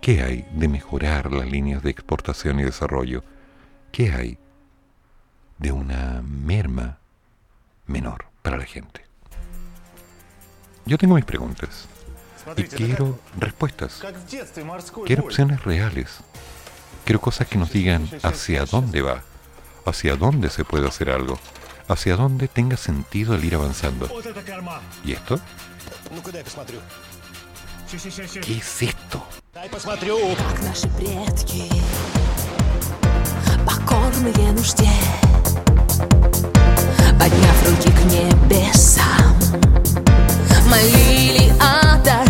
¿Qué 0.00 0.22
hay 0.22 0.46
de 0.52 0.68
mejorar 0.68 1.32
las 1.32 1.50
líneas 1.50 1.82
de 1.82 1.90
exportación 1.90 2.60
y 2.60 2.64
desarrollo? 2.64 3.22
¿Qué 3.92 4.12
hay 4.12 4.38
de 5.58 5.72
una 5.72 6.22
merma 6.22 6.98
menor 7.86 8.26
para 8.42 8.56
la 8.56 8.64
gente? 8.64 9.04
Yo 10.86 10.96
tengo 10.98 11.14
mis 11.14 11.24
preguntas 11.24 11.88
y 12.57 12.63
quiero 12.63 13.19
respuestas. 13.39 14.01
Quiero 15.05 15.23
opciones 15.23 15.63
reales. 15.63 16.17
Quiero 17.05 17.21
cosas 17.21 17.47
que 17.47 17.57
nos 17.57 17.71
digan 17.71 18.09
hacia 18.23 18.65
dónde 18.65 19.01
va, 19.01 19.23
hacia 19.85 20.15
dónde 20.15 20.49
se 20.49 20.65
puede 20.65 20.87
hacer 20.87 21.11
algo, 21.11 21.39
hacia 21.87 22.15
dónde 22.15 22.47
tenga 22.47 22.77
sentido 22.77 23.35
el 23.35 23.45
ir 23.45 23.55
avanzando. 23.55 24.09
¿Y 25.03 25.13
esto? 25.13 25.39
¿Qué 28.41 28.57
es 28.57 28.81
esto? 28.81 29.23
Как 29.55 30.59
наши 30.63 30.87
предки 30.89 31.69
Покорные 33.65 34.51
нужде 34.51 34.89
Подняв 37.17 37.69
руки 37.69 37.89
к 37.89 37.99
небесам 38.11 39.33
Молили 40.67 41.53
о 41.61 41.97
дожде 42.03 42.25
На 42.25 42.28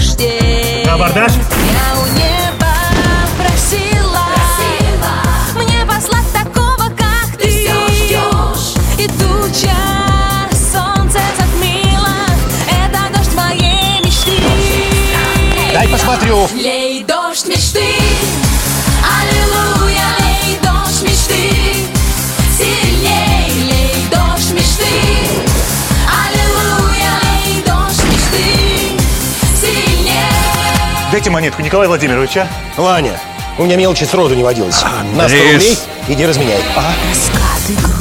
Абордаж? 1.01 1.33
Я 1.33 1.99
у 1.99 2.07
неба 2.19 2.75
просила. 3.39 4.27
Мне 5.55 5.85
послать 5.87 6.31
такого, 6.33 6.91
как 6.91 7.39
ты. 7.39 7.49
И 8.99 9.07
туча 9.07 9.77
солнце 10.53 11.21
затмила 11.39 12.27
Это 12.69 13.17
дождь 13.17 13.35
моей 13.35 14.01
мечты. 14.05 14.43
Дай 15.73 15.89
посмотрю. 15.89 16.49
Лей 16.55 17.03
дождь 17.05 17.47
мечты. 17.47 17.95
Аллилуйя, 19.23 20.05
лей 20.21 20.59
дождь 20.63 21.03
мечты 21.03 21.70
Дайте 31.11 31.29
монетку 31.31 31.61
Николая 31.63 31.89
Владимировича. 31.89 32.47
Ваня, 32.77 33.19
у 33.59 33.65
меня 33.65 33.77
мелочи 33.77 34.05
сроду 34.05 34.35
не 34.37 34.45
водилось. 34.45 34.81
На 35.15 35.29
100 35.29 35.37
Андрей. 35.37 35.53
рублей, 35.55 35.79
иди 36.09 36.25
разменяй. 36.27 36.63
Раскаты 37.09 38.00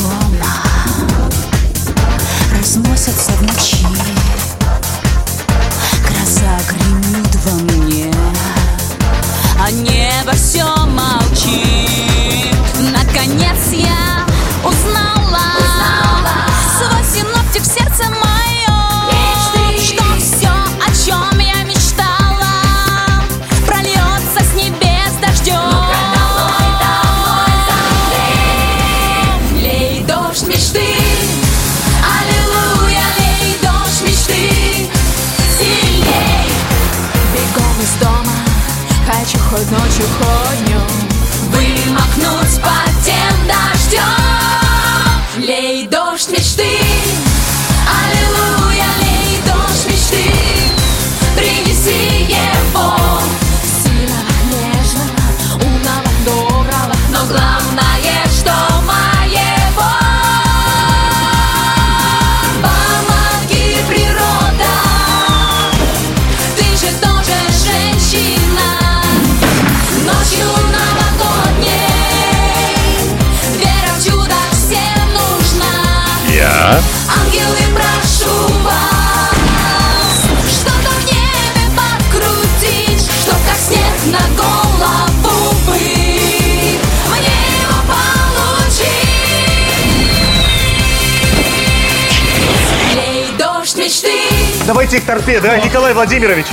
Давайте 94.69 94.97
их 94.97 95.05
торпе, 95.05 95.39
давай, 95.39 95.63
Николай 95.63 95.95
Владимирович. 95.95 96.45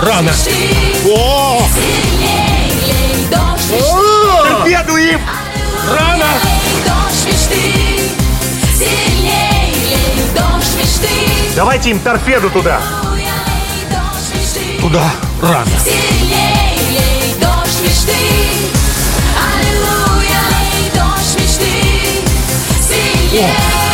Рано. 0.00 0.30
О! 1.06 1.60
О! 3.72 4.42
Торпеду 4.44 4.96
им! 4.96 5.20
Рано! 5.90 6.26
Давайте 11.56 11.90
им 11.90 11.98
торпеду 11.98 12.48
туда. 12.48 12.80
Туда 14.80 15.02
рано. 15.42 15.66
О! 23.34 23.87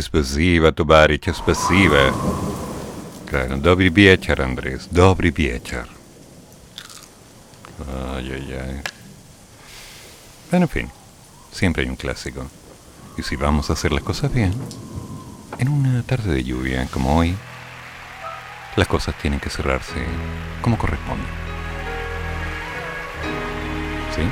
Спасибо, 0.00 0.72
товарищ, 0.72 1.32
спасибо. 1.34 2.12
Claro, 3.26 3.56
добрый 3.56 3.88
вечер, 3.88 4.40
Andrés, 4.40 4.86
добрый 4.90 5.30
вечер. 5.30 5.88
Ay, 8.14 8.32
ay, 8.32 8.58
ay. 8.60 8.82
Bueno, 10.50 10.66
en 10.66 10.68
fin, 10.68 10.90
siempre 11.50 11.82
hay 11.82 11.88
un 11.88 11.96
clásico. 11.96 12.46
Y 13.18 13.22
si 13.22 13.36
vamos 13.36 13.68
a 13.68 13.72
hacer 13.72 13.90
las 13.92 14.04
cosas 14.04 14.32
bien, 14.32 14.54
en 15.58 15.68
una 15.68 16.02
tarde 16.02 16.34
de 16.34 16.44
lluvia 16.44 16.86
como 16.92 17.16
hoy, 17.16 17.34
las 18.76 18.86
cosas 18.86 19.16
tienen 19.18 19.40
que 19.40 19.50
cerrarse 19.50 20.04
como 20.62 20.78
corresponde. 20.78 21.26
¿Sí? 24.14 24.22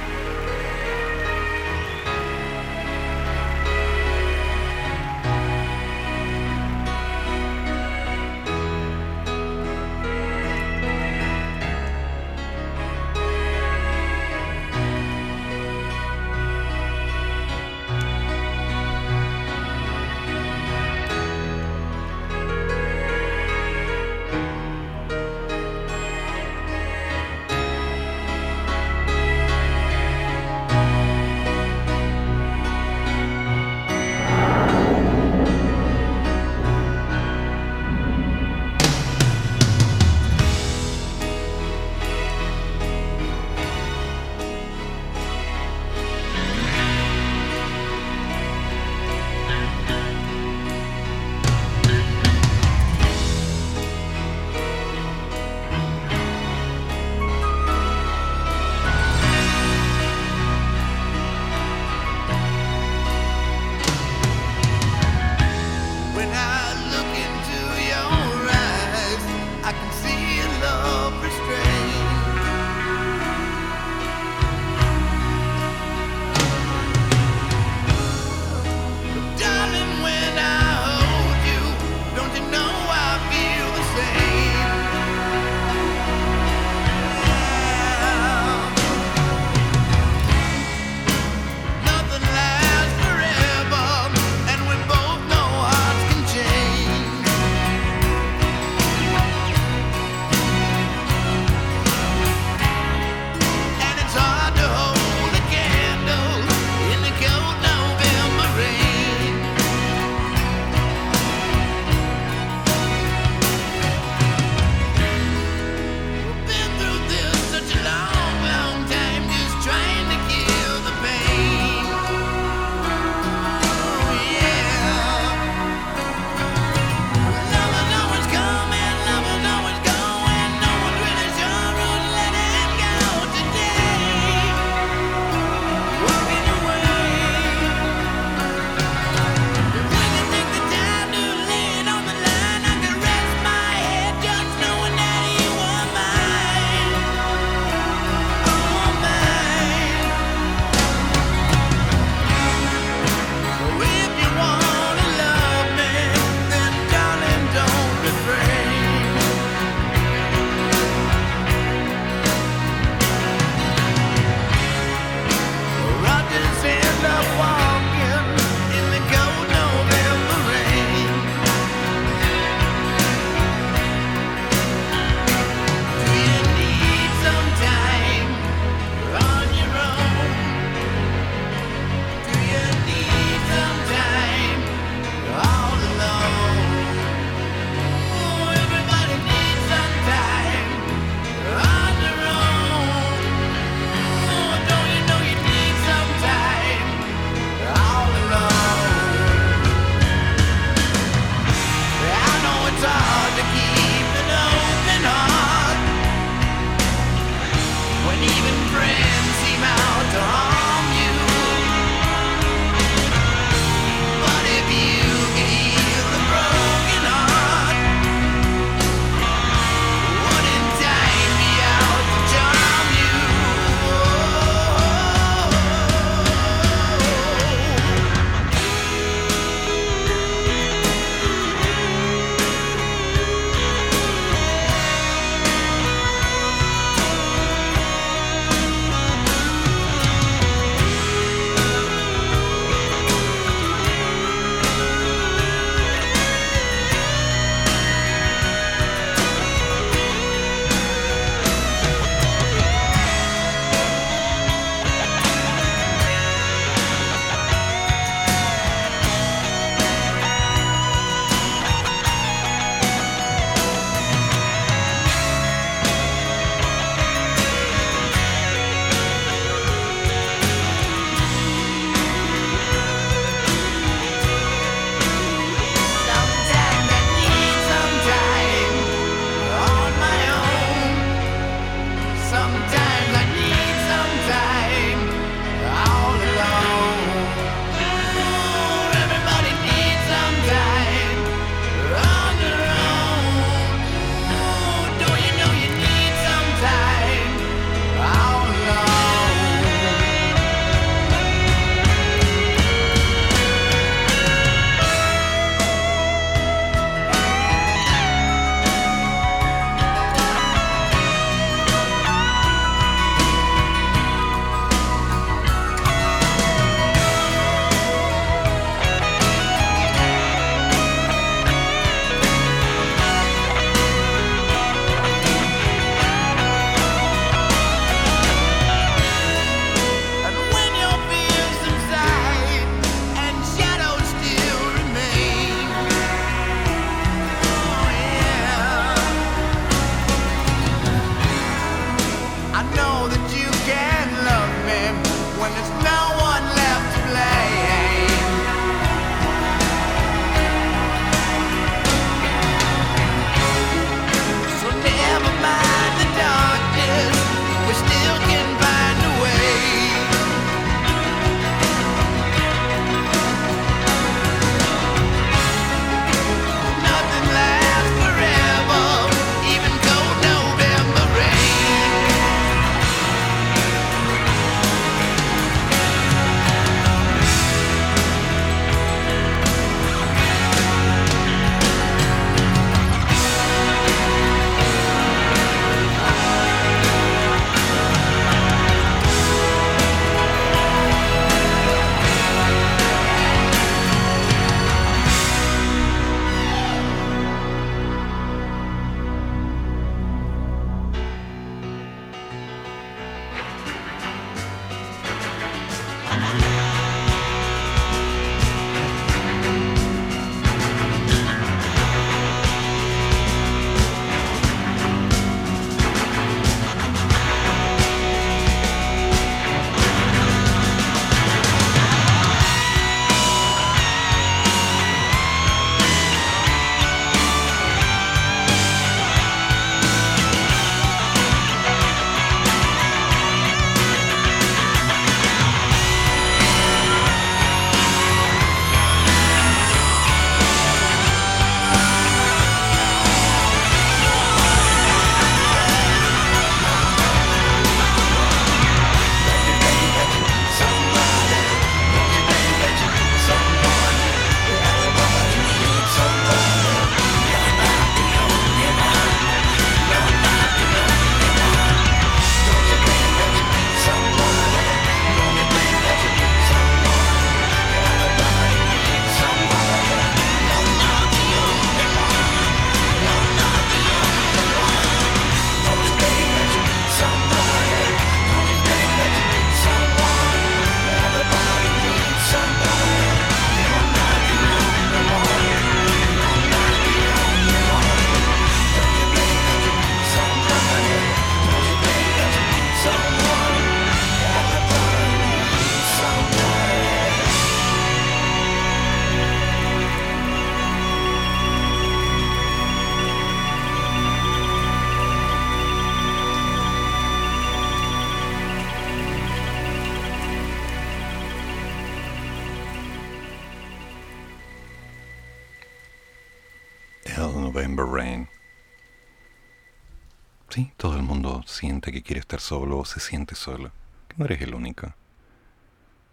Que 521.82 522.04
quiere 522.04 522.20
estar 522.20 522.40
solo 522.40 522.80
o 522.80 522.86
se 522.86 523.00
siente 523.00 523.36
solo. 523.36 523.72
Que 524.08 524.16
no 524.18 524.26
eres 524.26 524.42
el 524.42 524.54
único. 524.54 524.94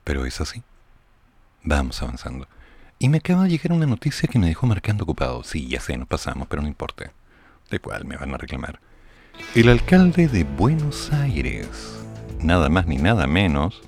Pero 0.04 0.24
es 0.24 0.40
así. 0.40 0.62
Vamos 1.62 2.00
avanzando. 2.02 2.46
Y 2.98 3.08
me 3.08 3.18
acaba 3.18 3.44
de 3.44 3.50
llegar 3.50 3.72
una 3.72 3.86
noticia 3.86 4.28
que 4.28 4.38
me 4.38 4.46
dejó 4.46 4.66
marcando 4.66 5.04
ocupado. 5.04 5.44
Sí, 5.44 5.68
ya 5.68 5.80
sé, 5.80 5.96
nos 5.96 6.08
pasamos, 6.08 6.48
pero 6.48 6.62
no 6.62 6.68
importa. 6.68 7.12
¿De 7.70 7.80
cuál 7.80 8.04
me 8.04 8.16
van 8.16 8.32
a 8.32 8.38
reclamar? 8.38 8.80
El 9.54 9.68
alcalde 9.68 10.28
de 10.28 10.44
Buenos 10.44 11.12
Aires, 11.12 11.98
nada 12.40 12.68
más 12.68 12.86
ni 12.86 12.96
nada 12.96 13.26
menos, 13.26 13.82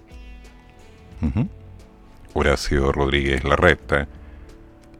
Horacio 2.35 2.93
Rodríguez 2.93 3.45
Larreta, 3.45 4.09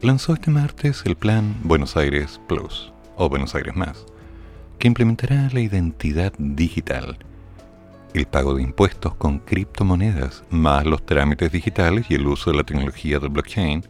lanzó 0.01 0.33
este 0.33 0.51
martes 0.51 1.03
el 1.05 1.15
plan 1.15 1.55
Buenos 1.63 1.97
Aires 1.97 2.39
Plus, 2.47 2.91
o 3.15 3.29
Buenos 3.29 3.55
Aires 3.55 3.75
Más, 3.75 4.05
que 4.79 4.87
implementará 4.87 5.49
la 5.51 5.59
identidad 5.59 6.33
digital, 6.37 7.17
el 8.13 8.25
pago 8.25 8.55
de 8.55 8.63
impuestos 8.63 9.13
con 9.15 9.39
criptomonedas, 9.39 10.43
más 10.49 10.85
los 10.85 11.05
trámites 11.05 11.51
digitales 11.51 12.05
y 12.09 12.15
el 12.15 12.25
uso 12.25 12.51
de 12.51 12.57
la 12.57 12.63
tecnología 12.63 13.19
de 13.19 13.27
blockchain 13.27 13.83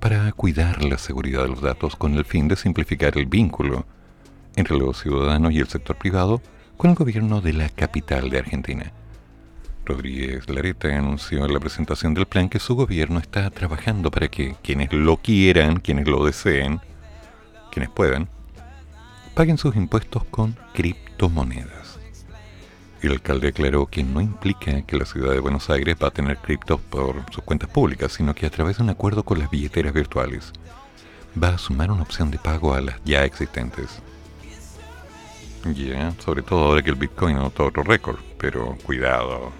para 0.00 0.32
cuidar 0.32 0.82
la 0.82 0.96
seguridad 0.96 1.42
de 1.42 1.50
los 1.50 1.60
datos 1.60 1.96
con 1.96 2.14
el 2.14 2.24
fin 2.24 2.48
de 2.48 2.56
simplificar 2.56 3.16
el 3.18 3.26
vínculo 3.26 3.86
entre 4.56 4.78
los 4.78 5.02
ciudadanos 5.02 5.52
y 5.52 5.58
el 5.58 5.68
sector 5.68 5.96
privado 5.96 6.40
con 6.78 6.90
el 6.90 6.96
gobierno 6.96 7.42
de 7.42 7.52
la 7.52 7.68
capital 7.68 8.30
de 8.30 8.38
Argentina. 8.38 8.92
Rodríguez 9.84 10.48
Lareta 10.48 10.88
anunció 10.88 11.44
en 11.44 11.52
la 11.52 11.60
presentación 11.60 12.14
del 12.14 12.26
plan 12.26 12.48
que 12.48 12.58
su 12.58 12.74
gobierno 12.74 13.18
está 13.20 13.50
trabajando 13.50 14.10
para 14.10 14.28
que 14.28 14.56
quienes 14.62 14.92
lo 14.92 15.18
quieran, 15.18 15.78
quienes 15.78 16.08
lo 16.08 16.24
deseen, 16.24 16.80
quienes 17.70 17.90
puedan, 17.90 18.28
paguen 19.36 19.58
sus 19.58 19.76
impuestos 19.76 20.24
con 20.24 20.56
criptomonedas. 20.72 21.98
El 23.02 23.12
alcalde 23.12 23.48
aclaró 23.48 23.84
que 23.84 24.02
no 24.02 24.22
implica 24.22 24.80
que 24.80 24.96
la 24.96 25.04
ciudad 25.04 25.32
de 25.32 25.40
Buenos 25.40 25.68
Aires 25.68 25.94
va 26.02 26.08
a 26.08 26.10
tener 26.10 26.38
criptos 26.38 26.80
por 26.80 27.22
sus 27.30 27.44
cuentas 27.44 27.68
públicas, 27.68 28.12
sino 28.12 28.34
que 28.34 28.46
a 28.46 28.50
través 28.50 28.78
de 28.78 28.84
un 28.84 28.88
acuerdo 28.88 29.24
con 29.24 29.38
las 29.38 29.50
billeteras 29.50 29.92
virtuales 29.92 30.54
va 31.40 31.50
a 31.50 31.58
sumar 31.58 31.90
una 31.90 32.00
opción 32.00 32.30
de 32.30 32.38
pago 32.38 32.72
a 32.72 32.80
las 32.80 32.96
ya 33.04 33.26
existentes. 33.26 34.00
Ya, 35.74 36.14
sobre 36.24 36.40
todo 36.40 36.64
ahora 36.64 36.82
que 36.82 36.88
el 36.88 36.96
Bitcoin 36.96 37.36
anotó 37.36 37.66
otro 37.66 37.82
récord, 37.82 38.18
pero 38.38 38.78
cuidado. 38.84 39.52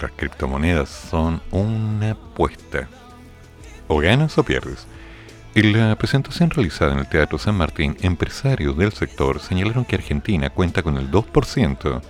Las 0.00 0.12
criptomonedas 0.12 0.88
son 0.88 1.42
una 1.50 2.12
apuesta. 2.12 2.88
O 3.86 3.98
ganas 3.98 4.38
o 4.38 4.42
pierdes. 4.42 4.86
En 5.56 5.72
la 5.72 5.96
presentación 5.96 6.50
realizada 6.50 6.92
en 6.92 6.98
el 6.98 7.08
Teatro 7.08 7.38
San 7.38 7.54
Martín, 7.54 7.96
empresarios 8.02 8.76
del 8.76 8.92
sector 8.92 9.40
señalaron 9.40 9.86
que 9.86 9.96
Argentina 9.96 10.50
cuenta 10.50 10.82
con 10.82 10.98
el 10.98 11.10
2% 11.10 12.02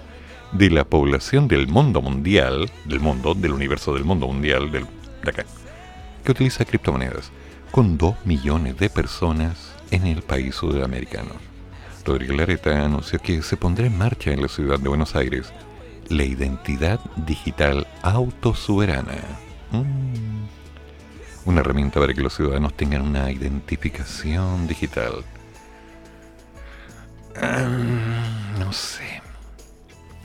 de 0.50 0.70
la 0.70 0.84
población 0.84 1.46
del 1.46 1.68
mundo 1.68 2.02
mundial, 2.02 2.68
del 2.86 2.98
mundo, 2.98 3.34
del 3.34 3.52
universo 3.52 3.94
del 3.94 4.02
mundo 4.02 4.26
mundial, 4.26 4.72
del, 4.72 4.86
de 5.22 5.30
acá, 5.30 5.44
que 6.24 6.32
utiliza 6.32 6.64
criptomonedas, 6.64 7.30
con 7.70 7.96
2 7.96 8.16
millones 8.24 8.78
de 8.78 8.90
personas 8.90 9.72
en 9.92 10.08
el 10.08 10.22
país 10.22 10.56
sudamericano. 10.56 11.30
Rodríguez 12.04 12.36
Lareta 12.36 12.84
anunció 12.84 13.20
que 13.20 13.42
se 13.42 13.56
pondrá 13.56 13.86
en 13.86 13.96
marcha 13.96 14.32
en 14.32 14.42
la 14.42 14.48
ciudad 14.48 14.80
de 14.80 14.88
Buenos 14.88 15.14
Aires 15.14 15.52
la 16.08 16.24
identidad 16.24 16.98
digital 17.14 17.86
autosoberana. 18.02 19.14
Mm. 19.70 20.55
Una 21.46 21.60
herramienta 21.60 22.00
para 22.00 22.12
que 22.12 22.20
los 22.20 22.34
ciudadanos 22.34 22.74
tengan 22.74 23.02
una 23.02 23.30
identificación 23.30 24.66
digital. 24.66 25.24
Ah, 27.40 27.68
no 28.58 28.72
sé. 28.72 29.22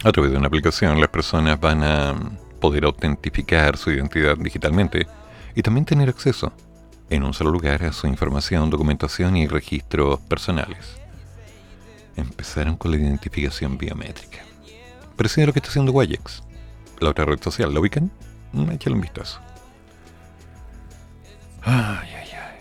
A 0.03 0.11
través 0.11 0.31
de 0.31 0.37
una 0.37 0.47
aplicación 0.47 0.99
las 0.99 1.09
personas 1.09 1.59
van 1.59 1.83
a 1.83 2.15
poder 2.59 2.85
autentificar 2.85 3.77
su 3.77 3.91
identidad 3.91 4.35
digitalmente 4.37 5.07
y 5.55 5.61
también 5.61 5.85
tener 5.85 6.09
acceso 6.09 6.51
en 7.11 7.23
un 7.23 7.33
solo 7.33 7.51
lugar 7.51 7.83
a 7.83 7.93
su 7.93 8.07
información, 8.07 8.69
documentación 8.69 9.37
y 9.37 9.47
registros 9.47 10.19
personales. 10.21 10.97
Empezaron 12.15 12.77
con 12.77 12.91
la 12.91 12.97
identificación 12.97 13.77
biométrica. 13.77 14.39
Parecido 15.15 15.47
lo 15.47 15.53
que 15.53 15.59
está 15.59 15.69
haciendo 15.69 15.91
Wayex, 15.91 16.41
la 16.99 17.09
otra 17.09 17.25
red 17.25 17.41
social. 17.41 17.73
¿La 17.73 17.79
ubican? 17.79 18.09
Échale 18.71 18.95
un 18.95 19.01
vistazo. 19.01 19.39
Ay, 21.63 22.09
ay, 22.15 22.29
ay. 22.33 22.59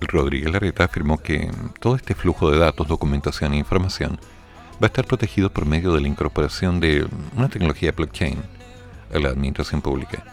Rodríguez 0.00 0.52
Larreta 0.52 0.84
afirmó 0.84 1.18
que 1.18 1.50
todo 1.80 1.96
este 1.96 2.14
flujo 2.14 2.50
de 2.50 2.58
datos, 2.58 2.88
documentación 2.88 3.52
e 3.54 3.58
información 3.58 4.18
va 4.74 4.86
a 4.86 4.86
estar 4.86 5.06
protegido 5.06 5.50
por 5.50 5.66
medio 5.66 5.92
de 5.92 6.00
la 6.00 6.08
incorporación 6.08 6.80
de 6.80 7.06
una 7.36 7.48
tecnología 7.48 7.92
blockchain 7.92 8.42
a 9.12 9.18
la 9.18 9.30
administración 9.30 9.82
pública. 9.82 10.24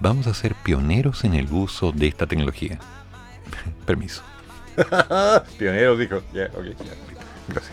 Vamos 0.00 0.26
a 0.26 0.34
ser 0.34 0.54
pioneros 0.54 1.24
en 1.24 1.34
el 1.34 1.50
uso 1.52 1.92
de 1.92 2.08
esta 2.08 2.26
tecnología. 2.26 2.78
Permiso. 3.86 4.22
Pioneros, 5.58 5.98
dijo. 5.98 6.20
Gracias. 6.32 7.72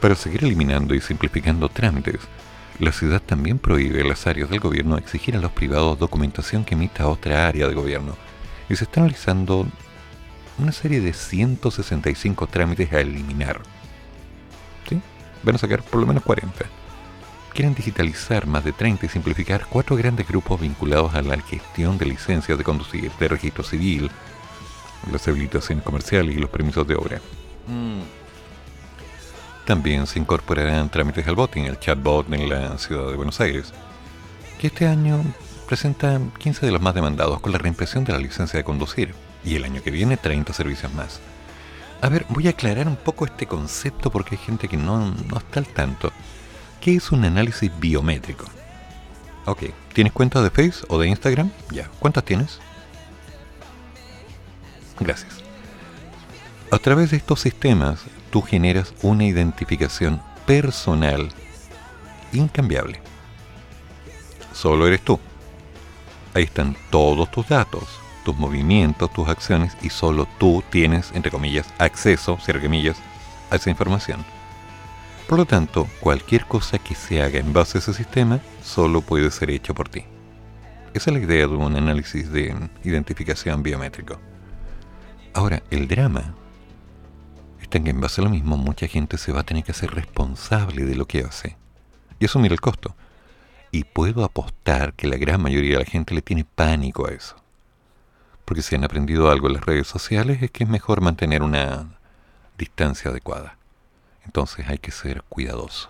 Para 0.00 0.14
seguir 0.14 0.44
eliminando 0.44 0.94
y 0.94 1.00
simplificando 1.00 1.68
trámites, 1.68 2.20
la 2.78 2.92
ciudad 2.92 3.20
también 3.20 3.58
prohíbe 3.58 4.02
a 4.02 4.04
las 4.04 4.26
áreas 4.26 4.50
del 4.50 4.60
gobierno 4.60 4.96
exigir 4.96 5.36
a 5.36 5.40
los 5.40 5.52
privados 5.52 5.98
documentación 5.98 6.64
que 6.64 6.74
emita 6.74 7.06
otra 7.06 7.46
área 7.46 7.68
de 7.68 7.74
gobierno. 7.74 8.16
Y 8.72 8.76
se 8.76 8.84
están 8.84 9.04
realizando 9.04 9.66
una 10.56 10.72
serie 10.72 11.02
de 11.02 11.12
165 11.12 12.46
trámites 12.46 12.90
a 12.90 13.00
eliminar. 13.00 13.60
¿Sí? 14.88 14.98
Van 15.42 15.56
a 15.56 15.58
sacar 15.58 15.82
por 15.82 16.00
lo 16.00 16.06
menos 16.06 16.22
40. 16.22 16.64
Quieren 17.52 17.74
digitalizar 17.74 18.46
más 18.46 18.64
de 18.64 18.72
30 18.72 19.04
y 19.04 19.08
simplificar 19.10 19.66
cuatro 19.68 19.94
grandes 19.94 20.26
grupos 20.26 20.58
vinculados 20.58 21.14
a 21.14 21.20
la 21.20 21.38
gestión 21.42 21.98
de 21.98 22.06
licencias 22.06 22.56
de 22.56 22.64
conducir, 22.64 23.12
de 23.20 23.28
registro 23.28 23.62
civil, 23.62 24.10
las 25.12 25.28
habilitaciones 25.28 25.84
comerciales 25.84 26.34
y 26.34 26.38
los 26.38 26.48
permisos 26.48 26.86
de 26.86 26.94
obra. 26.94 27.20
También 29.66 30.06
se 30.06 30.18
incorporarán 30.18 30.88
trámites 30.88 31.28
al 31.28 31.34
voting, 31.34 31.64
el 31.64 31.78
chatbot 31.78 32.32
en 32.32 32.48
la 32.48 32.78
ciudad 32.78 33.10
de 33.10 33.16
Buenos 33.16 33.38
Aires, 33.38 33.70
que 34.58 34.68
este 34.68 34.86
año 34.86 35.22
presenta 35.72 36.20
15 36.36 36.66
de 36.66 36.72
los 36.72 36.82
más 36.82 36.94
demandados 36.94 37.40
con 37.40 37.50
la 37.50 37.56
reimpresión 37.56 38.04
de 38.04 38.12
la 38.12 38.18
licencia 38.18 38.58
de 38.58 38.62
conducir 38.62 39.14
y 39.42 39.54
el 39.54 39.64
año 39.64 39.82
que 39.82 39.90
viene 39.90 40.18
30 40.18 40.52
servicios 40.52 40.92
más. 40.92 41.18
A 42.02 42.10
ver, 42.10 42.26
voy 42.28 42.46
a 42.46 42.50
aclarar 42.50 42.86
un 42.86 42.96
poco 42.96 43.24
este 43.24 43.46
concepto 43.46 44.10
porque 44.10 44.34
hay 44.34 44.42
gente 44.44 44.68
que 44.68 44.76
no, 44.76 44.98
no 45.30 45.38
está 45.38 45.60
al 45.60 45.66
tanto. 45.66 46.12
¿Qué 46.78 46.96
es 46.96 47.10
un 47.10 47.24
análisis 47.24 47.72
biométrico? 47.80 48.44
Ok, 49.46 49.62
¿tienes 49.94 50.12
cuentas 50.12 50.42
de 50.42 50.50
Face 50.50 50.84
o 50.90 50.98
de 50.98 51.08
Instagram? 51.08 51.50
Ya, 51.70 51.88
¿cuántas 51.98 52.22
tienes? 52.22 52.60
Gracias. 55.00 55.32
A 56.70 56.76
través 56.76 57.12
de 57.12 57.16
estos 57.16 57.40
sistemas, 57.40 58.00
tú 58.28 58.42
generas 58.42 58.92
una 59.00 59.24
identificación 59.24 60.20
personal 60.44 61.30
incambiable. 62.34 63.00
Solo 64.52 64.86
eres 64.86 65.00
tú. 65.00 65.18
Ahí 66.34 66.44
están 66.44 66.76
todos 66.90 67.30
tus 67.30 67.48
datos, 67.48 68.00
tus 68.24 68.36
movimientos, 68.36 69.12
tus 69.12 69.28
acciones 69.28 69.76
y 69.82 69.90
solo 69.90 70.26
tú 70.38 70.62
tienes, 70.70 71.12
entre 71.14 71.30
comillas, 71.30 71.66
acceso, 71.78 72.38
cierre 72.38 72.62
comillas, 72.62 72.96
a 73.50 73.56
esa 73.56 73.70
información. 73.70 74.24
Por 75.28 75.38
lo 75.38 75.44
tanto, 75.46 75.86
cualquier 76.00 76.46
cosa 76.46 76.78
que 76.78 76.94
se 76.94 77.22
haga 77.22 77.38
en 77.38 77.52
base 77.52 77.78
a 77.78 77.80
ese 77.80 77.92
sistema 77.92 78.40
solo 78.62 79.02
puede 79.02 79.30
ser 79.30 79.50
hecho 79.50 79.74
por 79.74 79.88
ti. 79.88 80.04
Esa 80.94 81.10
es 81.10 81.16
la 81.16 81.22
idea 81.22 81.46
de 81.46 81.54
un 81.54 81.76
análisis 81.76 82.30
de 82.30 82.54
identificación 82.84 83.62
biométrico. 83.62 84.18
Ahora, 85.34 85.62
el 85.70 85.88
drama 85.88 86.34
está 87.60 87.78
en 87.78 87.84
que 87.84 87.90
en 87.90 88.00
base 88.00 88.20
a 88.20 88.24
lo 88.24 88.30
mismo 88.30 88.56
mucha 88.58 88.86
gente 88.86 89.16
se 89.16 89.32
va 89.32 89.40
a 89.40 89.44
tener 89.44 89.64
que 89.64 89.72
hacer 89.72 89.90
responsable 89.94 90.84
de 90.84 90.94
lo 90.94 91.06
que 91.06 91.20
hace 91.20 91.56
y 92.18 92.26
asumir 92.26 92.52
el 92.52 92.60
costo. 92.60 92.94
Y 93.72 93.84
puedo 93.84 94.22
apostar 94.22 94.92
que 94.92 95.08
la 95.08 95.16
gran 95.16 95.42
mayoría 95.42 95.78
de 95.78 95.84
la 95.84 95.90
gente 95.90 96.14
le 96.14 96.22
tiene 96.22 96.44
pánico 96.44 97.08
a 97.08 97.10
eso. 97.10 97.36
Porque 98.44 98.62
si 98.62 98.74
han 98.74 98.84
aprendido 98.84 99.30
algo 99.30 99.48
en 99.48 99.54
las 99.54 99.64
redes 99.64 99.86
sociales 99.86 100.42
es 100.42 100.50
que 100.50 100.64
es 100.64 100.70
mejor 100.70 101.00
mantener 101.00 101.42
una 101.42 101.98
distancia 102.58 103.10
adecuada. 103.10 103.56
Entonces 104.26 104.68
hay 104.68 104.78
que 104.78 104.90
ser 104.90 105.22
cuidadoso. 105.22 105.88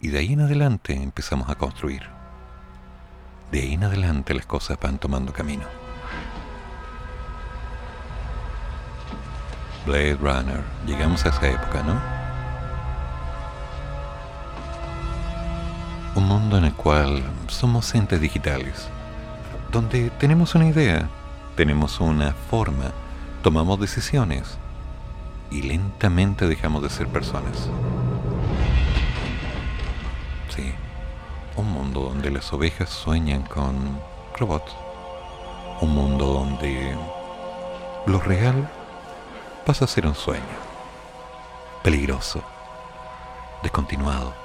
Y 0.00 0.08
de 0.08 0.18
ahí 0.18 0.34
en 0.34 0.42
adelante 0.42 0.92
empezamos 0.94 1.48
a 1.48 1.54
construir. 1.54 2.02
De 3.50 3.62
ahí 3.62 3.72
en 3.72 3.84
adelante 3.84 4.34
las 4.34 4.44
cosas 4.44 4.78
van 4.78 4.98
tomando 4.98 5.32
camino. 5.32 5.64
Blade 9.86 10.16
Runner. 10.16 10.62
Llegamos 10.86 11.24
a 11.24 11.30
esa 11.30 11.48
época, 11.48 11.82
¿no? 11.82 12.23
Un 16.14 16.28
mundo 16.28 16.58
en 16.58 16.64
el 16.64 16.74
cual 16.74 17.22
somos 17.48 17.92
entes 17.94 18.20
digitales, 18.20 18.88
donde 19.72 20.10
tenemos 20.10 20.54
una 20.54 20.68
idea, 20.68 21.08
tenemos 21.56 22.00
una 22.00 22.32
forma, 22.32 22.92
tomamos 23.42 23.80
decisiones 23.80 24.58
y 25.50 25.62
lentamente 25.62 26.46
dejamos 26.46 26.82
de 26.82 26.90
ser 26.90 27.08
personas. 27.08 27.68
Sí, 30.54 30.72
un 31.56 31.72
mundo 31.72 32.00
donde 32.02 32.30
las 32.30 32.52
ovejas 32.52 32.90
sueñan 32.90 33.42
con 33.42 33.98
robots. 34.38 34.72
Un 35.80 35.94
mundo 35.94 36.26
donde 36.26 36.96
lo 38.06 38.20
real 38.20 38.70
pasa 39.66 39.84
a 39.84 39.88
ser 39.88 40.06
un 40.06 40.14
sueño. 40.14 40.42
Peligroso. 41.82 42.40
Descontinuado. 43.62 44.43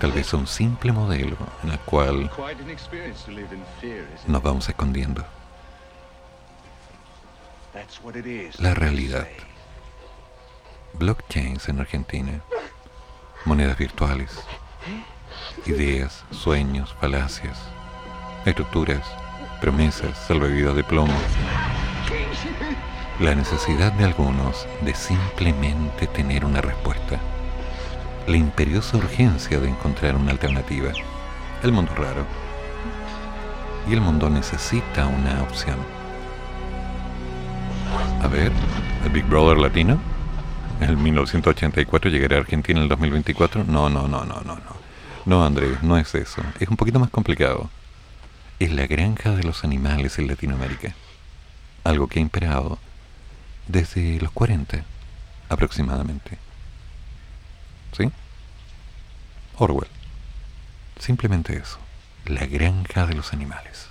Tal 0.00 0.12
vez 0.12 0.32
un 0.32 0.46
simple 0.46 0.92
modelo 0.92 1.36
en 1.64 1.70
el 1.70 1.78
cual 1.80 2.30
nos 4.26 4.42
vamos 4.42 4.68
escondiendo. 4.68 5.24
La 8.58 8.74
realidad. 8.74 9.26
Blockchains 10.92 11.68
en 11.68 11.80
Argentina. 11.80 12.40
Monedas 13.44 13.76
virtuales. 13.76 14.38
Ideas, 15.66 16.24
sueños, 16.30 16.94
falacias. 17.00 17.58
Estructuras, 18.44 19.04
promesas, 19.60 20.16
salvavidas 20.26 20.76
de 20.76 20.84
plomo. 20.84 21.18
La 23.18 23.34
necesidad 23.34 23.92
de 23.92 24.04
algunos 24.04 24.66
de 24.82 24.94
simplemente 24.94 26.06
tener 26.06 26.44
una 26.44 26.60
respuesta. 26.60 27.18
La 28.28 28.36
imperiosa 28.36 28.98
urgencia 28.98 29.58
de 29.58 29.70
encontrar 29.70 30.14
una 30.14 30.32
alternativa. 30.32 30.92
El 31.62 31.72
mundo 31.72 31.94
raro. 31.94 32.26
Y 33.88 33.94
el 33.94 34.02
mundo 34.02 34.28
necesita 34.28 35.06
una 35.06 35.42
opción. 35.42 35.78
A 38.20 38.28
ver, 38.28 38.52
¿el 39.02 39.10
Big 39.10 39.24
Brother 39.24 39.56
latino? 39.56 39.98
¿El 40.78 40.98
1984 40.98 42.10
llegará 42.10 42.36
a 42.36 42.40
Argentina 42.40 42.80
en 42.80 42.82
el 42.82 42.90
2024? 42.90 43.64
No, 43.64 43.88
no, 43.88 44.06
no, 44.06 44.26
no, 44.26 44.42
no, 44.42 44.56
no. 44.56 44.76
No, 45.24 45.42
Andrés, 45.42 45.82
no 45.82 45.96
es 45.96 46.14
eso. 46.14 46.42
Es 46.60 46.68
un 46.68 46.76
poquito 46.76 46.98
más 46.98 47.08
complicado. 47.08 47.70
Es 48.58 48.70
la 48.70 48.86
granja 48.86 49.30
de 49.30 49.42
los 49.42 49.64
animales 49.64 50.18
en 50.18 50.26
Latinoamérica. 50.26 50.94
Algo 51.82 52.08
que 52.08 52.18
ha 52.18 52.22
imperado 52.22 52.78
desde 53.68 54.20
los 54.20 54.32
40 54.32 54.84
aproximadamente. 55.48 56.36
¿Sí? 57.96 58.10
Orwell. 59.56 59.88
Simplemente 60.98 61.56
eso. 61.56 61.78
La 62.26 62.46
granja 62.46 63.06
de 63.06 63.14
los 63.14 63.32
animales. 63.32 63.86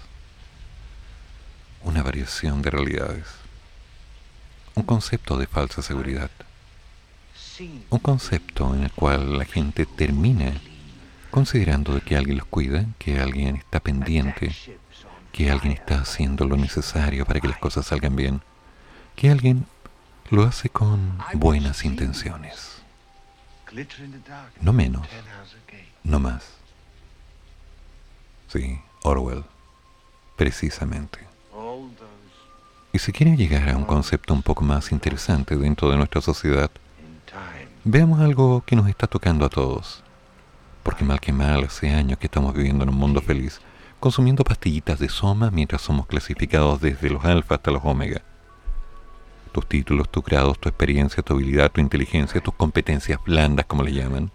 Una 1.83 2.03
variación 2.03 2.61
de 2.61 2.69
realidades. 2.69 3.25
Un 4.75 4.83
concepto 4.83 5.37
de 5.37 5.47
falsa 5.47 5.81
seguridad. 5.81 6.29
Un 7.89 7.99
concepto 7.99 8.75
en 8.75 8.83
el 8.83 8.91
cual 8.91 9.37
la 9.37 9.45
gente 9.45 9.87
termina 9.87 10.53
considerando 11.31 11.93
de 11.93 12.01
que 12.01 12.15
alguien 12.15 12.37
los 12.37 12.47
cuida, 12.47 12.85
que 12.99 13.19
alguien 13.19 13.55
está 13.55 13.79
pendiente, 13.79 14.55
que 15.31 15.49
alguien 15.49 15.73
está 15.73 16.01
haciendo 16.01 16.45
lo 16.45 16.55
necesario 16.55 17.25
para 17.25 17.39
que 17.39 17.47
las 17.47 17.57
cosas 17.57 17.87
salgan 17.87 18.15
bien, 18.15 18.41
que 19.15 19.31
alguien 19.31 19.65
lo 20.29 20.43
hace 20.43 20.69
con 20.69 21.17
buenas 21.33 21.83
intenciones. 21.83 22.76
No 24.61 24.73
menos, 24.73 25.05
no 26.03 26.19
más. 26.19 26.43
Sí, 28.47 28.79
Orwell, 29.03 29.43
precisamente. 30.35 31.19
Y 32.93 32.99
si 32.99 33.11
quiere 33.11 33.35
llegar 33.35 33.69
a 33.69 33.77
un 33.77 33.83
concepto 33.83 34.33
un 34.33 34.41
poco 34.41 34.63
más 34.63 34.91
interesante 34.91 35.55
dentro 35.57 35.89
de 35.89 35.97
nuestra 35.97 36.21
sociedad, 36.21 36.71
veamos 37.83 38.21
algo 38.21 38.63
que 38.65 38.75
nos 38.75 38.87
está 38.87 39.07
tocando 39.07 39.45
a 39.45 39.49
todos. 39.49 40.03
Porque 40.83 41.03
mal 41.03 41.19
que 41.19 41.33
mal, 41.33 41.65
hace 41.65 41.89
años 41.89 42.17
que 42.17 42.27
estamos 42.27 42.53
viviendo 42.53 42.83
en 42.83 42.89
un 42.89 42.95
mundo 42.95 43.21
feliz, 43.21 43.59
consumiendo 43.99 44.43
pastillitas 44.43 44.99
de 44.99 45.09
soma 45.09 45.51
mientras 45.51 45.81
somos 45.81 46.07
clasificados 46.07 46.79
desde 46.79 47.09
los 47.09 47.25
alfa 47.25 47.55
hasta 47.55 47.71
los 47.71 47.83
omega. 47.83 48.21
Tus 49.57 49.65
títulos, 49.65 50.07
tus 50.09 50.23
grados, 50.23 50.59
tu 50.59 50.69
experiencia, 50.69 51.23
tu 51.23 51.33
habilidad, 51.33 51.71
tu 51.71 51.81
inteligencia, 51.81 52.39
tus 52.41 52.53
competencias 52.53 53.19
blandas, 53.25 53.65
como 53.65 53.81
le 53.81 53.91
llaman. 53.91 54.29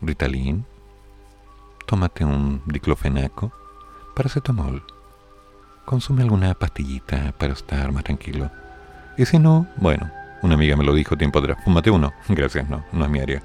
Ritalin. 0.00 0.64
Tómate 1.86 2.24
un 2.24 2.62
diclofenaco. 2.64 3.52
Paracetamol. 4.14 4.82
Consume 5.84 6.22
alguna 6.22 6.54
pastillita 6.54 7.34
para 7.38 7.52
estar 7.52 7.92
más 7.92 8.04
tranquilo. 8.04 8.50
Y 9.18 9.26
si 9.26 9.38
no, 9.38 9.66
bueno, 9.76 10.10
una 10.40 10.54
amiga 10.54 10.74
me 10.74 10.84
lo 10.84 10.94
dijo 10.94 11.18
tiempo 11.18 11.40
atrás. 11.40 11.58
Fúmate 11.62 11.90
uno. 11.90 12.14
Gracias, 12.30 12.66
no, 12.66 12.82
no 12.92 13.04
es 13.04 13.10
mi 13.10 13.20
área. 13.20 13.42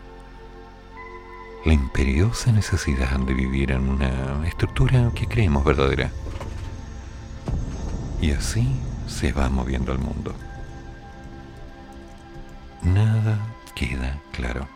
La 1.66 1.74
imperiosa 1.74 2.54
necesidad 2.54 3.20
de 3.20 3.34
vivir 3.34 3.72
en 3.72 3.90
una 3.90 4.48
estructura 4.48 5.12
que 5.14 5.28
creemos 5.28 5.66
verdadera. 5.66 6.10
Y 8.22 8.32
así 8.32 8.66
se 9.08 9.34
va 9.34 9.50
moviendo 9.50 9.92
el 9.92 10.00
mundo. 10.00 10.34
Nada 12.84 13.38
queda 13.76 14.18
claro. 14.32 14.68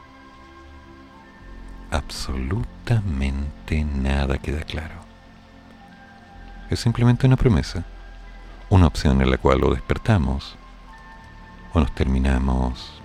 Absolutamente 1.92 3.84
nada 3.84 4.38
queda 4.38 4.62
claro. 4.62 4.96
Es 6.70 6.80
simplemente 6.80 7.26
una 7.26 7.36
promesa, 7.36 7.84
una 8.70 8.88
opción 8.88 9.22
en 9.22 9.32
la 9.32 9.38
cual 9.38 9.64
o 9.64 9.74
despertamos 9.74 10.56
o 11.74 11.80
nos 11.80 11.94
terminamos 11.94 13.02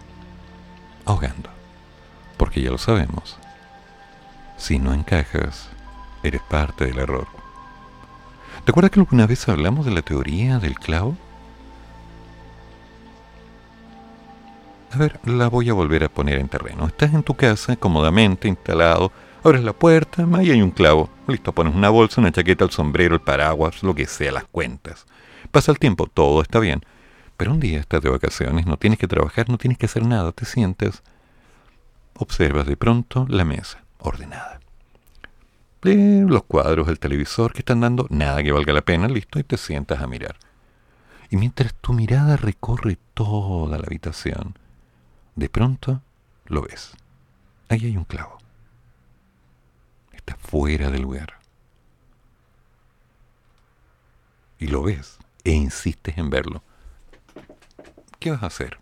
ahogando. 1.07 1.51
Porque 2.37 2.63
ya 2.63 2.71
lo 2.71 2.79
sabemos. 2.79 3.39
Si 4.57 4.79
no 4.79 4.93
encajas, 4.93 5.69
eres 6.23 6.43
parte 6.43 6.87
del 6.87 6.99
error. 6.99 7.27
¿Te 8.65 8.71
acuerdas 8.71 8.91
que 8.91 9.01
alguna 9.01 9.27
vez 9.27 9.49
hablamos 9.49 9.87
de 9.87 9.93
la 9.93 10.03
teoría 10.03 10.59
del 10.59 10.79
clavo? 10.79 11.17
A 14.93 14.99
ver, 14.99 15.21
la 15.25 15.49
voy 15.49 15.71
a 15.71 15.73
volver 15.73 16.03
a 16.03 16.09
poner 16.09 16.41
en 16.41 16.49
terreno. 16.49 16.87
Estás 16.87 17.15
en 17.15 17.23
tu 17.23 17.35
casa, 17.35 17.77
cómodamente 17.77 18.49
instalado, 18.49 19.13
abres 19.45 19.63
la 19.63 19.73
puerta, 19.73 20.27
ahí 20.35 20.51
hay 20.51 20.63
un 20.63 20.73
clavo. 20.73 21.09
Listo, 21.29 21.53
pones 21.53 21.77
una 21.77 21.91
bolsa, 21.91 22.21
una 22.21 22.33
chaqueta, 22.33 22.65
el 22.65 22.71
sombrero, 22.71 23.15
el 23.15 23.21
paraguas, 23.21 23.85
lo 23.85 23.95
que 23.95 24.07
sea, 24.07 24.33
las 24.33 24.45
cuentas. 24.45 25.07
Pasa 25.53 25.71
el 25.71 25.79
tiempo, 25.79 26.09
todo 26.09 26.43
está 26.43 26.59
bien. 26.59 26.81
Pero 27.37 27.53
un 27.53 27.61
día 27.61 27.79
estás 27.79 28.03
de 28.03 28.11
vacaciones, 28.11 28.67
no 28.67 28.79
tienes 28.79 28.99
que 28.99 29.07
trabajar, 29.07 29.49
no 29.49 29.59
tienes 29.59 29.79
que 29.79 29.87
hacer 29.87 30.05
nada, 30.05 30.33
te 30.33 30.45
sientes, 30.45 31.03
observas 32.15 32.67
de 32.67 32.77
pronto 32.77 33.27
la 33.29 33.45
mesa, 33.45 33.85
ordenada. 33.99 34.61
Eh, 35.85 36.25
los 36.27 36.43
cuadros, 36.43 36.89
el 36.89 36.99
televisor 36.99 37.53
que 37.53 37.61
están 37.61 37.81
dando, 37.81 38.07
nada 38.11 38.43
que 38.43 38.53
valga 38.53 38.73
la 38.73 38.83
pena, 38.83 39.09
listo, 39.09 39.39
y 39.39 39.45
te 39.45 39.57
sientas 39.57 40.03
a 40.03 40.07
mirar. 40.09 40.37
Y 41.31 41.37
mientras 41.37 41.75
tu 41.75 41.93
mirada 41.93 42.37
recorre 42.37 42.99
toda 43.15 43.79
la 43.79 43.85
habitación, 43.87 44.55
de 45.41 45.49
pronto 45.49 46.03
lo 46.45 46.61
ves. 46.61 46.93
Ahí 47.71 47.87
hay 47.87 47.97
un 47.97 48.05
clavo. 48.05 48.37
Está 50.13 50.37
fuera 50.37 50.91
del 50.91 51.01
lugar. 51.01 51.41
Y 54.59 54.67
lo 54.67 54.83
ves 54.83 55.17
e 55.43 55.53
insistes 55.53 56.19
en 56.19 56.29
verlo. 56.29 56.63
¿Qué 58.19 58.31
vas 58.31 58.43
a 58.43 58.49
hacer? 58.49 58.79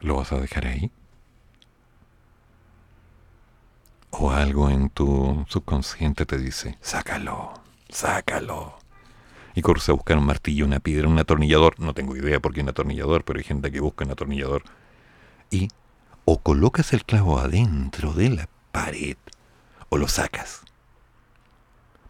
¿Lo 0.00 0.16
vas 0.16 0.32
a 0.32 0.40
dejar 0.40 0.66
ahí? 0.66 0.90
¿O 4.10 4.32
algo 4.32 4.68
en 4.68 4.90
tu 4.90 5.46
subconsciente 5.48 6.26
te 6.26 6.38
dice, 6.38 6.76
sácalo, 6.80 7.54
sácalo? 7.88 8.80
Y 9.58 9.60
corres 9.60 9.88
a 9.88 9.92
buscar 9.92 10.16
un 10.16 10.24
martillo, 10.24 10.64
una 10.66 10.78
piedra, 10.78 11.08
un 11.08 11.18
atornillador. 11.18 11.80
No 11.80 11.92
tengo 11.92 12.14
idea 12.14 12.38
por 12.38 12.54
qué 12.54 12.60
un 12.60 12.68
atornillador, 12.68 13.24
pero 13.24 13.40
hay 13.40 13.44
gente 13.44 13.72
que 13.72 13.80
busca 13.80 14.04
un 14.04 14.12
atornillador. 14.12 14.62
Y 15.50 15.66
o 16.24 16.38
colocas 16.38 16.92
el 16.92 17.04
clavo 17.04 17.40
adentro 17.40 18.12
de 18.12 18.28
la 18.28 18.48
pared 18.70 19.16
o 19.88 19.96
lo 19.96 20.06
sacas. 20.06 20.62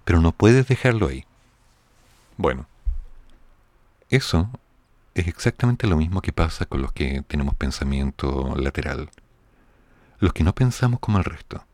Pero 0.05 0.21
no 0.21 0.33
puedes 0.33 0.69
dejarlo 0.69 1.09
ahí. 1.09 1.25
Bueno, 2.37 2.67
eso 4.11 4.51
es 5.15 5.27
exactamente 5.27 5.87
lo 5.87 5.97
mismo 5.97 6.21
que 6.21 6.35
pasa 6.35 6.67
con 6.67 6.83
los 6.83 6.93
que 6.93 7.25
tenemos 7.29 7.55
pensamiento 7.55 8.57
lateral. 8.57 9.09
Los 10.19 10.35
que 10.35 10.45
no 10.45 10.55
pensamos 10.55 11.01
como 11.01 11.17
el 11.17 11.25
resto. 11.25 11.65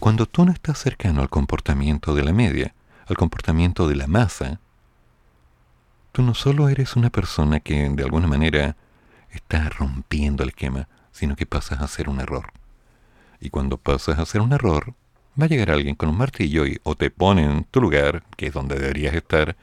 Cuando 0.00 0.26
tú 0.26 0.44
no 0.44 0.50
estás 0.50 0.78
cercano 0.80 1.20
al 1.22 1.30
comportamiento 1.30 2.12
de 2.12 2.24
la 2.24 2.32
media, 2.32 2.74
al 3.06 3.16
comportamiento 3.16 3.88
de 3.88 3.96
la 3.96 4.06
masa, 4.06 4.60
tú 6.12 6.22
no 6.22 6.34
solo 6.34 6.68
eres 6.68 6.96
una 6.96 7.10
persona 7.10 7.60
que 7.60 7.88
de 7.88 8.02
alguna 8.02 8.26
manera 8.26 8.76
está 9.30 9.68
rompiendo 9.68 10.42
el 10.42 10.50
esquema, 10.50 10.88
sino 11.10 11.36
que 11.36 11.46
pasas 11.46 11.80
a 11.80 11.88
ser 11.88 12.08
un 12.08 12.20
error. 12.20 12.52
Y 13.40 13.50
cuando 13.50 13.76
pasas 13.76 14.18
a 14.18 14.26
ser 14.26 14.40
un 14.40 14.52
error, 14.52 14.94
va 15.40 15.46
a 15.46 15.48
llegar 15.48 15.70
alguien 15.70 15.94
con 15.94 16.08
un 16.08 16.16
martillo 16.16 16.66
y 16.66 16.80
o 16.82 16.94
te 16.94 17.10
pone 17.10 17.44
en 17.44 17.64
tu 17.64 17.80
lugar, 17.80 18.22
que 18.36 18.46
es 18.46 18.52
donde 18.52 18.78
deberías 18.78 19.14
estar, 19.14 19.56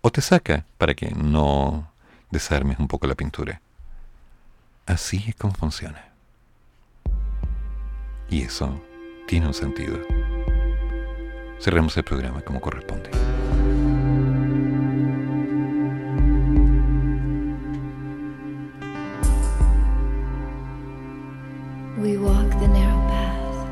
o 0.00 0.10
te 0.10 0.20
saca 0.20 0.64
para 0.78 0.94
que 0.94 1.10
no 1.10 1.92
desarmes 2.30 2.78
un 2.78 2.88
poco 2.88 3.06
la 3.06 3.14
pintura. 3.14 3.60
Así 4.86 5.24
es 5.28 5.34
como 5.36 5.54
funciona. 5.54 6.04
Y 8.28 8.42
eso 8.42 8.80
tiene 9.26 9.46
un 9.46 9.54
sentido 9.54 9.98
cerremos 11.60 11.96
el 11.96 12.04
programa 12.04 12.40
como 12.40 12.60
corresponde. 12.60 13.10
We 21.98 22.16
walk 22.16 22.48
the 22.60 22.68
narrow 22.68 23.06
path 23.08 23.66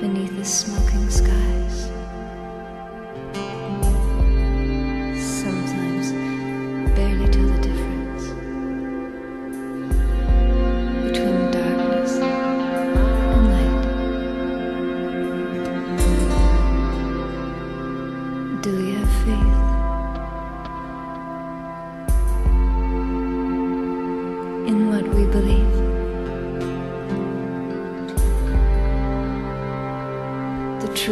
beneath 0.00 0.36
the 0.36 0.44
smoking 0.44 1.08
sky. 1.08 1.51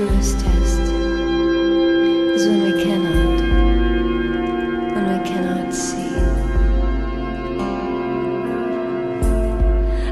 truest 0.00 0.40
test 0.40 0.80
is 2.34 2.46
when 2.48 2.62
we 2.62 2.84
cannot, 2.84 3.40
when 4.94 5.04
we 5.12 5.18
cannot 5.28 5.74
see. 5.74 6.14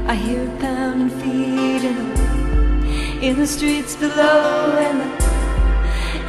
I 0.05 0.13
hear 0.13 0.45
pounding 0.59 1.09
feet 1.21 1.83
in 1.91 1.97
the, 2.13 3.27
in 3.27 3.39
the 3.39 3.47
streets 3.47 3.95
below, 3.95 4.77
and 4.77 4.99
the, 5.01 5.09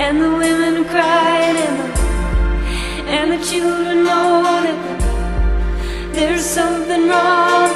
and 0.04 0.22
the 0.22 0.30
women 0.30 0.84
crying, 0.86 1.56
and 1.66 1.76
the, 1.82 1.90
and 3.16 3.32
the 3.32 3.44
children 3.44 4.04
know 4.04 4.42
that 4.64 6.12
there's 6.14 6.46
something 6.46 7.08
wrong. 7.10 7.72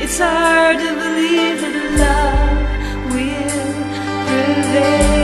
It's 0.00 0.18
hard 0.18 0.78
to 0.78 0.90
believe 1.04 1.60
that 1.60 1.98
love. 2.00 2.47
ser. 4.78 5.17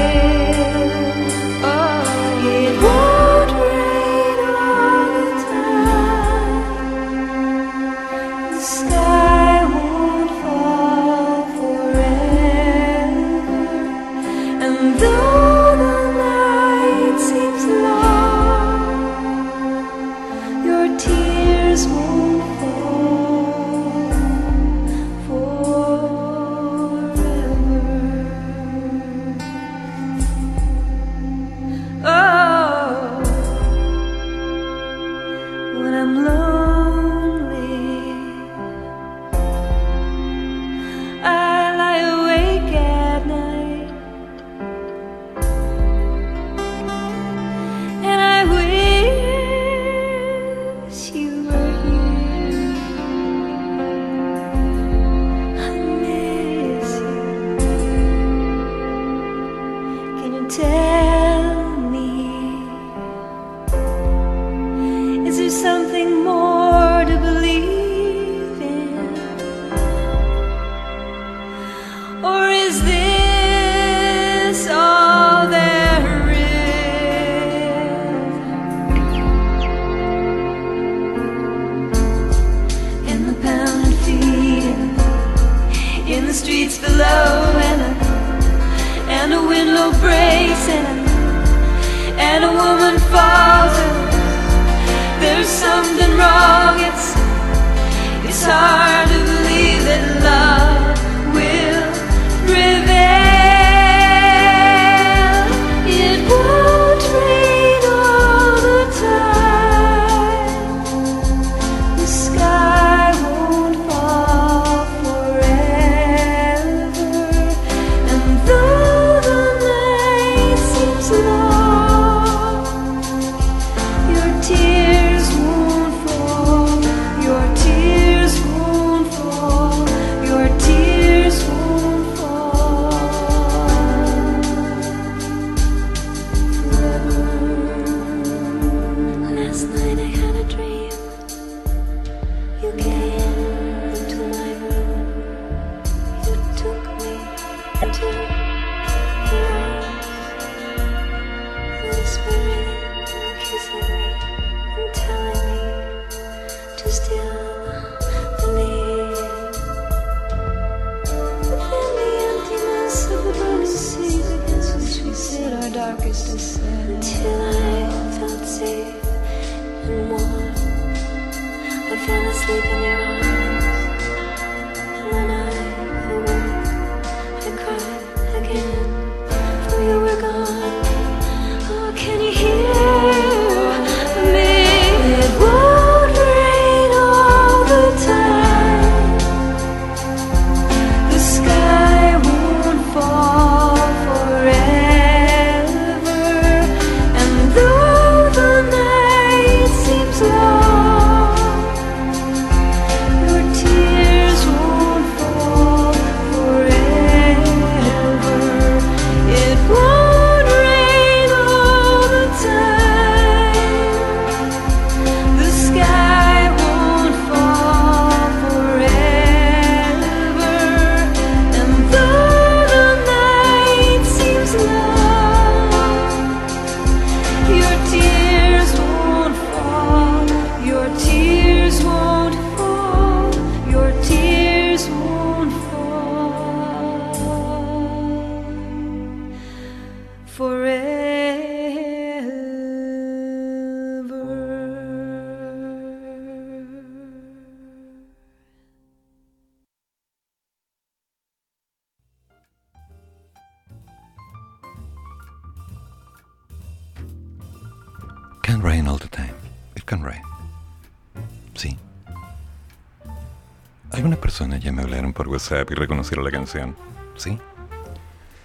WhatsApp 265.44 265.70
y 265.70 265.74
reconocieron 265.74 266.24
la 266.24 266.30
canción. 266.30 266.74
Sí. 267.16 267.38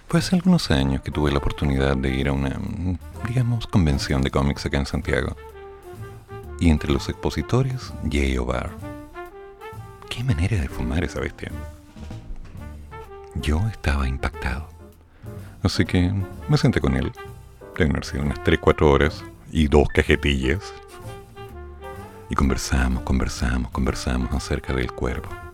Fue 0.08 0.20
hace 0.20 0.36
algunos 0.36 0.70
años 0.70 1.00
que 1.02 1.10
tuve 1.10 1.30
la 1.30 1.38
oportunidad 1.38 1.96
de 1.96 2.10
ir 2.10 2.28
a 2.28 2.32
una, 2.32 2.58
digamos, 3.26 3.66
convención 3.66 4.20
de 4.22 4.30
cómics 4.30 4.66
acá 4.66 4.76
en 4.78 4.86
Santiago. 4.86 5.34
Y 6.58 6.68
entre 6.68 6.92
los 6.92 7.08
expositores, 7.08 7.92
Jay 8.10 8.36
Obar. 8.36 8.70
Qué 10.10 10.22
manera 10.24 10.60
de 10.60 10.68
fumar 10.68 11.02
esa 11.04 11.20
bestia. 11.20 11.50
Yo 13.36 13.66
estaba 13.70 14.06
impactado. 14.06 14.68
Así 15.62 15.86
que 15.86 16.12
me 16.48 16.58
senté 16.58 16.80
con 16.80 16.96
él. 16.96 17.12
Deben 17.78 18.02
sido 18.02 18.24
unas 18.24 18.40
3-4 18.40 18.82
horas 18.82 19.24
y 19.50 19.68
dos 19.68 19.88
cajetillas. 19.88 20.74
Y 22.28 22.34
conversamos, 22.34 23.04
conversamos, 23.04 23.70
conversamos 23.70 24.34
acerca 24.34 24.74
del 24.74 24.92
cuervo. 24.92 25.49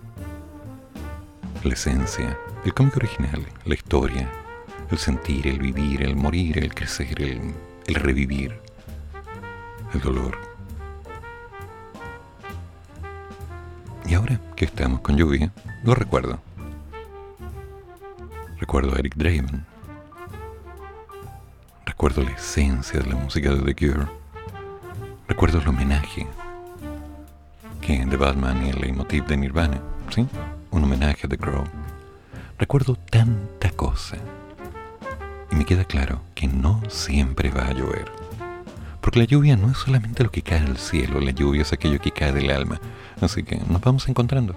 La 1.66 1.74
esencia, 1.74 2.38
el 2.64 2.72
cómic 2.72 2.96
original, 2.96 3.44
la 3.64 3.74
historia, 3.74 4.30
el 4.88 4.98
sentir, 4.98 5.48
el 5.48 5.58
vivir, 5.58 6.00
el 6.04 6.14
morir, 6.14 6.58
el 6.58 6.72
crecer, 6.72 7.20
el, 7.20 7.52
revivir, 7.92 8.56
el 9.92 10.00
dolor. 10.00 10.38
Y 14.06 14.14
ahora 14.14 14.40
que 14.54 14.66
estamos 14.66 15.00
con 15.00 15.16
lluvia, 15.16 15.52
lo 15.82 15.96
recuerdo. 15.96 16.38
Recuerdo 18.60 18.94
a 18.94 19.00
Eric 19.00 19.16
Draven. 19.16 19.66
Recuerdo 21.84 22.22
la 22.22 22.30
esencia 22.30 23.00
de 23.00 23.10
la 23.10 23.16
música 23.16 23.52
de 23.52 23.62
The 23.62 23.74
Cure. 23.74 24.06
Recuerdo 25.26 25.58
el 25.58 25.66
homenaje 25.66 26.28
que 27.80 28.06
The 28.08 28.16
Batman 28.16 28.64
y 28.66 28.70
el 28.70 28.80
leitmotiv 28.80 29.26
de 29.26 29.36
Nirvana, 29.36 29.80
¿sí? 30.14 30.28
Un 30.76 30.84
homenaje 30.84 31.26
a 31.26 31.28
The 31.30 31.38
Crow. 31.38 31.64
Recuerdo 32.58 32.96
tanta 32.96 33.70
cosa. 33.70 34.18
Y 35.50 35.56
me 35.56 35.64
queda 35.64 35.84
claro 35.84 36.20
que 36.34 36.48
no 36.48 36.82
siempre 36.90 37.50
va 37.50 37.66
a 37.68 37.72
llover. 37.72 38.04
Porque 39.00 39.20
la 39.20 39.24
lluvia 39.24 39.56
no 39.56 39.70
es 39.70 39.78
solamente 39.78 40.22
lo 40.22 40.30
que 40.30 40.42
cae 40.42 40.60
del 40.60 40.76
cielo, 40.76 41.18
la 41.18 41.30
lluvia 41.30 41.62
es 41.62 41.72
aquello 41.72 41.98
que 41.98 42.10
cae 42.10 42.32
del 42.32 42.50
alma. 42.50 42.78
Así 43.22 43.42
que 43.42 43.56
nos 43.56 43.80
vamos 43.80 44.06
encontrando. 44.08 44.54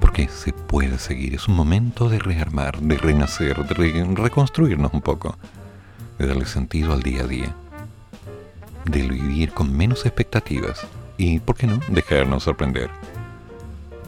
Porque 0.00 0.26
se 0.26 0.52
puede 0.52 0.98
seguir, 0.98 1.34
es 1.36 1.46
un 1.46 1.54
momento 1.54 2.08
de 2.08 2.18
rearmar, 2.18 2.80
de 2.80 2.96
renacer, 2.96 3.64
de 3.64 3.74
re- 3.74 4.14
reconstruirnos 4.16 4.92
un 4.92 5.02
poco, 5.02 5.36
de 6.18 6.26
darle 6.26 6.46
sentido 6.46 6.92
al 6.94 7.02
día 7.04 7.22
a 7.22 7.26
día, 7.28 7.54
de 8.86 9.02
vivir 9.06 9.52
con 9.52 9.72
menos 9.72 10.04
expectativas 10.04 10.84
y, 11.16 11.38
¿por 11.38 11.54
qué 11.54 11.68
no?, 11.68 11.78
dejarnos 11.90 12.42
sorprender, 12.42 12.90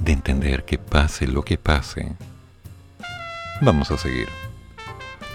de 0.03 0.13
entender 0.13 0.65
que 0.65 0.79
pase 0.79 1.27
lo 1.27 1.43
que 1.43 1.59
pase, 1.59 2.13
vamos 3.61 3.91
a 3.91 3.99
seguir. 3.99 4.29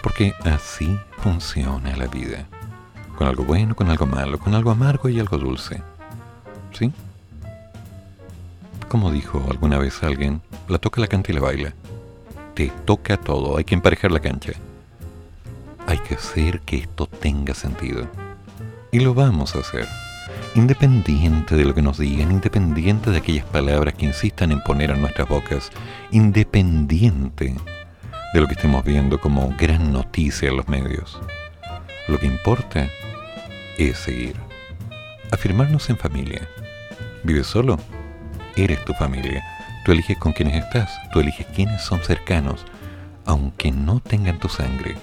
Porque 0.04 0.34
así 0.44 0.98
funciona 1.20 1.96
la 1.96 2.08
vida. 2.08 2.46
Con 3.18 3.28
algo 3.28 3.44
bueno, 3.46 3.76
con 3.76 3.90
algo 3.90 4.06
malo, 4.06 4.40
con 4.40 4.54
algo 4.54 4.72
amargo 4.72 5.10
y 5.10 5.20
algo 5.20 5.38
dulce. 5.38 5.82
¿Sí? 6.74 6.92
Como 8.90 9.12
dijo 9.12 9.44
alguna 9.50 9.78
vez 9.78 10.04
alguien, 10.04 10.42
la 10.68 10.78
toca, 10.78 11.02
la 11.02 11.08
canta 11.08 11.32
y 11.32 11.36
la 11.36 11.42
baila. 11.42 11.74
Te 12.54 12.72
toca 12.86 13.18
todo, 13.18 13.58
hay 13.58 13.64
que 13.64 13.76
emparejar 13.76 14.12
la 14.12 14.20
cancha. 14.20 14.54
Hay 15.88 16.00
que 16.00 16.16
hacer 16.16 16.62
que 16.62 16.78
esto 16.78 17.08
tenga 17.08 17.54
sentido. 17.54 18.08
Y 18.92 19.00
lo 19.00 19.14
vamos 19.14 19.56
a 19.56 19.60
hacer. 19.60 19.88
Independiente 20.58 21.56
de 21.56 21.66
lo 21.66 21.76
que 21.76 21.84
nos 21.84 22.00
digan, 22.00 22.32
independiente 22.32 23.12
de 23.12 23.20
aquellas 23.20 23.46
palabras 23.46 23.94
que 23.94 24.08
insistan 24.08 24.52
en 24.52 24.60
poner 24.64 24.90
en 24.90 25.02
nuestras 25.02 25.30
bocas, 25.30 25.70
independiente 26.10 27.54
de 28.34 28.42
lo 28.42 28.48
que 28.48 28.56
estemos 28.56 28.84
viendo 28.84 29.22
como 29.22 29.54
gran 29.56 29.94
noticia 29.94 30.50
en 30.50 30.58
los 30.58 30.68
medios. 30.68 31.22
Lo 32.08 32.18
que 32.18 32.26
importa 32.26 32.90
es 33.78 34.00
seguir. 34.00 34.36
Afirmarnos 35.32 35.92
en 35.92 35.98
familia. 35.98 36.50
¿Vives 37.24 37.46
solo? 37.46 37.78
Eres 38.56 38.84
tu 38.84 38.94
familia. 38.94 39.44
Tú 39.86 39.92
eliges 39.92 40.18
con 40.18 40.34
quiénes 40.34 40.66
estás. 40.66 40.92
Tú 41.14 41.20
eliges 41.20 41.46
quiénes 41.56 41.84
son 41.84 42.00
cercanos, 42.00 42.66
aunque 43.26 43.72
no 43.72 44.00
tengan 44.00 44.40
tu 44.40 44.50
sangre. 44.50 44.96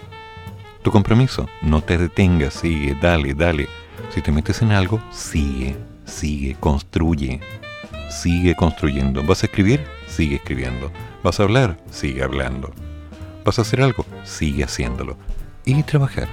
Tu 0.83 0.91
compromiso, 0.91 1.49
no 1.63 1.81
te 1.81 1.97
detengas, 1.97 2.55
sigue, 2.55 2.97
dale, 3.01 3.35
dale. 3.35 3.69
Si 4.11 4.23
te 4.23 4.33
metes 4.33 4.63
en 4.63 4.73
algo, 4.73 5.03
sigue, 5.11 5.77
sigue, 6.05 6.57
construye. 6.61 7.41
Sigue 8.11 8.55
construyendo. 8.55 9.23
¿Vas 9.25 9.43
a 9.43 9.47
escribir? 9.47 9.85
Sigue 10.07 10.37
escribiendo. 10.37 10.93
¿Vas 11.23 11.41
a 11.41 11.45
hablar? 11.45 11.79
Sigue 11.91 12.23
hablando. 12.23 12.73
¿Vas 13.45 13.59
a 13.59 13.63
hacer 13.63 13.83
algo? 13.83 14.07
Sigue 14.25 14.65
haciéndolo. 14.65 15.17
Y 15.65 15.83
trabajar. 15.83 16.29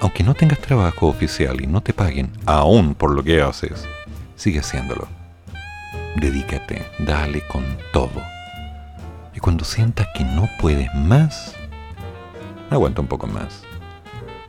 Aunque 0.00 0.22
no 0.22 0.34
tengas 0.34 0.58
trabajo 0.58 1.06
oficial 1.06 1.60
y 1.62 1.66
no 1.66 1.80
te 1.80 1.92
paguen 1.92 2.30
aún 2.44 2.94
por 2.94 3.14
lo 3.14 3.22
que 3.22 3.40
haces, 3.40 3.86
sigue 4.36 4.60
haciéndolo. 4.60 5.08
Dedícate, 6.16 6.86
dale 6.98 7.40
con 7.46 7.64
todo. 7.92 8.22
Y 9.34 9.40
cuando 9.40 9.64
sientas 9.64 10.06
que 10.14 10.24
no 10.24 10.48
puedes 10.60 10.92
más, 10.94 11.54
aguanta 12.70 13.00
un 13.00 13.08
poco 13.08 13.26
más. 13.26 13.62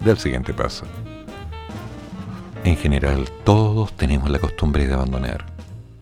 Da 0.02 0.12
el 0.12 0.18
siguiente 0.18 0.54
paso. 0.54 0.86
En 2.66 2.78
general, 2.78 3.30
todos 3.44 3.96
tenemos 3.96 4.28
la 4.32 4.40
costumbre 4.40 4.88
de 4.88 4.94
abandonar. 4.96 5.46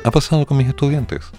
Ha 0.05 0.11
pasado 0.11 0.45
con 0.45 0.55
mis 0.55 0.69
estudiantes. 0.69 1.29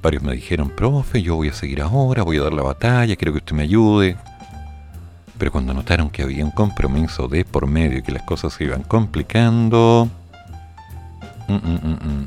Varios 0.00 0.22
me 0.22 0.32
dijeron, 0.32 0.70
profe, 0.70 1.22
yo 1.22 1.34
voy 1.34 1.48
a 1.48 1.52
seguir 1.52 1.82
ahora, 1.82 2.22
voy 2.22 2.36
a 2.36 2.42
dar 2.42 2.52
la 2.52 2.62
batalla, 2.62 3.16
quiero 3.16 3.32
que 3.32 3.38
usted 3.38 3.56
me 3.56 3.64
ayude. 3.64 4.16
Pero 5.38 5.50
cuando 5.50 5.74
notaron 5.74 6.08
que 6.08 6.22
había 6.22 6.44
un 6.44 6.52
compromiso 6.52 7.26
de 7.26 7.44
por 7.44 7.66
medio 7.66 7.98
y 7.98 8.02
que 8.02 8.12
las 8.12 8.22
cosas 8.22 8.52
se 8.52 8.62
iban 8.62 8.84
complicando, 8.84 10.08
mm, 11.48 11.52
mm, 11.52 11.90
mm, 11.90 12.26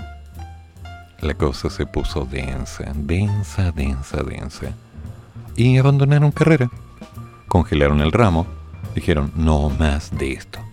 la 1.22 1.33
cosa 1.33 1.69
se 1.69 1.85
puso 1.85 2.25
densa, 2.25 2.91
densa, 2.93 3.72
densa, 3.72 4.22
densa. 4.22 4.73
Y 5.56 5.77
abandonaron 5.77 6.31
carrera. 6.31 6.69
Congelaron 7.47 8.01
el 8.01 8.11
ramo. 8.11 8.45
Dijeron, 8.95 9.31
no 9.33 9.69
más 9.69 10.11
de 10.17 10.33
esto. 10.33 10.66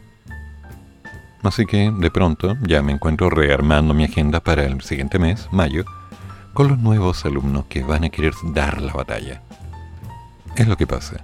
Así 1.45 1.67
que, 1.67 1.91
de 1.91 2.11
pronto, 2.11 2.57
ya 2.63 2.83
me 2.83 2.93
encuentro 2.93 3.29
rearmando 3.29 3.93
mi 3.93 4.05
agenda 4.05 4.41
para 4.41 4.65
el 4.65 4.81
siguiente 4.81 5.19
mes, 5.19 5.47
mayo, 5.53 5.85
con 6.55 6.69
los 6.69 6.79
nuevos 6.79 7.27
alumnos 7.27 7.67
que 7.67 7.83
van 7.83 8.05
a 8.05 8.09
querer 8.09 8.33
dar 8.55 8.81
la 8.81 8.95
batalla. 8.95 9.43
Es 10.57 10.67
lo 10.67 10.77
que 10.77 10.87
pasa. 10.87 11.23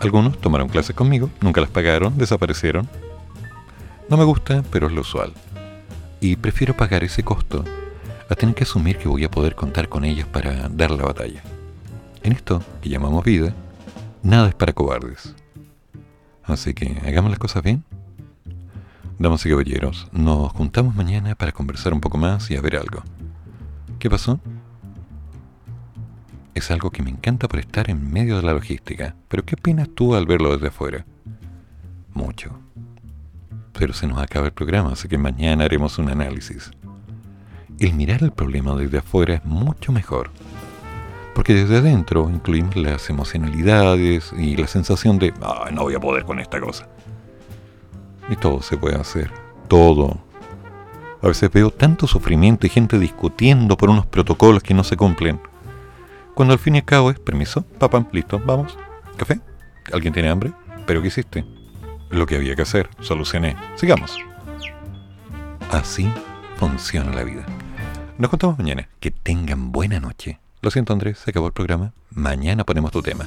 Algunos 0.00 0.40
tomaron 0.40 0.68
clases 0.68 0.94
conmigo, 0.94 1.28
nunca 1.40 1.60
las 1.60 1.70
pagaron, 1.70 2.16
desaparecieron. 2.16 2.88
No 4.08 4.16
me 4.16 4.24
gusta, 4.24 4.62
pero 4.70 4.86
es 4.86 4.92
lo 4.92 5.00
usual. 5.00 5.32
Y 6.20 6.36
prefiero 6.36 6.76
pagar 6.76 7.02
ese 7.02 7.24
costo 7.24 7.64
a 8.30 8.34
tener 8.36 8.54
que 8.54 8.62
asumir 8.62 8.96
que 8.96 9.08
voy 9.08 9.24
a 9.24 9.30
poder 9.30 9.56
contar 9.56 9.88
con 9.88 10.04
ellos 10.04 10.28
para 10.28 10.68
dar 10.68 10.92
la 10.92 11.04
batalla. 11.04 11.42
En 12.22 12.32
esto 12.32 12.62
que 12.80 12.90
llamamos 12.90 13.24
vida, 13.24 13.52
nada 14.22 14.48
es 14.48 14.54
para 14.54 14.72
cobardes. 14.72 15.34
Así 16.44 16.74
que 16.74 16.96
hagamos 17.04 17.30
las 17.30 17.40
cosas 17.40 17.64
bien. 17.64 17.82
Damas 19.18 19.46
y 19.46 19.48
caballeros, 19.48 20.08
nos 20.12 20.52
juntamos 20.52 20.94
mañana 20.94 21.34
para 21.34 21.50
conversar 21.50 21.94
un 21.94 22.02
poco 22.02 22.18
más 22.18 22.50
y 22.50 22.56
a 22.56 22.60
ver 22.60 22.76
algo. 22.76 23.02
¿Qué 23.98 24.10
pasó? 24.10 24.38
Es 26.54 26.70
algo 26.70 26.90
que 26.90 27.02
me 27.02 27.08
encanta 27.08 27.48
por 27.48 27.58
estar 27.58 27.88
en 27.88 28.12
medio 28.12 28.36
de 28.36 28.42
la 28.42 28.52
logística, 28.52 29.16
pero 29.28 29.42
¿qué 29.42 29.54
opinas 29.54 29.88
tú 29.94 30.14
al 30.14 30.26
verlo 30.26 30.52
desde 30.52 30.68
afuera? 30.68 31.06
Mucho. 32.12 32.60
Pero 33.72 33.94
se 33.94 34.06
nos 34.06 34.18
acaba 34.18 34.46
el 34.46 34.52
programa, 34.52 34.92
así 34.92 35.08
que 35.08 35.16
mañana 35.16 35.64
haremos 35.64 35.98
un 35.98 36.10
análisis. 36.10 36.70
El 37.78 37.94
mirar 37.94 38.22
el 38.22 38.32
problema 38.32 38.76
desde 38.76 38.98
afuera 38.98 39.34
es 39.36 39.44
mucho 39.46 39.92
mejor. 39.92 40.30
Porque 41.34 41.54
desde 41.54 41.78
adentro 41.78 42.28
incluimos 42.28 42.76
las 42.76 43.08
emocionalidades 43.08 44.30
y 44.36 44.56
la 44.56 44.66
sensación 44.66 45.18
de, 45.18 45.32
no 45.72 45.82
voy 45.82 45.94
a 45.94 46.00
poder 46.00 46.24
con 46.24 46.38
esta 46.38 46.60
cosa. 46.60 46.86
Y 48.28 48.36
todo 48.36 48.62
se 48.62 48.76
puede 48.76 48.96
hacer. 48.96 49.30
Todo. 49.68 50.18
A 51.22 51.28
veces 51.28 51.50
veo 51.50 51.70
tanto 51.70 52.06
sufrimiento 52.06 52.66
y 52.66 52.70
gente 52.70 52.98
discutiendo 52.98 53.76
por 53.76 53.90
unos 53.90 54.06
protocolos 54.06 54.62
que 54.62 54.74
no 54.74 54.84
se 54.84 54.96
cumplen. 54.96 55.40
Cuando 56.34 56.52
al 56.52 56.58
fin 56.58 56.74
y 56.74 56.78
al 56.78 56.84
cabo 56.84 57.10
es, 57.10 57.18
permiso, 57.18 57.62
papá, 57.78 58.06
listo, 58.12 58.40
vamos. 58.44 58.76
¿Café? 59.16 59.40
¿Alguien 59.92 60.12
tiene 60.12 60.28
hambre? 60.28 60.52
¿Pero 60.86 61.00
qué 61.00 61.08
hiciste? 61.08 61.44
Lo 62.10 62.26
que 62.26 62.36
había 62.36 62.54
que 62.54 62.62
hacer, 62.62 62.90
solucioné. 63.00 63.56
Sigamos. 63.76 64.18
Así 65.72 66.10
funciona 66.56 67.12
la 67.12 67.24
vida. 67.24 67.44
Nos 68.18 68.30
contamos 68.30 68.58
mañana. 68.58 68.88
Que 69.00 69.10
tengan 69.10 69.72
buena 69.72 70.00
noche. 70.00 70.38
Lo 70.62 70.70
siento 70.70 70.92
Andrés, 70.92 71.18
se 71.18 71.30
acabó 71.30 71.46
el 71.46 71.52
programa. 71.52 71.92
Mañana 72.10 72.64
ponemos 72.64 72.90
tu 72.92 73.02
tema. 73.02 73.26